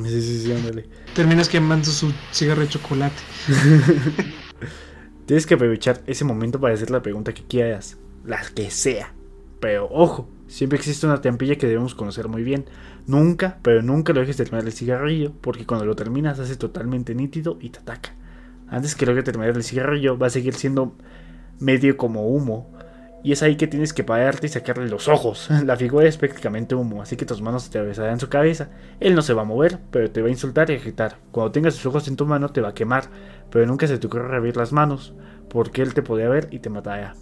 Sí, 0.04 0.22
sí, 0.22 0.42
sí, 0.42 0.52
ándale. 0.52 0.86
Terminas 1.14 1.48
quemando 1.48 1.86
su 1.86 2.12
cigarro 2.32 2.62
de 2.62 2.68
chocolate. 2.68 3.16
Tienes 5.26 5.46
que 5.46 5.54
aprovechar 5.54 6.02
ese 6.06 6.24
momento 6.24 6.58
para 6.58 6.74
hacer 6.74 6.90
la 6.90 7.02
pregunta 7.02 7.34
que 7.34 7.44
quieras, 7.44 7.98
la 8.24 8.40
que 8.54 8.70
sea. 8.70 9.12
Pero 9.60 9.88
ojo, 9.90 10.28
siempre 10.46 10.78
existe 10.78 11.06
una 11.06 11.20
trampilla 11.20 11.56
que 11.56 11.66
debemos 11.66 11.94
conocer 11.94 12.28
muy 12.28 12.42
bien. 12.42 12.64
Nunca, 13.06 13.58
pero 13.62 13.82
nunca 13.82 14.12
lo 14.12 14.20
dejes 14.20 14.36
terminar 14.36 14.64
el 14.64 14.72
cigarrillo, 14.72 15.32
porque 15.40 15.66
cuando 15.66 15.84
lo 15.86 15.96
terminas 15.96 16.38
hace 16.38 16.56
totalmente 16.56 17.14
nítido 17.14 17.58
y 17.60 17.70
te 17.70 17.80
ataca. 17.80 18.14
Antes 18.70 18.94
que 18.94 19.06
que 19.06 19.22
terminar 19.22 19.56
el 19.56 19.64
cigarrillo, 19.64 20.18
va 20.18 20.26
a 20.26 20.30
seguir 20.30 20.54
siendo 20.54 20.94
medio 21.58 21.96
como 21.96 22.28
humo. 22.28 22.70
Y 23.22 23.32
es 23.32 23.42
ahí 23.42 23.56
que 23.56 23.66
tienes 23.66 23.92
que 23.92 24.04
pararte 24.04 24.46
y 24.46 24.50
sacarle 24.50 24.88
los 24.88 25.08
ojos. 25.08 25.48
La 25.64 25.76
figura 25.76 26.06
es 26.06 26.16
prácticamente 26.16 26.74
humo, 26.74 27.02
así 27.02 27.16
que 27.16 27.26
tus 27.26 27.42
manos 27.42 27.68
te 27.68 27.78
atravesarán 27.78 28.20
su 28.20 28.28
cabeza. 28.28 28.68
Él 29.00 29.14
no 29.14 29.22
se 29.22 29.34
va 29.34 29.42
a 29.42 29.46
mover, 29.46 29.78
pero 29.90 30.10
te 30.10 30.22
va 30.22 30.28
a 30.28 30.30
insultar 30.30 30.70
y 30.70 30.74
agitar. 30.74 31.16
Cuando 31.32 31.52
tengas 31.52 31.74
sus 31.74 31.86
ojos 31.86 32.06
en 32.08 32.16
tu 32.16 32.26
mano 32.26 32.50
te 32.50 32.60
va 32.60 32.68
a 32.68 32.74
quemar, 32.74 33.04
pero 33.50 33.66
nunca 33.66 33.86
se 33.86 33.98
te 33.98 34.06
ocurre 34.06 34.36
abrir 34.36 34.56
las 34.56 34.72
manos, 34.72 35.14
porque 35.48 35.82
él 35.82 35.94
te 35.94 36.02
podría 36.02 36.28
ver 36.28 36.48
y 36.50 36.60
te 36.60 36.70
matará. 36.70 37.14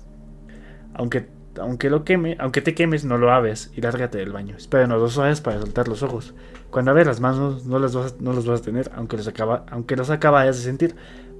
Aunque, 0.94 1.28
aunque 1.58 1.88
lo 1.88 2.04
queme, 2.04 2.36
aunque 2.40 2.60
te 2.60 2.74
quemes, 2.74 3.04
no 3.04 3.16
lo 3.16 3.32
abres 3.32 3.70
y 3.74 3.80
lárgate 3.80 4.18
del 4.18 4.32
baño. 4.32 4.56
Espera 4.56 4.84
unos 4.84 5.00
dos 5.00 5.18
horas 5.18 5.40
para 5.40 5.60
soltar 5.60 5.88
los 5.88 6.02
ojos. 6.02 6.34
Cuando 6.70 6.90
abres 6.90 7.06
las 7.06 7.20
manos 7.20 7.64
no, 7.64 7.78
las 7.78 7.94
vas, 7.94 8.20
no 8.20 8.32
los 8.34 8.46
vas 8.46 8.60
a 8.60 8.64
tener, 8.64 8.90
aunque 8.94 9.16
los, 9.16 9.28
acaba, 9.28 9.64
aunque 9.70 9.96
los 9.96 10.10
acabas 10.10 10.56
de 10.56 10.62
sentir 10.62 10.94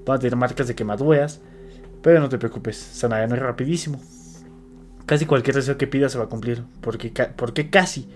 van 0.07 0.17
a 0.17 0.21
tener 0.21 0.37
marcas 0.37 0.69
de 0.69 0.75
quemaduras, 0.75 1.41
pero 2.01 2.21
no 2.21 2.29
te 2.29 2.39
preocupes, 2.39 2.77
sanarán 2.77 3.31
rapidísimo. 3.37 4.01
Casi 5.07 5.25
cualquier 5.27 5.57
deseo 5.57 5.77
que 5.77 5.87
pidas 5.87 6.13
se 6.13 6.19
va 6.19 6.25
a 6.25 6.29
cumplir. 6.29 6.65
Porque, 6.81 7.13
porque 7.37 7.71
casi. 7.71 8.09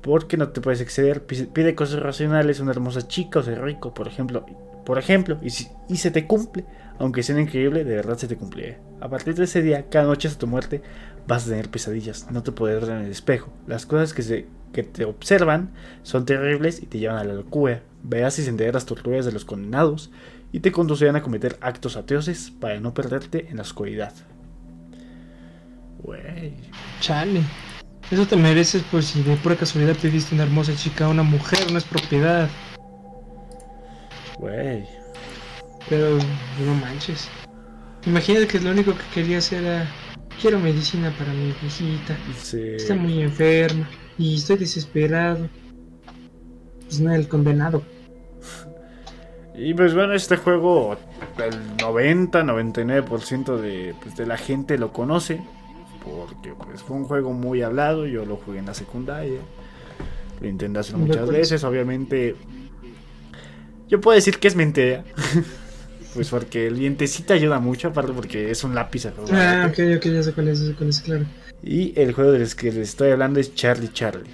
Porque 0.00 0.38
no 0.38 0.48
te 0.48 0.60
puedes 0.60 0.80
exceder. 0.80 1.24
Pide 1.24 1.74
cosas 1.74 2.00
racionales, 2.00 2.60
una 2.60 2.70
hermosa 2.70 3.06
chica 3.06 3.40
o 3.40 3.42
ser 3.42 3.62
rico, 3.62 3.92
por 3.92 4.08
ejemplo. 4.08 4.46
Por 4.86 4.98
ejemplo, 4.98 5.38
y, 5.42 5.50
si, 5.50 5.68
y 5.88 5.98
se 5.98 6.10
te 6.10 6.26
cumple. 6.26 6.64
Aunque 6.98 7.22
sea 7.22 7.38
increíble, 7.38 7.84
de 7.84 7.96
verdad 7.96 8.16
se 8.16 8.26
te 8.26 8.36
cumple. 8.36 8.78
A 9.00 9.08
partir 9.08 9.34
de 9.34 9.44
ese 9.44 9.62
día, 9.62 9.86
cada 9.90 10.06
noche 10.06 10.28
hasta 10.28 10.40
tu 10.40 10.46
muerte, 10.46 10.82
vas 11.26 11.46
a 11.46 11.50
tener 11.50 11.70
pesadillas. 11.70 12.30
No 12.30 12.42
te 12.42 12.52
puedes 12.52 12.80
ver 12.80 12.96
en 12.96 13.04
el 13.04 13.10
espejo. 13.10 13.52
Las 13.66 13.84
cosas 13.84 14.14
que, 14.14 14.22
se, 14.22 14.46
que 14.72 14.82
te 14.82 15.04
observan 15.04 15.72
son 16.02 16.24
terribles 16.24 16.82
y 16.82 16.86
te 16.86 16.98
llevan 16.98 17.18
a 17.18 17.24
la 17.24 17.34
locura. 17.34 17.82
Verás 18.02 18.38
y 18.38 18.42
sentirás 18.42 18.74
las 18.74 18.86
torturas 18.86 19.26
de 19.26 19.32
los 19.32 19.44
condenados 19.44 20.10
y 20.52 20.60
te 20.60 20.72
conducirán 20.72 21.16
a 21.16 21.22
cometer 21.22 21.58
actos 21.60 21.96
ateoses 21.96 22.50
para 22.50 22.80
no 22.80 22.92
perderte 22.94 23.48
en 23.48 23.56
la 23.56 23.62
oscuridad. 23.62 24.12
Wey. 26.02 26.56
Chale. 27.00 27.42
Eso 28.10 28.26
te 28.26 28.36
mereces 28.36 28.82
por 28.84 29.02
si 29.02 29.22
de 29.22 29.36
pura 29.36 29.54
casualidad 29.54 29.96
pediste 29.96 30.34
una 30.34 30.44
hermosa 30.44 30.74
chica 30.74 31.08
una 31.08 31.22
mujer, 31.22 31.70
no 31.70 31.78
es 31.78 31.84
propiedad. 31.84 32.48
Wey. 34.38 34.84
Pero 35.88 36.18
no 36.64 36.74
manches. 36.80 37.28
Imagínate 38.06 38.46
que 38.46 38.60
lo 38.60 38.70
único 38.70 38.92
que 38.92 39.04
querías 39.14 39.52
era 39.52 39.86
quiero 40.40 40.58
medicina 40.58 41.12
para 41.18 41.32
mi 41.32 41.54
hijita. 41.66 42.16
Está 42.76 42.94
muy 42.94 43.22
enferma 43.22 43.88
y 44.18 44.36
estoy 44.36 44.56
desesperado. 44.56 45.48
Pues 46.84 47.00
no, 47.00 47.14
el 47.14 47.28
condenado. 47.28 47.82
Y 49.54 49.74
pues 49.74 49.94
bueno, 49.94 50.14
este 50.14 50.36
juego, 50.36 50.96
el 51.38 51.76
90-99% 51.76 53.56
de, 53.56 53.94
pues, 54.02 54.16
de 54.16 54.26
la 54.26 54.36
gente 54.36 54.78
lo 54.78 54.92
conoce. 54.92 55.40
Porque 56.04 56.54
pues 56.54 56.82
fue 56.82 56.96
un 56.96 57.04
juego 57.04 57.32
muy 57.32 57.62
hablado, 57.62 58.06
yo 58.06 58.24
lo 58.24 58.36
jugué 58.36 58.60
en 58.60 58.66
la 58.66 58.74
secundaria. 58.74 59.40
Lo 60.40 60.48
intenté 60.48 60.78
hacer 60.78 60.96
muchas 60.96 61.28
veces, 61.28 61.62
obviamente. 61.64 62.36
Yo 63.88 64.00
puedo 64.00 64.14
decir 64.14 64.38
que 64.38 64.48
es 64.48 64.56
mentira. 64.56 65.04
pues 66.14 66.30
porque 66.30 66.66
el 66.66 66.74
vientecito 66.74 67.34
ayuda 67.34 67.58
mucho, 67.58 67.88
aparte 67.88 68.12
porque 68.12 68.50
es 68.50 68.64
un 68.64 68.74
lápiz 68.74 69.06
a 69.06 69.12
Ah, 69.32 69.66
ok, 69.70 69.78
ok, 69.96 70.06
ya 70.06 70.22
sé 70.22 70.32
cuál 70.32 70.48
es, 70.48 70.72
cuál 70.78 70.88
es, 70.88 71.00
claro. 71.00 71.26
Y 71.62 71.92
el 72.00 72.12
juego 72.12 72.32
del 72.32 72.54
que 72.54 72.72
les 72.72 72.88
estoy 72.88 73.10
hablando 73.10 73.40
es 73.40 73.54
Charlie 73.54 73.92
Charlie. 73.92 74.30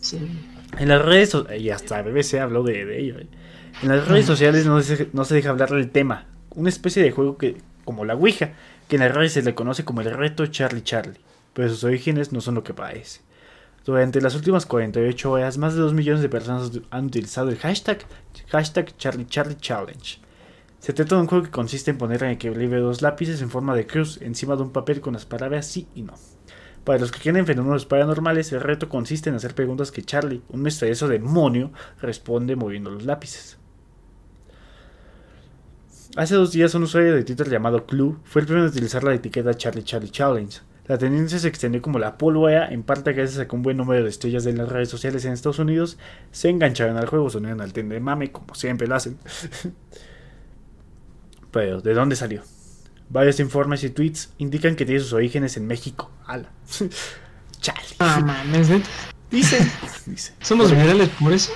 Sí. 0.00 0.18
En 0.78 0.88
las 0.88 1.02
redes, 1.04 1.36
y 1.58 1.70
hasta 1.70 2.02
BBC 2.02 2.34
habló 2.40 2.62
de, 2.62 2.84
de 2.84 3.00
ello. 3.00 3.18
¿eh? 3.18 3.26
En 3.82 3.88
las 3.88 4.06
redes 4.08 4.26
sociales 4.26 4.66
no 4.66 4.80
se, 4.82 5.08
no 5.12 5.24
se 5.24 5.34
deja 5.34 5.50
hablar 5.50 5.70
del 5.70 5.90
tema. 5.90 6.26
Una 6.50 6.68
especie 6.68 7.02
de 7.02 7.10
juego 7.10 7.38
que, 7.38 7.56
como 7.84 8.04
la 8.04 8.14
Ouija, 8.14 8.52
que 8.88 8.96
en 8.96 9.02
las 9.02 9.14
redes 9.14 9.32
se 9.32 9.42
le 9.42 9.54
conoce 9.54 9.84
como 9.84 10.00
el 10.00 10.10
reto 10.10 10.46
Charlie 10.46 10.82
Charlie, 10.82 11.20
pero 11.54 11.68
sus 11.68 11.84
orígenes 11.84 12.32
no 12.32 12.40
son 12.40 12.56
lo 12.56 12.64
que 12.64 12.74
parece. 12.74 13.20
Durante 13.84 14.20
las 14.20 14.34
últimas 14.34 14.66
48 14.66 15.30
horas, 15.30 15.56
más 15.56 15.74
de 15.74 15.80
2 15.80 15.94
millones 15.94 16.22
de 16.22 16.28
personas 16.28 16.70
han 16.90 17.06
utilizado 17.06 17.48
el 17.48 17.58
hashtag, 17.58 17.98
hashtag 18.48 18.96
Charlie 18.98 19.26
Charlie 19.26 19.56
Challenge. 19.56 20.20
Se 20.80 20.92
trata 20.92 21.14
de 21.14 21.20
un 21.20 21.28
juego 21.28 21.44
que 21.44 21.50
consiste 21.50 21.90
en 21.90 21.98
poner 21.98 22.22
en 22.24 22.30
equilibrio 22.30 22.82
dos 22.82 23.02
lápices 23.02 23.42
en 23.42 23.50
forma 23.50 23.74
de 23.74 23.86
cruz 23.86 24.18
encima 24.22 24.56
de 24.56 24.62
un 24.62 24.72
papel 24.72 25.00
con 25.00 25.12
las 25.12 25.26
palabras 25.26 25.66
sí 25.66 25.86
y 25.94 26.02
no. 26.02 26.14
Para 26.84 26.98
los 26.98 27.12
que 27.12 27.20
quieren 27.20 27.46
fenómenos 27.46 27.86
paranormales, 27.86 28.52
el 28.52 28.60
reto 28.60 28.88
consiste 28.88 29.28
en 29.28 29.36
hacer 29.36 29.54
preguntas 29.54 29.92
que 29.92 30.02
Charlie, 30.02 30.42
un 30.48 30.62
misterioso 30.62 31.06
demonio, 31.06 31.70
responde 32.00 32.56
moviendo 32.56 32.90
los 32.90 33.04
lápices. 33.04 33.59
Hace 36.16 36.34
dos 36.34 36.50
días 36.50 36.74
un 36.74 36.82
usuario 36.82 37.14
de 37.14 37.22
Twitter 37.22 37.48
llamado 37.48 37.86
Clue 37.86 38.16
fue 38.24 38.40
el 38.40 38.46
primero 38.46 38.66
en 38.66 38.72
utilizar 38.72 39.04
la 39.04 39.14
etiqueta 39.14 39.54
Charlie 39.54 39.84
Charlie 39.84 40.10
Challenge. 40.10 40.58
La 40.86 40.98
tendencia 40.98 41.38
se 41.38 41.46
extendió 41.46 41.80
como 41.80 42.00
la 42.00 42.18
polvea, 42.18 42.66
en 42.66 42.82
parte 42.82 43.12
gracias 43.12 43.38
a 43.38 43.46
que 43.46 43.54
un 43.54 43.62
buen 43.62 43.76
número 43.76 44.02
de 44.02 44.10
estrellas 44.10 44.42
de 44.42 44.52
las 44.52 44.68
redes 44.68 44.88
sociales 44.88 45.24
en 45.24 45.32
Estados 45.32 45.60
Unidos 45.60 45.98
se 46.32 46.48
engancharon 46.48 46.96
al 46.96 47.06
juego, 47.06 47.30
sonaron 47.30 47.60
al 47.60 47.72
tende 47.72 47.94
de 47.94 48.00
mame, 48.00 48.32
como 48.32 48.56
siempre 48.56 48.88
lo 48.88 48.96
hacen. 48.96 49.18
Pero, 51.52 51.80
¿de 51.80 51.94
dónde 51.94 52.16
salió? 52.16 52.42
Varios 53.08 53.38
informes 53.38 53.84
y 53.84 53.90
tweets 53.90 54.32
indican 54.38 54.74
que 54.74 54.84
tiene 54.84 55.00
sus 55.00 55.12
orígenes 55.12 55.56
en 55.56 55.68
México. 55.68 56.10
Ala. 56.26 56.50
Charlie. 57.60 57.96
Ah, 58.00 58.20
mames, 58.20 58.68
Dice. 59.30 59.58
Dice. 60.06 60.34
¿Somos 60.40 60.72
virales 60.72 61.08
por 61.20 61.32
eso? 61.32 61.52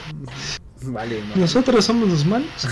Vale, 0.83 1.21
Nosotros 1.35 1.85
somos 1.85 2.09
los 2.09 2.25
malos. 2.25 2.69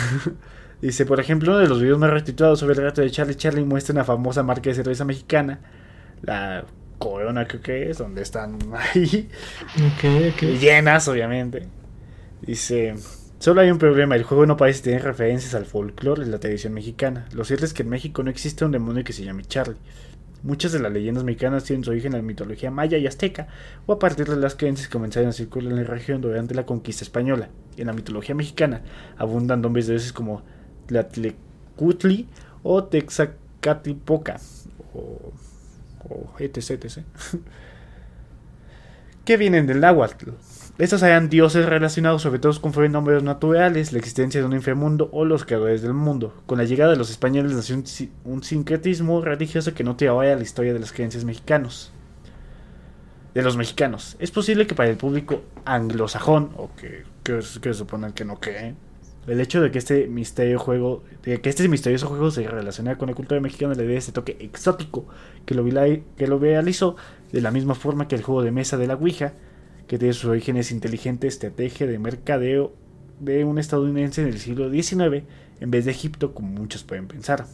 Dice, 0.83 1.07
por 1.07 1.21
ejemplo, 1.21 1.53
uno 1.53 1.61
de 1.61 1.69
los 1.69 1.81
videos 1.81 1.99
más 2.01 2.11
retitulados 2.11 2.59
sobre 2.59 2.75
el 2.75 2.83
gato 2.83 3.01
de 3.01 3.11
Charlie 3.11 3.37
Charlie 3.37 3.65
muestra 3.65 3.93
una 3.93 4.03
famosa 4.03 4.43
marca 4.43 4.69
de 4.69 4.75
cerveza 4.75 5.05
mexicana, 5.05 5.61
la 6.23 6.65
Corona 6.99 7.47
creo 7.47 7.63
que 7.63 7.91
es, 7.91 7.99
donde 7.99 8.23
están 8.23 8.59
ahí, 8.95 9.29
llenas 10.61 11.07
obviamente. 11.07 11.69
Dice, 12.41 12.95
solo 13.39 13.61
hay 13.61 13.71
un 13.71 13.79
problema, 13.79 14.17
el 14.17 14.25
juego 14.25 14.45
no 14.45 14.57
parece 14.57 14.83
tener 14.83 15.05
referencias 15.05 15.55
al 15.55 15.67
folclore 15.67 16.25
de 16.25 16.31
la 16.33 16.41
tradición 16.41 16.75
mexicana. 16.75 17.27
Lo 17.33 17.45
cierto 17.45 17.65
es 17.65 17.73
que 17.73 17.85
en 17.85 17.89
México 17.89 18.25
no 18.25 18.31
existe 18.31 18.65
un 18.65 18.73
demonio 18.73 19.05
que 19.05 19.13
se 19.13 19.25
llame 19.25 19.45
Charlie. 19.45 19.79
Muchas 20.43 20.73
de 20.73 20.81
las 20.81 20.91
leyendas 20.91 21.23
mexicanas 21.23 21.63
tienen 21.63 21.85
su 21.85 21.91
origen 21.93 22.13
en 22.15 22.19
la 22.19 22.27
mitología 22.27 22.73
maya 22.73 22.99
y 22.99 23.07
azteca, 23.07 23.47
o 23.87 23.93
a 23.93 24.01
partir 24.01 24.27
de 24.27 24.37
las 24.37 24.57
creencias 24.57 24.89
que 24.89 24.93
comenzaron 24.93 25.29
a 25.29 25.33
circular 25.33 25.71
en 25.71 25.79
la 25.79 25.85
región 25.85 26.21
durante 26.21 26.57
la 26.57 26.67
conquista 26.67 27.05
española. 27.05 27.51
En 27.77 27.87
la 27.87 27.93
mitología 27.93 28.35
mexicana 28.35 28.83
abundan 29.17 29.61
nombres 29.61 29.87
de 29.87 29.95
veces 29.95 30.13
como 30.13 30.43
Tlatlecutli 30.87 32.29
o 32.63 32.85
Texacatipoca 32.85 34.41
o, 34.95 35.33
o 36.09 36.35
etc, 36.39 36.71
etc. 36.71 36.99
que 39.25 39.37
vienen 39.37 39.67
del 39.67 39.81
náhuatl. 39.81 40.31
Estos 40.79 41.03
hayan 41.03 41.29
dioses 41.29 41.67
relacionados 41.67 42.23
sobre 42.23 42.39
todo 42.39 42.59
con 42.61 42.73
fenómenos 42.73 43.23
naturales, 43.23 43.93
la 43.93 43.99
existencia 43.99 44.41
de 44.41 44.47
un 44.47 44.55
inframundo 44.55 45.11
o 45.13 45.25
los 45.25 45.45
creadores 45.45 45.83
del 45.83 45.93
mundo. 45.93 46.35
Con 46.47 46.59
la 46.59 46.65
llegada 46.65 46.93
de 46.93 46.97
los 46.97 47.11
españoles 47.11 47.53
nació 47.53 47.83
un, 48.25 48.43
sincretismo 48.43 49.21
religioso 49.21 49.75
que 49.75 49.85
no 49.85 49.97
te 49.97 50.09
vaya 50.09 50.33
a 50.33 50.37
la 50.37 50.43
historia 50.43 50.73
de 50.73 50.81
las 50.81 50.93
creencias 50.93 51.25
mexicanos. 51.25 51.93
De 53.35 53.43
los 53.43 53.57
mexicanos. 53.57 54.17
Es 54.19 54.31
posible 54.31 54.67
que 54.67 54.75
para 54.75 54.91
el 54.91 54.97
público 54.97 55.43
anglosajón, 55.65 56.53
o 56.57 56.71
que, 56.75 57.05
que, 57.23 57.41
que 57.61 57.75
suponen 57.75 58.13
que 58.13 58.25
no 58.25 58.41
creen, 58.41 58.77
el 59.27 59.41
hecho 59.41 59.61
de 59.61 59.71
que 59.71 59.79
este 59.79 60.09
misterio 60.09 60.59
juego, 60.59 61.05
de 61.23 61.41
que 61.41 61.49
este 61.49 61.69
misterioso 61.69 62.09
juego 62.09 62.31
se 62.31 62.47
relacione 62.47 62.97
con 62.97 63.09
la 63.09 63.15
cultura 63.15 63.41
mexicana 63.41 63.75
le 63.75 63.85
dé 63.85 63.97
ese 63.97 64.13
toque 64.13 64.37
exótico 64.41 65.07
que 65.47 65.55
lo, 65.55 65.65
que 65.65 66.27
lo 66.27 66.39
realizó 66.39 66.97
de 67.31 67.41
la 67.41 67.51
misma 67.51 67.75
forma 67.75 68.09
que 68.09 68.17
el 68.17 68.23
juego 68.23 68.43
de 68.43 68.51
mesa 68.51 68.77
de 68.77 68.87
la 68.89 68.95
Ouija, 68.95 69.35
que 69.87 69.99
tiene 69.99 70.15
sus 70.15 70.27
orígenes 70.27 70.73
inteligentes, 70.73 71.35
estrategia 71.35 71.87
de 71.87 71.99
mercadeo 71.99 72.75
de 73.21 73.45
un 73.45 73.59
estadounidense 73.59 74.23
en 74.23 74.29
el 74.29 74.39
siglo 74.39 74.71
XIX 74.71 75.25
en 75.61 75.71
vez 75.71 75.85
de 75.85 75.93
Egipto 75.93 76.35
como 76.35 76.49
muchos 76.49 76.83
pueden 76.83 77.07
pensar. 77.07 77.47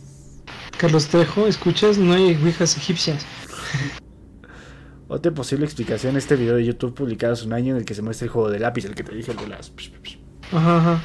Carlos 0.78 1.09
Trejo, 1.09 1.47
¿escuchas? 1.47 1.99
No 1.99 2.15
hay 2.15 2.35
Ouijas 2.35 2.77
egipcias. 2.77 3.27
Otra 5.09 5.32
posible 5.32 5.65
explicación 5.65 6.16
este 6.16 6.36
video 6.36 6.57
de 6.57 6.65
YouTube 6.65 6.95
publicado 6.95 7.35
hace 7.35 7.47
un 7.47 7.53
año 7.53 7.73
en 7.73 7.78
el 7.78 7.85
que 7.85 7.95
se 7.95 8.03
muestra 8.03 8.27
el 8.27 8.31
juego 8.31 8.51
de 8.51 8.59
lápiz, 8.59 8.85
el 8.85 8.95
que 8.95 9.03
te 9.03 9.15
dije, 9.15 9.31
el 9.31 9.39
de 9.39 9.49
las... 9.49 9.73
Ajá, 10.53 10.78
ajá. 10.78 11.03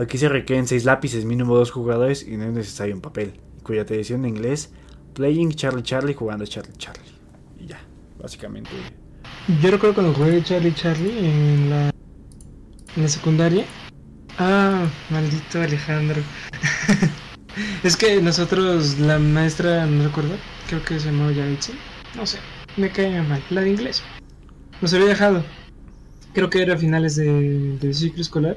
Aquí 0.00 0.16
se 0.16 0.30
requieren 0.30 0.66
6 0.66 0.86
lápices, 0.86 1.26
mínimo 1.26 1.54
2 1.54 1.70
jugadores 1.70 2.26
y 2.26 2.38
no 2.38 2.44
es 2.44 2.52
necesario 2.52 2.94
un 2.94 3.02
papel. 3.02 3.34
Cuya 3.62 3.84
tradición 3.84 4.24
en 4.24 4.30
inglés, 4.30 4.72
Playing 5.12 5.52
Charlie 5.52 5.82
Charlie 5.82 6.14
jugando 6.14 6.46
Charlie 6.46 6.72
Charlie. 6.78 7.12
Y 7.58 7.66
ya, 7.66 7.78
básicamente. 8.18 8.70
Yo 9.62 9.70
recuerdo 9.70 9.94
cuando 9.94 10.14
jugué 10.14 10.42
Charlie 10.42 10.72
Charlie 10.72 11.18
en 11.18 11.68
la, 11.68 11.90
en 12.96 13.02
la 13.02 13.08
secundaria. 13.08 13.66
Ah, 14.38 14.88
maldito 15.10 15.60
Alejandro. 15.60 16.22
es 17.84 17.94
que 17.94 18.22
nosotros, 18.22 18.98
la 19.00 19.18
maestra, 19.18 19.84
no 19.84 20.04
recuerdo, 20.04 20.34
creo 20.66 20.82
que 20.82 20.98
se 20.98 21.10
llamaba 21.10 21.32
Yaritzi. 21.32 21.72
No 22.16 22.24
sé, 22.24 22.38
me 22.78 22.88
caía 22.88 23.22
mal. 23.22 23.42
La 23.50 23.60
de 23.60 23.68
inglés. 23.68 24.02
Nos 24.80 24.94
había 24.94 25.08
dejado. 25.08 25.44
Creo 26.32 26.48
que 26.48 26.62
era 26.62 26.74
a 26.74 26.78
finales 26.78 27.16
de, 27.16 27.76
de 27.78 27.92
ciclo 27.92 28.22
escolar 28.22 28.56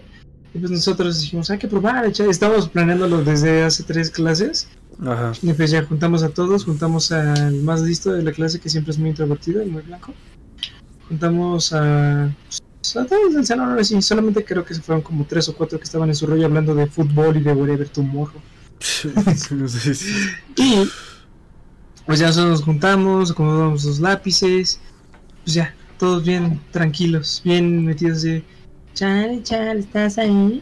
y 0.54 0.60
pues 0.60 0.72
nosotros 0.72 1.20
dijimos, 1.20 1.50
hay 1.50 1.58
que 1.58 1.68
probar, 1.68 2.06
estábamos 2.06 2.70
planeándolo 2.70 3.24
desde 3.24 3.64
hace 3.64 3.84
tres 3.84 4.12
clases. 4.12 4.68
Ajá. 5.04 5.32
Y 5.42 5.52
pues 5.54 5.72
ya 5.72 5.84
juntamos 5.84 6.22
a 6.22 6.30
todos, 6.30 6.66
juntamos 6.66 7.12
al 7.12 7.56
más 7.64 7.82
listo 7.82 8.14
de 8.14 8.22
la 8.22 8.32
clase 8.32 8.60
que 8.60 8.70
siempre 8.70 8.92
es 8.92 9.00
muy 9.00 9.10
introvertido 9.10 9.64
y 9.64 9.66
muy 9.66 9.82
blanco. 9.82 10.14
Juntamos 11.10 11.74
a, 11.74 12.32
pues, 12.48 12.96
a 12.96 13.06
todos 13.06 13.34
del 13.34 13.46
salón, 13.46 13.72
ahora 13.72 13.84
sí, 13.84 14.00
solamente 14.02 14.46
creo 14.46 14.64
que 14.64 14.76
se 14.76 14.82
fueron 14.82 15.02
como 15.02 15.26
tres 15.26 15.50
o 15.50 15.56
cuatro 15.56 15.80
que 15.80 15.86
estaban 15.86 16.10
en 16.10 16.16
su 16.16 16.28
rollo 16.28 16.46
hablando 16.46 16.76
de 16.76 16.86
fútbol 16.86 17.38
y 17.38 17.42
de 17.42 17.54
whatever 17.54 17.90
tomorrow. 17.90 18.40
y 20.56 20.90
pues 22.06 22.20
ya 22.20 22.28
nosotros 22.28 22.52
nos 22.52 22.62
juntamos, 22.64 23.32
acomodamos 23.32 23.86
los 23.86 24.00
lápices, 24.00 24.80
pues 25.44 25.56
ya, 25.56 25.74
todos 25.98 26.24
bien 26.24 26.62
tranquilos, 26.72 27.42
bien 27.44 27.86
metidos 27.86 28.22
de 28.22 28.44
Chale, 28.94 29.42
chale, 29.42 29.80
¿estás 29.80 30.18
ahí? 30.18 30.62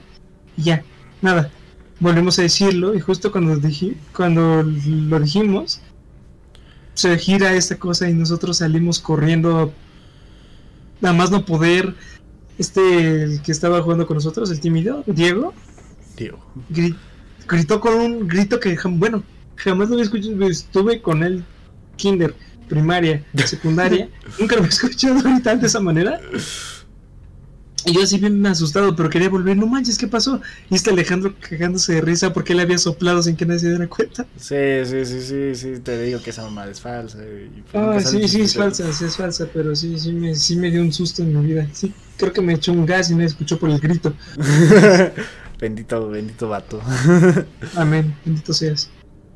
Y 0.57 0.63
ya, 0.63 0.83
nada. 1.21 1.51
Volvemos 1.99 2.39
a 2.39 2.43
decirlo 2.43 2.95
y 2.95 2.99
justo 2.99 3.31
cuando, 3.31 3.59
cuando 4.15 4.63
lo 4.63 5.19
dijimos, 5.19 5.81
se 6.93 7.17
gira 7.17 7.53
esta 7.53 7.77
cosa 7.77 8.09
y 8.09 8.13
nosotros 8.13 8.57
salimos 8.57 8.99
corriendo. 8.99 9.73
Nada 10.99 11.13
más 11.13 11.29
no 11.29 11.45
poder. 11.45 11.95
Este, 12.57 13.23
el 13.23 13.41
que 13.41 13.51
estaba 13.51 13.81
jugando 13.81 14.05
con 14.05 14.15
nosotros, 14.15 14.49
el 14.51 14.59
tímido, 14.59 15.03
Diego. 15.07 15.53
Diego. 16.15 16.39
gritó 17.47 17.79
con 17.79 17.93
un 17.95 18.27
grito 18.27 18.59
que, 18.59 18.77
bueno, 18.85 19.23
jamás 19.55 19.89
lo 19.89 19.95
había 19.95 20.05
escuchado. 20.05 20.47
Estuve 20.47 21.01
con 21.01 21.23
él, 21.23 21.43
kinder, 21.97 22.35
primaria, 22.69 23.25
secundaria. 23.45 24.09
Nunca 24.39 24.55
lo 24.55 24.61
había 24.61 24.69
escuchado 24.69 25.21
gritar 25.21 25.59
de 25.59 25.67
esa 25.67 25.79
manera. 25.79 26.19
Y 27.85 27.93
yo 27.93 28.03
así 28.03 28.19
bien 28.19 28.45
asustado, 28.45 28.95
pero 28.95 29.09
quería 29.09 29.29
volver. 29.29 29.57
No 29.57 29.65
manches, 29.65 29.97
¿qué 29.97 30.07
pasó? 30.07 30.39
Y 30.69 30.75
está 30.75 30.91
Alejandro 30.91 31.33
cagándose 31.39 31.93
de 31.95 32.01
risa 32.01 32.31
porque 32.31 32.53
él 32.53 32.59
había 32.59 32.77
soplado 32.77 33.23
sin 33.23 33.35
que 33.35 33.45
nadie 33.45 33.59
se 33.59 33.69
diera 33.69 33.87
cuenta. 33.87 34.25
Sí, 34.37 34.55
sí, 34.85 35.05
sí, 35.05 35.21
sí, 35.21 35.55
sí, 35.55 35.79
te 35.79 35.99
digo 36.01 36.21
que 36.21 36.29
esa 36.29 36.43
mamá 36.43 36.65
es 36.67 36.79
falsa. 36.79 37.17
ah, 37.73 37.99
sí, 37.99 38.27
sí, 38.27 38.41
es 38.41 38.55
falsa, 38.55 38.91
sí 38.93 39.05
es 39.05 39.17
falsa, 39.17 39.47
pero 39.51 39.75
sí, 39.75 39.99
sí 39.99 40.11
me, 40.11 40.35
sí 40.35 40.55
me 40.57 40.69
dio 40.69 40.81
un 40.81 40.93
susto 40.93 41.23
en 41.23 41.33
la 41.33 41.41
vida. 41.41 41.67
Sí, 41.73 41.93
creo 42.17 42.31
que 42.31 42.41
me 42.41 42.53
echó 42.53 42.71
un 42.71 42.85
gas 42.85 43.09
y 43.09 43.15
me 43.15 43.25
escuchó 43.25 43.57
por 43.57 43.69
el 43.69 43.79
grito. 43.79 44.13
bendito, 45.59 46.09
bendito 46.09 46.49
vato. 46.49 46.81
Amén, 47.75 48.15
bendito 48.23 48.53
seas. 48.53 48.89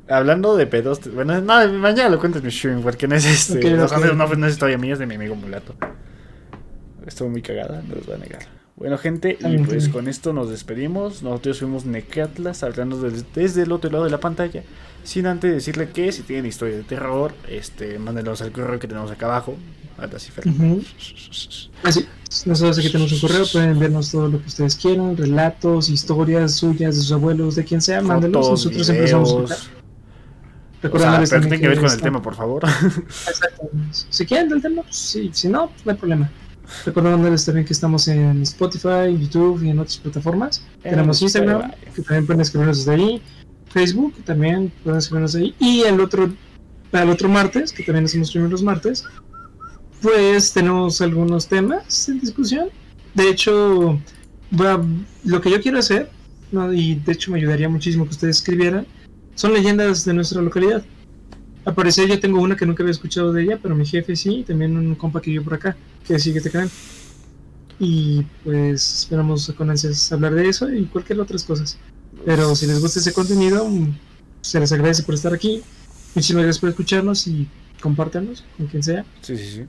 Hablando 0.08 0.56
de 0.56 0.68
pedos, 0.68 1.00
bueno, 1.12 1.40
no, 1.40 1.72
mañana 1.72 2.10
lo 2.10 2.20
cuento 2.20 2.38
en 2.38 2.44
mi 2.44 2.52
stream 2.52 2.80
porque 2.80 3.08
no 3.08 3.16
es 3.16 3.24
este, 3.24 3.70
no, 3.70 3.86
no, 4.14 4.34
no 4.36 4.46
es 4.46 4.52
historia 4.52 4.78
mía, 4.78 4.92
es 4.92 5.00
de 5.00 5.06
mi 5.06 5.16
amigo 5.16 5.34
mulato. 5.34 5.74
Estuvo 7.06 7.28
muy 7.28 7.42
cagada, 7.42 7.82
no 7.86 7.94
los 7.94 8.06
voy 8.06 8.16
a 8.16 8.18
negar. 8.18 8.42
Bueno, 8.76 8.98
gente, 8.98 9.38
y 9.40 9.58
pues 9.58 9.88
con 9.88 10.06
esto 10.06 10.34
nos 10.34 10.50
despedimos. 10.50 11.22
Nosotros 11.22 11.60
fuimos 11.60 11.86
Necatlas, 11.86 12.62
hablando 12.62 13.00
desde, 13.00 13.62
el 13.62 13.72
otro 13.72 13.90
lado 13.90 14.04
de 14.04 14.10
la 14.10 14.20
pantalla. 14.20 14.64
Sin 15.02 15.26
antes 15.26 15.50
decirle 15.50 15.88
que 15.90 16.12
si 16.12 16.22
tienen 16.22 16.44
historia 16.44 16.76
de 16.76 16.82
terror, 16.82 17.32
este, 17.48 17.98
mándenos 17.98 18.42
al 18.42 18.52
correo 18.52 18.78
que 18.78 18.86
tenemos 18.86 19.10
acá 19.10 19.26
abajo. 19.26 19.56
Ahora 19.96 20.18
sí, 20.18 20.30
Así, 21.82 22.06
nosotros 22.44 22.78
aquí 22.78 22.90
tenemos 22.90 23.12
un 23.12 23.20
correo, 23.20 23.46
pueden 23.50 23.70
enviarnos 23.70 24.10
todo 24.10 24.28
lo 24.28 24.42
que 24.42 24.48
ustedes 24.48 24.76
quieran, 24.76 25.16
relatos, 25.16 25.88
historias 25.88 26.52
suyas, 26.52 26.96
de 26.96 27.00
sus 27.00 27.12
abuelos, 27.12 27.54
de 27.54 27.64
quien 27.64 27.80
sea, 27.80 28.02
mándenos. 28.02 28.50
Nosotros 28.50 28.86
empezamos 28.90 29.50
a 29.50 29.56
Recordándoles 30.82 31.30
pero 31.30 31.42
tiene 31.42 31.60
que 31.60 31.68
ver 31.68 31.80
con 31.80 31.90
el 31.90 32.00
tema, 32.00 32.20
por 32.20 32.34
favor. 32.34 32.64
Exacto. 32.64 33.70
Si 34.10 34.26
quieren 34.26 34.50
del 34.50 34.60
tema, 34.60 34.82
pues 34.82 34.96
sí. 34.96 35.30
Si 35.32 35.48
no, 35.48 35.68
pues 35.70 35.86
no 35.86 35.92
hay 35.92 35.98
problema. 35.98 36.30
Recordándoles 36.84 37.44
también 37.44 37.66
que 37.66 37.72
estamos 37.72 38.08
en 38.08 38.42
Spotify, 38.42 39.16
YouTube 39.18 39.62
y 39.62 39.70
en 39.70 39.78
otras 39.78 39.98
plataformas. 39.98 40.64
Tenemos 40.82 41.22
Instagram, 41.22 41.72
que 41.94 42.02
también 42.02 42.26
pueden 42.26 42.40
escribirnos 42.40 42.78
desde 42.78 42.92
ahí. 42.92 43.22
Facebook, 43.70 44.14
que 44.14 44.22
también 44.22 44.72
pueden 44.82 44.98
escribirnos 44.98 45.34
ahí. 45.34 45.54
Y 45.58 45.82
el 45.82 46.00
otro, 46.00 46.32
el 46.92 47.10
otro 47.10 47.28
martes, 47.28 47.72
que 47.72 47.82
también 47.82 48.06
hacemos 48.06 48.34
los 48.34 48.62
martes, 48.62 49.04
pues 50.00 50.52
tenemos 50.52 51.00
algunos 51.00 51.46
temas 51.48 52.08
en 52.08 52.20
discusión. 52.20 52.68
De 53.14 53.28
hecho, 53.28 54.00
lo 54.50 55.40
que 55.40 55.50
yo 55.50 55.60
quiero 55.60 55.78
hacer, 55.78 56.10
y 56.72 56.94
de 56.94 57.12
hecho 57.12 57.30
me 57.32 57.38
ayudaría 57.38 57.68
muchísimo 57.68 58.04
que 58.04 58.10
ustedes 58.10 58.38
escribieran, 58.38 58.86
son 59.34 59.52
leyendas 59.52 60.04
de 60.04 60.14
nuestra 60.14 60.40
localidad. 60.42 60.84
Al 61.64 61.74
parecer 61.74 62.08
yo 62.08 62.20
tengo 62.20 62.40
una 62.40 62.56
que 62.56 62.64
nunca 62.64 62.82
había 62.82 62.92
escuchado 62.92 63.32
de 63.32 63.42
ella, 63.42 63.58
pero 63.60 63.74
mi 63.74 63.84
jefe 63.84 64.14
sí, 64.14 64.36
y 64.36 64.44
también 64.44 64.76
un 64.76 64.94
compa 64.94 65.20
que 65.20 65.32
yo 65.32 65.42
por 65.42 65.54
acá, 65.54 65.76
que 66.06 66.18
sigue 66.18 66.38
este 66.38 66.50
canal. 66.50 66.70
Y 67.78 68.22
pues 68.42 69.00
esperamos 69.00 69.52
con 69.56 69.70
ansias 69.70 70.10
hablar 70.12 70.34
de 70.34 70.48
eso 70.48 70.72
y 70.72 70.86
cualquier 70.86 71.20
otras 71.20 71.44
cosas. 71.44 71.78
Pero 72.24 72.54
si 72.54 72.66
les 72.66 72.80
gusta 72.80 73.00
ese 73.00 73.12
contenido, 73.12 73.68
se 74.40 74.60
les 74.60 74.72
agradece 74.72 75.02
por 75.02 75.14
estar 75.14 75.34
aquí. 75.34 75.62
Muchísimas 76.14 76.44
gracias 76.44 76.60
por 76.60 76.70
escucharnos 76.70 77.26
y 77.26 77.46
compártanos 77.80 78.44
con 78.56 78.66
quien 78.66 78.82
sea. 78.82 79.04
Sí, 79.20 79.36
sí, 79.36 79.46
sí. 79.46 79.64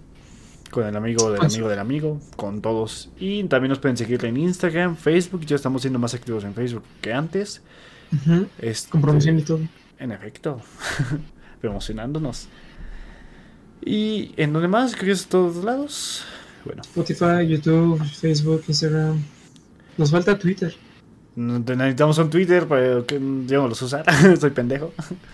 Con 0.72 0.86
el 0.86 0.96
amigo 0.96 1.32
del 1.32 1.42
amigo 1.42 1.70
del 1.70 1.80
amigo, 1.80 2.20
con 2.36 2.62
todos. 2.62 3.10
Y 3.20 3.44
también 3.46 3.70
nos 3.70 3.80
pueden 3.80 3.98
seguir 3.98 4.24
en 4.26 4.38
Instagram, 4.38 4.96
Facebook. 4.96 5.46
Ya 5.46 5.56
estamos 5.56 5.82
siendo 5.82 6.00
más 6.00 6.14
activos 6.14 6.44
en 6.44 6.54
Facebook 6.54 6.84
que 7.02 7.14
antes. 7.14 7.62
Este, 8.60 8.90
con 8.90 9.02
promoción 9.02 9.40
y 9.40 9.44
todo. 9.44 9.60
En 10.00 10.12
efecto. 10.12 10.62
Promocionándonos. 11.62 12.48
Y 13.84 14.32
en 14.38 14.54
donde 14.54 14.68
más, 14.68 14.94
creo 14.94 15.06
que 15.06 15.12
es 15.12 15.28
todos 15.28 15.64
lados. 15.64 16.26
Bueno. 16.66 16.82
Spotify, 16.82 17.48
YouTube, 17.48 18.04
Facebook, 18.04 18.64
Instagram. 18.68 19.24
Nos 19.98 20.12
falta 20.12 20.38
Twitter. 20.38 20.76
Necesitamos 21.36 22.18
un 22.18 22.30
Twitter, 22.32 22.66
pero 22.68 23.06
que 23.06 23.16
yo 23.16 23.62
no 23.62 23.68
lo 23.68 23.74
usar. 23.74 24.04
Soy 24.40 24.50
pendejo. 24.50 24.92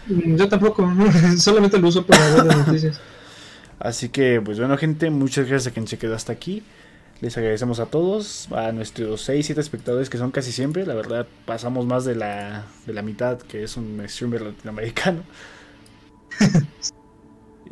Mm, 0.07 0.35
yo 0.35 0.49
tampoco. 0.49 0.91
Solamente 1.37 1.79
lo 1.79 1.87
uso 1.87 2.05
para 2.05 2.35
ver 2.35 2.45
las 2.45 2.67
noticias. 2.67 2.99
Así 3.79 4.09
que, 4.09 4.41
pues 4.43 4.59
bueno, 4.59 4.77
gente, 4.77 5.09
muchas 5.09 5.47
gracias 5.47 5.71
a 5.71 5.73
quien 5.73 5.87
se 5.87 5.97
quedó 5.97 6.15
hasta 6.15 6.33
aquí. 6.33 6.61
Les 7.21 7.37
agradecemos 7.37 7.79
a 7.79 7.85
todos, 7.85 8.49
a 8.51 8.73
nuestros 8.73 9.21
6, 9.21 9.45
7 9.45 9.61
espectadores 9.61 10.09
que 10.09 10.17
son 10.17 10.31
casi 10.31 10.51
siempre. 10.51 10.85
La 10.85 10.93
verdad, 10.93 11.25
pasamos 11.45 11.85
más 11.85 12.03
de 12.03 12.15
la, 12.15 12.65
de 12.85 12.93
la 12.93 13.01
mitad, 13.01 13.39
que 13.39 13.63
es 13.63 13.77
un 13.77 14.03
streamer 14.05 14.41
latinoamericano. 14.41 15.23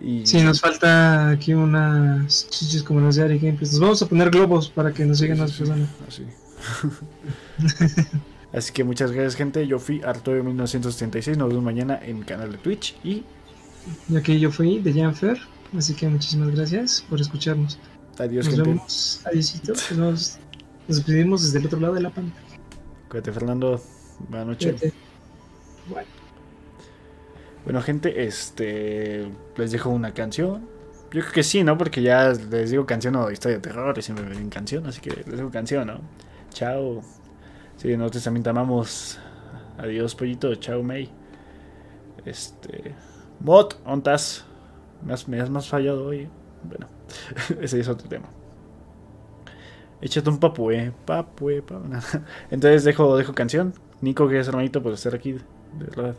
y... 0.01 0.25
Sí, 0.25 0.41
nos 0.41 0.59
falta 0.59 1.29
aquí 1.29 1.53
unas 1.53 2.49
chichis 2.49 2.83
como 2.83 3.01
las 3.01 3.15
de 3.15 3.23
Ari 3.23 3.39
Gameplays. 3.39 3.73
Nos 3.73 3.81
vamos 3.81 4.01
a 4.01 4.07
poner 4.07 4.29
globos 4.29 4.69
para 4.69 4.93
que 4.93 5.05
nos 5.05 5.19
sigan 5.19 5.39
las 5.39 5.51
personas. 5.51 5.89
Así. 6.07 6.23
Así 8.53 8.73
que 8.73 8.83
muchas 8.83 9.11
gracias, 9.11 9.35
gente. 9.35 9.65
Yo 9.65 9.79
fui 9.79 10.01
Arturo 10.03 10.43
1976. 10.43 11.37
Nos 11.37 11.49
vemos 11.49 11.63
mañana 11.63 11.99
en 12.03 12.17
el 12.17 12.25
canal 12.25 12.51
de 12.51 12.57
Twitch. 12.57 12.97
Y, 13.03 13.23
y 14.09 14.17
aquí 14.17 14.39
yo 14.39 14.51
fui 14.51 14.79
de 14.79 14.93
Janfer. 14.93 15.39
Así 15.77 15.93
que 15.93 16.07
muchísimas 16.09 16.49
gracias 16.49 17.05
por 17.09 17.21
escucharnos. 17.21 17.79
Adiós, 18.17 18.45
nos 18.45 18.55
gente. 18.55 18.69
Vemos. 18.69 19.21
Adiósito. 19.25 19.73
Nos, 19.95 20.37
despedimos 20.87 21.43
desde 21.43 21.59
el 21.59 21.65
otro 21.65 21.79
lado 21.79 21.93
de 21.93 22.01
la 22.01 22.09
pantalla. 22.09 22.59
Cuídate, 23.09 23.31
Fernando. 23.31 23.81
Buenas 24.29 24.47
noches. 24.47 24.93
Bueno. 25.89 26.20
Bueno, 27.63 27.81
gente, 27.81 28.23
este. 28.25 29.27
Les 29.57 29.71
dejo 29.71 29.89
una 29.89 30.13
canción. 30.13 30.67
Yo 31.11 31.21
creo 31.21 31.33
que 31.33 31.43
sí, 31.43 31.63
¿no? 31.63 31.77
Porque 31.77 32.01
ya 32.01 32.29
les 32.29 32.71
digo 32.71 32.85
canción 32.85 33.15
o 33.17 33.29
historia 33.29 33.57
de 33.57 33.61
terror 33.61 33.97
y 33.97 34.01
siempre 34.01 34.25
me 34.25 34.35
ven 34.35 34.49
canción, 34.49 34.85
así 34.87 35.01
que 35.01 35.09
les 35.09 35.37
digo 35.37 35.51
canción, 35.51 35.87
¿no? 35.87 35.99
Chao. 36.51 37.01
Sí, 37.77 37.95
nosotros 37.97 38.23
también 38.23 38.43
te 38.43 38.49
amamos. 38.49 39.19
Adiós, 39.77 40.15
pollito. 40.15 40.55
Chao, 40.55 40.81
May. 40.83 41.09
Este. 42.25 42.95
Bot, 43.39 43.79
ontas. 43.85 44.45
Me 45.03 45.13
has, 45.13 45.27
me 45.27 45.39
has 45.41 45.49
más 45.49 45.67
fallado 45.67 46.05
hoy. 46.05 46.29
Bueno, 46.63 46.87
ese 47.61 47.79
es 47.79 47.87
otro 47.87 48.07
tema. 48.07 48.27
Échate 50.01 50.29
un 50.29 50.39
papue. 50.39 50.91
Papue, 51.05 51.61
papue. 51.61 51.99
Entonces 52.51 52.83
dejo, 52.83 53.17
dejo 53.17 53.33
canción. 53.33 53.73
Nico, 54.01 54.27
que 54.27 54.39
es 54.39 54.47
hermanito, 54.47 54.81
por 54.81 54.93
estar 54.93 55.13
aquí. 55.13 55.33
De 55.33 55.85
verdad. 55.85 56.15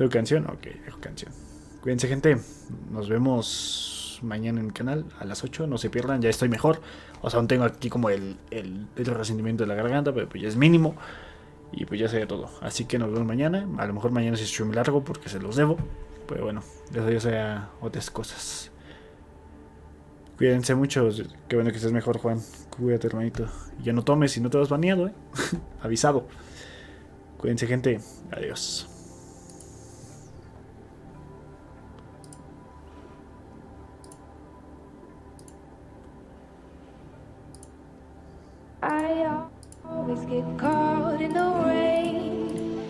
¿Dejo 0.00 0.10
canción? 0.10 0.46
Ok, 0.46 0.62
dejo 0.86 0.98
canción. 0.98 1.30
Cuídense, 1.82 2.08
gente. 2.08 2.38
Nos 2.90 3.10
vemos 3.10 4.18
mañana 4.22 4.58
en 4.58 4.66
el 4.68 4.72
canal 4.72 5.04
a 5.18 5.26
las 5.26 5.44
8. 5.44 5.66
No 5.66 5.76
se 5.76 5.90
pierdan, 5.90 6.22
ya 6.22 6.30
estoy 6.30 6.48
mejor. 6.48 6.80
O 7.20 7.28
sea, 7.28 7.36
aún 7.36 7.48
tengo 7.48 7.64
aquí 7.64 7.90
como 7.90 8.08
el, 8.08 8.38
el, 8.50 8.88
resentimiento 8.96 9.64
de 9.64 9.68
la 9.68 9.74
garganta, 9.74 10.14
pero 10.14 10.26
pues 10.26 10.42
ya 10.42 10.48
es 10.48 10.56
mínimo. 10.56 10.96
Y 11.70 11.84
pues 11.84 12.00
ya 12.00 12.08
sería 12.08 12.26
todo. 12.26 12.48
Así 12.62 12.86
que 12.86 12.98
nos 12.98 13.12
vemos 13.12 13.28
mañana. 13.28 13.68
A 13.76 13.86
lo 13.86 13.92
mejor 13.92 14.10
mañana 14.10 14.36
es 14.36 14.48
stream 14.48 14.72
largo 14.72 15.04
porque 15.04 15.28
se 15.28 15.38
los 15.38 15.56
debo. 15.56 15.76
Pero 16.26 16.44
bueno, 16.44 16.62
eso 16.94 17.10
ya 17.10 17.20
sea 17.20 17.70
otras 17.82 18.10
cosas. 18.10 18.70
Cuídense 20.38 20.74
mucho. 20.74 21.10
Qué 21.46 21.56
bueno 21.56 21.72
que 21.72 21.76
estés 21.76 21.92
mejor, 21.92 22.16
Juan. 22.16 22.40
Cuídate, 22.70 23.06
hermanito. 23.06 23.48
Y 23.78 23.82
ya 23.82 23.92
no 23.92 24.02
tomes 24.02 24.32
si 24.32 24.40
no 24.40 24.48
te 24.48 24.56
vas 24.56 24.70
baneado, 24.70 25.08
¿eh? 25.08 25.12
Avisado. 25.82 26.26
Cuídense, 27.36 27.66
gente. 27.66 28.00
Adiós. 28.32 28.99
I 38.82 39.46
always 39.86 40.20
get 40.26 40.44
caught 40.58 41.20
in 41.20 41.34
the 41.34 41.62
rain. 41.66 42.82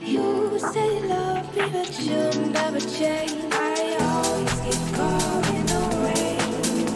You 0.00 0.58
say 0.58 1.00
love 1.06 1.54
me, 1.56 1.62
but 1.72 2.00
you'll 2.00 2.50
never 2.50 2.80
change. 2.80 3.44
I 3.52 3.96
always 4.00 4.54
get 4.66 4.94
caught 4.96 5.48
in 5.54 5.66
the 5.66 5.82
rain. 6.04 6.86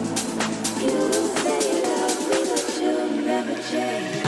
You 0.83 1.11
say 1.43 1.83
love 1.87 2.29
me, 2.29 2.39
but 2.49 2.81
you'll 2.81 3.25
never 3.25 3.55
change. 3.71 4.20